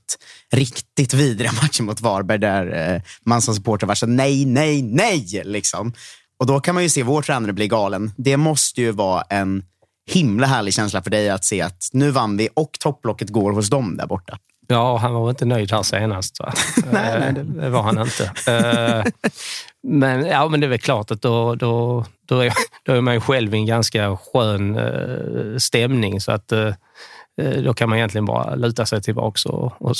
riktigt 0.51 1.13
vidriga 1.13 1.51
matcher 1.61 1.83
mot 1.83 2.01
Varberg 2.01 2.39
där 2.39 2.93
eh, 2.95 3.01
man 3.25 3.41
som 3.41 3.55
supporter 3.55 3.87
var 3.87 3.95
så 3.95 4.05
nej, 4.05 4.45
nej, 4.45 4.81
nej. 4.81 5.41
Liksom. 5.45 5.93
Och 6.39 6.45
då 6.45 6.59
kan 6.59 6.75
man 6.75 6.83
ju 6.83 6.89
se 6.89 7.03
vår 7.03 7.21
tränare 7.21 7.53
bli 7.53 7.67
galen. 7.67 8.11
Det 8.17 8.37
måste 8.37 8.81
ju 8.81 8.91
vara 8.91 9.21
en 9.21 9.63
himla 10.11 10.47
härlig 10.47 10.73
känsla 10.73 11.01
för 11.01 11.09
dig 11.09 11.29
att 11.29 11.45
se 11.45 11.61
att 11.61 11.89
nu 11.93 12.11
vann 12.11 12.37
vi 12.37 12.49
och 12.53 12.71
topplocket 12.79 13.29
går 13.29 13.51
hos 13.51 13.69
dem 13.69 13.97
där 13.97 14.07
borta. 14.07 14.37
Ja, 14.67 14.97
han 14.97 15.13
var 15.13 15.21
väl 15.21 15.29
inte 15.29 15.45
nöjd 15.45 15.71
här 15.71 15.83
senast. 15.83 16.39
Va? 16.39 16.53
nej, 16.91 17.19
nej, 17.19 17.33
det... 17.33 17.43
det 17.43 17.69
var 17.69 17.81
han 17.81 18.01
inte. 18.01 18.23
Eh, 18.51 19.03
men, 19.87 20.25
ja, 20.25 20.47
men 20.47 20.59
det 20.59 20.65
är 20.65 20.69
väl 20.69 20.79
klart 20.79 21.11
att 21.11 21.21
då, 21.21 21.55
då, 21.55 22.05
då, 22.27 22.39
är, 22.39 22.53
då 22.83 22.93
är 22.93 23.01
man 23.01 23.13
ju 23.13 23.19
själv 23.19 23.53
i 23.55 23.57
en 23.57 23.65
ganska 23.65 24.17
skön 24.17 24.77
eh, 24.77 25.57
stämning. 25.57 26.21
Så 26.21 26.31
att 26.31 26.51
eh, 26.51 26.73
då 27.63 27.73
kan 27.73 27.89
man 27.89 27.97
egentligen 27.97 28.25
bara 28.25 28.55
luta 28.55 28.85
sig 28.85 29.01
tillbaka 29.01 29.49
och, 29.49 29.81
och, 29.81 29.95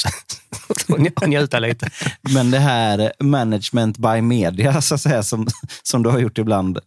och 1.22 1.30
njuta 1.30 1.60
lite. 1.60 1.90
Men 2.34 2.52
det 2.52 2.60
här 2.60 3.14
management 3.20 3.98
by 3.98 4.22
media, 4.22 4.82
så 4.82 4.96
att 4.96 5.02
säga, 5.02 5.24
som, 5.24 5.48
som 5.84 6.04
du 6.04 6.10
har 6.10 6.20
gjort 6.20 6.38
ibland, 6.38 6.80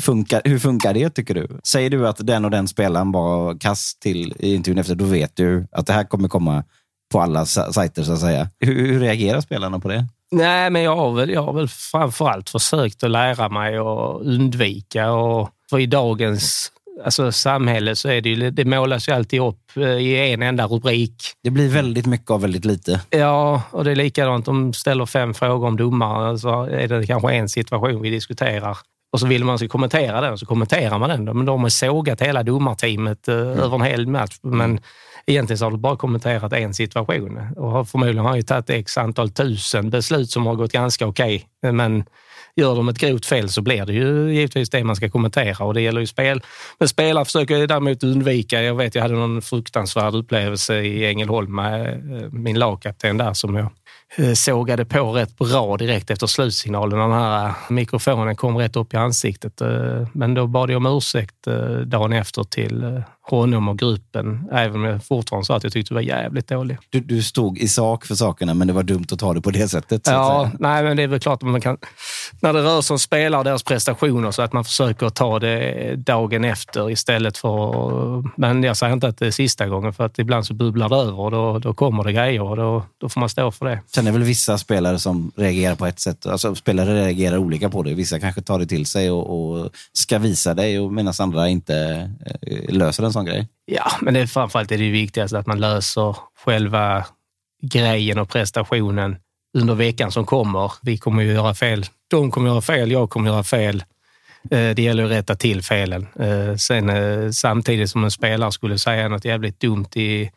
funkar, 0.00 0.42
hur 0.44 0.58
funkar 0.58 0.94
det 0.94 1.10
tycker 1.10 1.34
du? 1.34 1.48
Säger 1.64 1.90
du 1.90 2.08
att 2.08 2.26
den 2.26 2.44
och 2.44 2.50
den 2.50 2.68
spelaren 2.68 3.12
var 3.12 3.58
kass 3.58 3.96
till 4.00 4.34
i 4.38 4.54
intervjun 4.54 4.78
efter, 4.78 4.94
då 4.94 5.04
vet 5.04 5.36
du 5.36 5.66
att 5.72 5.86
det 5.86 5.92
här 5.92 6.04
kommer 6.04 6.28
komma 6.28 6.64
på 7.12 7.20
alla 7.20 7.46
sajter 7.46 8.02
så 8.02 8.12
att 8.12 8.20
säga. 8.20 8.50
Hur, 8.60 8.86
hur 8.86 9.00
reagerar 9.00 9.40
spelarna 9.40 9.80
på 9.80 9.88
det? 9.88 10.06
Nej, 10.30 10.70
men 10.70 10.82
jag 10.82 10.96
har 10.96 11.12
väl, 11.12 11.30
jag 11.30 11.42
har 11.42 11.52
väl 11.52 11.68
framförallt 11.68 12.50
försökt 12.50 13.04
att 13.04 13.10
lära 13.10 13.48
mig 13.48 13.76
att 13.76 14.20
undvika. 14.20 15.12
Och, 15.12 15.50
för 15.70 15.78
i 15.78 15.86
dagens 15.86 16.72
alltså, 17.04 17.32
samhälle 17.32 17.96
så 17.96 18.08
är 18.08 18.20
det 18.20 18.28
ju, 18.28 18.50
det 18.50 18.64
målas 18.64 19.08
ju 19.08 19.12
alltid 19.12 19.40
upp 19.40 19.76
i 19.76 20.32
en 20.32 20.42
enda 20.42 20.66
rubrik. 20.66 21.14
Det 21.42 21.50
blir 21.50 21.68
väldigt 21.68 22.06
mycket 22.06 22.30
av 22.30 22.40
väldigt 22.40 22.64
lite. 22.64 23.00
Ja, 23.10 23.62
och 23.70 23.84
det 23.84 23.90
är 23.90 23.96
likadant 23.96 24.48
om 24.48 24.62
de 24.62 24.72
ställer 24.72 25.06
fem 25.06 25.34
frågor 25.34 25.66
om 25.66 25.76
domare 25.76 26.38
så 26.38 26.62
är 26.62 26.88
det 26.88 27.06
kanske 27.06 27.32
en 27.32 27.48
situation 27.48 28.02
vi 28.02 28.10
diskuterar. 28.10 28.78
Och 29.12 29.20
så 29.20 29.26
vill 29.26 29.44
man 29.44 29.58
ska 29.58 29.68
kommentera 29.68 30.20
den, 30.20 30.38
så 30.38 30.46
kommenterar 30.46 30.98
man 30.98 31.08
den. 31.08 31.24
Men 31.24 31.46
de 31.46 31.62
har 31.62 31.68
sågat 31.68 32.22
hela 32.22 32.42
domarteamet 32.42 33.28
mm. 33.28 33.40
över 33.40 33.74
en 33.74 33.82
hel 33.82 34.06
match. 34.06 34.38
Men 34.42 34.80
egentligen 35.26 35.58
så 35.58 35.64
har 35.64 35.70
du 35.70 35.76
bara 35.76 35.96
kommenterat 35.96 36.52
en 36.52 36.74
situation. 36.74 37.38
Och 37.56 37.88
förmodligen 37.88 38.24
har 38.24 38.36
ju 38.36 38.42
tagit 38.42 38.70
x 38.70 38.98
antal 38.98 39.30
tusen 39.30 39.90
beslut 39.90 40.30
som 40.30 40.46
har 40.46 40.54
gått 40.54 40.72
ganska 40.72 41.06
okej. 41.06 41.36
Okay. 41.36 41.72
Men 41.72 42.04
gör 42.56 42.76
de 42.76 42.88
ett 42.88 42.98
grovt 42.98 43.26
fel 43.26 43.48
så 43.48 43.62
blir 43.62 43.86
det 43.86 43.92
ju 43.92 44.34
givetvis 44.34 44.70
det 44.70 44.84
man 44.84 44.96
ska 44.96 45.10
kommentera 45.10 45.64
och 45.64 45.74
det 45.74 45.80
gäller 45.80 46.00
ju 46.00 46.06
spel. 46.06 46.42
Men 46.78 46.88
spelare 46.88 47.24
försöker 47.24 47.56
jag 47.56 47.68
däremot 47.68 48.04
undvika. 48.04 48.62
Jag 48.62 48.74
vet, 48.74 48.94
jag 48.94 49.02
hade 49.02 49.14
någon 49.14 49.42
fruktansvärd 49.42 50.14
upplevelse 50.14 50.80
i 50.80 51.06
Ängelholm 51.06 51.54
med 51.54 51.88
eh, 51.88 52.30
min 52.30 52.58
lagkapten 52.58 53.16
där 53.16 53.32
som 53.32 53.54
jag 53.54 53.68
eh, 54.16 54.32
sågade 54.32 54.84
på 54.84 55.12
rätt 55.12 55.38
bra 55.38 55.76
direkt 55.76 56.10
efter 56.10 56.26
slutsignalen. 56.26 56.98
Den 56.98 57.12
här 57.12 57.46
eh, 57.46 57.54
mikrofonen 57.68 58.36
kom 58.36 58.56
rätt 58.56 58.76
upp 58.76 58.94
i 58.94 58.96
ansiktet. 58.96 59.60
Men 60.12 60.34
då 60.34 60.46
bad 60.46 60.70
jag 60.70 60.76
om 60.76 60.96
ursäkt 60.96 61.44
dagen 61.86 62.12
efter 62.12 62.44
till 62.44 63.02
honom 63.30 63.68
och 63.68 63.78
gruppen, 63.78 64.48
även 64.52 64.76
om 64.76 64.84
jag 64.84 65.04
fortfarande 65.04 65.46
sa 65.46 65.56
att 65.56 65.64
jag 65.64 65.72
tyckte 65.72 65.90
det 65.90 65.94
var 65.94 66.02
jävligt 66.02 66.48
dåligt. 66.48 66.78
Du, 66.90 67.00
du 67.00 67.22
stod 67.22 67.58
i 67.58 67.68
sak 67.68 68.04
för 68.04 68.14
sakerna, 68.14 68.54
men 68.54 68.66
det 68.66 68.72
var 68.72 68.82
dumt 68.82 69.06
att 69.12 69.18
ta 69.18 69.34
det 69.34 69.40
på 69.40 69.50
det 69.50 69.68
sättet? 69.68 70.06
ja, 70.06 70.50
nej, 70.58 70.84
men 70.84 70.96
det 70.96 71.02
är 71.02 71.06
väl 71.06 71.20
klart 71.20 71.42
att 71.42 71.48
man 71.48 71.60
kan... 71.60 71.78
När 72.40 72.52
det 72.52 72.62
rör 72.62 72.82
sig 72.82 72.94
om 72.94 72.98
spelare 72.98 73.38
och 73.38 73.44
deras 73.44 73.62
prestationer 73.62 74.30
så 74.30 74.42
att 74.42 74.52
man 74.52 74.64
försöker 74.64 75.08
ta 75.08 75.38
det 75.38 75.94
dagen 75.96 76.44
efter 76.44 76.90
istället 76.90 77.38
för... 77.38 78.40
Men 78.40 78.62
jag 78.62 78.76
säger 78.76 78.92
inte 78.92 79.08
att 79.08 79.18
det 79.18 79.26
är 79.26 79.30
sista 79.30 79.66
gången, 79.66 79.92
för 79.92 80.04
att 80.04 80.18
ibland 80.18 80.46
så 80.46 80.54
bubblar 80.54 80.88
det 80.88 80.96
över 80.96 81.20
och 81.20 81.30
då, 81.30 81.58
då 81.58 81.74
kommer 81.74 82.04
det 82.04 82.12
grejer 82.12 82.42
och 82.42 82.56
då, 82.56 82.82
då 83.00 83.08
får 83.08 83.20
man 83.20 83.28
stå 83.28 83.50
för 83.50 83.66
det. 83.66 83.80
Sen 83.94 84.06
är 84.06 84.12
det 84.12 84.18
väl 84.18 84.26
vissa 84.26 84.58
spelare 84.58 84.98
som 84.98 85.32
reagerar 85.36 85.74
på 85.74 85.86
ett 85.86 86.00
sätt. 86.00 86.26
Alltså 86.26 86.54
spelare 86.54 86.94
reagerar 86.94 87.38
olika 87.38 87.70
på 87.70 87.82
det. 87.82 87.94
Vissa 87.94 88.20
kanske 88.20 88.42
tar 88.42 88.58
det 88.58 88.66
till 88.66 88.86
sig 88.86 89.10
och, 89.10 89.56
och 89.56 89.70
ska 89.92 90.18
visa 90.18 90.54
dig, 90.54 90.90
medan 90.90 91.14
andra 91.18 91.48
inte 91.48 92.10
eh, 92.42 92.74
löser 92.74 93.04
en 93.04 93.12
sån 93.16 93.24
grej. 93.24 93.48
Ja, 93.64 93.90
men 94.00 94.14
det 94.14 94.20
är 94.20 94.26
framförallt 94.26 94.72
är 94.72 94.78
det 94.78 94.90
viktigaste 94.90 95.38
att 95.38 95.46
man 95.46 95.60
löser 95.60 96.16
själva 96.44 97.04
grejen 97.62 98.18
och 98.18 98.28
prestationen 98.28 99.16
under 99.58 99.74
veckan 99.74 100.12
som 100.12 100.26
kommer. 100.26 100.72
Vi 100.82 100.98
kommer 100.98 101.22
ju 101.22 101.32
göra 101.32 101.54
fel. 101.54 101.84
De 102.10 102.30
kommer 102.30 102.50
göra 102.50 102.60
fel, 102.60 102.90
jag 102.90 103.10
kommer 103.10 103.30
göra 103.30 103.42
fel. 103.42 103.84
Eh, 104.50 104.74
det 104.74 104.78
gäller 104.78 105.04
att 105.04 105.10
rätta 105.10 105.34
till 105.34 105.62
felen. 105.62 106.06
Eh, 106.20 106.56
sen 106.56 106.88
eh, 106.88 107.30
samtidigt 107.30 107.90
som 107.90 108.04
en 108.04 108.10
spelare 108.10 108.52
skulle 108.52 108.78
säga 108.78 109.08
något 109.08 109.24
jävligt 109.24 109.60
dumt 109.60 109.88
i, 109.94 110.30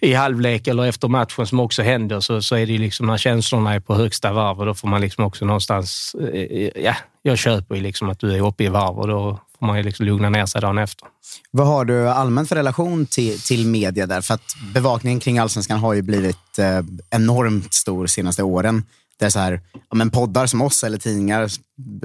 i 0.00 0.14
halvlek 0.14 0.66
eller 0.66 0.86
efter 0.86 1.08
matchen 1.08 1.46
som 1.46 1.60
också 1.60 1.82
händer 1.82 2.20
så, 2.20 2.42
så 2.42 2.56
är 2.56 2.66
det 2.66 2.72
ju 2.72 2.78
liksom 2.78 3.06
när 3.06 3.16
känslorna 3.16 3.74
är 3.74 3.80
på 3.80 3.94
högsta 3.94 4.32
varv 4.32 4.58
och 4.58 4.66
då 4.66 4.74
får 4.74 4.88
man 4.88 5.00
liksom 5.00 5.24
också 5.24 5.44
någonstans... 5.44 6.16
Ja, 6.74 6.94
jag 7.22 7.38
köper 7.38 7.74
ju 7.74 7.80
liksom 7.80 8.08
att 8.10 8.20
du 8.20 8.34
är 8.34 8.46
uppe 8.46 8.64
i 8.64 8.68
varv 8.68 8.98
och 8.98 9.08
då 9.08 9.40
får 9.58 9.66
man 9.66 9.76
ju 9.76 9.82
liksom 9.82 10.06
lugna 10.06 10.30
ner 10.30 10.46
sig 10.46 10.60
dagen 10.60 10.78
efter. 10.78 11.08
Vad 11.50 11.66
har 11.66 11.84
du 11.84 12.08
allmänt 12.08 12.48
för 12.48 12.56
relation 12.56 13.06
till, 13.06 13.40
till 13.40 13.66
media 13.66 14.06
där? 14.06 14.20
För 14.20 14.34
att 14.34 14.54
bevakningen 14.74 15.20
kring 15.20 15.38
allsvenskan 15.38 15.78
har 15.78 15.94
ju 15.94 16.02
blivit 16.02 16.58
eh, 16.58 16.80
enormt 17.10 17.74
stor 17.74 18.04
de 18.04 18.08
senaste 18.08 18.42
åren. 18.42 18.82
Det 19.18 19.24
är 19.24 19.30
så 19.30 19.38
här, 19.38 19.60
ja, 19.72 19.96
men 19.96 20.10
poddar 20.10 20.46
som 20.46 20.62
oss 20.62 20.84
eller 20.84 20.98
tidningar 20.98 21.50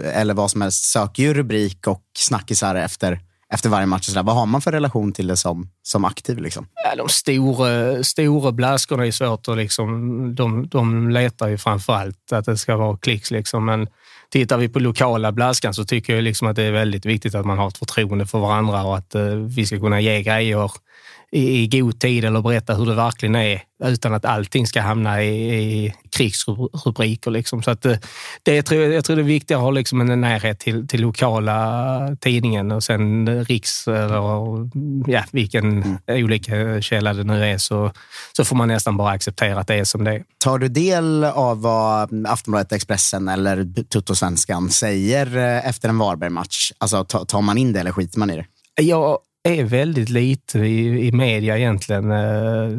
eller 0.04 0.34
vad 0.34 0.52
som 0.52 0.62
helst 0.62 0.84
söker 0.84 1.24
ju 1.24 1.34
rubrik 1.34 1.88
och 1.88 2.04
snackisar 2.18 2.76
efter, 2.76 3.20
efter 3.50 3.70
varje 3.70 3.86
match. 3.86 4.06
Så 4.06 4.14
där. 4.14 4.24
Vad 4.24 4.36
har 4.36 4.46
man 4.46 4.62
för 4.62 4.72
relation 4.72 5.12
till 5.14 5.28
det 5.28 5.38
som, 5.38 5.70
som 5.84 6.06
aktiv? 6.06 6.38
Liksom? 6.38 6.68
Ja, 6.84 6.96
de 6.96 7.10
stora, 7.10 8.04
stora 8.04 8.52
blaskorna 8.52 9.08
är 9.08 9.12
svårt 9.12 9.48
att 9.48 9.58
liksom, 9.58 10.36
de, 10.36 10.68
de 10.68 11.10
letar 11.10 11.48
ju 11.48 11.58
framför 11.58 11.94
allt 11.94 12.32
att 12.32 12.46
det 12.46 12.58
ska 12.58 12.78
vara 12.78 12.98
klicks. 12.98 13.32
Liksom. 13.32 13.66
Men 13.66 13.88
tittar 14.34 14.58
vi 14.58 14.70
på 14.70 14.80
lokala 14.80 15.32
blaskan 15.32 15.74
så 15.74 15.86
tycker 15.86 16.16
jag 16.16 16.24
liksom 16.24 16.48
att 16.48 16.56
det 16.56 16.64
är 16.64 16.72
väldigt 16.72 17.06
viktigt 17.06 17.36
att 17.36 17.46
man 17.46 17.58
har 17.58 17.68
ett 17.68 17.78
förtroende 17.78 18.26
för 18.26 18.40
varandra 18.40 18.84
och 18.84 18.98
att 18.98 19.16
eh, 19.16 19.26
vi 19.26 19.66
ska 19.66 19.80
kunna 19.80 20.02
ge 20.02 20.22
grejer 20.22 20.72
i, 21.34 21.64
i 21.64 21.68
god 21.68 22.00
tid 22.00 22.26
eller 22.26 22.42
berätta 22.42 22.76
hur 22.76 22.86
det 22.86 22.94
verkligen 22.94 23.36
är 23.36 23.62
utan 23.84 24.14
att 24.14 24.26
allting 24.26 24.68
ska 24.68 24.82
hamna 24.82 25.24
i, 25.24 25.56
i 25.56 25.94
krigsrubriker. 26.10 27.32
Liksom. 27.32 27.64
Så 27.64 27.72
att, 27.72 27.86
eh, 27.86 27.98
det, 28.44 28.56
jag, 28.56 28.66
tror, 28.66 28.82
jag 28.82 29.06
tror 29.06 29.16
det 29.16 29.22
är 29.22 29.24
viktigt 29.24 29.56
att 29.56 29.62
ha 29.62 29.72
liksom 29.72 30.02
en 30.02 30.22
närhet 30.22 30.60
till, 30.60 30.88
till 30.88 31.02
lokala 31.02 32.18
tidningen 32.20 32.72
och 32.72 32.84
sen 32.84 33.46
riks 33.46 33.88
eller 33.88 34.16
ja, 35.08 35.24
vilken 35.32 35.84
mm. 35.84 35.98
olika 36.08 36.82
källa 36.82 37.14
det 37.14 37.24
nu 37.24 37.46
är 37.46 37.58
så, 37.58 37.92
så 38.38 38.46
får 38.46 38.56
man 38.56 38.68
nästan 38.68 38.98
bara 38.98 39.12
acceptera 39.12 39.60
att 39.60 39.68
det 39.68 39.76
är 39.76 39.84
som 39.84 40.04
det 40.04 40.12
är. 40.12 40.24
Tar 40.44 40.58
du 40.58 40.68
del 40.68 41.24
av 41.24 41.62
vad 41.62 42.26
Aftonbladet, 42.28 42.72
Expressen 42.72 43.28
eller 43.28 43.84
Tuttosvenskan 43.84 44.70
säger 44.70 45.38
eh, 45.38 45.68
efter 45.68 45.90
en 45.90 45.98
Varberg-match? 45.98 46.72
Alltså, 46.78 47.04
tar 47.04 47.42
man 47.42 47.58
in 47.58 47.74
det 47.74 47.80
eller 47.80 47.92
skiter 47.92 48.20
man 48.20 48.30
i 48.30 48.36
det? 48.36 48.46
Jag 48.82 49.20
är 49.50 49.64
väldigt 49.64 50.10
lite 50.10 50.60
i, 50.60 51.08
i 51.08 51.12
media 51.12 51.58
egentligen. 51.58 52.12
Eh, 52.12 52.70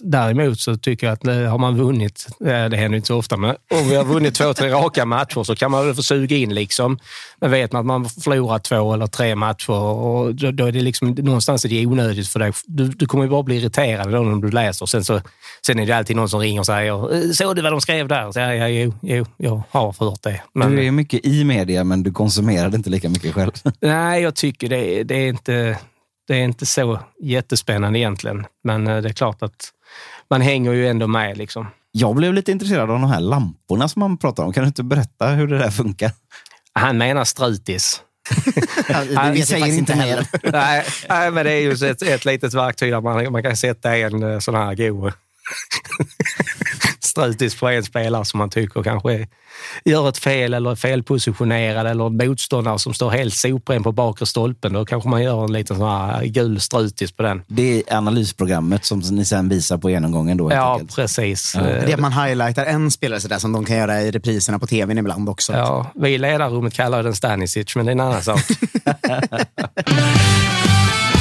däremot 0.00 0.60
så 0.60 0.76
tycker 0.76 1.06
jag 1.06 1.14
att 1.14 1.26
eh, 1.26 1.42
har 1.42 1.58
man 1.58 1.76
vunnit, 1.76 2.26
det 2.38 2.76
händer 2.76 2.94
inte 2.96 3.06
så 3.06 3.16
ofta, 3.16 3.36
men 3.36 3.56
om 3.70 3.88
vi 3.88 3.96
har 3.96 4.04
vunnit 4.04 4.34
två, 4.34 4.54
tre 4.54 4.70
raka 4.70 5.04
matcher 5.04 5.42
så 5.42 5.56
kan 5.56 5.70
man 5.70 5.86
väl 5.86 5.94
få 5.94 6.02
suga 6.02 6.36
in 6.36 6.54
liksom. 6.54 6.98
Men 7.40 7.50
vet 7.50 7.72
man 7.72 7.80
att 7.80 7.86
man 7.86 8.08
förlorar 8.08 8.58
två 8.58 8.94
eller 8.94 9.06
tre 9.06 9.34
matcher 9.34 9.72
och 9.72 10.34
då, 10.34 10.50
då 10.50 10.66
är 10.66 10.72
det 10.72 10.80
liksom 10.80 11.10
någonstans 11.10 11.64
är 11.64 11.68
det 11.68 11.86
onödigt 11.86 12.28
för 12.28 12.38
dig. 12.38 12.52
Du, 12.66 12.88
du 12.88 13.06
kommer 13.06 13.24
ju 13.24 13.30
bara 13.30 13.42
bli 13.42 13.56
irriterad 13.56 14.12
då 14.12 14.18
när 14.18 14.42
du 14.42 14.50
läser. 14.50 14.86
Sen, 14.86 15.04
så, 15.04 15.20
sen 15.66 15.78
är 15.78 15.86
det 15.86 15.92
alltid 15.96 16.16
någon 16.16 16.28
som 16.28 16.40
ringer 16.40 16.60
och 16.60 16.66
säger 16.66 17.32
“Såg 17.32 17.56
du 17.56 17.62
vad 17.62 17.72
de 17.72 17.80
skrev 17.80 18.08
där?” 18.08 18.32
så, 18.32 18.38
ja, 18.40 18.68
jo, 18.68 18.94
jo, 19.02 19.26
jag 19.36 19.62
har 19.70 20.10
hört 20.10 20.22
det. 20.22 20.42
Men, 20.54 20.76
du 20.76 20.86
är 20.86 20.90
mycket 20.90 21.26
i 21.26 21.44
media, 21.44 21.84
men 21.84 22.02
du 22.02 22.12
konsumerar 22.12 22.68
det 22.68 22.76
inte 22.76 22.90
lika 22.90 23.08
mycket 23.08 23.34
själv. 23.34 23.52
Nej, 23.80 24.22
jag 24.22 24.34
tycker 24.34 24.68
det, 24.68 25.02
det 25.02 25.14
är 25.14 25.28
inte 25.28 25.78
det 26.28 26.34
är 26.34 26.44
inte 26.44 26.66
så 26.66 27.00
jättespännande 27.20 27.98
egentligen, 27.98 28.46
men 28.64 28.84
det 28.84 28.92
är 28.92 29.12
klart 29.12 29.42
att 29.42 29.72
man 30.30 30.40
hänger 30.40 30.72
ju 30.72 30.88
ändå 30.88 31.06
med. 31.06 31.38
Liksom. 31.38 31.66
Jag 31.92 32.16
blev 32.16 32.34
lite 32.34 32.52
intresserad 32.52 32.90
av 32.90 33.00
de 33.00 33.10
här 33.10 33.20
lamporna 33.20 33.88
som 33.88 34.00
man 34.00 34.18
pratar 34.18 34.44
om. 34.44 34.52
Kan 34.52 34.62
du 34.62 34.68
inte 34.68 34.82
berätta 34.82 35.28
hur 35.28 35.46
det 35.46 35.58
där 35.58 35.70
funkar? 35.70 36.10
Han 36.72 36.98
menar 36.98 37.24
strutis. 37.24 38.02
det 38.88 39.30
vet 39.32 39.50
jag 39.50 39.68
inte 39.68 39.92
heller. 39.92 40.26
nej, 40.52 40.84
nej, 41.08 41.30
men 41.30 41.44
det 41.44 41.52
är 41.52 41.60
ju 41.60 41.90
ett, 41.90 42.02
ett 42.02 42.24
litet 42.24 42.54
verktyg 42.54 42.92
där 42.92 43.00
man, 43.00 43.32
man 43.32 43.42
kan 43.42 43.56
sätta 43.56 43.96
en 43.96 44.40
sån 44.40 44.54
här 44.54 44.74
god 44.74 45.12
strutis 47.00 47.60
på 47.60 47.68
en 47.68 47.84
spelare 47.84 48.24
som 48.24 48.38
man 48.38 48.50
tycker 48.50 48.82
kanske 48.82 49.26
gör 49.84 50.08
ett 50.08 50.18
fel 50.18 50.54
eller 50.54 50.70
är 50.70 50.74
felpositionerad 50.74 51.86
eller 51.86 52.06
en 52.06 52.16
motståndare 52.16 52.78
som 52.78 52.94
står 52.94 53.10
helt 53.10 53.34
sopren 53.34 53.82
på 53.82 53.92
bakre 53.92 54.26
stolpen. 54.26 54.72
Då 54.72 54.84
kanske 54.84 55.08
man 55.08 55.22
gör 55.22 55.44
en 55.44 55.52
liten 55.52 55.76
sån 55.76 55.88
här 55.88 56.24
gul 56.24 56.60
strutis 56.60 57.12
på 57.12 57.22
den. 57.22 57.42
Det 57.46 57.78
är 57.78 57.96
analysprogrammet 57.96 58.84
som 58.84 58.98
ni 58.98 59.24
sen 59.24 59.48
visar 59.48 59.78
på 59.78 59.90
genomgången 59.90 60.36
då? 60.36 60.52
Ja, 60.52 60.72
enkelt. 60.72 60.96
precis. 60.96 61.54
Ja. 61.54 61.62
Det 61.62 61.92
är 61.92 61.94
att 61.94 62.00
man 62.00 62.12
highlightar 62.12 62.64
en 62.64 62.90
spelare 62.90 63.20
sådär 63.20 63.38
som 63.38 63.52
de 63.52 63.64
kan 63.64 63.76
göra 63.76 64.02
i 64.02 64.10
repriserna 64.10 64.58
på 64.58 64.66
tvn 64.66 64.98
ibland 64.98 65.28
också. 65.28 65.52
Ja, 65.52 65.92
vi 65.94 66.08
i 66.08 66.18
ledarrummet 66.18 66.74
kallar 66.74 67.02
den 67.02 67.14
Stanisic, 67.14 67.76
men 67.76 67.86
det 67.86 67.90
är 67.90 67.94
en 67.94 68.00
annan 68.00 68.22
sak. 68.22 68.40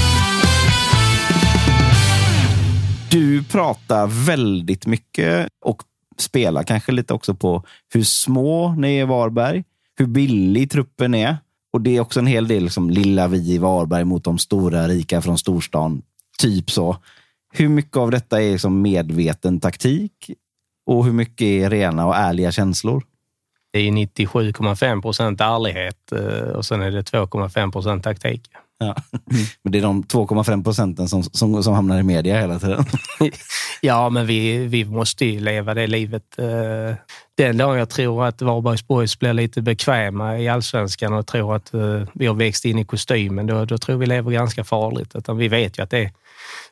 Du 3.18 3.44
pratar 3.44 4.26
väldigt 4.26 4.86
mycket 4.86 5.48
och 5.66 5.84
spelar 6.18 6.64
kanske 6.64 6.92
lite 6.92 7.14
också 7.14 7.36
på 7.36 7.64
hur 7.94 8.04
små 8.04 8.76
ni 8.78 8.98
är 8.98 9.02
i 9.02 9.06
Varberg, 9.06 9.64
hur 9.96 10.06
billig 10.06 10.72
truppen 10.72 11.14
är. 11.14 11.38
Och 11.74 11.82
det 11.82 11.98
är 11.98 12.00
också 12.02 12.20
en 12.20 12.28
hel 12.28 12.48
del 12.48 12.64
liksom, 12.64 12.90
lilla 12.90 13.28
vi 13.28 13.54
i 13.54 13.58
Varberg 13.58 14.04
mot 14.04 14.24
de 14.24 14.38
stora 14.38 14.88
rika 14.88 15.22
från 15.22 15.38
storstan. 15.38 16.02
Typ 16.40 16.72
så. 16.72 16.98
Hur 17.54 17.70
mycket 17.70 17.98
av 17.98 18.12
detta 18.12 18.42
är 18.42 18.52
liksom 18.52 18.82
medveten 18.82 19.60
taktik 19.60 20.32
och 20.86 21.06
hur 21.06 21.14
mycket 21.14 21.46
är 21.46 21.70
rena 21.70 22.08
och 22.08 22.16
ärliga 22.16 22.52
känslor? 22.52 23.04
Det 23.72 23.80
är 23.80 23.92
97,5 23.92 25.02
procent 25.02 25.42
ärlighet 25.42 26.12
eh, 26.12 26.50
och 26.50 26.66
sen 26.66 26.82
är 26.82 26.92
det 26.92 27.02
2,5 27.02 27.72
procent 27.72 28.04
taktik. 28.04 28.50
Ja. 28.80 28.96
Men 29.64 29.72
det 29.72 29.78
är 29.78 29.82
de 29.82 30.04
2,5 30.04 30.64
procenten 30.64 31.10
som, 31.10 31.24
som, 31.24 31.64
som 31.64 31.74
hamnar 31.74 32.00
i 32.00 32.04
media 32.04 32.40
hela 32.40 32.60
tiden. 32.60 32.86
ja, 33.82 34.10
men 34.10 34.26
vi, 34.26 34.58
vi 34.58 34.86
måste 34.86 35.26
ju 35.26 35.40
leva 35.40 35.74
det 35.74 35.88
livet. 35.88 36.40
Eh, 36.40 36.96
den 37.38 37.58
dagen 37.58 37.80
jag 37.80 37.90
tror 37.90 38.26
att 38.26 38.42
Varbergs 38.42 38.88
Boys 38.88 39.20
blir 39.20 39.34
lite 39.34 39.62
bekväma 39.62 40.40
i 40.40 40.48
allsvenskan 40.48 41.14
och 41.14 41.28
tror 41.28 41.56
att 41.56 41.74
eh, 41.74 42.04
vi 42.14 42.26
har 42.26 42.34
växt 42.34 42.66
in 42.66 42.80
i 42.80 42.86
kostymen, 42.86 43.48
då, 43.48 43.66
då 43.66 43.78
tror 43.78 43.98
vi 43.98 44.06
lever 44.06 44.32
ganska 44.32 44.64
farligt. 44.64 45.16
Utan 45.16 45.38
vi 45.38 45.48
vet 45.48 45.80
ju 45.80 45.84
att 45.84 45.90
det 45.90 46.00
är 46.00 46.12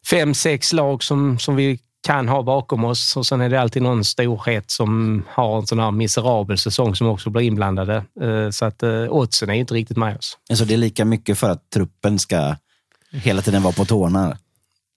fem, 0.09 0.33
sex 0.33 0.73
lag 0.73 1.03
som, 1.03 1.39
som 1.39 1.55
vi 1.55 1.79
kan 2.05 2.27
ha 2.27 2.43
bakom 2.43 2.85
oss 2.85 3.17
och 3.17 3.25
sen 3.25 3.41
är 3.41 3.49
det 3.49 3.61
alltid 3.61 3.81
någon 3.81 4.03
storhet 4.03 4.71
som 4.71 5.23
har 5.29 5.57
en 5.57 5.67
sån 5.67 5.79
här 5.79 5.91
miserabel 5.91 6.57
säsong 6.57 6.95
som 6.95 7.07
också 7.07 7.29
blir 7.29 7.41
inblandade. 7.41 7.95
Eh, 8.21 8.49
så 8.49 8.65
att 8.65 8.83
oddsen 9.09 9.49
är 9.49 9.53
inte 9.53 9.73
riktigt 9.73 9.97
med 9.97 10.17
oss. 10.17 10.37
Alltså 10.49 10.65
det 10.65 10.73
är 10.73 10.77
lika 10.77 11.05
mycket 11.05 11.37
för 11.37 11.49
att 11.49 11.69
truppen 11.69 12.19
ska 12.19 12.55
hela 13.11 13.41
tiden 13.41 13.63
vara 13.63 13.73
på 13.73 13.85
tårna? 13.85 14.37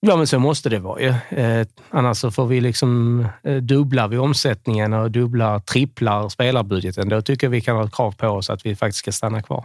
Ja, 0.01 0.17
men 0.17 0.27
så 0.27 0.39
måste 0.39 0.69
det 0.69 0.79
vara 0.79 1.01
ju. 1.01 1.15
Eh, 1.39 1.67
annars 1.91 2.19
så 2.19 2.31
får 2.31 2.47
vi 2.47 2.61
liksom 2.61 3.21
eh, 3.43 3.57
dubblar 3.57 4.09
vi 4.09 4.19
omsättningen 4.19 4.93
och 4.93 5.11
dubblar, 5.11 5.61
tripplar 5.61 6.29
spelarbudgeten. 6.29 7.09
Då 7.09 7.23
tycker 7.23 7.47
jag 7.47 7.51
vi 7.51 7.61
kan 7.61 7.77
ha 7.77 7.85
ett 7.85 7.95
krav 7.95 8.13
på 8.13 8.29
oss 8.29 8.51
att 8.51 8.67
vi 8.67 8.77
faktiskt 8.77 8.99
ska 8.99 9.13
stanna 9.13 9.43
kvar. 9.43 9.65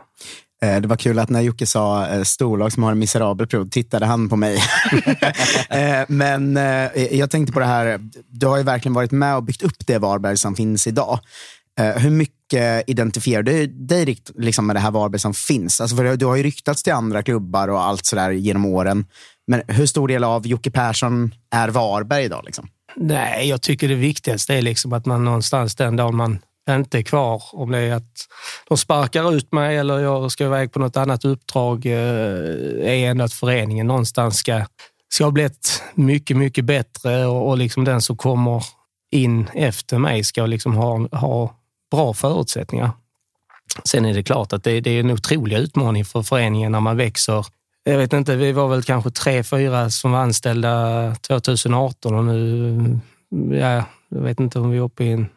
Eh, 0.64 0.82
det 0.82 0.88
var 0.88 0.96
kul 0.96 1.20
att 1.20 1.30
när 1.30 1.42
Jocke 1.42 1.66
sa 1.66 2.08
eh, 2.08 2.24
storlag 2.24 2.72
som 2.72 2.84
har 2.84 2.92
en 2.92 3.00
miserabel 3.00 3.48
period 3.48 3.72
tittade 3.72 4.06
han 4.06 4.30
på 4.30 4.36
mig. 4.36 4.64
Eh, 5.70 6.06
men 6.08 6.56
jag 7.12 7.32
tänkte 7.32 7.54
på 7.54 7.60
det 7.60 7.66
här, 7.66 8.00
du 8.28 8.48
har 8.48 8.58
ju 8.58 8.64
verkligen 8.64 8.94
varit 8.94 9.12
med 9.12 9.36
och 9.36 9.44
byggt 9.44 9.64
upp 9.64 9.88
det 9.88 9.98
Varberg 9.98 10.38
som 10.38 10.56
finns 10.56 10.88
idag. 10.88 11.20
Hur 11.96 12.10
mycket 12.10 12.90
identifierar 12.90 13.44
du 13.44 13.68
dig 13.68 14.18
liksom 14.38 14.68
med 14.68 14.76
det 14.76 14.80
här 14.80 14.92
Varberg 14.92 15.20
som 15.20 15.34
finns? 15.34 15.82
Alltså 15.82 15.96
för 15.96 16.16
du 16.16 16.26
har 16.26 16.36
ju 16.36 16.44
ryktats 16.44 16.84
till 16.84 16.94
andra 16.94 17.24
klubbar 17.24 17.68
och 17.68 17.84
allt 17.84 18.06
sådär 18.06 18.32
genom 18.32 18.66
åren. 18.66 19.06
Men 19.48 19.62
hur 19.68 19.86
stor 19.86 20.08
del 20.08 20.24
av 20.24 20.48
Jocke 20.48 20.72
Persson 20.72 21.34
är 21.52 21.70
Varberg 21.70 22.24
idag? 22.24 22.44
Liksom? 22.46 22.68
Nej, 22.96 23.50
jag 23.50 23.62
tycker 23.62 23.88
det 23.88 23.96
viktigaste 23.96 24.54
är 24.54 24.62
liksom 24.62 24.94
att 24.94 25.06
man 25.06 25.26
någonstans 25.26 25.76
den 25.76 25.96
dagen 25.96 26.16
man 26.16 26.40
inte 26.70 26.98
är 26.98 27.02
kvar. 27.02 27.44
Om 27.52 27.72
det 27.72 27.78
är 27.78 27.94
att 27.94 28.28
de 28.68 28.78
sparkar 28.78 29.34
ut 29.34 29.52
mig 29.52 29.78
eller 29.78 30.00
jag 30.00 30.32
ska 30.32 30.46
iväg 30.46 30.72
på 30.72 30.80
något 30.80 30.98
annat 30.98 31.26
uppdrag, 31.26 31.86
eh, 31.86 32.90
är 32.90 33.10
ändå 33.10 33.24
att 33.24 33.34
föreningen 33.34 33.88
någonstans 33.88 34.38
ska, 34.38 34.66
ska 35.10 35.24
ha 35.24 35.32
blivit 35.32 35.84
mycket, 35.94 36.38
mycket 36.38 36.66
bättre 36.66 37.26
och, 37.26 37.50
och 37.50 37.58
liksom 37.58 37.84
den 37.84 38.02
som 38.02 38.18
kommer 38.18 38.64
in 39.12 39.50
efter 39.54 39.98
mig 39.98 40.24
ska 40.24 40.46
liksom 40.46 40.76
ha, 40.76 41.08
ha 41.12 41.56
bra 41.92 42.14
förutsättningar. 42.14 42.92
Sen 43.84 44.06
är 44.06 44.14
det 44.14 44.24
klart 44.24 44.54
att 44.54 44.64
det, 44.64 44.82
det 44.82 44.92
är 44.92 45.00
en 45.00 45.12
otrolig 45.12 45.58
utmaning 45.58 46.06
för 46.06 46.24
föreningen 46.24 46.72
när 46.72 46.80
man 46.80 46.98
växer. 46.98 47.46
Jag 47.84 47.98
vet 47.98 48.14
inte, 48.14 48.36
vi 48.36 48.52
var 48.52 48.68
väl 48.68 48.84
kanske 48.84 49.12
tre, 49.12 49.44
fyra 49.44 49.90
som 49.90 50.12
var 50.12 50.20
anställda 50.20 51.16
2018 51.16 52.16
och 52.16 52.26
nu, 52.26 53.00
ja, 53.60 53.84
jag 54.10 54.22
vet 54.22 54.40
inte 54.40 54.60
om 54.60 54.70
vi 54.70 54.78
är 54.78 54.82
uppe 54.82 55.04
i 55.04 55.12
en 55.12 55.30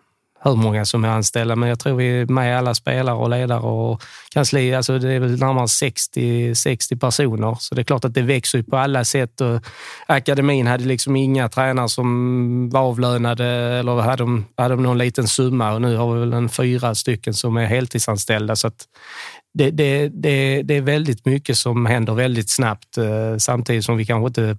hur 0.48 0.56
många 0.56 0.84
som 0.84 1.04
är 1.04 1.08
anställda, 1.08 1.56
men 1.56 1.68
jag 1.68 1.78
tror 1.80 1.96
vi 1.96 2.20
är 2.20 2.26
med 2.26 2.58
alla 2.58 2.74
spelare 2.74 3.16
och 3.16 3.30
ledare 3.30 3.60
och 3.60 4.02
kansli. 4.30 4.74
Alltså 4.74 4.98
det 4.98 5.12
är 5.12 5.20
väl 5.20 5.38
närmare 5.38 5.68
60, 5.68 6.54
60 6.54 6.96
personer, 6.96 7.56
så 7.60 7.74
det 7.74 7.80
är 7.80 7.84
klart 7.84 8.04
att 8.04 8.14
det 8.14 8.22
växer 8.22 8.62
på 8.62 8.76
alla 8.76 9.04
sätt. 9.04 9.40
Och 9.40 9.60
akademin 10.06 10.66
hade 10.66 10.84
liksom 10.84 11.16
inga 11.16 11.48
tränare 11.48 11.88
som 11.88 12.70
var 12.70 12.80
avlönade 12.80 13.46
eller 13.46 14.00
hade 14.00 14.22
de, 14.22 14.44
hade 14.56 14.74
de 14.74 14.82
någon 14.82 14.98
liten 14.98 15.28
summa 15.28 15.74
och 15.74 15.82
nu 15.82 15.96
har 15.96 16.14
vi 16.14 16.20
väl 16.20 16.32
en 16.32 16.48
fyra 16.48 16.94
stycken 16.94 17.34
som 17.34 17.56
är 17.56 17.66
heltidsanställda. 17.66 18.56
Så 18.56 18.70
det, 19.54 19.70
det, 19.70 20.08
det, 20.08 20.62
det 20.62 20.76
är 20.76 20.80
väldigt 20.80 21.26
mycket 21.26 21.58
som 21.58 21.86
händer 21.86 22.14
väldigt 22.14 22.50
snabbt 22.50 22.98
eh, 22.98 23.36
samtidigt 23.38 23.84
som 23.84 23.96
vi 23.96 24.04
kanske 24.04 24.26
inte 24.26 24.58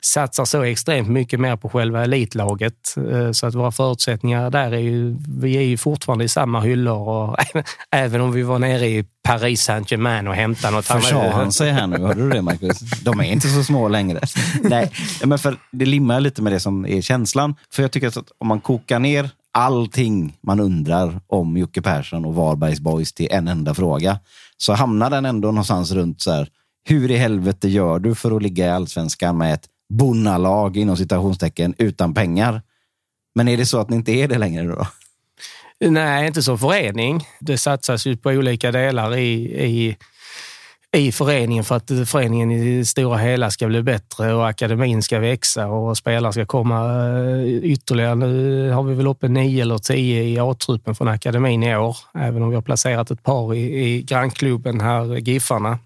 satsar 0.00 0.44
så 0.44 0.62
extremt 0.62 1.08
mycket 1.08 1.40
mer 1.40 1.56
på 1.56 1.68
själva 1.68 2.04
elitlaget. 2.04 2.94
Eh, 3.10 3.32
så 3.32 3.46
att 3.46 3.54
våra 3.54 3.72
förutsättningar 3.72 4.50
där 4.50 4.72
är 4.72 4.78
ju, 4.78 5.16
vi 5.38 5.56
är 5.56 5.62
ju 5.62 5.76
fortfarande 5.76 6.24
i 6.24 6.28
samma 6.28 6.60
hyllor 6.60 7.08
och 7.08 7.36
även 7.90 8.20
om 8.20 8.32
vi 8.32 8.42
var 8.42 8.58
nere 8.58 8.86
i 8.86 9.04
Paris 9.22 9.62
Saint-Germain 9.62 10.28
och 10.28 10.34
hämtade 10.34 10.76
något. 10.76 10.86
Försade 10.86 11.30
han 11.30 11.52
sig 11.52 11.70
här 11.70 11.86
nu? 11.86 11.98
Hörde 11.98 12.22
du 12.22 12.30
det 12.30 12.42
Marcus? 12.42 12.80
De 12.80 13.20
är 13.20 13.24
inte 13.24 13.48
så 13.48 13.64
små 13.64 13.88
längre. 13.88 14.20
Nej, 14.62 14.92
men 15.24 15.38
för 15.38 15.56
det 15.70 15.84
limmar 15.84 16.20
lite 16.20 16.42
med 16.42 16.52
det 16.52 16.60
som 16.60 16.86
är 16.86 17.00
känslan. 17.00 17.54
För 17.72 17.82
jag 17.82 17.92
tycker 17.92 18.08
att 18.08 18.32
om 18.38 18.48
man 18.48 18.60
kokar 18.60 18.98
ner 18.98 19.30
allting 19.52 20.36
man 20.40 20.60
undrar 20.60 21.20
om 21.26 21.56
Jocke 21.56 21.82
Persson 21.82 22.24
och 22.24 22.34
Varbergs 22.34 22.80
Boys 22.80 23.12
till 23.12 23.28
en 23.30 23.48
enda 23.48 23.74
fråga, 23.74 24.18
så 24.56 24.72
hamnar 24.72 25.10
den 25.10 25.24
ändå 25.24 25.48
någonstans 25.48 25.92
runt 25.92 26.22
så 26.22 26.30
här. 26.30 26.48
Hur 26.84 27.10
i 27.10 27.16
helvete 27.16 27.68
gör 27.68 27.98
du 27.98 28.14
för 28.14 28.36
att 28.36 28.42
ligga 28.42 28.66
i 28.66 28.70
allsvenskan 28.70 29.38
med 29.38 29.54
ett 29.54 29.66
bonnalag 29.96 30.76
inom 30.76 30.96
citationstecken 30.96 31.74
utan 31.78 32.14
pengar. 32.14 32.62
Men 33.34 33.48
är 33.48 33.56
det 33.56 33.66
så 33.66 33.80
att 33.80 33.90
ni 33.90 33.96
inte 33.96 34.12
är 34.12 34.28
det 34.28 34.38
längre 34.38 34.64
då? 34.64 34.86
Nej, 35.90 36.26
inte 36.26 36.42
som 36.42 36.58
förening. 36.58 37.24
Det 37.40 37.58
satsas 37.58 38.06
ju 38.06 38.16
på 38.16 38.30
olika 38.30 38.72
delar 38.72 39.16
i, 39.16 39.32
i, 39.64 39.96
i 40.96 41.12
föreningen 41.12 41.64
för 41.64 41.76
att 41.76 41.90
föreningen 42.06 42.50
i 42.50 42.78
det 42.78 42.84
stora 42.84 43.16
hela 43.16 43.50
ska 43.50 43.66
bli 43.66 43.82
bättre 43.82 44.34
och 44.34 44.48
akademin 44.48 45.02
ska 45.02 45.18
växa 45.18 45.66
och 45.66 45.96
spelare 45.96 46.32
ska 46.32 46.46
komma 46.46 47.08
eh, 47.18 47.44
ytterligare. 47.46 48.14
Nu 48.14 48.70
har 48.70 48.82
vi 48.82 48.94
väl 48.94 49.06
uppe 49.06 49.28
nio 49.28 49.62
eller 49.62 49.78
tio 49.78 50.22
i 50.22 50.38
A-truppen 50.38 50.94
från 50.94 51.08
akademin 51.08 51.62
i 51.62 51.76
år, 51.76 51.96
även 52.14 52.42
om 52.42 52.48
vi 52.48 52.54
har 52.54 52.62
placerat 52.62 53.10
ett 53.10 53.22
par 53.22 53.54
i, 53.54 53.84
i 53.84 54.02
grannklubben 54.02 54.80
här, 54.80 55.16
Giffarna. 55.16 55.78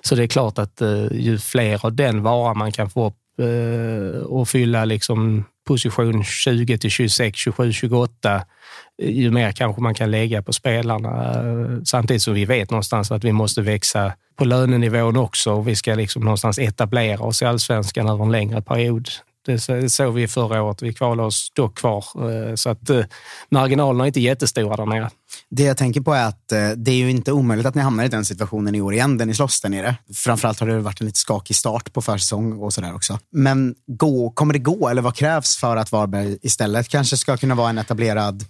Så 0.00 0.14
det 0.14 0.22
är 0.22 0.26
klart 0.26 0.58
att 0.58 0.80
eh, 0.80 1.06
ju 1.12 1.38
fler 1.38 1.86
av 1.86 1.94
den 1.94 2.22
vara 2.22 2.54
man 2.54 2.72
kan 2.72 2.90
få 2.90 3.06
upp 3.06 3.19
Eh, 3.40 4.20
och 4.20 4.48
fylla 4.48 4.84
liksom 4.84 5.44
position 5.66 6.24
20 6.24 6.78
till 6.78 6.90
26, 6.90 7.38
27, 7.38 7.72
28 7.72 8.44
ju 9.02 9.30
mer 9.30 9.52
kanske 9.52 9.82
man 9.82 9.94
kan 9.94 10.10
lägga 10.10 10.42
på 10.42 10.52
spelarna. 10.52 11.34
Eh, 11.34 11.82
samtidigt 11.84 12.22
som 12.22 12.34
vi 12.34 12.44
vet 12.44 12.70
någonstans 12.70 13.10
att 13.10 13.24
vi 13.24 13.32
måste 13.32 13.62
växa 13.62 14.12
på 14.36 14.44
lönenivån 14.44 15.16
också 15.16 15.52
och 15.52 15.68
vi 15.68 15.76
ska 15.76 15.94
liksom 15.94 16.22
någonstans 16.22 16.58
etablera 16.58 17.20
oss 17.20 17.42
i 17.42 17.44
allsvenskan 17.44 18.08
över 18.08 18.24
en 18.24 18.32
längre 18.32 18.62
period. 18.62 19.08
Det 19.46 19.90
såg 19.90 20.14
vi 20.14 20.28
förra 20.28 20.62
året. 20.62 20.82
Vi 20.82 20.94
kvalade 20.94 21.26
oss 21.26 21.52
dock 21.54 21.78
kvar, 21.78 22.04
eh, 22.14 22.54
så 22.54 22.70
att 22.70 22.90
eh, 22.90 23.04
marginalerna 23.50 24.04
är 24.04 24.06
inte 24.06 24.20
jättestora 24.20 24.76
där 24.76 24.86
nere. 24.86 25.10
Det 25.50 25.62
jag 25.62 25.76
tänker 25.76 26.00
på 26.00 26.12
är 26.12 26.26
att 26.26 26.52
eh, 26.52 26.68
det 26.76 26.90
är 26.90 26.96
ju 26.96 27.10
inte 27.10 27.32
omöjligt 27.32 27.66
att 27.66 27.74
ni 27.74 27.82
hamnar 27.82 28.04
i 28.04 28.08
den 28.08 28.24
situationen 28.24 28.74
i 28.74 28.80
år 28.80 28.94
igen, 28.94 29.18
där 29.18 29.26
ni 29.26 29.34
slåss 29.34 29.60
där 29.60 29.68
nere. 29.68 29.96
Framförallt 30.14 30.60
har 30.60 30.66
det 30.66 30.80
varit 30.80 31.00
en 31.00 31.06
lite 31.06 31.18
skakig 31.18 31.56
start 31.56 31.92
på 31.92 32.02
försäsong 32.02 32.52
och 32.52 32.72
sådär 32.72 32.94
också. 32.94 33.18
Men 33.32 33.74
gå, 33.86 34.30
kommer 34.30 34.52
det 34.52 34.58
gå, 34.58 34.88
eller 34.88 35.02
vad 35.02 35.14
krävs 35.14 35.56
för 35.56 35.76
att 35.76 35.92
Varberg 35.92 36.38
istället 36.42 36.88
kanske 36.88 37.16
ska 37.16 37.36
kunna 37.36 37.54
vara 37.54 37.70
en 37.70 37.78
etablerad 37.78 38.44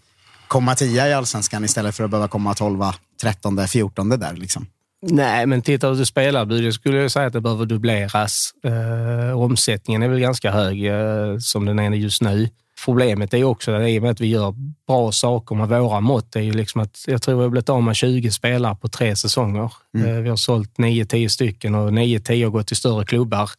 komma 0.51 0.75
tia 0.75 1.09
i 1.09 1.13
allsvenskan 1.13 1.65
istället 1.65 1.95
för 1.95 2.05
att 2.05 2.11
behöva 2.11 2.29
komma 2.29 2.55
12, 2.55 2.85
13, 3.23 3.69
14 3.69 4.09
där 4.09 4.35
liksom? 4.35 4.67
Nej, 5.03 5.47
men 5.47 5.63
tittar 5.63 5.95
du 5.95 6.07
spelarbudet 6.07 6.75
skulle 6.75 6.99
jag 6.99 7.11
säga 7.11 7.27
att 7.27 7.33
det 7.33 7.41
behöver 7.41 7.67
dubbleras. 7.67 8.51
Eh, 8.65 9.41
omsättningen 9.41 10.03
är 10.03 10.09
väl 10.09 10.21
ganska 10.21 10.51
hög 10.51 10.87
eh, 10.87 11.39
som 11.39 11.65
den 11.65 11.79
är 11.79 11.91
just 11.91 12.23
nu. 12.23 12.49
Problemet 12.85 13.35
är 13.35 13.45
också 13.45 13.73
att 13.73 13.89
i 13.89 13.99
och 13.99 14.03
med 14.03 14.11
att 14.11 14.21
vi 14.21 14.27
gör 14.27 14.55
bra 14.87 15.13
saker 15.13 15.55
med 15.55 15.69
våra 15.69 16.01
mått, 16.01 16.37
är 16.37 16.41
ju 16.41 16.53
liksom 16.53 16.81
att 16.81 17.05
jag 17.07 17.23
tror 17.23 17.37
vi 17.37 17.43
har 17.43 17.51
blivit 17.51 17.69
av 17.69 17.83
med 17.83 17.97
20 17.97 18.31
spelare 18.31 18.77
på 18.77 18.89
tre 18.89 19.17
säsonger. 19.17 19.73
Mm. 19.95 20.09
Eh, 20.09 20.23
vi 20.23 20.29
har 20.29 20.37
sålt 20.37 20.77
9-10 20.77 21.29
stycken 21.29 21.75
och 21.75 21.91
9-10 21.91 22.45
har 22.45 22.51
gått 22.51 22.67
till 22.67 22.77
större 22.77 23.05
klubbar 23.05 23.51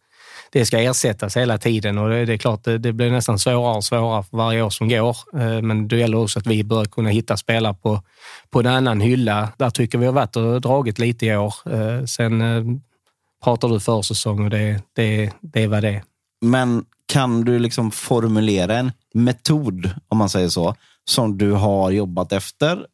det 0.53 0.65
ska 0.65 0.79
ersättas 0.79 1.37
hela 1.37 1.57
tiden 1.57 1.97
och 1.97 2.09
det, 2.09 2.25
det 2.25 2.33
är 2.33 2.37
klart, 2.37 2.63
det, 2.63 2.77
det, 2.77 2.93
blir 2.93 3.11
nästan 3.11 3.39
svårare 3.39 3.75
och 3.75 3.83
svårare 3.83 4.23
för 4.23 4.37
varje 4.37 4.61
år 4.61 4.69
som 4.69 4.89
går. 4.89 5.17
Eh, 5.33 5.61
men 5.61 5.87
det 5.87 5.97
gäller 5.97 6.17
också 6.17 6.39
att 6.39 6.47
vi 6.47 6.63
bör 6.63 6.85
kunna 6.85 7.09
hitta 7.09 7.37
spelare 7.37 7.73
på, 7.73 8.01
på 8.49 8.59
en 8.59 8.67
annan 8.67 9.01
hylla. 9.01 9.49
Där 9.57 9.69
tycker 9.69 9.97
vi 9.97 10.05
har 10.05 10.13
varit 10.13 10.35
och 10.35 10.61
dragit 10.61 10.99
lite 10.99 11.25
i 11.25 11.37
år. 11.37 11.53
Eh, 11.65 12.05
sen 12.05 12.41
eh, 12.41 12.63
pratar 13.43 13.69
du 13.69 13.79
försäsong 13.79 14.43
och 14.43 14.49
det, 14.49 14.81
det, 14.95 15.31
det 15.41 15.63
är 15.63 15.67
vad 15.67 15.83
det 15.83 15.89
är. 15.89 16.03
Men 16.41 16.85
kan 17.05 17.45
du 17.45 17.59
liksom 17.59 17.91
formulera 17.91 18.77
en 18.77 18.91
metod, 19.13 19.89
om 20.07 20.17
man 20.17 20.29
säger 20.29 20.49
så, 20.49 20.75
som 21.05 21.37
du 21.37 21.51
har 21.51 21.91
jobbat 21.91 22.31
efter 22.31 22.85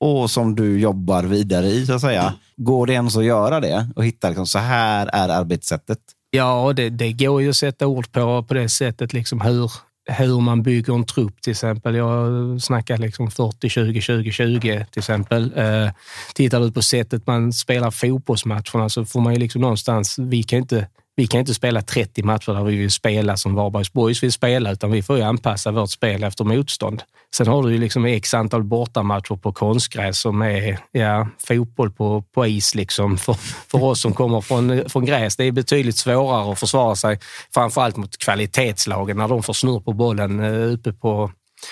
och 0.00 0.30
som 0.30 0.54
du 0.54 0.80
jobbar 0.80 1.22
vidare 1.22 1.66
i, 1.66 1.86
så 1.86 1.92
att 1.92 2.00
säga. 2.00 2.34
Går 2.56 2.86
det 2.86 2.92
ens 2.92 3.16
att 3.16 3.24
göra 3.24 3.60
det 3.60 3.88
och 3.96 4.04
hitta 4.04 4.28
liksom, 4.28 4.46
så 4.46 4.58
här 4.58 5.10
är 5.12 5.28
arbetssättet? 5.28 5.98
Ja, 6.36 6.72
det, 6.76 6.90
det 6.90 7.12
går 7.12 7.42
ju 7.42 7.50
att 7.50 7.56
sätta 7.56 7.86
ord 7.86 8.12
på 8.12 8.42
på 8.42 8.54
det 8.54 8.68
sättet, 8.68 9.12
liksom 9.12 9.40
hur, 9.40 9.72
hur 10.18 10.40
man 10.40 10.62
bygger 10.62 10.94
en 10.94 11.06
trupp 11.06 11.42
till 11.42 11.50
exempel. 11.50 11.94
Jag 11.94 12.62
snackar 12.62 12.98
liksom 12.98 13.30
40, 13.30 13.68
20, 13.68 14.00
20, 14.00 14.32
20 14.32 14.86
till 14.90 15.00
exempel. 15.00 15.52
Eh, 15.56 15.90
tittar 16.34 16.60
du 16.60 16.72
på 16.72 16.82
sättet 16.82 17.26
man 17.26 17.52
spelar 17.52 17.90
fotbollsmatcherna 17.90 18.88
så 18.88 19.04
får 19.04 19.20
man 19.20 19.32
ju 19.32 19.38
liksom 19.38 19.60
någonstans, 19.60 20.18
vi 20.18 20.42
kan 20.42 20.58
inte 20.58 20.86
vi 21.16 21.26
kan 21.26 21.40
inte 21.40 21.54
spela 21.54 21.82
30 21.82 22.22
matcher 22.22 22.52
där 22.52 22.64
vi 22.64 22.76
vill 22.76 22.90
spela 22.90 23.36
som 23.36 23.54
Varbergs 23.54 23.92
Boys 23.92 24.22
vill 24.22 24.32
spela, 24.32 24.72
utan 24.72 24.90
vi 24.90 25.02
får 25.02 25.16
ju 25.16 25.22
anpassa 25.22 25.70
vårt 25.70 25.90
spel 25.90 26.24
efter 26.24 26.44
motstånd. 26.44 27.02
Sen 27.34 27.46
har 27.46 27.62
du 27.62 27.72
ju 27.72 27.78
liksom 27.78 28.04
x 28.04 28.34
antal 28.34 28.64
bortamatcher 28.64 29.36
på 29.36 29.52
konstgräs 29.52 30.18
som 30.18 30.42
är 30.42 30.78
ja, 30.92 31.28
fotboll 31.48 31.90
på, 31.90 32.22
på 32.22 32.46
is 32.46 32.74
liksom 32.74 33.18
för, 33.18 33.34
för 33.70 33.84
oss 33.84 34.00
som 34.00 34.12
kommer 34.12 34.40
från, 34.40 34.88
från 34.88 35.04
gräs. 35.04 35.36
Det 35.36 35.44
är 35.44 35.52
betydligt 35.52 35.96
svårare 35.96 36.52
att 36.52 36.58
försvara 36.58 36.96
sig, 36.96 37.18
framförallt 37.54 37.96
mot 37.96 38.18
kvalitetslagen 38.18 39.16
när 39.16 39.28
de 39.28 39.42
får 39.42 39.52
snurr 39.52 39.80
på 39.80 39.92
bollen 39.92 40.40
eh, 40.40 40.72
uppe 40.72 40.92
på 40.92 41.30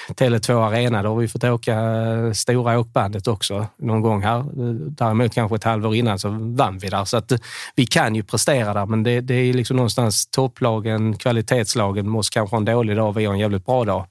Tele2 0.08 0.68
Arena. 0.68 1.02
Då 1.02 1.08
har 1.08 1.16
vi 1.16 1.28
fått 1.28 1.44
åka 1.44 1.74
eh, 1.74 2.32
stora 2.32 2.78
åkbandet 2.78 3.28
också 3.28 3.66
någon 3.76 4.00
gång 4.00 4.22
här. 4.22 4.44
Däremot 4.90 5.34
kanske 5.34 5.56
ett 5.56 5.64
halvår 5.64 5.94
innan 5.94 6.18
så 6.18 6.28
vann 6.30 6.78
vi 6.78 6.88
där. 6.88 7.04
Så 7.04 7.16
att 7.16 7.32
eh, 7.32 7.38
vi 7.74 7.86
kan 7.86 8.14
ju 8.14 8.22
prestera 8.22 8.74
där, 8.74 8.86
men 8.86 9.02
det, 9.02 9.20
det 9.20 9.34
är 9.34 9.52
liksom 9.52 9.76
någonstans 9.76 10.26
topplagen, 10.26 11.16
kvalitetslagen 11.16 12.08
måste 12.08 12.34
kanske 12.34 12.56
ha 12.56 12.58
en 12.58 12.64
dålig 12.64 12.96
dag 12.96 13.08
och 13.08 13.18
vi 13.18 13.24
har 13.24 13.32
en 13.32 13.40
jävligt 13.40 13.66
bra 13.66 13.84
dag. 13.84 14.06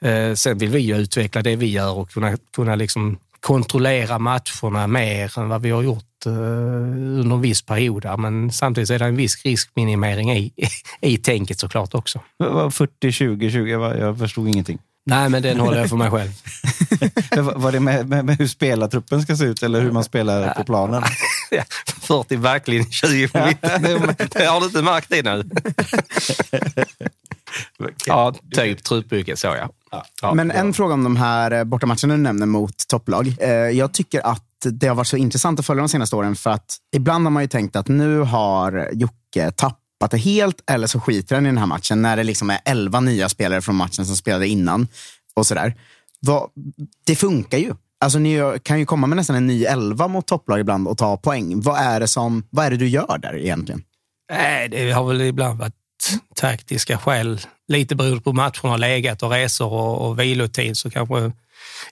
Eh, 0.00 0.34
sen 0.34 0.58
vill 0.58 0.70
vi 0.70 0.78
ju 0.78 0.96
utveckla 0.96 1.42
det 1.42 1.56
vi 1.56 1.66
gör 1.66 1.98
och 1.98 2.10
kunna, 2.10 2.36
kunna 2.56 2.74
liksom 2.74 3.18
kontrollera 3.40 4.18
matcherna 4.18 4.86
mer 4.86 5.38
än 5.38 5.48
vad 5.48 5.62
vi 5.62 5.70
har 5.70 5.82
gjort 5.82 6.04
under 6.26 7.34
en 7.34 7.40
viss 7.40 7.62
period. 7.62 8.06
Men 8.18 8.52
samtidigt 8.52 8.90
är 8.90 8.98
det 8.98 9.04
en 9.04 9.16
viss 9.16 9.44
riskminimering 9.44 10.32
i, 10.32 10.52
i 11.00 11.18
tänket 11.18 11.60
såklart 11.60 11.94
också. 11.94 12.20
40, 12.70 13.12
20, 13.12 13.50
20? 13.50 13.70
Jag 13.70 14.18
förstod 14.18 14.48
ingenting. 14.48 14.78
Nej, 15.08 15.28
men 15.28 15.42
den 15.42 15.60
håller 15.60 15.78
jag 15.78 15.88
för 15.88 15.96
mig 15.96 16.10
själv. 16.10 16.30
Var 17.60 17.72
det 17.72 17.80
med, 17.80 18.08
med, 18.08 18.24
med, 18.24 18.38
hur 18.38 18.46
spelartruppen 18.46 19.22
ska 19.22 19.36
se 19.36 19.44
ut 19.44 19.62
eller 19.62 19.80
hur 19.80 19.92
man 19.92 20.04
spelar 20.04 20.54
på 20.54 20.64
planen? 20.64 21.02
40 22.00 22.36
backlinje, 22.36 22.90
20 22.90 23.28
på 23.28 23.46
mitten. 23.46 23.82
Det 24.30 24.44
har 24.44 24.60
du 24.60 24.66
inte 24.66 24.82
märkt 24.82 25.08
det 25.10 25.22
nu? 25.22 25.44
ja, 28.06 28.34
typ 28.54 28.84
truppbygge 28.84 29.36
så 29.36 29.46
ja. 29.46 30.04
ja. 30.22 30.34
Men 30.34 30.50
en 30.50 30.74
fråga 30.74 30.94
om 30.94 31.04
de 31.04 31.16
här 31.16 31.50
eh, 31.50 31.64
bortamatcherna 31.64 32.14
du 32.14 32.16
nämner 32.16 32.46
mot 32.46 32.88
topplag. 32.88 33.34
Eh, 33.40 33.50
jag 33.50 33.94
tycker 33.94 34.26
att 34.26 34.44
det 34.64 34.88
har 34.88 34.94
varit 34.94 35.06
så 35.06 35.16
intressant 35.16 35.60
att 35.60 35.66
följa 35.66 35.82
de 35.82 35.88
senaste 35.88 36.16
åren 36.16 36.36
för 36.36 36.50
att 36.50 36.76
ibland 36.96 37.26
har 37.26 37.30
man 37.30 37.42
ju 37.42 37.48
tänkt 37.48 37.76
att 37.76 37.88
nu 37.88 38.18
har 38.18 38.90
Jocke 38.92 39.50
tappat 39.50 39.87
det 40.10 40.18
helt 40.18 40.70
eller 40.70 40.86
så 40.86 41.00
skiter 41.00 41.34
han 41.34 41.46
i 41.46 41.48
den 41.48 41.58
här 41.58 41.66
matchen 41.66 42.02
när 42.02 42.16
det 42.16 42.24
liksom 42.24 42.50
är 42.50 42.58
elva 42.64 43.00
nya 43.00 43.28
spelare 43.28 43.60
från 43.60 43.76
matchen 43.76 44.06
som 44.06 44.16
spelade 44.16 44.48
innan 44.48 44.88
och 45.34 45.46
sådär. 45.46 45.74
Det 47.06 47.16
funkar 47.16 47.58
ju. 47.58 47.74
Alltså, 48.00 48.18
ni 48.18 48.58
kan 48.62 48.78
ju 48.78 48.86
komma 48.86 49.06
med 49.06 49.16
nästan 49.16 49.36
en 49.36 49.46
ny 49.46 49.64
elva 49.64 50.08
mot 50.08 50.26
topplag 50.26 50.60
ibland 50.60 50.88
och 50.88 50.98
ta 50.98 51.16
poäng. 51.16 51.60
Vad 51.60 51.78
är 51.78 52.00
det, 52.00 52.08
som, 52.08 52.46
vad 52.50 52.66
är 52.66 52.70
det 52.70 52.76
du 52.76 52.88
gör 52.88 53.18
där 53.18 53.36
egentligen? 53.36 53.82
Nej, 54.32 54.68
det 54.68 54.90
har 54.90 55.04
väl 55.04 55.20
ibland 55.20 55.58
varit 55.58 55.74
taktiska 56.34 56.98
skäl. 56.98 57.40
Lite 57.68 57.96
beroende 57.96 58.22
på 58.22 58.32
matcherna 58.32 58.70
har 58.70 58.78
legat 58.78 59.22
och 59.22 59.30
resor 59.30 59.72
och, 59.72 60.08
och 60.08 60.18
vilotid 60.18 60.76
så 60.76 60.90
kanske 60.90 61.32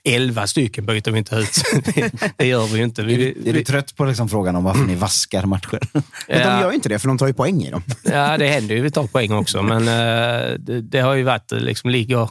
elva 0.05 0.47
stycken 0.47 0.87
byter 0.87 1.11
vi 1.11 1.19
inte 1.19 1.37
ut. 1.37 1.63
det 2.37 2.47
gör 2.47 2.67
vi 2.67 2.79
ju 2.79 2.85
inte. 2.85 3.03
Vi, 3.03 3.29
är, 3.29 3.49
är 3.49 3.53
du 3.53 3.65
trött 3.65 3.97
på 3.97 4.05
liksom 4.05 4.29
frågan 4.29 4.57
om 4.57 4.65
varför 4.65 4.85
ni 4.85 4.95
vaskar 4.95 5.47
matcher? 5.47 5.81
Men 6.29 6.39
de 6.39 6.61
gör 6.61 6.69
ju 6.69 6.75
inte 6.75 6.89
det, 6.89 6.99
för 6.99 7.09
de 7.09 7.19
tar 7.19 7.27
ju 7.27 7.35
poäng 7.35 7.63
i 7.63 7.71
dem. 7.71 7.83
ja, 8.03 8.39
det 8.39 8.49
händer 8.49 8.75
ju. 8.75 8.81
Vi 8.81 8.91
tar 8.91 9.07
poäng 9.07 9.33
också, 9.33 9.63
men 9.63 9.83
uh, 9.83 10.59
det, 10.59 10.81
det, 10.81 11.01
har 11.01 11.15
ju 11.15 11.23
varit, 11.23 11.53
liksom, 11.53 11.91
ligger, 11.91 12.29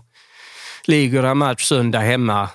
ligger 0.86 1.24
en 1.24 1.38
match 1.38 1.64
söndag 1.64 2.00
hemma 2.00 2.50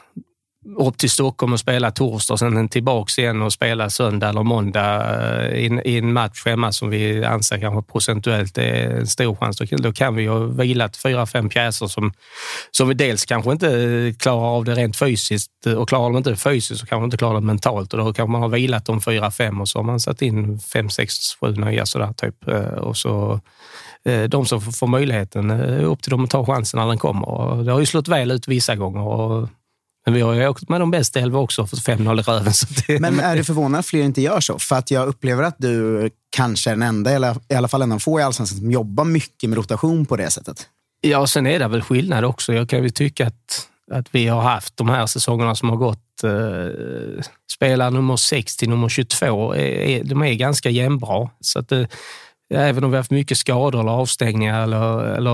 upp 0.78 0.99
till 0.99 1.11
Stockholm 1.11 1.53
och 1.53 1.61
spela 1.61 1.91
torsdag 1.91 2.35
och 2.35 2.39
sen 2.39 2.69
tillbaks 2.69 3.19
igen 3.19 3.43
och 3.43 3.53
spela 3.53 3.91
söndag 3.91 4.28
eller 4.28 4.43
måndag 4.43 5.20
eh, 5.47 5.82
i, 5.85 5.99
en 5.99 6.12
match 6.12 6.43
hemma 6.47 6.73
som 6.73 6.91
vi 6.91 7.24
anser 7.24 7.61
kanske 7.61 7.93
procentuellt 7.93 8.59
är 8.59 8.91
en 8.91 9.07
stor 9.07 9.37
chans. 9.37 9.59
Då, 9.70 9.93
kan 9.93 10.15
vi 10.15 10.27
ha 10.27 10.39
vilat 10.39 10.97
fyra, 10.97 11.27
fem 11.27 11.49
pjäser 11.49 11.87
som, 11.87 12.12
som 12.70 12.89
vi 12.89 12.95
dels 12.95 13.24
kanske 13.24 13.53
inte 13.53 13.81
eh, 13.81 14.15
klarar 14.15 14.57
av 14.57 14.65
det 14.65 14.74
rent 14.74 14.97
fysiskt 14.97 15.66
eh, 15.66 15.73
och 15.73 15.89
klarar 15.89 16.05
de 16.05 16.16
inte 16.16 16.31
det 16.31 16.37
fysiskt 16.37 16.81
så 16.81 16.87
kanske 16.87 17.05
inte 17.05 17.16
klarar 17.16 17.35
det 17.35 17.47
mentalt 17.47 17.93
och 17.93 17.99
då 17.99 18.12
kanske 18.12 18.32
man 18.32 18.43
har 18.43 18.49
vilat 18.49 18.87
de 18.87 19.01
fyra, 19.01 19.31
fem 19.31 19.61
och 19.61 19.69
så 19.69 19.78
har 19.78 19.85
man 19.85 20.01
satt 20.01 20.23
in 20.23 20.59
fem, 20.59 20.91
sex, 20.91 21.15
sju 21.41 21.55
nya 21.55 21.87
sådär 21.87 22.12
typ. 22.16 22.49
Och 22.78 22.97
så 22.97 23.41
de 24.28 24.47
som 24.47 24.61
får 24.61 24.87
möjligheten, 24.87 25.51
upp 25.81 26.03
till 26.03 26.11
dem 26.11 26.24
att 26.24 26.31
ta 26.31 26.47
chansen 26.47 26.81
när 26.81 26.87
den 26.87 26.99
kommer. 26.99 27.65
Det 27.65 27.73
har 27.73 27.81
ju 27.81 27.87
slått 27.87 28.09
väl 28.09 28.31
ut 28.31 28.49
vissa 28.49 28.77
gånger 28.77 29.01
och 29.01 29.49
men 30.05 30.14
vi 30.14 30.20
har 30.20 30.32
ju 30.32 30.48
åkt 30.48 30.68
med 30.68 30.81
de 30.81 30.90
bästa 30.90 31.20
elva 31.20 31.39
också 31.39 31.66
för 31.66 31.77
5-0 31.77 32.20
i 32.20 32.22
röven. 32.22 32.52
Det... 32.86 33.01
Men 33.01 33.20
är 33.20 33.36
du 33.36 33.44
förvånad 33.44 33.78
att 33.78 33.86
fler 33.86 34.02
inte 34.02 34.20
gör 34.20 34.40
så? 34.40 34.59
För 34.59 34.77
att 34.77 34.90
jag 34.90 35.09
upplever 35.09 35.43
att 35.43 35.56
du 35.59 36.10
kanske 36.31 36.70
är 36.70 36.74
den 36.74 36.82
enda, 36.82 37.10
eller 37.10 37.36
i 37.48 37.55
alla 37.55 37.68
fall 37.68 37.82
en 37.82 37.93
av 37.93 37.98
få 37.98 38.20
i 38.20 38.22
Allsvenskan, 38.22 38.59
som 38.59 38.70
jobbar 38.70 39.05
mycket 39.05 39.51
med 39.51 39.56
rotation 39.56 40.06
på 40.06 40.16
det 40.16 40.31
sättet. 40.31 40.68
Ja, 41.01 41.27
sen 41.27 41.47
är 41.47 41.59
det 41.59 41.68
väl 41.68 41.82
skillnad 41.82 42.24
också. 42.24 42.52
Jag 42.52 42.68
kan 42.68 42.82
ju 42.82 42.90
tycka 42.90 43.27
att, 43.27 43.68
att 43.93 44.06
vi 44.10 44.27
har 44.27 44.43
haft 44.43 44.77
de 44.77 44.89
här 44.89 45.06
säsongerna 45.06 45.55
som 45.55 45.68
har 45.68 45.77
gått, 45.77 46.24
eh, 46.24 47.24
spelare 47.52 47.90
nummer 47.90 48.16
6 48.16 48.56
till 48.56 48.68
nummer 48.68 48.89
22, 48.89 49.55
är, 49.55 50.05
de 50.05 50.22
är 50.22 50.35
ganska 50.35 50.70
jämnbra. 50.70 51.31
Så 51.40 51.59
att, 51.59 51.72
eh, 51.72 51.86
Även 52.55 52.85
om 52.85 52.90
vi 52.90 52.97
har 52.97 53.01
haft 53.01 53.10
mycket 53.10 53.39
skador 53.39 53.81
eller 53.81 53.93
avstängningar. 53.93 54.62
Eller, 54.62 55.05
eller, 55.05 55.31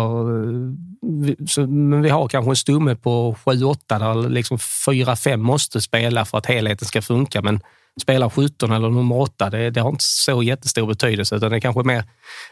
eh, 1.29 1.35
så, 1.47 1.67
men 1.67 2.03
vi 2.03 2.09
har 2.09 2.29
kanske 2.29 2.51
en 2.51 2.57
stumme 2.57 2.97
på 2.97 3.37
7-8 3.45 3.77
där 3.99 4.29
liksom 4.29 4.57
4-5 4.57 5.37
måste 5.37 5.81
spela 5.81 6.25
för 6.25 6.39
att 6.39 6.47
helheten 6.47 6.89
ska 6.89 7.03
funka. 7.03 7.43
Men 7.43 7.61
spelar 8.01 8.31
17 8.31 8.73
eller 8.73 8.91
nummer 8.91 9.21
8, 9.21 9.51
det, 9.51 9.71
det 9.71 9.81
har 9.81 9.89
inte 9.89 10.05
så 10.05 10.43
jättestor 10.43 10.87
betydelse. 10.87 11.37
Utan 11.37 11.51
det 11.51 11.57
är 11.57 11.61
kanske 11.61 11.83
mer 11.83 12.05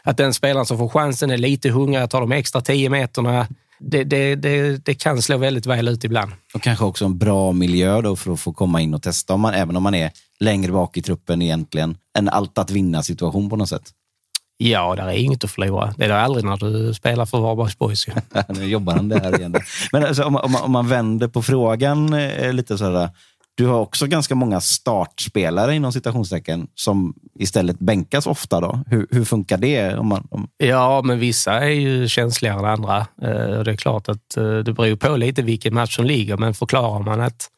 att 0.03 0.17
den 0.17 0.33
spelaren 0.33 0.65
som 0.65 0.77
får 0.77 0.89
chansen 0.89 1.31
är 1.31 1.37
lite 1.37 1.69
hungrig, 1.69 2.09
tar 2.09 2.21
de 2.21 2.31
extra 2.31 2.61
10 2.61 2.89
meterna. 2.89 3.47
Det, 3.79 4.03
det, 4.03 4.35
det, 4.35 4.85
det, 4.85 4.93
kan 4.93 5.21
slå 5.21 5.37
väldigt 5.37 5.65
väl 5.65 5.87
ut 5.87 6.03
ibland. 6.03 6.31
Och 6.53 6.61
kanske 6.61 6.85
också 6.85 7.05
en 7.05 7.17
bra 7.17 7.51
miljö 7.51 8.01
då 8.01 8.15
för 8.15 8.33
att 8.33 8.39
få 8.39 8.53
komma 8.53 8.81
in 8.81 8.93
och 8.93 9.01
testa, 9.01 9.33
om 9.33 9.41
man, 9.41 9.53
även 9.53 9.75
om 9.75 9.83
man 9.83 9.95
är 9.95 10.11
längre 10.39 10.71
bak 10.71 10.97
i 10.97 11.01
truppen 11.01 11.41
egentligen. 11.41 11.97
En 12.17 12.29
allt 12.29 12.57
att 12.57 12.71
vinna 12.71 13.03
situation 13.03 13.49
på 13.49 13.55
något 13.55 13.69
sätt. 13.69 13.91
Ja, 14.57 14.95
där 14.95 15.07
är 15.07 15.11
inget 15.11 15.43
att 15.43 15.51
förlora. 15.51 15.93
Det 15.97 16.05
är 16.05 16.09
det 16.09 16.21
aldrig 16.21 16.45
när 16.45 16.57
du 16.57 16.93
spelar 16.93 17.25
för 17.25 17.39
Varbergs 17.39 17.77
Boys. 17.77 18.05
nu 18.49 18.65
jobbar 18.65 18.93
han 18.93 19.09
där 19.09 19.39
igen. 19.39 19.55
Men 19.91 20.05
alltså, 20.05 20.23
om, 20.23 20.33
man, 20.33 20.55
om, 20.63 20.71
man, 20.71 20.87
vänder 20.87 21.27
på 21.27 21.41
frågan 21.41 22.13
eh, 22.13 22.53
lite 22.53 22.77
så 22.77 22.91
här. 22.91 23.09
Du 23.57 23.67
har 23.67 23.79
också 23.79 24.07
ganska 24.07 24.35
många 24.35 24.61
startspelare 24.61 25.75
inom 25.75 25.91
citationstecken 25.91 26.67
som 26.75 27.13
istället 27.39 27.79
bänkas 27.79 28.27
ofta. 28.27 28.61
Då. 28.61 28.79
Hur, 28.87 29.07
hur 29.11 29.25
funkar 29.25 29.57
det? 29.57 29.95
Om 29.95 30.07
man, 30.07 30.27
om... 30.31 30.47
Ja, 30.57 31.01
men 31.01 31.19
vissa 31.19 31.53
är 31.53 31.69
ju 31.69 32.07
känsligare 32.07 32.59
än 32.59 32.65
andra. 32.65 32.97
Eh, 32.97 33.59
det 33.63 33.71
är 33.71 33.75
klart 33.75 34.09
att 34.09 34.37
eh, 34.37 34.57
det 34.57 34.73
beror 34.73 34.95
på 34.95 35.17
lite 35.17 35.41
vilken 35.41 35.73
match 35.73 35.95
som 35.95 36.05
ligger, 36.05 36.37
men 36.37 36.53
förklarar 36.53 36.99
man 36.99 37.21
att 37.21 37.49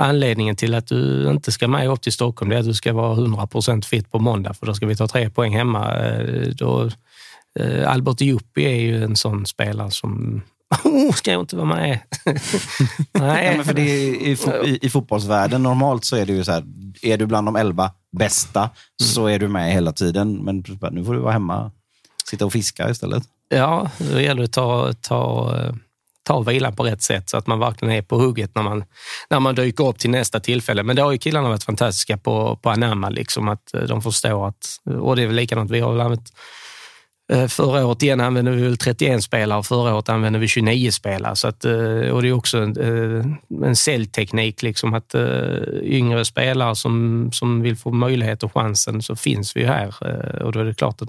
anledningen 0.00 0.56
till 0.56 0.74
att 0.74 0.86
du 0.86 1.30
inte 1.30 1.52
ska 1.52 1.68
med 1.68 1.88
upp 1.88 2.02
till 2.02 2.12
Stockholm 2.12 2.52
är 2.52 2.56
att 2.56 2.64
du 2.64 2.74
ska 2.74 2.92
vara 2.92 3.12
100 3.12 3.46
procent 3.46 3.86
fit 3.86 4.10
på 4.10 4.18
måndag, 4.18 4.54
för 4.54 4.66
då 4.66 4.74
ska 4.74 4.86
vi 4.86 4.96
ta 4.96 5.08
tre 5.08 5.30
poäng 5.30 5.56
hemma. 5.56 5.94
Eh, 5.98 6.48
då, 6.48 6.90
eh, 7.60 7.90
Albert 7.92 8.20
Juppi 8.20 8.64
är 8.64 8.80
ju 8.80 9.04
en 9.04 9.16
sån 9.16 9.46
spelare 9.46 9.90
som 9.90 10.42
Oh, 10.84 11.12
ska 11.12 11.32
jag 11.32 11.40
inte 11.40 11.56
vara 11.56 11.66
med? 11.66 11.98
Nej. 13.12 13.56
ja, 13.56 13.64
för 13.64 13.74
det 13.74 13.82
i, 13.82 14.36
i, 14.64 14.78
I 14.82 14.90
fotbollsvärlden 14.90 15.62
normalt 15.62 16.04
så 16.04 16.16
är 16.16 16.26
det 16.26 16.32
ju 16.32 16.44
så 16.44 16.52
här, 16.52 16.64
är 17.02 17.16
du 17.16 17.26
bland 17.26 17.46
de 17.46 17.56
elva 17.56 17.90
bästa 18.12 18.60
mm. 18.60 18.70
så 19.02 19.26
är 19.26 19.38
du 19.38 19.48
med 19.48 19.72
hela 19.72 19.92
tiden. 19.92 20.44
Men 20.44 20.64
nu 20.90 21.04
får 21.04 21.14
du 21.14 21.20
vara 21.20 21.32
hemma, 21.32 21.70
sitta 22.24 22.46
och 22.46 22.52
fiska 22.52 22.90
istället. 22.90 23.22
Ja, 23.48 23.90
då 23.98 24.20
gäller 24.20 24.40
det 24.40 24.44
att 24.44 24.52
ta, 24.52 24.92
ta 24.92 25.56
eh, 25.58 25.74
ta 26.30 26.40
vilan 26.40 26.76
på 26.76 26.82
rätt 26.82 27.02
sätt 27.02 27.28
så 27.28 27.36
att 27.36 27.46
man 27.46 27.58
verkligen 27.58 27.94
är 27.94 28.02
på 28.02 28.18
hugget 28.18 28.54
när 28.54 28.62
man, 28.62 28.84
när 29.30 29.40
man 29.40 29.54
dyker 29.54 29.88
upp 29.88 29.98
till 29.98 30.10
nästa 30.10 30.40
tillfälle. 30.40 30.82
Men 30.82 30.96
det 30.96 31.02
har 31.02 31.12
ju 31.12 31.18
killarna 31.18 31.48
varit 31.48 31.64
fantastiska 31.64 32.16
på, 32.16 32.56
på 32.62 32.70
anamma, 32.70 33.08
liksom, 33.08 33.48
att 33.48 33.74
eh, 33.74 33.82
de 33.82 34.02
förstår 34.02 34.48
att, 34.48 34.66
och 35.00 35.16
det 35.16 35.22
är 35.22 35.26
väl 35.26 35.36
likadant, 35.36 35.70
vi 35.70 35.80
har 35.80 35.92
väl 35.92 36.00
använt 36.00 36.32
eh, 37.32 37.46
förra 37.46 37.86
året 37.86 38.02
igen 38.02 38.20
använde 38.20 38.50
vi 38.50 38.62
väl 38.62 38.76
31 38.76 39.22
spelare, 39.22 39.62
förra 39.62 39.94
året 39.94 40.08
använde 40.08 40.38
vi 40.38 40.48
29 40.48 40.90
spelare. 40.90 41.36
Så 41.36 41.48
att, 41.48 41.64
eh, 41.64 42.10
och 42.10 42.22
det 42.22 42.28
är 42.28 42.32
också 42.32 42.58
en, 42.58 43.38
en 43.64 43.76
säljteknik, 43.76 44.62
liksom 44.62 44.94
att 44.94 45.14
yngre 45.82 46.24
spelare 46.24 46.76
som, 46.76 47.28
som 47.32 47.62
vill 47.62 47.76
få 47.76 47.90
möjlighet 47.90 48.42
och 48.42 48.54
chansen 48.54 49.02
så 49.02 49.16
finns 49.16 49.56
vi 49.56 49.60
ju 49.60 49.66
här. 49.66 49.94
Och 50.42 50.52
då 50.52 50.60
är 50.60 50.64
det 50.64 50.74
klart 50.74 51.02
att 51.02 51.08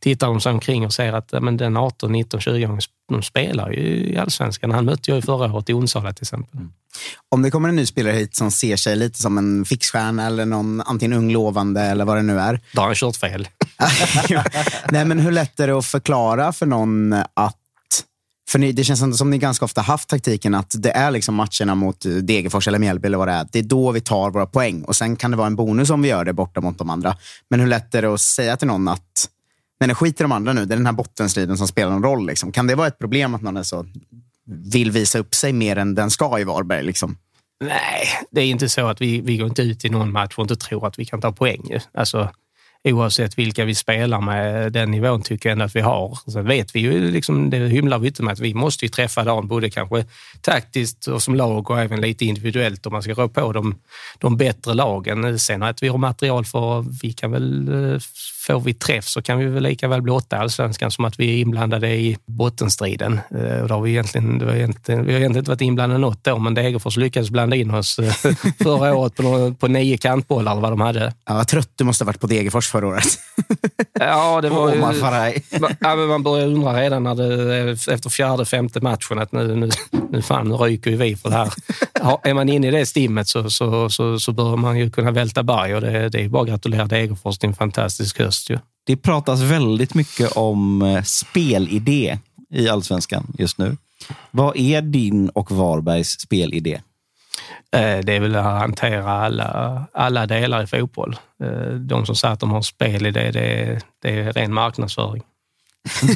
tittar 0.00 0.26
de 0.26 0.40
sig 0.40 0.52
omkring 0.52 0.86
och 0.86 0.92
ser 0.92 1.12
att 1.12 1.32
men 1.42 1.56
den 1.56 1.76
18, 1.76 2.12
19, 2.12 2.40
20 2.40 2.78
de 3.12 3.22
spelar 3.22 3.70
ju 3.70 4.12
i 4.12 4.16
allsvenskan. 4.16 4.70
Han 4.70 4.84
mötte 4.84 5.10
jag 5.10 5.16
ju 5.16 5.22
förra 5.22 5.54
året 5.54 5.68
i 5.68 5.72
Onsala 5.72 6.12
till 6.12 6.24
exempel. 6.24 6.56
Mm. 6.56 6.72
Om 7.28 7.42
det 7.42 7.50
kommer 7.50 7.68
en 7.68 7.76
ny 7.76 7.86
spelare 7.86 8.12
hit 8.12 8.36
som 8.36 8.50
ser 8.50 8.76
sig 8.76 8.96
lite 8.96 9.22
som 9.22 9.38
en 9.38 9.64
fixstjärna 9.64 10.26
eller 10.26 10.46
någon 10.46 10.80
antingen 10.80 11.18
ung 11.18 11.32
lovande 11.32 11.80
eller 11.80 12.04
vad 12.04 12.16
det 12.16 12.22
nu 12.22 12.40
är. 12.40 12.60
Då 12.72 12.80
har 12.80 12.86
han 12.86 12.94
kört 12.94 13.16
fel. 13.16 13.48
Nej, 14.90 15.04
men 15.04 15.18
hur 15.18 15.30
lätt 15.30 15.60
är 15.60 15.66
det 15.66 15.78
att 15.78 15.86
förklara 15.86 16.52
för 16.52 16.66
någon 16.66 17.12
att 17.34 17.56
för 18.50 18.58
ni, 18.58 18.72
det 18.72 18.84
känns 18.84 19.18
som 19.18 19.30
ni 19.30 19.38
ganska 19.38 19.64
ofta 19.64 19.80
haft 19.80 20.08
taktiken 20.08 20.54
att 20.54 20.74
det 20.78 20.90
är 20.90 21.10
liksom 21.10 21.34
matcherna 21.34 21.74
mot 21.74 22.00
Degerfors 22.22 22.68
eller 22.68 22.78
Mjällby 22.78 23.06
eller 23.06 23.18
vad 23.18 23.28
det 23.28 23.32
är. 23.32 23.46
Det 23.52 23.58
är 23.58 23.62
då 23.62 23.92
vi 23.92 24.00
tar 24.00 24.30
våra 24.30 24.46
poäng 24.46 24.82
och 24.82 24.96
sen 24.96 25.16
kan 25.16 25.30
det 25.30 25.36
vara 25.36 25.46
en 25.46 25.56
bonus 25.56 25.90
om 25.90 26.02
vi 26.02 26.08
gör 26.08 26.24
det 26.24 26.32
borta 26.32 26.60
mot 26.60 26.78
de 26.78 26.90
andra. 26.90 27.16
Men 27.50 27.60
hur 27.60 27.66
lätt 27.66 27.94
är 27.94 28.02
det 28.02 28.14
att 28.14 28.20
säga 28.20 28.56
till 28.56 28.68
någon 28.68 28.88
att 28.88 29.28
nej, 29.80 29.86
nej, 29.86 29.94
skit 29.96 30.20
i 30.20 30.22
de 30.22 30.32
andra 30.32 30.52
nu. 30.52 30.64
Det 30.64 30.74
är 30.74 30.76
den 30.76 30.86
här 30.86 30.92
bottenstriden 30.92 31.58
som 31.58 31.68
spelar 31.68 31.90
någon 31.90 32.02
roll. 32.02 32.26
Liksom. 32.26 32.52
Kan 32.52 32.66
det 32.66 32.74
vara 32.74 32.86
ett 32.86 32.98
problem 32.98 33.34
att 33.34 33.42
någon 33.42 33.56
är 33.56 33.62
så, 33.62 33.86
vill 34.72 34.90
visa 34.90 35.18
upp 35.18 35.34
sig 35.34 35.52
mer 35.52 35.76
än 35.76 35.94
den 35.94 36.10
ska 36.10 36.38
i 36.38 36.44
Varberg? 36.44 36.82
Liksom? 36.82 37.16
Nej, 37.64 38.06
det 38.30 38.40
är 38.40 38.46
inte 38.46 38.68
så 38.68 38.88
att 38.88 39.00
vi, 39.00 39.20
vi 39.20 39.36
går 39.36 39.48
inte 39.48 39.62
ut 39.62 39.84
i 39.84 39.88
någon 39.88 40.12
match 40.12 40.34
och 40.36 40.42
inte 40.42 40.56
tror 40.56 40.86
att 40.86 40.98
vi 40.98 41.04
kan 41.04 41.20
ta 41.20 41.32
poäng. 41.32 41.78
Alltså, 41.94 42.30
oavsett 42.84 43.38
vilka 43.38 43.64
vi 43.64 43.74
spelar 43.74 44.20
med. 44.20 44.72
Den 44.72 44.90
nivån 44.90 45.22
tycker 45.22 45.48
jag 45.48 45.52
ändå 45.52 45.64
att 45.64 45.76
vi 45.76 45.80
har. 45.80 46.18
Sen 46.32 46.46
vet 46.46 46.74
vi 46.74 46.80
ju, 46.80 47.10
liksom, 47.10 47.50
det 47.50 47.56
hymlar 47.56 47.98
vi 47.98 48.08
inte 48.08 48.22
med, 48.22 48.32
att 48.32 48.40
vi 48.40 48.54
måste 48.54 48.84
ju 48.84 48.88
träffa 48.88 49.24
dem 49.24 49.48
både 49.48 49.70
kanske 49.70 50.04
taktiskt 50.40 51.06
och 51.06 51.22
som 51.22 51.34
lag 51.34 51.70
och 51.70 51.80
även 51.80 52.00
lite 52.00 52.24
individuellt 52.24 52.86
om 52.86 52.92
man 52.92 53.02
ska 53.02 53.12
rå 53.12 53.28
på 53.28 53.52
de, 53.52 53.74
de 54.18 54.36
bättre 54.36 54.74
lagen. 54.74 55.38
Sen 55.38 55.62
att 55.62 55.82
vi 55.82 55.88
har 55.88 55.98
material 55.98 56.44
för, 56.44 56.84
vi 57.02 57.12
kan 57.12 57.30
väl, 57.30 57.68
eh, 57.68 58.00
får 58.46 58.60
vi 58.60 58.74
träff 58.74 59.04
så 59.04 59.22
kan 59.22 59.38
vi 59.38 59.44
väl 59.44 59.62
lika 59.62 59.88
väl 59.88 60.02
bli 60.02 60.12
åtta 60.12 60.36
i 60.36 60.38
allsvenskan 60.38 60.90
som 60.90 61.04
att 61.04 61.20
vi 61.20 61.34
är 61.34 61.38
inblandade 61.40 61.88
i 61.88 62.16
bottenstriden. 62.26 63.20
Eh, 63.30 63.60
och 63.62 63.68
då 63.68 63.74
har 63.74 63.82
vi, 63.82 63.90
egentligen, 63.90 64.38
det 64.38 64.44
var 64.44 64.54
egentligen, 64.54 65.06
vi 65.06 65.12
har 65.12 65.20
egentligen 65.20 65.42
inte 65.42 65.50
varit 65.50 65.60
inblandade 65.60 66.00
något 66.00 66.28
år, 66.28 66.38
men 66.38 66.54
Degerfors 66.54 66.96
lyckades 66.96 67.30
blanda 67.30 67.56
in 67.56 67.70
oss 67.70 67.98
eh, 67.98 68.12
förra 68.62 68.94
året 68.94 69.14
på, 69.16 69.54
på 69.54 69.68
nio 69.68 69.96
kantbollar 69.96 70.60
vad 70.60 70.72
de 70.72 70.80
hade. 70.80 71.14
Ja, 71.26 71.34
vad 71.34 71.48
trött 71.48 71.70
du 71.76 71.84
måste 71.84 72.04
ha 72.04 72.06
varit 72.06 72.20
på 72.20 72.26
Degerfors 72.26 72.69
förra 72.70 72.86
året. 72.86 73.18
ja, 74.00 74.40
det 74.40 74.48
var 74.48 74.74
ju... 74.74 74.80
ja, 75.80 75.96
men 75.96 76.06
man 76.06 76.22
börjar 76.22 76.46
undra 76.46 76.80
redan 76.80 77.02
när 77.02 77.14
det, 77.14 77.70
efter 77.92 78.10
fjärde, 78.10 78.44
femte 78.44 78.80
matchen 78.80 79.18
att 79.18 79.32
nu, 79.32 79.56
nu, 79.56 79.70
nu 80.10 80.22
fan, 80.22 80.48
nu 80.48 80.54
ryker 80.54 80.90
ju 80.90 80.96
vi 80.96 81.16
för 81.16 81.30
det 81.30 81.36
här. 81.36 81.52
Ja, 81.92 82.20
är 82.24 82.34
man 82.34 82.48
inne 82.48 82.68
i 82.68 82.70
det 82.70 82.86
stimmet 82.86 83.28
så, 83.28 83.50
så, 83.50 83.88
så, 83.88 84.18
så 84.18 84.32
bör 84.32 84.56
man 84.56 84.78
ju 84.78 84.90
kunna 84.90 85.10
välta 85.10 85.42
berg 85.42 85.74
och 85.74 85.80
det, 85.80 86.08
det 86.08 86.24
är 86.24 86.28
bara 86.28 86.42
att 86.42 86.48
gratulera 86.48 86.86
Degerfors 86.86 87.38
till 87.38 87.48
en 87.48 87.54
fantastisk 87.54 88.18
höst. 88.18 88.50
Ju. 88.50 88.58
Det 88.86 88.96
pratas 88.96 89.40
väldigt 89.40 89.94
mycket 89.94 90.32
om 90.32 90.82
eh, 90.82 91.02
spelidé 91.02 92.18
i 92.54 92.68
allsvenskan 92.68 93.26
just 93.38 93.58
nu. 93.58 93.76
Vad 94.30 94.56
är 94.56 94.82
din 94.82 95.28
och 95.28 95.50
Varbergs 95.50 96.20
spelidé? 96.20 96.80
Eh, 97.76 97.98
det 97.98 98.16
är 98.16 98.20
väl 98.20 98.36
att 98.36 98.44
hantera 98.44 99.12
alla, 99.12 99.86
alla 99.92 100.26
delar 100.26 100.62
i 100.62 100.66
fotboll. 100.66 101.16
Eh, 101.44 101.74
de 101.74 102.06
som 102.06 102.16
säger 102.16 102.34
att 102.34 102.40
de 102.40 102.50
har 102.50 102.62
spel 102.62 103.06
i 103.06 103.10
det, 103.10 103.30
det, 103.30 103.80
det 104.02 104.20
är 104.20 104.32
ren 104.32 104.54
marknadsföring. 104.54 105.22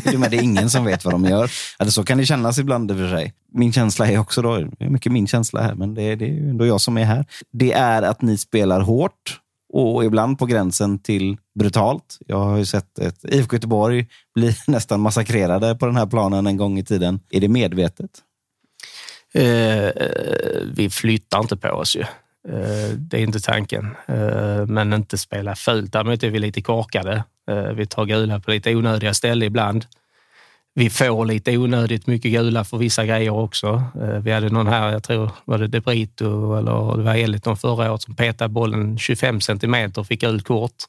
Men 0.19 0.31
det 0.31 0.37
är 0.37 0.43
ingen 0.43 0.71
som 0.71 0.85
vet 0.85 1.05
vad 1.05 1.15
de 1.15 1.25
gör. 1.25 1.51
Alltså, 1.79 1.91
så 2.01 2.05
kan 2.05 2.19
det 2.19 2.27
kännas 2.27 2.59
ibland 2.59 2.91
i 2.91 2.95
och 2.95 2.99
för 2.99 3.09
sig. 3.09 3.33
Min 3.53 3.73
känsla 3.73 4.07
är 4.07 4.19
också 4.19 4.43
då, 4.43 4.57
det 4.57 4.85
är 4.85 4.91
mycket 4.91 5.13
min 5.13 5.27
känsla 5.27 5.63
här, 5.63 5.75
men 5.75 5.95
det 5.95 6.03
är, 6.03 6.17
det 6.17 6.25
är 6.25 6.51
ändå 6.51 6.67
jag 6.67 6.81
som 6.81 6.99
är 6.99 7.05
här. 7.05 7.27
Det 7.53 7.73
är 7.73 8.03
att 8.03 8.23
ni 8.23 8.39
spelar 8.39 8.81
hårt 8.81 9.41
och 9.73 10.05
ibland 10.05 10.39
på 10.39 10.47
gränsen 10.47 10.99
till 10.99 11.37
brutalt. 11.59 12.19
Jag 12.27 12.39
har 12.39 12.57
ju 12.57 12.67
sett 12.67 12.99
ett 12.99 13.25
IFK 13.25 13.57
Göteborg 13.57 14.07
bli 14.35 14.57
nästan 14.67 15.01
massakrerade 15.01 15.75
på 15.75 15.87
den 15.87 15.97
här 15.97 16.07
planen 16.07 16.47
en 16.47 16.57
gång 16.57 16.79
i 16.79 16.85
tiden. 16.85 17.21
Är 17.31 17.41
det 17.41 17.49
medvetet? 17.49 18.11
Eh, 19.35 19.87
eh, 19.87 20.63
vi 20.75 20.91
flyttar 20.91 21.41
inte 21.41 21.57
på 21.57 21.69
oss 21.69 21.97
ju. 21.97 22.01
Eh, 22.49 22.91
det 22.97 23.17
är 23.19 23.23
inte 23.23 23.41
tanken. 23.41 23.97
Eh, 24.07 24.67
men 24.67 24.93
inte 24.93 25.19
spela 25.19 25.57
fult. 25.57 25.93
Däremot 25.93 26.23
är 26.23 26.31
vi 26.31 26.39
lite 26.39 26.63
korkade. 26.63 27.25
Eh, 27.51 27.73
vi 27.73 27.87
tar 27.87 28.05
gula 28.05 28.41
på 28.41 28.51
lite 28.51 28.75
onödiga 28.75 29.15
ställen 29.15 29.47
ibland. 29.47 29.87
Vi 30.75 30.91
får 30.91 31.25
lite 31.25 31.57
onödigt 31.57 32.07
mycket 32.07 32.33
gula 32.33 32.65
för 32.65 32.79
vissa 32.79 33.07
grejer 33.07 33.31
också. 33.31 33.83
Eh, 34.01 34.19
vi 34.19 34.33
hade 34.33 34.49
någon 34.49 34.67
här, 34.67 34.93
jag 34.93 35.03
tror 35.03 35.31
var 35.45 35.59
det 35.59 35.69
Debrito, 35.69 36.57
eller 36.59 36.97
det 36.97 37.03
var 37.03 37.15
Eliton 37.15 37.57
förra 37.57 37.93
året 37.93 38.03
som 38.03 38.17
petade 38.17 38.49
bollen 38.49 38.99
25 38.99 39.41
centimeter 39.41 40.01
och 40.01 40.07
fick 40.07 40.21
gult 40.21 40.45
kort. 40.45 40.85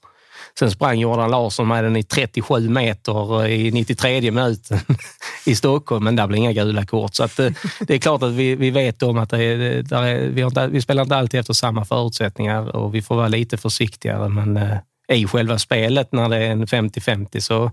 Sen 0.60 0.72
sprang 0.72 1.00
Jordan 1.00 1.32
Larsson 1.32 1.68
med 1.68 1.84
den 1.84 1.96
i 1.96 2.04
37 2.04 2.70
meter 2.70 3.46
eh, 3.46 3.52
i 3.52 3.72
93 3.72 4.32
minuten 4.32 4.80
i 5.46 5.56
Stockholm, 5.56 6.04
men 6.04 6.16
där 6.16 6.28
blev 6.28 6.38
inga 6.38 6.54
gula 6.54 6.86
kort. 6.86 7.16
Så 7.16 7.24
att, 7.24 7.40
eh, 7.40 7.52
det 7.80 7.94
är 7.94 7.98
klart 7.98 8.24
att 8.24 8.32
vi, 8.32 8.56
vi 8.56 8.72
vet 8.72 9.04
om 9.04 9.18
att 9.18 9.30
det 9.30 9.44
är, 9.44 9.60
är, 9.94 10.30
vi, 10.30 10.42
inte, 10.42 10.68
vi 10.68 10.82
spelar 10.82 11.04
inte 11.04 11.16
alltid 11.16 11.40
efter 11.40 11.54
samma 11.54 11.86
förutsättningar 11.86 12.76
och 12.76 12.96
vi 12.96 13.02
får 13.02 13.16
vara 13.16 13.28
lite 13.28 13.58
försiktigare. 13.58 14.30
Men 14.30 14.58
eh, 14.58 14.78
i 15.14 15.28
själva 15.28 15.60
spelet, 15.60 16.12
när 16.12 16.30
det 16.30 16.38
är 16.38 16.52
en 16.52 16.66
50-50, 16.66 17.40
så, 17.40 17.72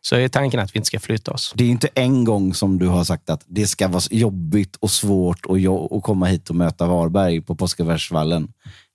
så 0.00 0.16
är 0.16 0.28
tanken 0.28 0.60
att 0.60 0.74
vi 0.74 0.78
inte 0.78 0.86
ska 0.86 1.00
flytta 1.00 1.32
oss. 1.32 1.52
Det 1.54 1.64
är 1.64 1.68
inte 1.68 1.88
en 1.94 2.24
gång 2.24 2.54
som 2.54 2.78
du 2.78 2.86
har 2.86 3.04
sagt 3.04 3.30
att 3.30 3.44
det 3.46 3.66
ska 3.66 3.88
vara 3.88 4.02
jobbigt 4.10 4.76
och 4.76 4.90
svårt 4.90 5.46
att, 5.46 5.92
att 5.92 6.02
komma 6.02 6.26
hit 6.26 6.50
och 6.50 6.56
möta 6.56 6.86
Varberg 6.86 7.40
på 7.40 7.54
Påskebergsvallen. 7.54 8.48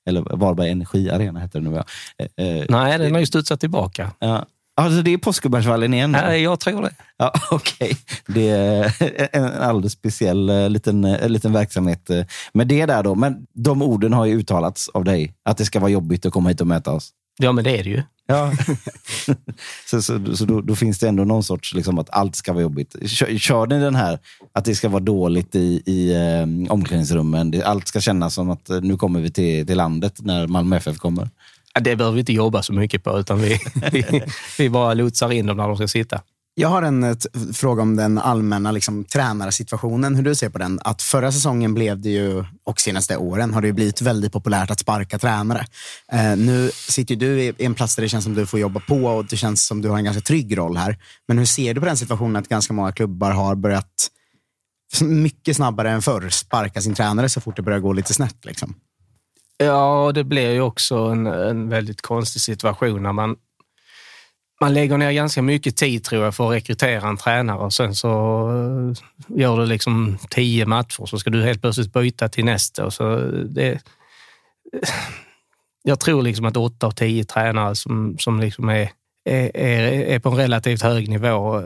Eller 0.07 0.37
Varberg 0.37 0.69
Energiarena 0.69 1.39
heter 1.39 1.59
det 1.59 1.69
nu. 1.69 1.77
Eh, 1.77 2.47
eh, 2.47 2.65
Nej, 2.69 2.97
den 2.97 3.13
har 3.13 3.19
ju 3.19 3.25
studsat 3.25 3.59
tillbaka. 3.59 4.11
Ja. 4.19 4.45
Alltså 4.81 5.01
det 5.01 5.13
är 5.13 5.17
Påskebergsvallen 5.17 5.93
igen? 5.93 6.11
Nej, 6.11 6.41
jag 6.41 6.59
tror 6.59 6.81
det. 6.81 6.91
Ja, 7.17 7.33
Okej, 7.51 7.91
okay. 7.91 7.95
det 8.27 8.49
är 8.49 9.29
en 9.31 9.45
alldeles 9.45 9.93
speciell 9.93 10.49
eh, 10.49 10.69
liten, 10.69 11.01
liten 11.11 11.53
verksamhet 11.53 12.09
med 12.53 12.67
det 12.67 12.85
där 12.85 13.03
då. 13.03 13.15
Men 13.15 13.47
de 13.53 13.81
orden 13.81 14.13
har 14.13 14.25
ju 14.25 14.39
uttalats 14.39 14.89
av 14.89 15.03
dig, 15.03 15.33
att 15.45 15.57
det 15.57 15.65
ska 15.65 15.79
vara 15.79 15.91
jobbigt 15.91 16.25
att 16.25 16.33
komma 16.33 16.49
hit 16.49 16.61
och 16.61 16.67
möta 16.67 16.91
oss. 16.91 17.11
Ja, 17.37 17.51
men 17.51 17.63
det 17.63 17.79
är 17.79 17.83
det 17.83 17.89
ju. 17.89 18.03
Ja. 18.27 18.51
så 19.89 20.01
så, 20.01 20.35
så 20.35 20.45
då, 20.45 20.61
då, 20.61 20.75
finns 20.75 20.99
det 20.99 21.07
ändå 21.07 21.23
någon 21.23 21.43
sorts, 21.43 21.73
liksom, 21.73 21.99
att 21.99 22.09
allt 22.09 22.35
ska 22.35 22.53
vara 22.53 22.61
jobbigt. 22.61 23.09
Kör, 23.09 23.37
kör 23.37 23.67
ni 23.67 23.79
den 23.79 23.95
här, 23.95 24.19
att 24.53 24.65
det 24.65 24.75
ska 24.75 24.89
vara 24.89 25.03
dåligt 25.03 25.55
i, 25.55 25.83
i 25.85 26.15
um, 26.15 26.67
omklädningsrummen? 26.69 27.61
allt 27.65 27.87
ska 27.87 28.01
kännas 28.01 28.33
som 28.33 28.49
att 28.49 28.69
uh, 28.69 28.81
nu 28.81 28.97
kommer 28.97 29.19
vi 29.19 29.31
till, 29.31 29.67
till 29.67 29.77
landet 29.77 30.13
när 30.21 30.47
Malmö 30.47 30.77
FF 30.77 30.97
kommer? 30.97 31.29
det 31.79 31.95
behöver 31.95 32.15
vi 32.15 32.19
inte 32.19 32.33
jobba 32.33 32.63
så 32.63 32.73
mycket 32.73 33.03
på, 33.03 33.19
utan 33.19 33.41
vi, 33.41 33.59
vi, 33.91 34.23
vi 34.57 34.69
bara 34.69 34.93
lotsar 34.93 35.31
in 35.31 35.45
dem 35.45 35.57
när 35.57 35.67
de 35.67 35.75
ska 35.75 35.87
sitta. 35.87 36.21
Jag 36.59 36.69
har 36.69 36.81
en 36.81 37.03
eh, 37.03 37.09
ett, 37.09 37.25
fråga 37.53 37.81
om 37.81 37.95
den 37.95 38.17
allmänna 38.17 38.71
liksom, 38.71 39.03
tränarsituationen, 39.05 40.15
hur 40.15 40.23
du 40.23 40.35
ser 40.35 40.49
på 40.49 40.57
den. 40.57 40.79
Att 40.83 41.01
förra 41.01 41.31
säsongen 41.31 41.73
blev 41.73 42.01
det 42.01 42.09
ju, 42.09 42.45
och 42.63 42.79
senaste 42.79 43.17
åren 43.17 43.53
har 43.53 43.61
det 43.61 43.73
blivit 43.73 44.01
väldigt 44.01 44.31
populärt 44.33 44.71
att 44.71 44.79
sparka 44.79 45.19
tränare. 45.19 45.65
Eh, 46.11 46.37
nu 46.37 46.71
sitter 46.73 47.15
du 47.15 47.41
i 47.41 47.53
en 47.57 47.73
plats 47.73 47.95
där 47.95 48.03
det 48.03 48.09
känns 48.09 48.23
som 48.23 48.33
du 48.33 48.45
får 48.45 48.59
jobba 48.59 48.79
på 48.79 49.05
och 49.05 49.25
det 49.25 49.37
känns 49.37 49.67
som 49.67 49.81
du 49.81 49.89
har 49.89 49.97
en 49.97 50.03
ganska 50.03 50.21
trygg 50.21 50.57
roll 50.57 50.77
här. 50.77 50.97
Men 51.27 51.37
hur 51.37 51.45
ser 51.45 51.73
du 51.73 51.79
på 51.79 51.85
den 51.85 51.97
situationen 51.97 52.35
att 52.35 52.49
ganska 52.49 52.73
många 52.73 52.91
klubbar 52.91 53.31
har 53.31 53.55
börjat 53.55 54.09
mycket 55.01 55.55
snabbare 55.55 55.91
än 55.91 56.01
förr 56.01 56.29
sparka 56.29 56.81
sin 56.81 56.93
tränare 56.93 57.29
så 57.29 57.41
fort 57.41 57.55
det 57.55 57.61
börjar 57.61 57.79
gå 57.79 57.93
lite 57.93 58.13
snett? 58.13 58.45
Liksom? 58.45 58.75
Ja, 59.57 60.11
det 60.15 60.23
blir 60.23 60.51
ju 60.51 60.61
också 60.61 60.97
en, 60.97 61.27
en 61.27 61.69
väldigt 61.69 62.01
konstig 62.01 62.41
situation 62.41 63.03
när 63.03 63.13
man 63.13 63.35
man 64.61 64.73
lägger 64.73 64.97
ner 64.97 65.11
ganska 65.11 65.41
mycket 65.41 65.77
tid 65.77 66.03
tror 66.03 66.23
jag 66.23 66.35
för 66.35 66.47
att 66.47 66.55
rekrytera 66.55 67.07
en 67.07 67.17
tränare 67.17 67.57
och 67.57 67.73
sen 67.73 67.95
så 67.95 68.09
eh, 68.49 69.37
gör 69.39 69.57
du 69.57 69.65
liksom 69.65 70.17
tio 70.29 70.65
matcher 70.65 71.05
så 71.05 71.19
ska 71.19 71.29
du 71.29 71.43
helt 71.43 71.61
plötsligt 71.61 71.93
byta 71.93 72.29
till 72.29 72.45
nästa. 72.45 72.85
Och 72.85 72.93
så 72.93 73.13
eh, 73.13 73.25
det, 73.27 73.71
eh, 73.71 73.79
jag 75.83 75.99
tror 75.99 76.21
liksom 76.21 76.45
att 76.45 76.57
åtta 76.57 76.87
av 76.87 76.91
tio 76.91 77.23
tränare 77.23 77.75
som, 77.75 78.15
som 78.19 78.39
liksom 78.39 78.69
är, 78.69 78.89
är, 79.25 79.83
är 79.83 80.19
på 80.19 80.29
en 80.29 80.37
relativt 80.37 80.81
hög 80.81 81.09
nivå 81.09 81.63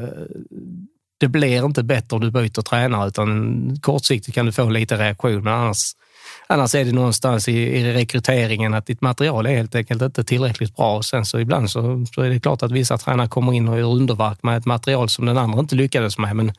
det 1.22 1.28
blir 1.28 1.66
inte 1.66 1.84
bättre 1.84 2.16
om 2.16 2.22
du 2.22 2.32
byter 2.32 2.62
tränare 2.62 3.08
utan 3.08 3.78
kortsiktigt 3.82 4.36
kan 4.36 4.46
du 4.46 4.52
få 4.52 4.70
lite 4.70 4.98
reaktion 4.98 5.44
men 5.44 5.54
annars 5.54 5.92
Annars 6.52 6.76
är 6.76 6.86
det 6.86 6.92
någonstans 6.92 7.50
i, 7.50 7.54
i 7.54 7.94
rekryteringen 7.94 8.74
att 8.74 8.86
ditt 8.86 9.02
material 9.02 9.46
är 9.46 9.56
helt 9.56 9.76
enkelt 9.76 10.02
inte 10.02 10.24
tillräckligt 10.24 10.76
bra. 10.76 10.98
Och 10.98 11.06
sen 11.06 11.26
så 11.26 11.40
ibland 11.40 11.72
så, 11.72 12.06
så 12.16 12.22
är 12.22 12.30
det 12.30 12.40
klart 12.40 12.64
att 12.64 12.72
vissa 12.72 12.98
tränare 12.98 13.28
kommer 13.28 13.54
in 13.54 13.68
och 13.68 13.80
gör 13.80 13.88
underverk 13.88 14.44
med 14.44 14.58
ett 14.58 14.66
material 14.66 15.10
som 15.10 15.26
den 15.26 15.38
andra 15.38 15.60
inte 15.60 15.76
lyckades 15.76 16.18
med. 16.18 16.36
Men 16.36 16.54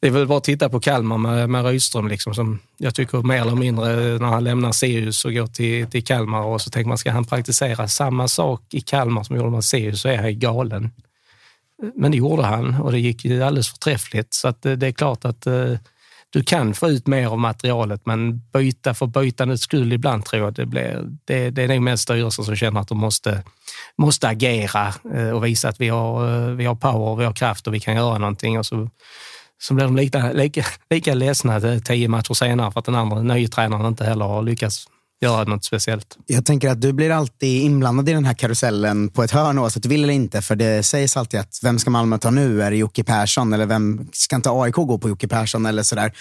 det 0.00 0.06
är 0.06 0.10
väl 0.10 0.26
bara 0.26 0.38
att 0.38 0.44
titta 0.44 0.68
på 0.68 0.80
Kalmar 0.80 1.18
med, 1.18 1.50
med 1.50 1.64
Rydström, 1.64 2.08
liksom, 2.08 2.34
som 2.34 2.58
jag 2.78 2.94
tycker 2.94 3.22
mer 3.22 3.40
eller 3.40 3.54
mindre 3.54 3.96
när 4.18 4.26
han 4.26 4.44
lämnar 4.44 4.72
Sirius 4.72 5.24
och 5.24 5.34
går 5.34 5.46
till, 5.46 5.86
till 5.86 6.04
Kalmar 6.04 6.42
och 6.42 6.60
så 6.60 6.70
tänker 6.70 6.88
man, 6.88 6.98
ska 6.98 7.10
han 7.10 7.24
praktisera 7.24 7.88
samma 7.88 8.28
sak 8.28 8.62
i 8.70 8.80
Kalmar 8.80 9.22
som 9.22 9.36
gjorde 9.36 9.50
med 9.50 9.64
Sirius 9.64 10.00
så 10.00 10.08
är 10.08 10.16
han 10.16 10.38
galen. 10.38 10.90
Men 11.94 12.10
det 12.10 12.16
gjorde 12.16 12.42
han 12.42 12.80
och 12.80 12.92
det 12.92 12.98
gick 12.98 13.24
ju 13.24 13.42
alldeles 13.42 13.68
förträffligt. 13.68 14.34
Så 14.34 14.48
att 14.48 14.62
det, 14.62 14.76
det 14.76 14.86
är 14.86 14.92
klart 14.92 15.24
att 15.24 15.46
eh, 15.46 15.74
du 16.34 16.42
kan 16.42 16.74
få 16.74 16.88
ut 16.88 17.06
mer 17.06 17.26
av 17.26 17.38
materialet, 17.38 18.06
men 18.06 18.38
byta 18.38 18.94
för 18.94 19.06
bytandets 19.06 19.62
skull 19.62 19.92
ibland 19.92 20.24
tror 20.24 20.42
jag 20.42 20.54
det 20.54 20.66
blir. 20.66 21.04
Det, 21.24 21.50
det 21.50 21.62
är 21.62 21.68
nog 21.68 21.82
mest 21.82 22.02
styrelsen 22.02 22.44
som 22.44 22.56
känner 22.56 22.80
att 22.80 22.88
de 22.88 22.98
måste, 22.98 23.42
måste 23.98 24.28
agera 24.28 24.94
eh, 25.14 25.30
och 25.30 25.44
visa 25.44 25.68
att 25.68 25.80
vi 25.80 25.88
har, 25.88 26.28
eh, 26.28 26.54
vi 26.54 26.64
har 26.64 26.74
power, 26.74 27.16
vi 27.16 27.24
har 27.24 27.32
kraft 27.32 27.66
och 27.66 27.74
vi 27.74 27.80
kan 27.80 27.94
göra 27.96 28.18
någonting. 28.18 28.58
Och 28.58 28.66
så, 28.66 28.90
så 29.62 29.74
blir 29.74 29.84
de 29.84 29.96
lika, 29.96 30.32
lika, 30.32 30.64
lika 30.90 31.14
ledsna 31.14 31.56
eh, 31.56 31.78
tio 31.78 32.08
matcher 32.08 32.34
senare 32.34 32.72
för 32.72 32.80
att 32.80 32.86
den 32.86 32.94
andra 32.94 33.22
nya 33.22 33.48
tränaren 33.48 33.86
inte 33.86 34.04
heller 34.04 34.24
har 34.24 34.42
lyckats 34.42 34.86
göra 35.24 35.44
något 35.44 35.64
speciellt. 35.64 36.18
Jag 36.26 36.44
tänker 36.44 36.70
att 36.70 36.80
du 36.80 36.92
blir 36.92 37.10
alltid 37.10 37.62
inblandad 37.62 38.08
i 38.08 38.12
den 38.12 38.24
här 38.24 38.34
karusellen 38.34 39.08
på 39.08 39.22
ett 39.22 39.30
hörn 39.30 39.58
oavsett 39.58 39.82
du 39.82 39.88
vill 39.88 40.04
eller 40.04 40.14
inte. 40.14 40.42
För 40.42 40.56
det 40.56 40.82
sägs 40.82 41.16
alltid 41.16 41.40
att 41.40 41.60
vem 41.62 41.78
ska 41.78 41.90
Malmö 41.90 42.18
ta 42.18 42.30
nu? 42.30 42.62
Är 42.62 42.70
det 42.70 42.76
Jocke 42.76 43.04
Persson? 43.04 43.52
Eller 43.52 43.66
vem 43.66 44.08
ska 44.12 44.36
inte 44.36 44.50
AIK 44.50 44.74
gå 44.74 44.98
på 44.98 45.08
Jocke 45.08 45.28
Persson? 45.28 45.66
Eller 45.66 45.82
sådär. 45.82 46.12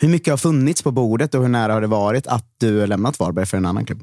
Hur 0.00 0.08
mycket 0.08 0.32
har 0.32 0.38
funnits 0.38 0.82
på 0.82 0.90
bordet 0.90 1.34
och 1.34 1.42
hur 1.42 1.48
nära 1.48 1.72
har 1.72 1.80
det 1.80 1.86
varit 1.86 2.26
att 2.26 2.46
du 2.60 2.80
har 2.80 2.86
lämnat 2.86 3.18
Varberg 3.18 3.46
för 3.46 3.56
en 3.56 3.66
annan 3.66 3.84
klubb? 3.84 4.02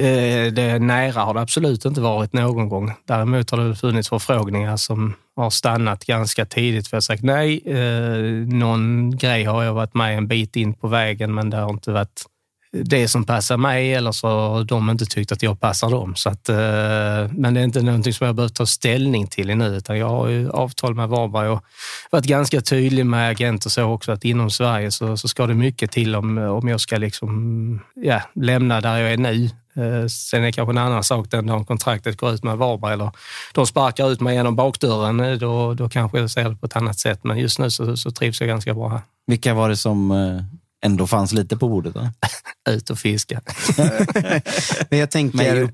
Eh, 0.00 0.52
det 0.52 0.78
nära 0.78 1.20
har 1.20 1.34
det 1.34 1.40
absolut 1.40 1.84
inte 1.84 2.00
varit 2.00 2.32
någon 2.32 2.68
gång. 2.68 2.92
Däremot 3.04 3.50
har 3.50 3.58
det 3.58 3.76
funnits 3.76 4.08
förfrågningar 4.08 4.76
som 4.76 5.14
har 5.36 5.50
stannat 5.50 6.04
ganska 6.04 6.46
tidigt 6.46 6.88
för 6.88 6.96
jag 6.96 6.96
har 6.96 7.02
sagt 7.02 7.22
nej. 7.22 7.62
Eh, 7.66 8.20
någon 8.56 9.16
grej 9.16 9.44
har 9.44 9.62
jag 9.62 9.74
varit 9.74 9.94
med 9.94 10.18
en 10.18 10.28
bit 10.28 10.56
in 10.56 10.74
på 10.74 10.88
vägen, 10.88 11.34
men 11.34 11.50
det 11.50 11.56
har 11.56 11.70
inte 11.70 11.92
varit 11.92 12.24
det 12.84 13.08
som 13.08 13.24
passar 13.24 13.56
mig 13.56 13.94
eller 13.94 14.12
så 14.12 14.28
har 14.28 14.64
de 14.64 14.90
inte 14.90 15.06
tyckt 15.06 15.32
att 15.32 15.42
jag 15.42 15.60
passar 15.60 15.90
dem. 15.90 16.14
Så 16.14 16.28
att, 16.28 16.48
eh, 16.48 16.56
men 17.32 17.54
det 17.54 17.60
är 17.60 17.64
inte 17.64 17.82
någonting 17.82 18.12
som 18.12 18.26
jag 18.26 18.36
behöver 18.36 18.54
ta 18.54 18.66
ställning 18.66 19.26
till 19.26 19.56
nu, 19.56 19.76
utan 19.76 19.98
jag 19.98 20.08
har 20.08 20.28
ju 20.28 20.50
avtal 20.50 20.94
med 20.94 21.08
Varberg 21.08 21.48
och 21.48 21.64
varit 22.10 22.24
ganska 22.24 22.60
tydlig 22.60 23.06
med 23.06 23.30
agenter 23.30 23.70
så 23.70 23.84
också 23.84 24.12
att 24.12 24.24
inom 24.24 24.50
Sverige 24.50 24.90
så, 24.90 25.16
så 25.16 25.28
ska 25.28 25.46
det 25.46 25.54
mycket 25.54 25.90
till 25.90 26.16
om, 26.16 26.38
om 26.38 26.68
jag 26.68 26.80
ska 26.80 26.96
liksom, 26.96 27.80
ja, 27.94 28.22
lämna 28.34 28.80
där 28.80 28.96
jag 28.96 29.12
är 29.12 29.16
nu. 29.16 29.50
Eh, 29.76 30.06
sen 30.06 30.40
är 30.40 30.46
det 30.46 30.52
kanske 30.52 30.72
en 30.72 30.78
annan 30.78 31.04
sak 31.04 31.30
den 31.30 31.46
dagen 31.46 31.64
kontraktet 31.64 32.16
går 32.16 32.32
ut 32.32 32.44
med 32.44 32.56
Varberg 32.56 32.92
eller 32.92 33.10
de 33.54 33.66
sparkar 33.66 34.12
ut 34.12 34.20
mig 34.20 34.34
genom 34.34 34.56
bakdörren. 34.56 35.20
Eh, 35.20 35.32
då, 35.32 35.74
då 35.74 35.88
kanske 35.88 36.18
jag 36.18 36.30
ser 36.30 36.48
det 36.48 36.56
på 36.56 36.66
ett 36.66 36.76
annat 36.76 36.98
sätt. 36.98 37.24
Men 37.24 37.38
just 37.38 37.58
nu 37.58 37.70
så, 37.70 37.96
så 37.96 38.10
trivs 38.10 38.40
jag 38.40 38.48
ganska 38.48 38.74
bra 38.74 38.88
här. 38.88 39.00
Vilka 39.26 39.54
var 39.54 39.68
det 39.68 39.76
som 39.76 40.10
ändå 40.86 41.06
fanns 41.06 41.32
lite 41.32 41.56
på 41.56 41.68
bordet? 41.68 41.94
Då? 41.94 42.10
Ut 42.70 42.90
och 42.90 42.98
fiska. 42.98 43.40
Men 44.90 44.98
jag 44.98 45.10
tänker, 45.10 45.70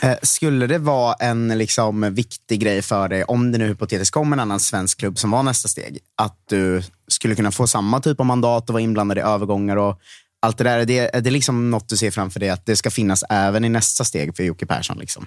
eh, 0.00 0.16
skulle 0.22 0.66
det 0.66 0.78
vara 0.78 1.14
en 1.14 1.58
liksom, 1.58 2.14
viktig 2.14 2.60
grej 2.60 2.82
för 2.82 3.08
dig, 3.08 3.24
om 3.24 3.52
det 3.52 3.58
nu 3.58 3.66
hypotetiskt 3.66 4.14
kom 4.14 4.32
en 4.32 4.40
annan 4.40 4.60
svensk 4.60 4.98
klubb 4.98 5.18
som 5.18 5.30
var 5.30 5.42
nästa 5.42 5.68
steg, 5.68 5.98
att 6.22 6.38
du 6.48 6.82
skulle 7.08 7.34
kunna 7.34 7.50
få 7.50 7.66
samma 7.66 8.00
typ 8.00 8.20
av 8.20 8.26
mandat 8.26 8.68
och 8.68 8.72
vara 8.72 8.82
inblandad 8.82 9.18
i 9.18 9.20
övergångar 9.20 9.76
och 9.76 10.00
allt 10.42 10.58
det 10.58 10.64
där. 10.64 10.78
Är 10.78 10.84
det, 10.84 11.16
är 11.16 11.20
det 11.20 11.30
liksom 11.30 11.70
något 11.70 11.88
du 11.88 11.96
ser 11.96 12.10
framför 12.10 12.40
dig 12.40 12.50
att 12.50 12.66
det 12.66 12.76
ska 12.76 12.90
finnas 12.90 13.24
även 13.30 13.64
i 13.64 13.68
nästa 13.68 14.04
steg 14.04 14.36
för 14.36 14.42
Jocke 14.42 14.66
Persson? 14.66 14.98
Liksom? 14.98 15.26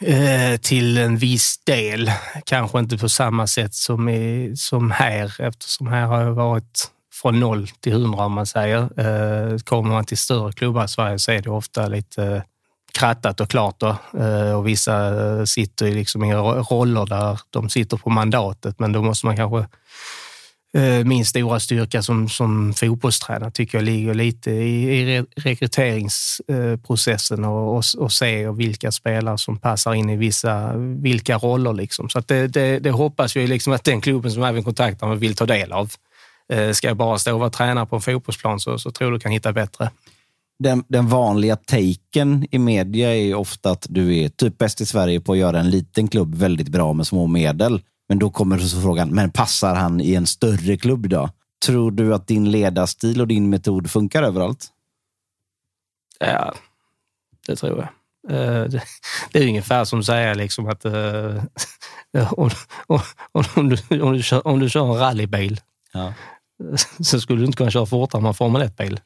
Eh, 0.00 0.56
till 0.56 0.98
en 0.98 1.16
viss 1.16 1.58
del. 1.64 2.10
Kanske 2.46 2.78
inte 2.78 2.98
på 2.98 3.08
samma 3.08 3.46
sätt 3.46 3.74
som, 3.74 4.08
i, 4.08 4.52
som 4.56 4.90
här, 4.90 5.40
eftersom 5.40 5.86
här 5.86 6.06
har 6.06 6.22
jag 6.22 6.32
varit 6.32 6.90
från 7.22 7.40
noll 7.40 7.68
till 7.80 7.92
hundra 7.92 8.24
om 8.24 8.32
man 8.32 8.46
säger. 8.46 8.80
Eh, 8.80 9.58
kommer 9.58 9.90
man 9.90 10.04
till 10.04 10.18
större 10.18 10.52
klubbar 10.52 10.84
i 10.84 10.88
Sverige 10.88 11.18
så 11.18 11.32
är 11.32 11.42
det 11.42 11.50
ofta 11.50 11.88
lite 11.88 12.24
eh, 12.24 12.42
krattat 12.98 13.40
och 13.40 13.50
klart. 13.50 13.80
Då. 13.80 13.96
Eh, 14.18 14.52
och 14.52 14.66
vissa 14.66 15.46
sitter 15.46 15.90
liksom 15.90 16.24
i 16.24 16.34
roller 16.34 17.06
där 17.06 17.40
de 17.50 17.68
sitter 17.68 17.96
på 17.96 18.10
mandatet, 18.10 18.78
men 18.78 18.92
då 18.92 19.02
måste 19.02 19.26
man 19.26 19.36
kanske 19.36 19.66
min 21.04 21.24
stora 21.24 21.60
styrka 21.60 22.02
som, 22.02 22.28
som 22.28 22.74
fotbollstränare 22.74 23.50
tycker 23.50 23.78
jag 23.78 23.84
ligger 23.84 24.14
lite 24.14 24.50
i, 24.50 25.00
i 25.00 25.24
rekryteringsprocessen 25.36 27.44
och, 27.44 27.76
och, 27.76 27.84
och 27.98 28.12
se 28.12 28.50
vilka 28.50 28.92
spelare 28.92 29.38
som 29.38 29.58
passar 29.58 29.94
in 29.94 30.10
i 30.10 30.16
vissa, 30.16 30.76
vilka 30.76 31.38
roller. 31.38 31.72
Liksom. 31.72 32.08
Så 32.08 32.22
det, 32.26 32.46
det, 32.46 32.78
det, 32.78 32.90
hoppas 32.90 33.36
jag 33.36 33.48
liksom 33.48 33.72
att 33.72 33.84
den 33.84 34.00
klubben 34.00 34.32
som 34.32 34.42
även 34.42 34.64
kontaktar 34.64 35.06
mig 35.06 35.16
vill 35.16 35.36
ta 35.36 35.46
del 35.46 35.72
av. 35.72 35.92
Eh, 36.52 36.72
ska 36.72 36.86
jag 36.86 36.96
bara 36.96 37.18
stå 37.18 37.34
och 37.34 37.40
vara 37.40 37.50
tränare 37.50 37.86
på 37.86 37.96
en 37.96 38.02
fotbollsplan 38.02 38.60
så, 38.60 38.78
så 38.78 38.90
tror 38.90 39.12
du 39.12 39.18
kan 39.18 39.32
hitta 39.32 39.52
bättre. 39.52 39.90
Den, 40.58 40.84
den 40.88 41.08
vanliga 41.08 41.56
taken 41.56 42.46
i 42.50 42.58
media 42.58 43.16
är 43.16 43.34
ofta 43.34 43.70
att 43.70 43.86
du 43.88 44.16
är 44.16 44.28
typ 44.28 44.58
bäst 44.58 44.80
i 44.80 44.86
Sverige 44.86 45.20
på 45.20 45.32
att 45.32 45.38
göra 45.38 45.60
en 45.60 45.70
liten 45.70 46.08
klubb 46.08 46.34
väldigt 46.34 46.68
bra 46.68 46.92
med 46.92 47.06
små 47.06 47.26
medel. 47.26 47.82
Men 48.08 48.18
då 48.18 48.30
kommer 48.30 48.58
så 48.58 48.80
frågan, 48.80 49.08
men 49.08 49.30
passar 49.30 49.74
han 49.74 50.00
i 50.00 50.14
en 50.14 50.26
större 50.26 50.76
klubb 50.76 51.08
då? 51.08 51.30
Tror 51.66 51.90
du 51.90 52.14
att 52.14 52.26
din 52.26 52.50
ledarstil 52.50 53.20
och 53.20 53.28
din 53.28 53.50
metod 53.50 53.90
funkar 53.90 54.22
överallt? 54.22 54.66
Ja, 56.18 56.54
det 57.46 57.56
tror 57.56 57.78
jag. 57.78 57.88
Eh, 58.28 58.64
det 59.32 59.38
är 59.38 59.48
ungefär 59.48 59.84
som 59.84 59.98
att 59.98 60.06
säga 60.06 60.34
liksom 60.34 60.68
att 60.68 60.84
uh, 60.86 61.42
om, 62.32 62.50
om, 62.86 63.00
om, 63.54 63.68
du, 63.68 64.00
om, 64.02 64.12
du 64.12 64.22
kör, 64.22 64.46
om 64.46 64.60
du 64.60 64.70
kör 64.70 64.92
en 64.92 64.98
rallybil 64.98 65.60
ja 65.92 66.12
så 67.00 67.20
skulle 67.20 67.40
du 67.40 67.46
inte 67.46 67.56
kunna 67.56 67.70
köra 67.70 67.86
fortare 67.86 68.22
med 68.22 68.28
en 68.28 68.34
Formel 68.34 68.62
1-bil. 68.62 69.00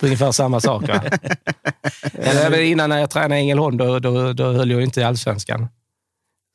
Det 0.00 0.06
är 0.06 0.08
ungefär 0.08 0.32
samma 0.32 0.60
sak. 0.60 0.84
Eller, 2.12 2.60
innan 2.60 2.90
när 2.90 2.98
jag 2.98 3.10
tränade 3.10 3.36
i 3.36 3.40
Ängelholm, 3.40 3.76
då, 3.76 3.98
då, 3.98 4.32
då 4.32 4.52
höll 4.52 4.70
jag 4.70 4.82
inte 4.82 5.00
i 5.00 5.04
allsvenskan. 5.04 5.68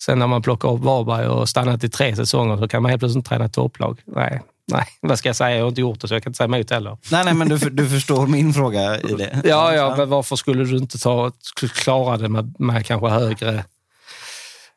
Sen 0.05 0.19
när 0.19 0.27
man 0.27 0.41
plockar 0.41 0.71
upp 0.71 0.81
Varberg 0.81 1.27
och 1.27 1.49
stannat 1.49 1.83
i 1.83 1.89
tre 1.89 2.15
säsonger 2.15 2.57
så 2.57 2.67
kan 2.67 2.81
man 2.81 2.89
helt 2.89 2.99
plötsligt 2.99 3.25
träna 3.25 3.49
topplag. 3.49 4.01
Nej, 4.05 4.41
nej, 4.71 4.85
vad 5.01 5.19
ska 5.19 5.29
jag 5.29 5.35
säga? 5.35 5.55
Jag 5.55 5.63
har 5.63 5.69
inte 5.69 5.81
gjort 5.81 6.01
det 6.01 6.07
så 6.07 6.13
jag 6.13 6.23
kan 6.23 6.29
inte 6.29 6.37
säga 6.37 6.45
emot 6.45 6.69
heller. 6.69 6.97
Nej, 7.11 7.25
nej 7.25 7.33
men 7.33 7.49
du, 7.49 7.57
du 7.57 7.89
förstår 7.89 8.27
min 8.27 8.53
fråga 8.53 8.99
i 8.99 9.13
det. 9.13 9.41
Ja, 9.43 9.73
ja, 9.73 9.95
men 9.97 10.09
varför 10.09 10.35
skulle 10.35 10.63
du 10.63 10.77
inte 10.77 10.99
ta, 10.99 11.31
klara 11.73 12.17
det 12.17 12.29
med, 12.29 12.55
med 12.59 12.85
kanske 12.85 13.07
högre 13.07 13.63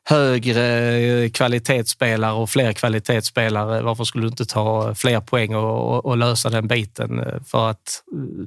högre 0.08 0.96
eh, 0.96 1.30
kvalitetsspelare 1.30 2.32
och 2.32 2.50
fler 2.50 2.72
kvalitetsspelare. 2.72 3.82
Varför 3.82 4.04
skulle 4.04 4.24
du 4.24 4.28
inte 4.28 4.46
ta 4.46 4.94
fler 4.94 5.20
poäng 5.20 5.54
och, 5.54 5.94
och, 5.94 6.06
och 6.06 6.16
lösa 6.16 6.50
den 6.50 6.68
biten? 6.68 7.40
För 7.44 7.70
att 7.70 8.02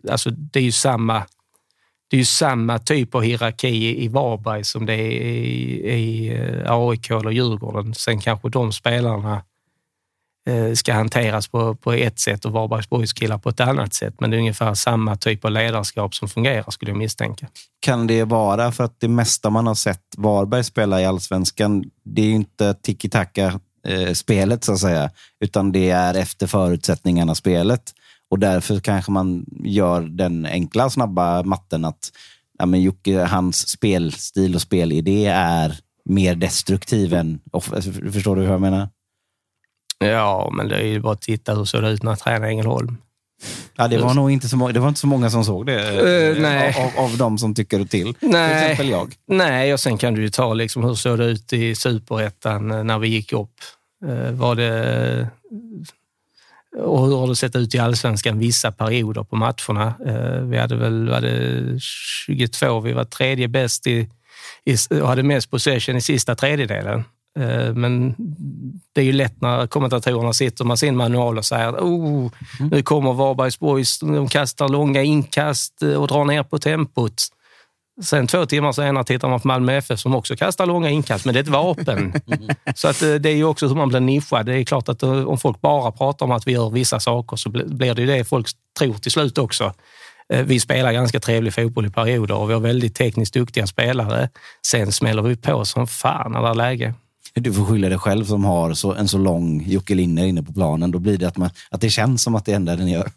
eh, 0.05 0.11
alltså, 0.11 0.29
det 0.29 0.59
är 0.59 0.63
ju 0.63 0.71
samma 0.71 1.23
det 2.09 2.15
är 2.15 2.19
ju 2.19 2.25
samma 2.25 2.79
typ 2.79 3.15
av 3.15 3.21
hierarki 3.21 4.03
i 4.03 4.07
Varberg 4.07 4.63
som 4.63 4.85
det 4.85 4.93
är 4.93 5.11
i, 5.11 5.89
i 5.89 6.33
eh, 6.33 6.71
AIK 6.71 7.09
eller 7.09 7.31
Djurgården. 7.31 7.93
Sen 7.93 8.19
kanske 8.19 8.49
de 8.49 8.71
spelarna 8.71 9.41
Eh, 10.49 10.73
ska 10.73 10.93
hanteras 10.93 11.47
på, 11.47 11.75
på 11.75 11.93
ett 11.93 12.19
sätt 12.19 12.45
och 12.45 12.51
Varbergs 12.51 12.89
Boys 12.89 13.13
killar 13.13 13.37
på 13.37 13.49
ett 13.49 13.59
annat 13.59 13.93
sätt. 13.93 14.13
Men 14.19 14.31
det 14.31 14.37
är 14.37 14.39
ungefär 14.39 14.73
samma 14.73 15.15
typ 15.15 15.45
av 15.45 15.51
ledarskap 15.51 16.15
som 16.15 16.29
fungerar 16.29 16.71
skulle 16.71 16.91
jag 16.91 16.97
misstänka. 16.97 17.47
Kan 17.79 18.07
det 18.07 18.23
vara 18.23 18.71
för 18.71 18.83
att 18.83 18.99
det 18.99 19.07
mesta 19.07 19.49
man 19.49 19.67
har 19.67 19.75
sett 19.75 20.03
Varberg 20.17 20.63
spela 20.63 21.01
i 21.01 21.05
allsvenskan, 21.05 21.83
det 22.05 22.21
är 22.21 22.25
ju 22.25 22.35
inte 22.35 22.73
tiki-taka 22.73 23.59
eh, 23.87 24.13
spelet, 24.13 24.63
så 24.63 24.73
att 24.73 24.79
säga, 24.79 25.11
utan 25.39 25.71
det 25.71 25.89
är 25.89 26.13
efter 26.13 26.47
förutsättningarna 26.47 27.35
spelet. 27.35 27.93
Och 28.29 28.39
därför 28.39 28.79
kanske 28.79 29.11
man 29.11 29.45
gör 29.63 30.01
den 30.01 30.45
enkla, 30.45 30.89
snabba 30.89 31.43
matten 31.43 31.85
att 31.85 32.11
ja, 32.59 32.65
men 32.65 32.81
Jocke, 32.81 33.23
hans 33.23 33.67
spelstil 33.67 34.55
och 34.55 34.61
spelidé 34.61 35.25
är 35.25 35.79
mer 36.05 36.35
destruktiv 36.35 37.13
än... 37.13 37.39
Förstår 38.13 38.35
du 38.35 38.41
hur 38.41 38.51
jag 38.51 38.61
menar? 38.61 38.89
Ja, 39.99 40.51
men 40.53 40.67
det 40.67 40.75
är 40.75 40.85
ju 40.85 40.99
bara 40.99 41.13
att 41.13 41.21
titta 41.21 41.55
hur 41.55 41.65
såg 41.65 41.83
det 41.83 41.89
ut 41.89 42.03
när 42.03 42.11
jag 42.11 42.19
tränade 42.19 42.47
i 42.47 42.51
Ängelholm. 42.51 42.97
Ja, 43.75 43.87
det 43.87 43.97
var 43.97 44.13
nog 44.13 44.31
inte 44.31 44.47
så, 44.47 44.57
många, 44.57 44.73
det 44.73 44.79
var 44.79 44.87
inte 44.87 44.99
så 44.99 45.07
många 45.07 45.29
som 45.29 45.45
såg 45.45 45.65
det 45.65 46.01
uh, 46.01 46.41
nej. 46.41 46.75
Av, 46.97 47.05
av 47.05 47.17
de 47.17 47.37
som 47.37 47.55
tycker 47.55 47.85
till. 47.85 48.13
Nej. 48.19 48.49
Till 48.49 48.57
exempel 48.61 48.89
jag. 48.89 49.13
Nej, 49.27 49.73
och 49.73 49.79
sen 49.79 49.97
kan 49.97 50.13
du 50.13 50.21
ju 50.21 50.29
ta 50.29 50.53
liksom, 50.53 50.83
hur 50.83 50.95
såg 50.95 51.17
det 51.17 51.25
ut 51.25 51.53
i 51.53 51.75
superettan 51.75 52.71
eh, 52.71 52.83
när 52.83 52.99
vi 52.99 53.07
gick 53.07 53.33
upp. 53.33 53.53
Var 54.31 54.55
det, 54.55 55.29
och 56.77 57.05
hur 57.05 57.17
har 57.17 57.27
det 57.27 57.35
sett 57.35 57.55
ut 57.55 57.75
i 57.75 57.79
allsvenskan 57.79 58.39
vissa 58.39 58.71
perioder 58.71 59.23
på 59.23 59.35
matcherna? 59.35 59.93
Vi 60.43 60.57
hade 60.57 60.75
väl 60.75 61.09
var 61.09 61.21
det 61.21 61.79
22, 62.27 62.79
vi 62.79 62.93
var 62.93 63.03
tredje 63.03 63.47
bäst 63.47 63.87
i, 63.87 64.09
i, 64.65 64.75
och 65.01 65.07
hade 65.07 65.23
mest 65.23 65.51
possession 65.51 65.95
i 65.95 66.01
sista 66.01 66.35
tredjedelen. 66.35 67.03
Eh, 67.39 67.73
men 67.73 68.15
det 68.93 69.01
är 69.01 69.05
ju 69.05 69.11
lätt 69.11 69.41
när 69.41 69.67
kommentatorerna 69.67 70.33
sitter 70.33 70.65
med 70.65 70.79
sin 70.79 70.95
manual 70.95 71.37
och 71.37 71.45
säger 71.45 71.71
oh, 71.71 72.31
nu 72.71 72.81
kommer 72.81 73.13
Varbergs 73.13 73.59
Boys, 73.59 73.99
de 73.99 74.27
kastar 74.27 74.69
långa 74.69 75.03
inkast 75.03 75.81
och 75.81 76.07
drar 76.07 76.25
ner 76.25 76.43
på 76.43 76.59
tempot. 76.59 77.23
Sen 78.01 78.27
två 78.27 78.45
timmar 78.45 78.71
senare 78.71 79.03
tittar 79.03 79.29
man 79.29 79.39
på 79.39 79.47
Malmö 79.47 79.73
FF 79.73 79.99
som 79.99 80.15
också 80.15 80.35
kastar 80.35 80.65
långa 80.65 80.89
inkast, 80.89 81.25
men 81.25 81.33
det 81.33 81.39
är 81.39 81.43
ett 81.43 81.49
vapen. 81.49 82.13
Så 82.75 82.87
att 82.87 83.01
eh, 83.01 83.13
det 83.13 83.29
är 83.29 83.35
ju 83.35 83.43
också 83.43 83.67
hur 83.67 83.75
man 83.75 83.89
blir 83.89 83.99
nischad. 83.99 84.45
Det 84.45 84.59
är 84.59 84.63
klart 84.63 84.89
att 84.89 85.03
eh, 85.03 85.23
om 85.23 85.37
folk 85.37 85.61
bara 85.61 85.91
pratar 85.91 86.25
om 86.25 86.31
att 86.31 86.47
vi 86.47 86.51
gör 86.51 86.69
vissa 86.69 86.99
saker 86.99 87.37
så 87.37 87.49
blir 87.49 87.93
det 87.93 88.01
ju 88.01 88.07
det 88.07 88.25
folk 88.25 88.47
tror 88.79 88.93
till 88.93 89.11
slut 89.11 89.37
också. 89.37 89.73
Vi 90.45 90.59
spelar 90.59 90.93
ganska 90.93 91.19
trevlig 91.19 91.53
fotboll 91.53 91.85
i 91.85 91.89
perioder 91.89 92.35
och 92.35 92.49
vi 92.49 92.53
har 92.53 92.61
väldigt 92.61 92.95
tekniskt 92.95 93.33
duktiga 93.33 93.67
spelare. 93.67 94.29
Sen 94.67 94.91
smäller 94.91 95.21
vi 95.21 95.35
på 95.35 95.65
som 95.65 95.87
fan 95.87 96.31
när 96.31 96.41
det 96.41 96.47
är 96.47 96.53
läge. 96.53 96.93
Du 97.33 97.53
får 97.53 97.65
skylla 97.65 97.89
dig 97.89 97.97
själv 97.97 98.25
som 98.25 98.43
har 98.45 98.73
så, 98.73 98.93
en 98.93 99.07
så 99.07 99.17
lång 99.17 99.63
Jocke 99.67 99.95
Linner 99.95 100.25
inne 100.25 100.43
på 100.43 100.53
planen. 100.53 100.91
Då 100.91 100.99
blir 100.99 101.17
det 101.17 101.27
att, 101.27 101.37
man, 101.37 101.49
att 101.71 101.81
det 101.81 101.89
känns 101.89 102.23
som 102.23 102.35
att 102.35 102.45
det 102.45 102.53
enda 102.53 102.75
den 102.75 102.87
gör. 102.87 103.11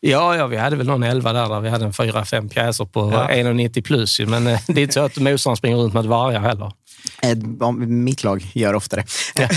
Ja, 0.00 0.36
ja, 0.36 0.46
vi 0.46 0.56
hade 0.56 0.76
väl 0.76 0.86
någon 0.86 1.02
elva 1.02 1.32
där, 1.32 1.48
där 1.48 1.60
vi 1.60 1.68
hade 1.68 1.84
en 1.84 1.92
fyra, 1.92 2.24
fem 2.24 2.48
pjäser 2.48 2.84
på 2.84 3.10
Ja. 3.12 3.28
1,90 3.28 3.82
plus. 3.82 4.20
Men 4.20 4.46
eh, 4.46 4.60
det 4.66 4.80
är 4.80 4.82
inte 4.82 4.94
så 4.94 5.00
att 5.00 5.16
motståndaren 5.16 5.56
springer 5.56 5.76
runt 5.76 5.94
med 5.94 6.04
vargar 6.04 6.40
heller. 6.40 6.72
Eh, 7.22 7.72
Mitt 7.86 8.24
lag 8.24 8.46
gör 8.54 8.74
ofta 8.74 8.96
det. 8.96 9.04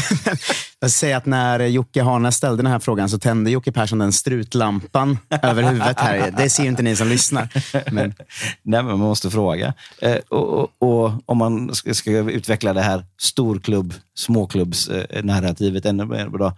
Jag 0.83 0.91
säger 0.91 1.17
att 1.17 1.25
när 1.25 1.59
Jocke 1.59 2.01
Hana 2.01 2.31
ställde 2.31 2.63
den 2.63 2.71
här 2.71 2.79
frågan 2.79 3.09
så 3.09 3.19
tände 3.19 3.51
Jocke 3.51 3.71
Persson 3.71 3.99
den 3.99 4.13
strutlampan 4.13 5.17
över 5.41 5.63
huvudet 5.63 5.99
här. 5.99 6.31
Det 6.37 6.49
ser 6.49 6.63
ju 6.63 6.69
inte 6.69 6.83
ni 6.83 6.95
som 6.95 7.07
lyssnar. 7.07 7.49
Men 7.91 8.13
Nej, 8.61 8.83
men 8.83 8.85
man 8.85 8.99
måste 8.99 9.29
fråga. 9.29 9.73
Eh, 10.01 10.17
och, 10.29 10.53
och, 10.53 10.71
och 10.79 11.11
om 11.25 11.37
man 11.37 11.75
ska, 11.75 11.93
ska 11.93 12.11
utveckla 12.11 12.73
det 12.73 12.81
här 12.81 13.05
storklubb, 13.17 13.93
småklubbs-narrativet 14.15 15.85
eh, 15.85 15.89
ännu 15.89 16.05
mer, 16.05 16.29
då, 16.37 16.57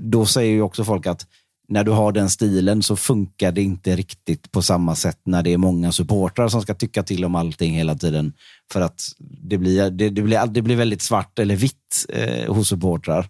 då 0.00 0.26
säger 0.26 0.52
ju 0.52 0.62
också 0.62 0.84
folk 0.84 1.06
att 1.06 1.26
när 1.68 1.84
du 1.84 1.90
har 1.90 2.12
den 2.12 2.30
stilen 2.30 2.82
så 2.82 2.96
funkar 2.96 3.52
det 3.52 3.62
inte 3.62 3.96
riktigt 3.96 4.52
på 4.52 4.62
samma 4.62 4.94
sätt 4.94 5.18
när 5.24 5.42
det 5.42 5.52
är 5.52 5.58
många 5.58 5.92
supportrar 5.92 6.48
som 6.48 6.62
ska 6.62 6.74
tycka 6.74 7.02
till 7.02 7.24
om 7.24 7.34
allting 7.34 7.74
hela 7.74 7.94
tiden. 7.94 8.32
För 8.72 8.80
att 8.80 9.02
det 9.18 9.58
blir, 9.58 9.90
det, 9.90 10.10
det 10.10 10.22
blir, 10.22 10.46
det 10.46 10.62
blir 10.62 10.76
väldigt 10.76 11.02
svart 11.02 11.38
eller 11.38 11.56
vitt 11.56 12.06
eh, 12.08 12.54
hos 12.54 12.68
supportrar. 12.68 13.28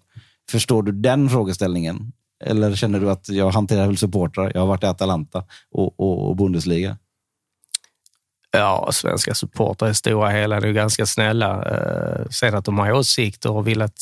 Förstår 0.51 0.83
du 0.83 0.93
den 0.93 1.31
frågeställningen? 1.31 2.13
Eller 2.45 2.75
känner 2.75 3.01
du 3.01 3.11
att 3.11 3.29
jag 3.29 3.51
hanterar 3.51 3.87
väl 3.87 3.97
supportrar? 3.97 4.53
Jag 4.55 4.61
har 4.61 4.69
varit 4.69 4.83
i 4.83 4.87
Atalanta 4.87 5.45
och, 5.71 6.01
och, 6.01 6.29
och 6.29 6.37
Bundesliga. 6.37 6.97
Ja, 8.52 8.89
svenska 8.93 9.35
supportrar 9.35 9.90
i 9.90 9.94
stora 9.94 10.31
hela 10.31 10.56
är 10.56 10.66
ju 10.66 10.73
ganska 10.73 11.06
snälla. 11.06 11.64
Eh, 11.64 12.27
sen 12.31 12.55
att 12.55 12.64
de 12.64 12.78
har 12.78 12.93
åsikter 12.93 13.51
och 13.51 13.66
vill 13.66 13.82
att 13.82 13.98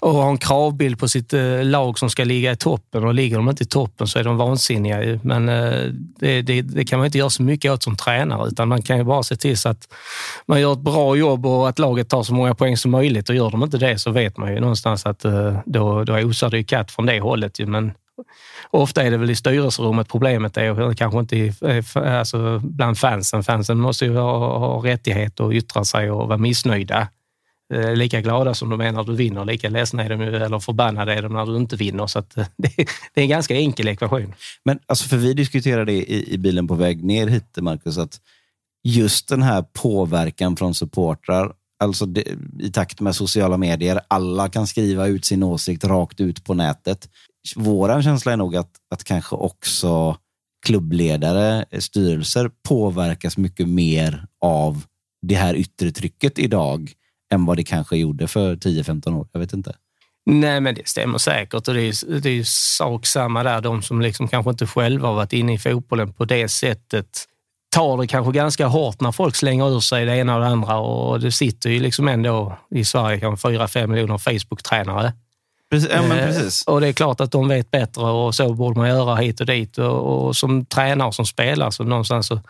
och 0.00 0.14
har 0.14 0.30
en 0.30 0.38
kravbild 0.38 0.98
på 0.98 1.08
sitt 1.08 1.32
eh, 1.32 1.64
lag 1.64 1.98
som 1.98 2.10
ska 2.10 2.24
ligga 2.24 2.52
i 2.52 2.56
toppen 2.56 3.04
och 3.04 3.14
ligger 3.14 3.36
de 3.36 3.48
inte 3.48 3.62
i 3.62 3.66
toppen 3.66 4.06
så 4.06 4.18
är 4.18 4.24
de 4.24 4.36
vansinniga. 4.36 5.04
ju. 5.04 5.20
Men 5.22 5.48
eh, 5.48 5.90
det, 6.18 6.42
det, 6.42 6.62
det 6.62 6.84
kan 6.84 6.98
man 6.98 7.06
inte 7.06 7.18
göra 7.18 7.30
så 7.30 7.42
mycket 7.42 7.72
åt 7.72 7.82
som 7.82 7.96
tränare 7.96 8.48
utan 8.48 8.68
man 8.68 8.82
kan 8.82 8.98
ju 8.98 9.04
bara 9.04 9.22
se 9.22 9.36
till 9.36 9.58
så 9.58 9.68
att 9.68 9.88
man 10.46 10.60
gör 10.60 10.72
ett 10.72 10.78
bra 10.78 11.16
jobb 11.16 11.46
och 11.46 11.68
att 11.68 11.78
laget 11.78 12.08
tar 12.08 12.22
så 12.22 12.34
många 12.34 12.54
poäng 12.54 12.76
som 12.76 12.90
möjligt 12.90 13.28
och 13.28 13.34
gör 13.34 13.50
de 13.50 13.62
inte 13.62 13.78
det 13.78 13.98
så 13.98 14.10
vet 14.10 14.36
man 14.36 14.54
ju 14.54 14.60
någonstans 14.60 15.06
att 15.06 15.24
då, 15.64 16.04
då 16.04 16.14
osar 16.14 16.50
det 16.50 16.58
ju 16.58 16.64
katt 16.64 16.90
från 16.90 17.06
det 17.06 17.20
hållet. 17.20 17.60
ju. 17.60 17.66
Men 17.66 17.92
Ofta 18.70 19.02
är 19.02 19.10
det 19.10 19.16
väl 19.16 19.30
i 19.30 19.36
styrelserummet 19.36 20.08
problemet 20.08 20.56
är 20.56 20.80
och 20.80 20.96
kanske 20.96 21.18
inte 21.18 21.36
i, 21.36 21.52
alltså 21.94 22.58
bland 22.58 22.98
fansen. 22.98 23.44
Fansen 23.44 23.78
måste 23.78 24.04
ju 24.04 24.16
ha, 24.16 24.58
ha 24.58 24.84
rättighet 24.84 25.40
att 25.40 25.52
yttra 25.52 25.84
sig 25.84 26.10
och 26.10 26.28
vara 26.28 26.38
missnöjda. 26.38 27.08
Eh, 27.74 27.94
Lika 27.94 28.20
glada 28.20 28.54
som 28.54 28.70
de 28.70 28.80
är 28.80 28.92
när 28.92 29.04
du 29.04 29.14
vinner, 29.14 29.44
lika 29.44 29.68
ledsna 29.68 30.04
är 30.04 30.08
de 30.08 30.20
ju, 30.20 30.36
eller 30.36 30.58
förbannade 30.58 31.14
är 31.14 31.22
de 31.22 31.32
när 31.32 31.46
du 31.46 31.56
inte 31.56 31.76
vinner. 31.76 32.06
Så 32.06 32.18
att, 32.18 32.36
eh, 32.36 32.46
det, 32.56 32.76
det 33.14 33.20
är 33.20 33.22
en 33.22 33.28
ganska 33.28 33.56
enkel 33.56 33.88
ekvation. 33.88 34.34
Men 34.64 34.78
alltså 34.86 35.08
för 35.08 35.16
vi 35.16 35.34
diskuterade 35.34 35.84
det 35.84 35.92
i, 35.92 36.34
i 36.34 36.38
bilen 36.38 36.68
på 36.68 36.74
väg 36.74 37.04
ner 37.04 37.26
hit, 37.26 37.56
Marcus, 37.60 37.98
att 37.98 38.20
just 38.84 39.28
den 39.28 39.42
här 39.42 39.64
påverkan 39.72 40.56
från 40.56 40.74
supportrar, 40.74 41.52
alltså 41.78 42.06
det, 42.06 42.24
i 42.60 42.70
takt 42.70 43.00
med 43.00 43.16
sociala 43.16 43.56
medier, 43.56 44.00
alla 44.08 44.48
kan 44.48 44.66
skriva 44.66 45.06
ut 45.06 45.24
sin 45.24 45.42
åsikt 45.42 45.84
rakt 45.84 46.20
ut 46.20 46.44
på 46.44 46.54
nätet. 46.54 47.08
Våran 47.56 48.02
känsla 48.02 48.32
är 48.32 48.36
nog 48.36 48.56
att, 48.56 48.70
att 48.90 49.04
kanske 49.04 49.36
också 49.36 50.16
klubbledare, 50.66 51.64
eh, 51.70 51.80
styrelser 51.80 52.50
påverkas 52.68 53.36
mycket 53.36 53.68
mer 53.68 54.26
av 54.40 54.84
det 55.22 55.34
här 55.34 55.54
yttre 55.54 55.90
trycket 55.90 56.38
idag 56.38 56.92
än 57.32 57.46
vad 57.46 57.56
det 57.56 57.64
kanske 57.64 57.96
gjorde 57.96 58.28
för 58.28 58.56
10-15 58.56 59.14
år. 59.14 59.28
Jag 59.32 59.40
vet 59.40 59.52
inte. 59.52 59.76
Nej, 60.26 60.60
men 60.60 60.74
det 60.74 60.88
stämmer 60.88 61.18
säkert 61.18 61.68
och 61.68 61.74
det 61.74 61.82
är, 61.82 62.20
det 62.20 62.28
är 62.28 62.32
ju 62.34 62.44
sak 62.44 63.06
samma 63.06 63.42
där. 63.42 63.60
De 63.60 63.82
som 63.82 64.00
liksom 64.00 64.28
kanske 64.28 64.50
inte 64.50 64.66
själva 64.66 65.08
har 65.08 65.14
varit 65.14 65.32
inne 65.32 65.54
i 65.54 65.58
fotbollen 65.58 66.12
på 66.12 66.24
det 66.24 66.48
sättet 66.48 67.26
tar 67.74 67.98
det 67.98 68.06
kanske 68.06 68.32
ganska 68.32 68.66
hårt 68.66 69.00
när 69.00 69.12
folk 69.12 69.36
slänger 69.36 69.76
ur 69.76 69.80
sig 69.80 70.04
det 70.04 70.16
ena 70.16 70.34
och 70.34 70.40
det 70.40 70.46
andra 70.46 70.78
och 70.78 71.20
det 71.20 71.32
sitter 71.32 71.70
ju 71.70 71.80
liksom 71.80 72.08
ändå 72.08 72.58
i 72.70 72.84
Sverige 72.84 73.20
kanske 73.20 73.48
4-5 73.48 73.86
miljoner 73.86 74.18
Facebook-tränare. 74.18 75.12
Precis, 75.74 75.90
ja, 75.92 76.16
Eh, 76.16 76.26
precis. 76.26 76.64
Och 76.66 76.80
det 76.80 76.88
är 76.88 76.92
klart 76.92 77.20
att 77.20 77.30
de 77.30 77.48
vet 77.48 77.70
bättre 77.70 78.02
och 78.02 78.34
så 78.34 78.54
borde 78.54 78.80
man 78.80 78.88
göra 78.88 79.16
hit 79.16 79.40
och 79.40 79.46
dit. 79.46 79.78
Och, 79.78 80.26
och 80.26 80.36
som 80.36 80.64
tränare 80.66 81.08
och 81.08 81.14
som 81.14 81.26
spelare 81.26 81.72
så 81.72 81.84
någonstans 81.84 82.26
så, 82.26 82.40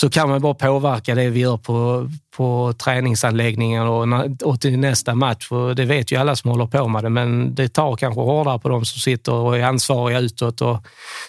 så 0.00 0.10
kan 0.10 0.28
man 0.28 0.40
bara 0.40 0.54
påverka 0.54 1.14
det 1.14 1.30
vi 1.30 1.40
gör 1.40 1.56
på, 1.56 2.08
på 2.36 2.74
träningsanläggningen 2.84 3.86
och, 3.86 4.08
och 4.42 4.60
till 4.60 4.78
nästa 4.78 5.14
match. 5.14 5.50
Och 5.50 5.76
det 5.76 5.84
vet 5.84 6.12
ju 6.12 6.16
alla 6.16 6.36
som 6.36 6.50
håller 6.50 6.66
på 6.66 6.88
med 6.88 7.04
det, 7.04 7.10
men 7.10 7.54
det 7.54 7.68
tar 7.68 7.96
kanske 7.96 8.20
hårdare 8.20 8.58
på 8.58 8.68
de 8.68 8.84
som 8.84 9.00
sitter 9.00 9.32
och 9.32 9.58
är 9.58 9.62
ansvariga 9.62 10.18
utåt 10.18 10.60
och 10.60 10.78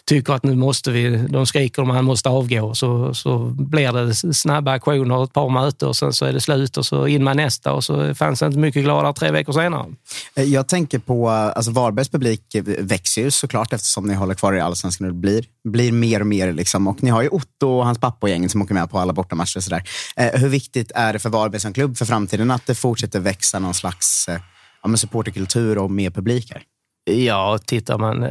tycker 0.05 0.33
att 0.33 0.43
nu 0.43 0.55
måste 0.55 0.91
vi, 0.91 1.17
de 1.17 1.45
skriker 1.45 1.81
om 1.81 1.89
han 1.89 2.05
måste 2.05 2.29
avgå. 2.29 2.75
Så, 2.75 3.13
så 3.13 3.37
blir 3.45 3.91
det 3.91 4.33
snabba 4.33 4.71
aktioner, 4.71 5.23
ett 5.23 5.33
par 5.33 5.49
möten 5.49 5.87
och 5.87 5.95
sen 5.95 6.13
så 6.13 6.25
är 6.25 6.33
det 6.33 6.41
slut 6.41 6.77
och 6.77 6.85
så 6.85 7.07
in 7.07 7.23
med 7.23 7.35
nästa 7.35 7.73
och 7.73 7.83
så 7.83 8.15
fanns 8.15 8.39
det 8.39 8.45
inte 8.45 8.57
mycket 8.59 8.83
gladare 8.83 9.13
tre 9.13 9.31
veckor 9.31 9.53
senare. 9.53 9.85
Eh, 10.35 10.43
jag 10.43 10.67
tänker 10.67 10.99
på, 10.99 11.29
eh, 11.29 11.33
alltså 11.33 11.71
Varbergs 11.71 12.09
publik 12.09 12.41
växer 12.79 13.21
ju 13.21 13.31
såklart 13.31 13.73
eftersom 13.73 14.07
ni 14.07 14.13
håller 14.13 14.33
kvar 14.33 14.53
i 14.53 14.59
Allsvenskan 14.59 15.07
och 15.07 15.13
det 15.13 15.19
blir, 15.19 15.45
blir 15.63 15.91
mer 15.91 16.19
och 16.19 16.27
mer. 16.27 16.53
Liksom. 16.53 16.87
Och 16.87 17.03
ni 17.03 17.09
har 17.09 17.21
ju 17.21 17.29
Otto 17.29 17.67
och 17.67 17.85
hans 17.85 17.99
pappa 17.99 18.17
och 18.21 18.29
gänget 18.29 18.51
som 18.51 18.60
åker 18.61 18.73
med 18.73 18.89
på 18.89 18.99
alla 18.99 19.13
bortamatcher. 19.13 19.57
Och 19.57 19.63
sådär. 19.63 19.83
Eh, 20.15 20.39
hur 20.39 20.49
viktigt 20.49 20.91
är 20.95 21.13
det 21.13 21.19
för 21.19 21.29
Varberg 21.29 21.61
som 21.61 21.73
klubb 21.73 21.97
för 21.97 22.05
framtiden 22.05 22.51
att 22.51 22.65
det 22.65 22.75
fortsätter 22.75 23.19
växa 23.19 23.59
någon 23.59 23.73
slags 23.73 24.27
eh, 24.27 24.39
ja, 24.83 24.97
supporterkultur 24.97 25.77
och 25.77 25.91
mer 25.91 26.09
publik 26.09 26.51
här? 26.51 26.63
Ja, 27.05 27.59
tittar 27.65 27.97
man 27.97 28.23
eh, 28.23 28.29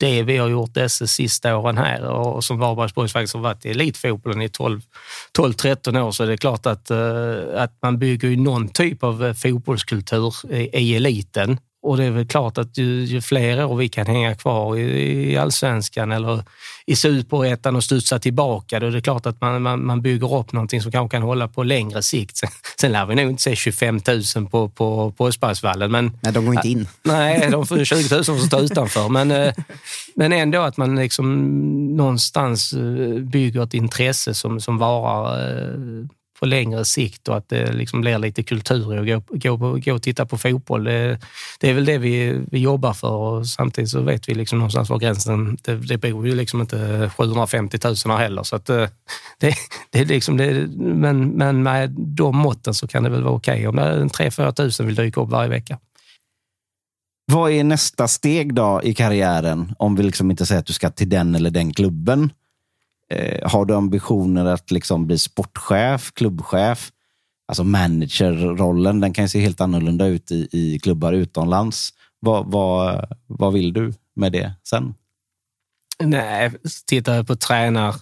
det 0.00 0.22
vi 0.22 0.36
har 0.36 0.48
gjort 0.48 0.74
dessa 0.74 1.06
sista 1.06 1.56
åren 1.56 1.78
här 1.78 2.04
och 2.04 2.44
som 2.44 2.58
Varbergsborgs 2.58 3.12
faktiskt 3.12 3.34
har 3.34 3.40
varit 3.40 3.66
i 3.66 3.70
elitfotbollen 3.70 4.42
i 4.42 4.48
12-13 4.48 6.00
år 6.00 6.10
så 6.10 6.22
är 6.22 6.26
det 6.26 6.36
klart 6.36 6.66
att, 6.66 6.90
eh, 6.90 7.36
att 7.56 7.78
man 7.82 7.98
bygger 7.98 8.28
ju 8.28 8.36
någon 8.36 8.68
typ 8.68 9.02
av 9.02 9.24
eh, 9.24 9.32
fotbollskultur 9.32 10.52
i, 10.52 10.56
i 10.56 10.96
eliten. 10.96 11.58
Och 11.84 11.96
det 11.96 12.04
är 12.04 12.10
väl 12.10 12.26
klart 12.26 12.58
att 12.58 12.78
ju, 12.78 13.04
ju 13.04 13.20
fler 13.20 13.64
år 13.64 13.76
vi 13.76 13.88
kan 13.88 14.06
hänga 14.06 14.34
kvar 14.34 14.76
i, 14.76 15.32
i 15.32 15.36
allsvenskan 15.36 16.12
eller 16.12 16.42
i 16.86 16.96
superettan 16.96 17.76
och 17.76 17.84
studsa 17.84 18.18
tillbaka, 18.18 18.80
då 18.80 18.86
är 18.86 18.90
det 18.90 19.00
klart 19.00 19.26
att 19.26 19.40
man, 19.40 19.62
man, 19.62 19.86
man 19.86 20.02
bygger 20.02 20.34
upp 20.34 20.52
någonting 20.52 20.82
som 20.82 20.92
kanske 20.92 21.16
kan 21.16 21.22
hålla 21.22 21.48
på 21.48 21.62
längre 21.62 22.02
sikt. 22.02 22.36
Sen, 22.36 22.48
sen 22.80 22.92
lär 22.92 23.06
vi 23.06 23.14
nog 23.14 23.30
inte 23.30 23.42
se 23.42 23.56
25 23.56 24.00
000 24.36 24.48
på, 24.48 24.68
på, 24.68 25.12
på 25.16 25.28
Östbergsvallen. 25.28 25.90
Men, 25.90 26.12
Nej, 26.20 26.32
de 26.32 26.44
går 26.44 26.54
inte 26.54 26.68
in. 26.68 26.88
Nej, 27.02 27.48
de 27.50 27.66
får 27.66 27.84
20 27.84 28.14
000 28.14 28.24
som 28.24 28.38
står 28.38 28.60
utanför. 28.60 29.08
Men, 29.08 29.30
eh, 29.30 29.54
men 30.14 30.32
ändå 30.32 30.60
att 30.62 30.76
man 30.76 30.96
liksom 30.96 31.46
någonstans 31.96 32.72
eh, 32.72 33.18
bygger 33.18 33.62
ett 33.62 33.74
intresse 33.74 34.34
som, 34.34 34.60
som 34.60 34.78
varar 34.78 35.48
eh, 35.48 36.06
på 36.44 36.48
längre 36.48 36.84
sikt 36.84 37.28
och 37.28 37.36
att 37.36 37.48
det 37.48 37.72
liksom 37.72 38.00
blir 38.00 38.18
lite 38.18 38.42
kultur 38.42 39.08
i 39.08 39.12
att 39.12 39.26
gå, 39.28 39.56
gå, 39.56 39.78
gå 39.84 39.94
och 39.94 40.02
titta 40.02 40.26
på 40.26 40.38
fotboll. 40.38 40.84
Det, 40.84 41.18
det 41.60 41.70
är 41.70 41.74
väl 41.74 41.84
det 41.84 41.98
vi, 41.98 42.40
vi 42.50 42.58
jobbar 42.58 42.92
för 42.92 43.10
och 43.10 43.46
samtidigt 43.46 43.90
så 43.90 44.00
vet 44.00 44.28
vi 44.28 44.34
liksom 44.34 44.58
någonstans 44.58 44.90
var 44.90 44.98
gränsen... 44.98 45.56
Det, 45.62 45.74
det 45.74 45.98
bor 45.98 46.26
ju 46.28 46.34
liksom 46.34 46.60
inte 46.60 47.10
750 47.16 47.78
000 47.84 47.94
här 48.06 48.16
heller. 48.16 48.42
Så 48.42 48.56
att, 48.56 48.70
eh, 48.70 48.88
det, 49.40 49.54
det 49.90 50.00
är 50.00 50.04
liksom 50.04 50.36
det, 50.36 50.68
men, 50.76 51.28
men 51.28 51.62
med 51.62 51.90
de 51.90 52.36
måtten 52.36 52.74
så 52.74 52.86
kan 52.86 53.02
det 53.02 53.10
väl 53.10 53.22
vara 53.22 53.34
okej 53.34 53.68
om 53.68 53.76
det 53.76 53.82
är 53.82 54.04
3-4 54.04 54.80
000 54.80 54.86
vill 54.86 54.96
dyka 54.96 55.20
upp 55.20 55.30
varje 55.30 55.48
vecka. 55.48 55.78
Vad 57.32 57.50
är 57.50 57.64
nästa 57.64 58.08
steg 58.08 58.54
då 58.54 58.80
i 58.84 58.94
karriären? 58.94 59.74
Om 59.78 59.96
vi 59.96 60.02
liksom 60.02 60.30
inte 60.30 60.46
säger 60.46 60.58
att 60.58 60.66
du 60.66 60.72
ska 60.72 60.90
till 60.90 61.08
den 61.08 61.34
eller 61.34 61.50
den 61.50 61.72
klubben. 61.72 62.30
Eh, 63.14 63.50
har 63.50 63.64
du 63.64 63.74
ambitioner 63.74 64.44
att 64.44 64.70
liksom 64.70 65.06
bli 65.06 65.18
sportchef, 65.18 66.12
klubbchef? 66.12 66.90
Alltså 67.48 67.64
managerrollen, 67.64 69.00
den 69.00 69.12
kan 69.12 69.24
ju 69.24 69.28
se 69.28 69.40
helt 69.40 69.60
annorlunda 69.60 70.06
ut 70.06 70.30
i, 70.30 70.48
i 70.52 70.78
klubbar 70.78 71.12
utomlands. 71.12 71.90
Vad, 72.20 72.52
vad, 72.52 73.08
vad 73.26 73.52
vill 73.52 73.72
du 73.72 73.92
med 74.16 74.32
det 74.32 74.52
sen? 74.68 74.94
Nej, 76.02 76.52
tittar 76.86 77.14
jag 77.14 77.26
på 77.26 77.36
tränar, 77.36 77.94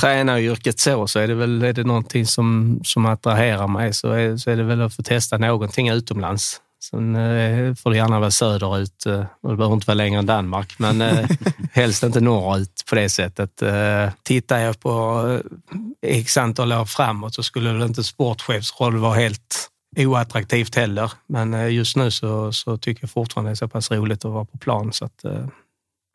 tränaryrket 0.00 0.80
så, 0.80 1.06
så 1.06 1.18
är 1.18 1.28
det 1.28 1.34
väl 1.34 1.62
är 1.62 1.72
det 1.72 1.84
någonting 1.84 2.26
som, 2.26 2.80
som 2.84 3.06
attraherar 3.06 3.68
mig 3.68 3.94
så 3.94 4.10
är, 4.10 4.36
så 4.36 4.50
är 4.50 4.56
det 4.56 4.62
väl 4.62 4.82
att 4.82 4.94
få 4.94 5.02
testa 5.02 5.38
någonting 5.38 5.88
utomlands. 5.88 6.60
Sen 6.80 7.16
eh, 7.16 7.74
får 7.74 7.90
det 7.90 7.96
gärna 7.96 8.20
vara 8.20 8.30
söderut 8.30 9.06
eh, 9.06 9.24
och 9.42 9.50
det 9.50 9.56
behöver 9.56 9.74
inte 9.74 9.86
vara 9.86 9.94
längre 9.94 10.18
än 10.18 10.26
Danmark, 10.26 10.78
men 10.78 11.00
eh, 11.00 11.28
helst 11.72 12.02
inte 12.02 12.20
norrut 12.20 12.84
på 12.88 12.94
det 12.94 13.08
sättet. 13.08 13.62
Tittar 14.22 14.58
jag 14.58 14.80
på 14.80 15.24
x 16.02 16.36
antal 16.36 16.72
år 16.72 16.84
framåt 16.84 17.34
så 17.34 17.42
skulle 17.42 17.72
väl 17.72 17.82
inte 17.82 18.04
sportchefsroll 18.04 18.96
vara 18.96 19.14
helt 19.14 19.70
oattraktivt 19.96 20.74
heller. 20.74 21.12
Men 21.26 21.74
just 21.74 21.96
nu 21.96 22.10
så, 22.10 22.52
så 22.52 22.78
tycker 22.78 23.02
jag 23.02 23.10
fortfarande 23.10 23.50
det 23.50 23.52
är 23.52 23.56
så 23.56 23.68
pass 23.68 23.90
roligt 23.90 24.24
att 24.24 24.32
vara 24.32 24.44
på 24.44 24.58
plan 24.58 24.92
så 24.92 25.04
att 25.04 25.24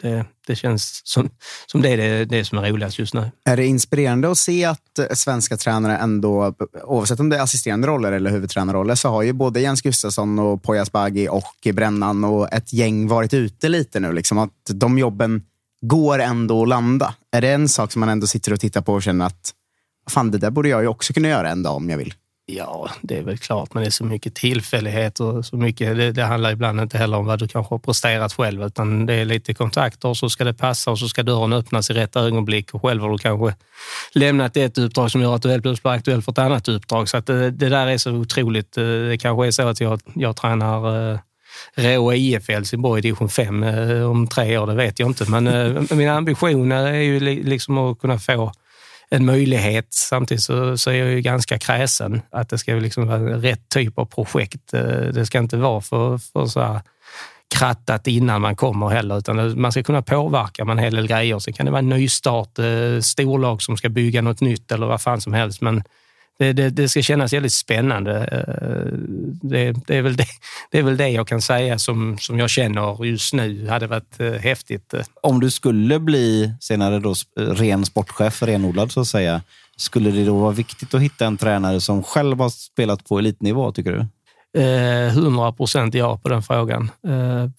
det, 0.03 0.25
det 0.47 0.55
känns 0.55 1.01
som, 1.03 1.29
som 1.67 1.81
det 1.81 1.89
är 1.89 1.97
det, 1.97 2.25
det 2.25 2.45
som 2.45 2.57
är 2.57 2.71
roligast 2.71 2.99
just 2.99 3.13
nu. 3.13 3.31
Är 3.45 3.57
det 3.57 3.65
inspirerande 3.65 4.31
att 4.31 4.37
se 4.37 4.65
att 4.65 4.99
eh, 4.99 5.05
svenska 5.13 5.57
tränare 5.57 5.97
ändå, 5.97 6.53
oavsett 6.83 7.19
om 7.19 7.29
det 7.29 7.37
är 7.37 7.41
assisterande 7.41 7.87
roller 7.87 8.11
eller 8.11 8.31
huvudtränarroller, 8.31 8.95
så 8.95 9.09
har 9.09 9.21
ju 9.21 9.33
både 9.33 9.61
Jens 9.61 9.81
Gustafsson 9.81 10.39
och 10.39 10.63
Poya 10.63 10.81
Asbaghi 10.81 11.27
och 11.27 11.67
Brännan 11.73 12.23
och 12.23 12.53
ett 12.53 12.73
gäng 12.73 13.07
varit 13.07 13.33
ute 13.33 13.69
lite 13.69 13.99
nu. 13.99 14.11
Liksom, 14.11 14.37
att 14.37 14.51
de 14.65 14.97
jobben 14.97 15.43
går 15.81 16.19
ändå 16.19 16.63
att 16.63 16.69
landa. 16.69 17.15
Är 17.31 17.41
det 17.41 17.51
en 17.51 17.69
sak 17.69 17.91
som 17.91 17.99
man 17.99 18.09
ändå 18.09 18.27
sitter 18.27 18.53
och 18.53 18.59
tittar 18.59 18.81
på 18.81 18.93
och 18.93 19.03
känner 19.03 19.25
att 19.25 19.53
fan, 20.09 20.31
det 20.31 20.37
där 20.37 20.51
borde 20.51 20.69
jag 20.69 20.81
ju 20.81 20.87
också 20.87 21.13
kunna 21.13 21.27
göra 21.27 21.49
en 21.49 21.63
dag 21.63 21.75
om 21.75 21.89
jag 21.89 21.97
vill? 21.97 22.13
Ja, 22.45 22.89
det 23.01 23.17
är 23.17 23.23
väl 23.23 23.37
klart, 23.37 23.73
men 23.73 23.83
det 23.83 23.89
är 23.89 23.91
så 23.91 24.05
mycket 24.05 24.35
tillfälligheter. 24.35 25.41
Så 25.41 25.57
mycket, 25.57 25.97
det, 25.97 26.11
det 26.11 26.23
handlar 26.23 26.51
ibland 26.51 26.81
inte 26.81 26.97
heller 26.97 27.17
om 27.17 27.25
vad 27.25 27.39
du 27.39 27.47
kanske 27.47 27.73
har 27.73 27.79
presterat 27.79 28.33
själv, 28.33 28.63
utan 28.63 29.05
det 29.05 29.13
är 29.13 29.25
lite 29.25 29.53
kontakter 29.53 30.09
och 30.09 30.17
så 30.17 30.29
ska 30.29 30.43
det 30.43 30.53
passa 30.53 30.91
och 30.91 30.99
så 30.99 31.07
ska 31.07 31.23
dörren 31.23 31.53
öppnas 31.53 31.89
i 31.89 31.93
rätt 31.93 32.15
ögonblick 32.15 32.73
och 32.73 32.81
själv 32.81 33.01
har 33.01 33.09
du 33.09 33.17
kanske 33.17 33.55
lämnat 34.13 34.57
ett 34.57 34.77
uppdrag 34.77 35.11
som 35.11 35.21
gör 35.21 35.35
att 35.35 35.41
du 35.41 35.49
helt 35.49 35.63
plötsligt 35.63 35.83
blir 35.83 35.91
aktuell 35.91 36.21
för 36.21 36.31
ett 36.31 36.37
annat 36.37 36.67
uppdrag. 36.67 37.09
Så 37.09 37.17
att 37.17 37.25
det, 37.25 37.51
det 37.51 37.69
där 37.69 37.87
är 37.87 37.97
så 37.97 38.11
otroligt. 38.11 38.77
Eh, 38.77 38.83
det 38.83 39.17
kanske 39.21 39.47
är 39.47 39.51
så 39.51 39.67
att 39.67 39.81
jag, 39.81 40.01
jag 40.15 40.35
tränar 40.35 41.11
eh, 41.11 41.19
Rå 41.75 42.13
IF 42.13 42.49
Helsingborg 42.49 42.99
i 42.99 43.01
division 43.01 43.29
5 43.29 43.63
eh, 43.63 44.09
om 44.09 44.27
tre 44.27 44.57
år, 44.57 44.67
det 44.67 44.75
vet 44.75 44.99
jag 44.99 45.09
inte. 45.09 45.25
Men 45.29 45.43
min 45.97 46.09
ambition 46.09 46.71
är 46.71 46.93
ju 46.93 47.19
liksom 47.19 47.77
att 47.77 47.99
kunna 47.99 48.19
få 48.19 48.51
en 49.13 49.25
möjlighet. 49.25 49.87
Samtidigt 49.89 50.43
så, 50.43 50.77
så 50.77 50.89
är 50.89 50.95
jag 50.95 51.09
ju 51.09 51.21
ganska 51.21 51.59
kräsen 51.59 52.21
att 52.31 52.49
det 52.49 52.57
ska 52.57 52.73
liksom 52.73 53.07
vara 53.07 53.19
rätt 53.19 53.69
typ 53.69 53.97
av 53.97 54.05
projekt. 54.05 54.73
Eh, 54.73 54.81
det 54.87 55.25
ska 55.25 55.39
inte 55.39 55.57
vara 55.57 55.81
för, 55.81 56.17
för 56.17 56.45
så 56.45 56.61
här 56.61 56.81
krattat 57.55 58.07
innan 58.07 58.41
man 58.41 58.55
kommer 58.55 58.89
heller, 58.89 59.17
utan 59.17 59.61
man 59.61 59.71
ska 59.71 59.83
kunna 59.83 60.01
påverka 60.01 60.65
med 60.65 60.73
en 60.73 60.83
hel 60.83 60.95
del 60.95 61.07
grejer. 61.07 61.39
Sen 61.39 61.53
kan 61.53 61.65
det 61.65 61.71
vara 61.71 61.79
en 61.79 61.89
nystart, 61.89 62.59
eh, 62.59 62.99
storlag 63.01 63.61
som 63.61 63.77
ska 63.77 63.89
bygga 63.89 64.21
något 64.21 64.41
nytt 64.41 64.71
eller 64.71 64.87
vad 64.87 65.01
fan 65.01 65.21
som 65.21 65.33
helst. 65.33 65.61
Men 65.61 65.83
det, 66.39 66.53
det, 66.53 66.69
det, 66.69 66.89
ska 66.89 67.01
kännas 67.01 67.33
väldigt 67.33 67.53
spännande. 67.53 68.17
Eh, 68.17 68.97
det, 69.41 69.73
det, 69.87 69.97
är 69.97 70.01
väl 70.01 70.15
det, 70.15 70.25
det 70.71 70.79
är 70.79 70.83
väl 70.83 70.97
det 70.97 71.09
jag 71.09 71.27
kan 71.27 71.41
säga 71.41 71.79
som, 71.79 72.17
som 72.19 72.39
jag 72.39 72.49
känner 72.49 73.05
just 73.05 73.33
nu 73.33 73.67
hade 73.67 73.87
varit 73.87 74.19
eh, 74.19 74.31
häftigt. 74.31 74.93
Om 75.21 75.39
du 75.39 75.51
skulle 75.51 75.99
bli 75.99 76.53
senare 76.59 76.99
då 76.99 77.15
ren 77.37 77.85
sportchef, 77.85 78.43
renodlad 78.43 78.91
så 78.91 79.01
att 79.01 79.07
säga, 79.07 79.41
skulle 79.77 80.11
det 80.11 80.25
då 80.25 80.37
vara 80.37 80.51
viktigt 80.51 80.93
att 80.93 81.01
hitta 81.01 81.25
en 81.25 81.37
tränare 81.37 81.81
som 81.81 82.03
själv 82.03 82.39
har 82.39 82.49
spelat 82.49 83.05
på 83.05 83.19
elitnivå, 83.19 83.71
tycker 83.71 83.91
du? 83.91 84.05
100 84.55 85.47
eh, 85.47 85.55
procent 85.55 85.93
ja 85.93 86.17
på 86.17 86.29
den 86.29 86.43
frågan. 86.43 86.91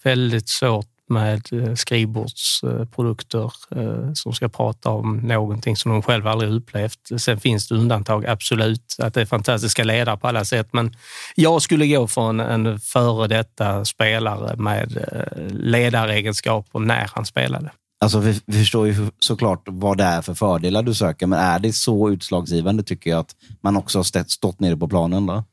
Väldigt 0.03 0.49
svårt 0.49 0.94
med 1.09 1.41
eh, 1.51 1.73
skrivbordsprodukter 1.73 3.53
eh, 3.75 4.13
som 4.13 4.33
ska 4.33 4.49
prata 4.49 4.89
om 4.89 5.17
någonting 5.17 5.75
som 5.75 5.91
de 5.91 6.01
själva 6.01 6.31
aldrig 6.31 6.51
upplevt. 6.51 6.99
Sen 7.17 7.39
finns 7.39 7.67
det 7.67 7.75
undantag, 7.75 8.25
absolut, 8.25 8.95
att 8.99 9.13
det 9.13 9.21
är 9.21 9.25
fantastiska 9.25 9.83
ledare 9.83 10.17
på 10.17 10.27
alla 10.27 10.45
sätt. 10.45 10.67
Men 10.71 10.95
jag 11.35 11.61
skulle 11.61 11.87
gå 11.87 12.07
för 12.07 12.41
en, 12.41 12.79
före 12.79 13.27
detta 13.27 13.85
spelare 13.85 14.55
med 14.55 14.97
eh, 14.97 15.47
ledaregenskaper 15.51 16.79
när 16.79 17.09
han 17.13 17.25
spelade. 17.25 17.71
Alltså, 18.01 18.19
vi, 18.19 18.41
vi 18.45 18.59
förstår 18.59 18.87
ju 18.87 18.95
såklart 19.19 19.63
vad 19.65 19.97
det 19.97 20.03
är 20.03 20.21
för 20.21 20.33
fördelar 20.33 20.83
du 20.83 20.93
söker, 20.93 21.27
men 21.27 21.39
är 21.39 21.59
det 21.59 21.73
så 21.73 22.09
utslagsgivande 22.09 22.83
tycker 22.83 23.09
jag 23.09 23.19
att 23.19 23.35
man 23.61 23.77
också 23.77 23.99
har 23.99 24.29
stått 24.29 24.59
nere 24.59 24.77
på 24.77 24.87
planen? 24.87 25.25
Då? 25.25 25.43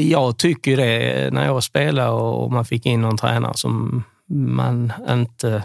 Jag 0.00 0.38
tycker 0.38 0.76
det. 0.76 1.30
När 1.32 1.44
jag 1.44 1.62
spelade 1.62 2.10
och 2.10 2.52
man 2.52 2.64
fick 2.64 2.86
in 2.86 3.00
någon 3.00 3.16
tränare 3.16 3.56
som 3.56 4.04
man 4.30 4.92
inte, 5.08 5.64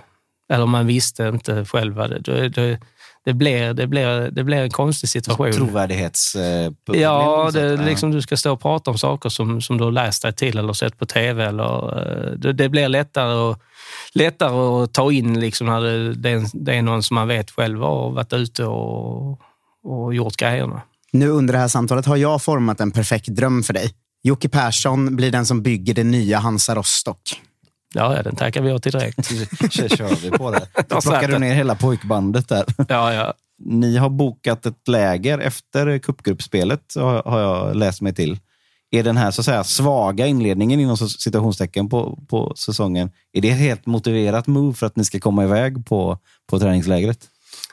eller 0.54 0.66
man 0.66 0.88
visste 0.88 1.24
inte 1.24 1.66
själv 1.66 1.96
det, 1.96 2.20
det, 2.20 2.50
det 2.50 2.80
det 3.26 3.34
blir, 3.34 3.74
det, 3.74 3.88
blir, 3.88 4.32
det 4.32 4.44
blir 4.44 4.58
en 4.58 4.70
konstig 4.70 5.10
situation. 5.10 5.68
Trovärdighetsproblem? 5.68 7.02
Ja, 7.02 7.50
det, 7.54 7.78
liksom, 7.78 8.12
du 8.12 8.22
ska 8.22 8.38
stå 8.38 8.54
och 8.54 8.62
prata 8.62 8.92
om 8.92 8.98
saker 8.98 9.30
som, 9.30 9.62
som 9.62 9.78
du 9.78 9.84
har 9.84 9.92
läst 9.92 10.22
dig 10.22 10.34
till 10.34 10.58
eller 10.58 10.74
sett 10.74 11.00
på 11.00 11.06
tv. 11.06 11.46
Eller, 11.46 12.00
eh, 12.00 12.32
det, 12.32 12.54
det 12.54 12.70
blir 12.70 12.90
lättare, 12.90 13.34
och, 13.34 13.60
lättare 14.14 14.84
att 14.84 14.94
ta 14.94 15.12
in 15.12 15.40
liksom, 15.40 15.68
när 15.68 15.82
det, 15.82 16.14
det, 16.14 16.30
är, 16.30 16.46
det 16.54 16.76
är 16.76 16.82
någon 16.82 17.04
som 17.04 17.16
man 17.16 17.28
vet 17.28 17.52
själv 17.52 17.82
har 17.82 18.12
varit 18.12 18.34
ute 18.34 18.66
och, 18.66 19.40
och 19.84 20.16
gjort 20.16 20.36
grejerna. 20.36 20.82
Nu 21.12 21.30
under 21.30 21.54
det 21.54 21.60
här 21.60 21.68
samtalet 21.68 22.06
har 22.06 22.18
jag 22.18 22.42
format 22.42 22.80
en 22.80 22.92
perfekt 22.92 23.28
dröm 23.28 23.64
för 23.64 23.74
dig. 23.74 23.92
Jocke 24.24 24.50
Persson 24.50 25.16
blir 25.16 25.32
den 25.32 25.46
som 25.46 25.62
bygger 25.62 25.94
det 25.94 26.04
nya 26.04 26.40
Hansa 26.40 26.76
Rostock. 26.76 27.42
Ja, 27.96 28.24
den 28.24 28.36
tackar 28.36 28.62
vi 28.62 28.70
ja 28.70 28.80
till 28.80 28.92
direkt. 28.92 29.26
Så 29.74 29.88
kör 29.88 30.22
vi 30.22 30.32
på 30.32 30.52
det. 30.52 30.68
Då 30.90 31.02
plockar 31.02 31.28
du 31.28 31.40
ner 31.40 31.54
hela 31.54 31.76
pojkbandet 31.76 32.50
där. 32.50 32.66
Ja, 32.78 33.14
ja. 33.14 33.34
Ni 33.66 33.98
har 33.98 34.10
bokat 34.10 34.66
ett 34.66 34.88
läger 34.88 35.40
efter 35.40 35.98
cupgruppspelet, 36.00 36.94
har 37.26 37.40
jag 37.40 37.76
läst 37.76 38.02
mig 38.02 38.14
till. 38.14 38.40
Är 38.92 39.04
den 39.04 39.18
här 39.18 39.32
så 39.32 39.42
att 39.42 39.46
säga, 39.46 39.64
svaga 39.64 40.28
inledningen 40.28 40.80
inom 40.80 40.98
situationstecken 40.98 41.90
på, 41.90 42.20
på 42.30 42.54
säsongen, 42.56 43.12
är 43.34 43.42
det 43.42 43.50
ett 43.50 43.58
helt 43.58 43.86
motiverat 43.86 44.48
move 44.48 44.74
för 44.74 44.88
att 44.88 44.96
ni 44.96 45.06
ska 45.06 45.20
komma 45.20 45.44
iväg 45.44 45.86
på, 45.86 46.18
på 46.50 46.60
träningslägret? 46.60 47.20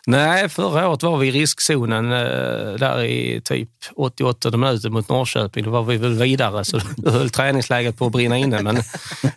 Nej, 0.07 0.49
förra 0.49 0.89
året 0.89 1.03
var 1.03 1.17
vi 1.17 1.29
i 1.29 1.31
riskzonen 1.31 2.13
eh, 2.13 2.75
där 2.79 3.05
i 3.05 3.41
typ 3.45 3.69
88 3.97 4.57
minuter 4.57 4.91
mot 4.91 5.09
Norrköping. 5.09 5.65
Då 5.65 5.71
var 5.71 5.83
vi 5.83 5.97
väl 5.97 6.15
vidare, 6.15 6.65
så 6.65 6.81
då 6.97 7.11
höll 7.11 7.31
träningsläget 7.31 7.99
på 7.99 8.07
att 8.07 8.13
brinna 8.13 8.39
inne. 8.39 8.63
Men 8.63 8.77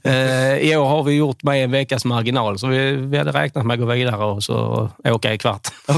eh, 0.03 0.57
i 0.57 0.75
år 0.75 0.85
har 0.85 1.03
vi 1.03 1.13
gjort 1.13 1.43
med 1.43 1.63
en 1.63 1.71
veckas 1.71 2.05
marginal, 2.05 2.59
så 2.59 2.67
vi, 2.67 2.91
vi 2.95 3.17
hade 3.17 3.31
räknat 3.31 3.65
med 3.65 3.73
att 3.73 3.79
gå 3.79 3.85
vidare 3.85 4.25
och 4.25 4.43
så 4.43 4.89
åka 5.03 5.33
i 5.33 5.37
kvart. 5.37 5.67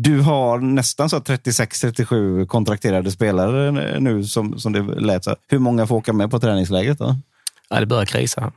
Du 0.00 0.20
har 0.20 0.58
nästan 0.58 1.08
36-37 1.08 2.46
kontrakterade 2.46 3.10
spelare 3.10 3.70
nu 4.00 4.24
som, 4.24 4.58
som 4.58 4.72
det 4.72 4.82
lät. 4.82 5.24
Så. 5.24 5.36
Hur 5.48 5.58
många 5.58 5.86
får 5.86 5.96
åka 5.96 6.12
med 6.12 6.30
på 6.30 6.40
träningsläget? 6.40 6.98
Då? 6.98 7.16
Ja, 7.70 7.80
det 7.80 7.86
börjar 7.86 8.04
krisa. 8.04 8.52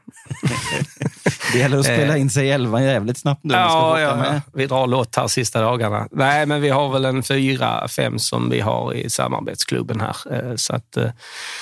det 1.53 1.59
gäller 1.59 1.77
att 1.77 1.85
spela 1.85 2.17
in 2.17 2.29
sig 2.29 2.47
i 2.47 2.51
elvan 2.51 2.83
jävligt 2.83 3.17
snabbt 3.17 3.43
nu. 3.43 3.53
Ja, 3.53 3.99
ja, 3.99 4.41
vi 4.53 4.67
drar 4.67 4.87
lott 4.87 5.15
här 5.15 5.27
sista 5.27 5.61
dagarna. 5.61 6.07
Nej, 6.11 6.45
men 6.45 6.61
vi 6.61 6.69
har 6.69 6.89
väl 6.89 7.05
en 7.05 7.23
fyra, 7.23 7.87
fem 7.87 8.19
som 8.19 8.49
vi 8.49 8.59
har 8.59 8.93
i 8.93 9.09
samarbetsklubben 9.09 10.01
här. 10.01 10.15
Eh, 10.31 10.55
så 10.55 10.75
att, 10.75 10.97
eh, 10.97 11.09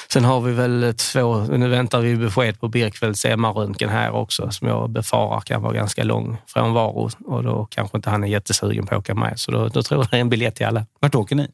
sen 0.08 0.26
har 0.26 0.42
vi 0.42 0.52
väl 0.52 0.94
två, 0.98 1.40
nu 1.40 1.68
väntar 1.68 2.00
vi 2.00 2.16
besked 2.16 2.60
på 2.60 2.68
Birkfeldts 2.68 3.26
MR-röntgen 3.26 3.90
här 3.90 4.12
också, 4.12 4.52
som 4.52 4.68
jag 4.68 4.90
befarar 4.90 5.42
kan 5.42 5.62
vara 5.62 5.74
ganska 5.74 6.04
lång 6.04 6.38
frånvaro 6.48 7.10
och 7.26 7.44
då 7.44 7.68
kanske 7.72 7.98
inte 7.98 8.10
han 8.10 8.24
är 8.24 8.28
jättesugen 8.28 8.86
på 8.86 8.96
att 8.96 9.00
åka 9.00 9.16
med. 9.16 9.40
Så 9.40 9.52
då, 9.52 9.68
då 9.68 9.84
tror 9.84 10.02
jag 10.02 10.10
det 10.12 10.18
är 10.18 10.22
en 10.22 10.30
biljett 10.30 10.56
till 10.56 10.66
alla. 10.66 10.86
Vart 11.00 11.16
åker 11.16 11.36
ni? 11.36 11.48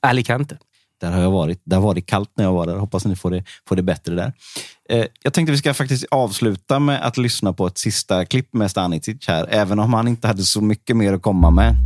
Alicante. 0.00 0.58
Där 1.00 1.12
har 1.12 1.20
jag 1.20 1.30
varit. 1.30 1.62
Där 1.64 1.80
var 1.80 1.94
det 1.94 2.00
kallt 2.00 2.30
när 2.36 2.44
jag 2.44 2.52
var 2.52 2.66
där. 2.66 2.76
Hoppas 2.76 3.04
ni 3.04 3.16
får 3.16 3.30
det, 3.30 3.44
får 3.68 3.76
det 3.76 3.82
bättre 3.82 4.14
där. 4.14 4.32
Eh, 4.90 5.06
jag 5.22 5.32
tänkte 5.32 5.52
vi 5.52 5.58
ska 5.58 5.74
faktiskt 5.74 6.04
avsluta 6.10 6.78
med 6.78 7.06
att 7.06 7.16
lyssna 7.16 7.52
på 7.52 7.66
ett 7.66 7.78
sista 7.78 8.24
klipp 8.24 8.54
med 8.54 8.70
Stanicic 8.70 9.28
här, 9.28 9.46
även 9.50 9.78
om 9.78 9.94
han 9.94 10.08
inte 10.08 10.26
hade 10.26 10.42
så 10.42 10.60
mycket 10.60 10.96
mer 10.96 11.12
att 11.12 11.22
komma 11.22 11.50
med. 11.50 11.76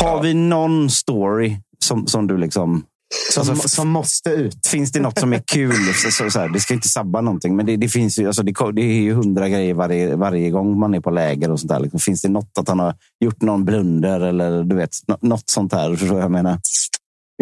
Har 0.00 0.22
vi 0.22 0.34
någon 0.34 0.90
story 0.90 1.56
som, 1.78 2.06
som 2.06 2.26
du 2.26 2.38
liksom 2.38 2.84
som, 3.32 3.50
alltså, 3.50 3.68
som 3.68 3.88
måste 3.88 4.30
ut. 4.30 4.66
Finns 4.66 4.92
det 4.92 5.00
något 5.00 5.18
som 5.18 5.32
är 5.32 5.42
kul? 5.46 5.72
Så, 5.94 6.10
så, 6.10 6.30
så 6.30 6.38
här, 6.40 6.48
det 6.48 6.60
ska 6.60 6.74
inte 6.74 6.88
sabba 6.88 7.20
någonting, 7.20 7.56
men 7.56 7.66
det, 7.66 7.76
det 7.76 7.88
finns 7.88 8.18
ju, 8.18 8.26
alltså, 8.26 8.42
det, 8.42 8.52
det, 8.72 8.82
är 8.82 9.02
ju 9.02 9.14
hundra 9.14 9.48
grejer 9.48 9.74
varje, 9.74 10.16
varje 10.16 10.50
gång 10.50 10.78
man 10.78 10.94
är 10.94 11.00
på 11.00 11.10
läger. 11.10 11.50
och 11.50 11.60
sånt 11.60 11.72
där. 11.72 11.80
Liksom, 11.80 12.00
finns 12.00 12.22
det 12.22 12.28
något 12.28 12.58
att 12.58 12.68
han 12.68 12.78
har 12.78 12.94
gjort 13.20 13.42
någon 13.42 13.64
blunder 13.64 14.20
eller 14.20 14.64
du 14.64 14.76
vet, 14.76 14.90
något 15.20 15.50
sånt 15.50 15.72
här? 15.72 15.96
Förstår 15.96 16.20
jag 16.20 16.30
menar? 16.30 16.58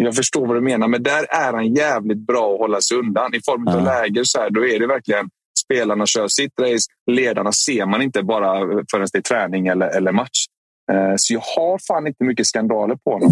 Jag 0.03 0.15
förstår 0.15 0.47
vad 0.47 0.57
du 0.57 0.61
menar, 0.61 0.87
men 0.87 1.03
där 1.03 1.25
är 1.29 1.53
han 1.53 1.73
jävligt 1.73 2.27
bra 2.27 2.53
att 2.53 2.59
hålla 2.59 2.81
sig 2.81 2.97
undan. 2.97 3.35
I 3.35 3.41
form 3.45 3.67
av 3.67 3.73
ja. 3.73 3.83
läger 3.83 4.23
så 4.23 4.39
här, 4.39 4.49
då 4.49 4.65
är 4.65 4.79
det 4.79 4.87
verkligen 4.87 5.29
spelarna 5.65 6.05
kör 6.05 6.27
sitt 6.27 6.59
race. 6.59 6.85
Ledarna 7.11 7.51
ser 7.51 7.85
man 7.85 8.01
inte 8.01 8.23
bara 8.23 8.59
förrän 8.91 9.07
det 9.11 9.17
är 9.17 9.21
träning 9.21 9.67
eller, 9.67 9.87
eller 9.87 10.11
match. 10.11 10.45
Eh, 10.91 11.13
så 11.17 11.33
jag 11.33 11.43
har 11.55 11.79
fan 11.87 12.07
inte 12.07 12.23
mycket 12.23 12.47
skandaler 12.47 12.95
på 12.95 13.11
honom. 13.11 13.31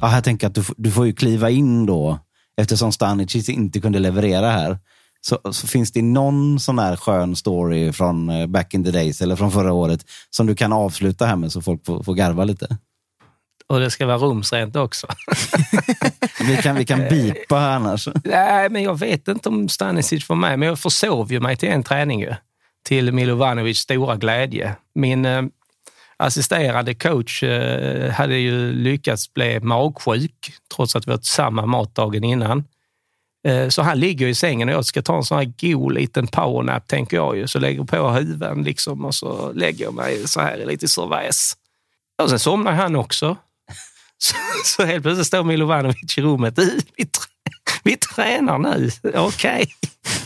Ja, 0.00 0.14
jag 0.14 0.24
tänker 0.24 0.46
att 0.46 0.54
du, 0.54 0.62
du 0.76 0.90
får 0.90 1.06
ju 1.06 1.12
kliva 1.12 1.50
in 1.50 1.86
då. 1.86 2.18
Eftersom 2.56 2.92
Stanicic 2.92 3.48
inte 3.48 3.80
kunde 3.80 3.98
leverera 3.98 4.50
här. 4.50 4.78
Så, 5.20 5.38
så, 5.52 5.66
finns 5.66 5.92
det 5.92 6.02
någon 6.02 6.60
sån 6.60 6.78
här 6.78 6.96
skön 6.96 7.36
story 7.36 7.92
från 7.92 8.30
eh, 8.30 8.46
back 8.46 8.74
in 8.74 8.84
the 8.84 8.90
days 8.90 9.20
eller 9.20 9.36
från 9.36 9.52
förra 9.52 9.72
året 9.72 10.04
som 10.30 10.46
du 10.46 10.54
kan 10.54 10.72
avsluta 10.72 11.26
här 11.26 11.36
med 11.36 11.52
så 11.52 11.62
folk 11.62 11.86
får, 11.86 12.02
får 12.02 12.14
garva 12.14 12.44
lite? 12.44 12.78
Och 13.72 13.80
det 13.80 13.90
ska 13.90 14.06
vara 14.06 14.18
rumsrent 14.18 14.76
också. 14.76 15.06
vi, 16.40 16.56
kan, 16.56 16.76
vi 16.76 16.84
kan 16.84 17.08
bipa 17.08 17.58
annars. 17.58 18.08
Nej, 18.24 18.70
men 18.70 18.82
jag 18.82 18.98
vet 18.98 19.28
inte 19.28 19.48
om 19.48 19.68
Stanisic 19.68 20.28
var 20.28 20.36
med, 20.36 20.58
men 20.58 20.68
jag 20.68 20.78
försov 20.78 21.32
ju 21.32 21.40
mig 21.40 21.56
till 21.56 21.68
en 21.68 21.82
träning 21.82 22.20
ju. 22.20 22.34
Till 22.84 23.12
Milovanovics 23.12 23.78
stora 23.80 24.16
glädje. 24.16 24.76
Min 24.94 25.24
eh, 25.24 25.42
assisterande 26.16 26.94
coach 26.94 27.42
eh, 27.42 28.10
hade 28.12 28.36
ju 28.36 28.72
lyckats 28.72 29.34
bli 29.34 29.60
magsjuk 29.60 30.52
trots 30.76 30.96
att 30.96 31.08
vi 31.08 31.12
åt 31.12 31.24
samma 31.24 31.66
mat 31.66 31.94
dagen 31.94 32.24
innan. 32.24 32.64
Eh, 33.48 33.68
Så 33.68 33.82
han 33.82 33.98
ligger 34.00 34.26
i 34.26 34.34
sängen 34.34 34.68
och 34.68 34.74
jag 34.74 34.84
ska 34.84 35.02
ta 35.02 35.16
en 35.16 35.24
sån 35.24 35.38
här 35.38 35.52
god 35.60 35.92
liten 35.92 36.26
powernap, 36.26 36.88
tänker 36.88 37.16
jag 37.16 37.36
ju. 37.36 37.46
Så 37.46 37.58
lägger 37.58 37.84
på 37.84 38.10
huven 38.10 38.62
liksom 38.62 39.04
och 39.04 39.14
så 39.14 39.52
lägger 39.52 39.84
jag 39.84 39.94
mig 39.94 40.28
så 40.28 40.40
här 40.40 40.64
lite 40.66 40.84
i 40.84 40.88
servais. 40.88 41.56
Och 42.22 42.30
sen 42.30 42.38
somnar 42.38 42.72
han 42.72 42.96
också. 42.96 43.36
Så, 44.22 44.34
så 44.64 44.84
helt 44.84 45.02
plötsligt 45.02 45.26
står 45.26 45.44
Milovanovic 45.44 46.18
i 46.18 46.22
rummet. 46.22 46.58
Vi, 46.58 46.80
vi 47.82 47.96
tränar 47.96 48.58
nu, 48.58 48.90
okej. 49.14 49.66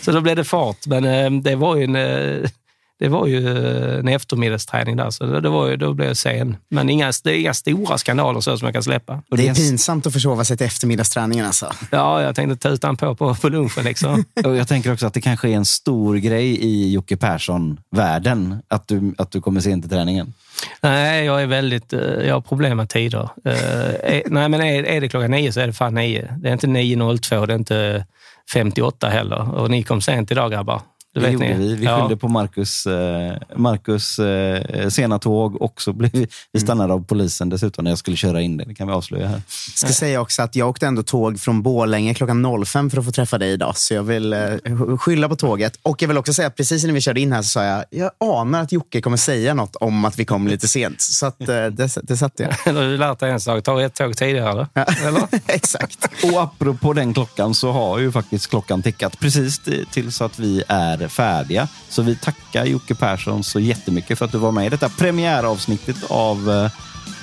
Så 0.03 0.13
då 0.13 0.21
blev 0.21 0.37
det 0.37 0.45
fart. 0.45 0.87
Men 0.87 1.05
eh, 1.05 1.31
det 1.43 1.57
var 1.57 1.77
ju 1.77 1.85
en, 1.85 1.97
eh, 1.97 2.51
det 2.99 3.09
var 3.09 3.27
ju 3.27 3.49
eh, 3.59 3.99
en 3.99 4.09
eftermiddagsträning 4.09 4.97
där, 4.97 5.11
så 5.11 5.27
det, 5.27 5.41
det 5.41 5.49
var 5.49 5.69
ju, 5.69 5.77
då 5.77 5.93
blev 5.93 6.09
jag 6.09 6.17
sen. 6.17 6.57
Men 6.69 6.89
inga, 6.91 7.13
det 7.25 7.31
är 7.31 7.41
inga 7.41 7.55
stora 7.55 7.99
skandaler 7.99 8.41
så 8.41 8.59
som 8.59 8.67
jag 8.67 8.73
kan 8.75 8.83
släppa. 8.83 9.23
Det 9.31 9.49
är 9.49 9.55
pinsamt 9.55 10.07
att 10.07 10.13
försova 10.13 10.45
sig 10.45 10.57
till 10.57 10.67
eftermiddagsträningen 10.67 11.47
alltså. 11.47 11.73
Ja, 11.91 12.23
jag 12.23 12.35
tänkte 12.37 12.69
tuta 12.69 12.95
på, 12.95 13.15
på 13.15 13.35
på 13.35 13.49
lunchen. 13.49 13.85
Liksom. 13.85 14.25
Och 14.45 14.57
jag 14.57 14.69
tänker 14.69 14.93
också 14.93 15.07
att 15.07 15.15
det 15.15 15.21
kanske 15.21 15.49
är 15.49 15.53
en 15.53 15.65
stor 15.65 16.17
grej 16.17 16.47
i 16.65 16.93
Jocke 16.93 17.17
Persson-världen 17.17 18.59
att 18.69 18.89
du, 18.89 19.15
att 19.19 19.31
du 19.31 19.41
kommer 19.41 19.61
sent 19.61 19.83
till 19.85 19.91
träningen. 19.91 20.33
Nej, 20.81 21.25
jag 21.25 21.43
är 21.43 21.47
väldigt... 21.47 21.93
eh, 21.93 22.01
Jag 22.01 22.35
har 22.35 22.41
problem 22.41 22.77
med 22.77 22.89
tider. 22.89 23.29
Eh, 23.45 23.53
är- 23.55 24.23
Nej, 24.31 24.49
men 24.49 24.61
är, 24.61 24.83
är 24.85 25.01
det 25.01 25.09
klockan 25.09 25.31
nio 25.31 25.53
så 25.53 25.61
är 25.61 25.67
det 25.67 25.73
fan 25.73 25.95
nio. 25.95 26.35
Det 26.39 26.49
är 26.49 26.53
inte 26.53 26.67
9.02, 26.67 27.47
det 27.47 27.53
är 27.53 27.59
inte 27.59 28.05
58 28.53 29.09
heller. 29.09 29.55
Och 29.55 29.71
ni 29.71 29.83
kom 29.83 30.01
sent 30.03 30.31
idag 30.31 30.51
grabbar. 30.53 30.81
Det 31.21 31.27
Det 31.27 31.33
gjorde 31.33 31.49
ni. 31.49 31.55
vi. 31.69 31.75
Vi 31.75 31.85
Ja. 31.85 32.01
skyllde 32.01 32.17
på 32.17 32.29
Marcus, 32.29 32.87
eh, 32.87 33.37
Marcus 33.57 34.19
eh, 34.19 34.89
sena 34.89 35.19
tåg 35.19 35.63
och 35.63 35.83
så 35.83 35.93
blev 35.93 36.13
vi, 36.13 36.29
vi 36.53 36.61
stannade 36.61 36.93
av 36.95 37.05
polisen 37.05 37.49
dessutom 37.49 37.85
när 37.85 37.91
jag 37.91 37.99
skulle 37.99 38.17
köra 38.17 38.41
in 38.43 38.57
det. 38.57 38.65
Det 38.65 38.75
kan 38.75 38.87
vi 38.87 38.93
avslöja 38.93 39.29
här. 39.29 39.43
ska 39.75 39.89
säga 39.89 40.21
också 40.21 40.43
att 40.43 40.57
jag 40.57 40.69
åkte 40.69 40.87
ändå 40.87 41.03
tåg 41.03 41.41
från 41.41 41.63
Borlänge 41.63 42.15
klockan 42.15 42.65
05 42.67 42.91
för 42.91 42.99
att 42.99 43.05
få 43.05 43.11
träffa 43.13 43.39
dig 43.39 43.51
idag. 43.53 43.77
Så 43.77 43.95
jag 43.95 44.03
vill 44.03 44.33
eh, 44.33 44.97
skylla 44.99 45.29
på 45.29 45.37
tåget. 45.37 45.79
Och 45.83 46.03
jag 46.03 46.09
vill 46.09 46.19
också 46.19 46.35
säga 46.35 46.49
att 46.49 46.57
precis 46.57 46.85
när 46.85 46.93
vi 46.93 47.01
körde 47.01 47.21
in 47.21 47.33
här 47.33 47.43
så 47.43 47.49
sa 47.49 47.65
jag, 47.65 47.85
jag 47.91 48.11
anar 48.21 48.63
att 48.63 48.73
Jocke 48.73 49.01
kommer 49.01 49.17
säga 49.17 49.55
något 49.55 49.77
om 49.77 50.05
att 50.05 50.19
vi 50.19 50.25
kom 50.25 50.49
lite 50.49 50.69
sent. 50.69 51.01
Så 51.01 51.27
att, 51.27 51.39
det, 51.39 51.71
det 52.03 52.17
satte 52.17 52.43
jag. 52.65 52.75
Du 52.87 52.97
lärt 52.99 53.19
dig 53.19 53.31
en 53.31 53.41
sak? 53.41 53.65
Ta 53.65 53.83
ett 53.83 53.95
tåg 53.95 54.17
tidigare, 54.17 54.51
eller? 54.51 55.07
eller? 55.09 55.23
Exakt. 55.47 56.09
Och 56.25 56.43
apropå 56.43 56.93
den 56.93 57.15
klockan 57.15 57.55
så 57.55 57.73
har 57.73 57.99
ju 57.99 58.13
faktiskt 58.13 58.47
klockan 58.51 58.83
tickat 58.83 59.19
precis 59.21 59.59
till- 59.59 59.87
till 59.93 60.13
så 60.13 60.25
att 60.25 60.39
vi 60.39 60.63
är 60.69 61.06
färdiga. 61.09 61.69
Så 61.89 62.03
vi 62.03 62.17
tackar 62.17 62.65
Jocke 62.65 62.95
Persson 62.95 63.45
så 63.45 63.61
jättemycket 63.61 64.19
för 64.19 64.25
att 64.25 64.33
du 64.33 64.39
var 64.39 64.53
med 64.53 64.67
i 64.67 64.69
detta 64.69 64.89
premiäravsnittet 64.89 65.97
av 66.09 66.51
eh, 66.51 66.71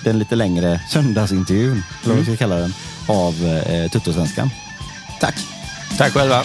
den 0.03 0.19
lite 0.19 0.35
längre 0.35 0.81
söndagsintervjun, 0.89 1.84
eller 2.03 2.15
vad 2.15 2.26
vi 2.26 2.26
ska 2.26 2.38
kalla 2.38 2.55
den, 2.55 2.73
av 3.07 3.45
eh, 3.45 3.91
Tuttosvenskan. 3.91 4.49
Tack. 5.19 5.35
Tack 5.97 6.14
själva. 6.14 6.43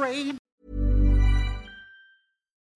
afraid 0.00 0.39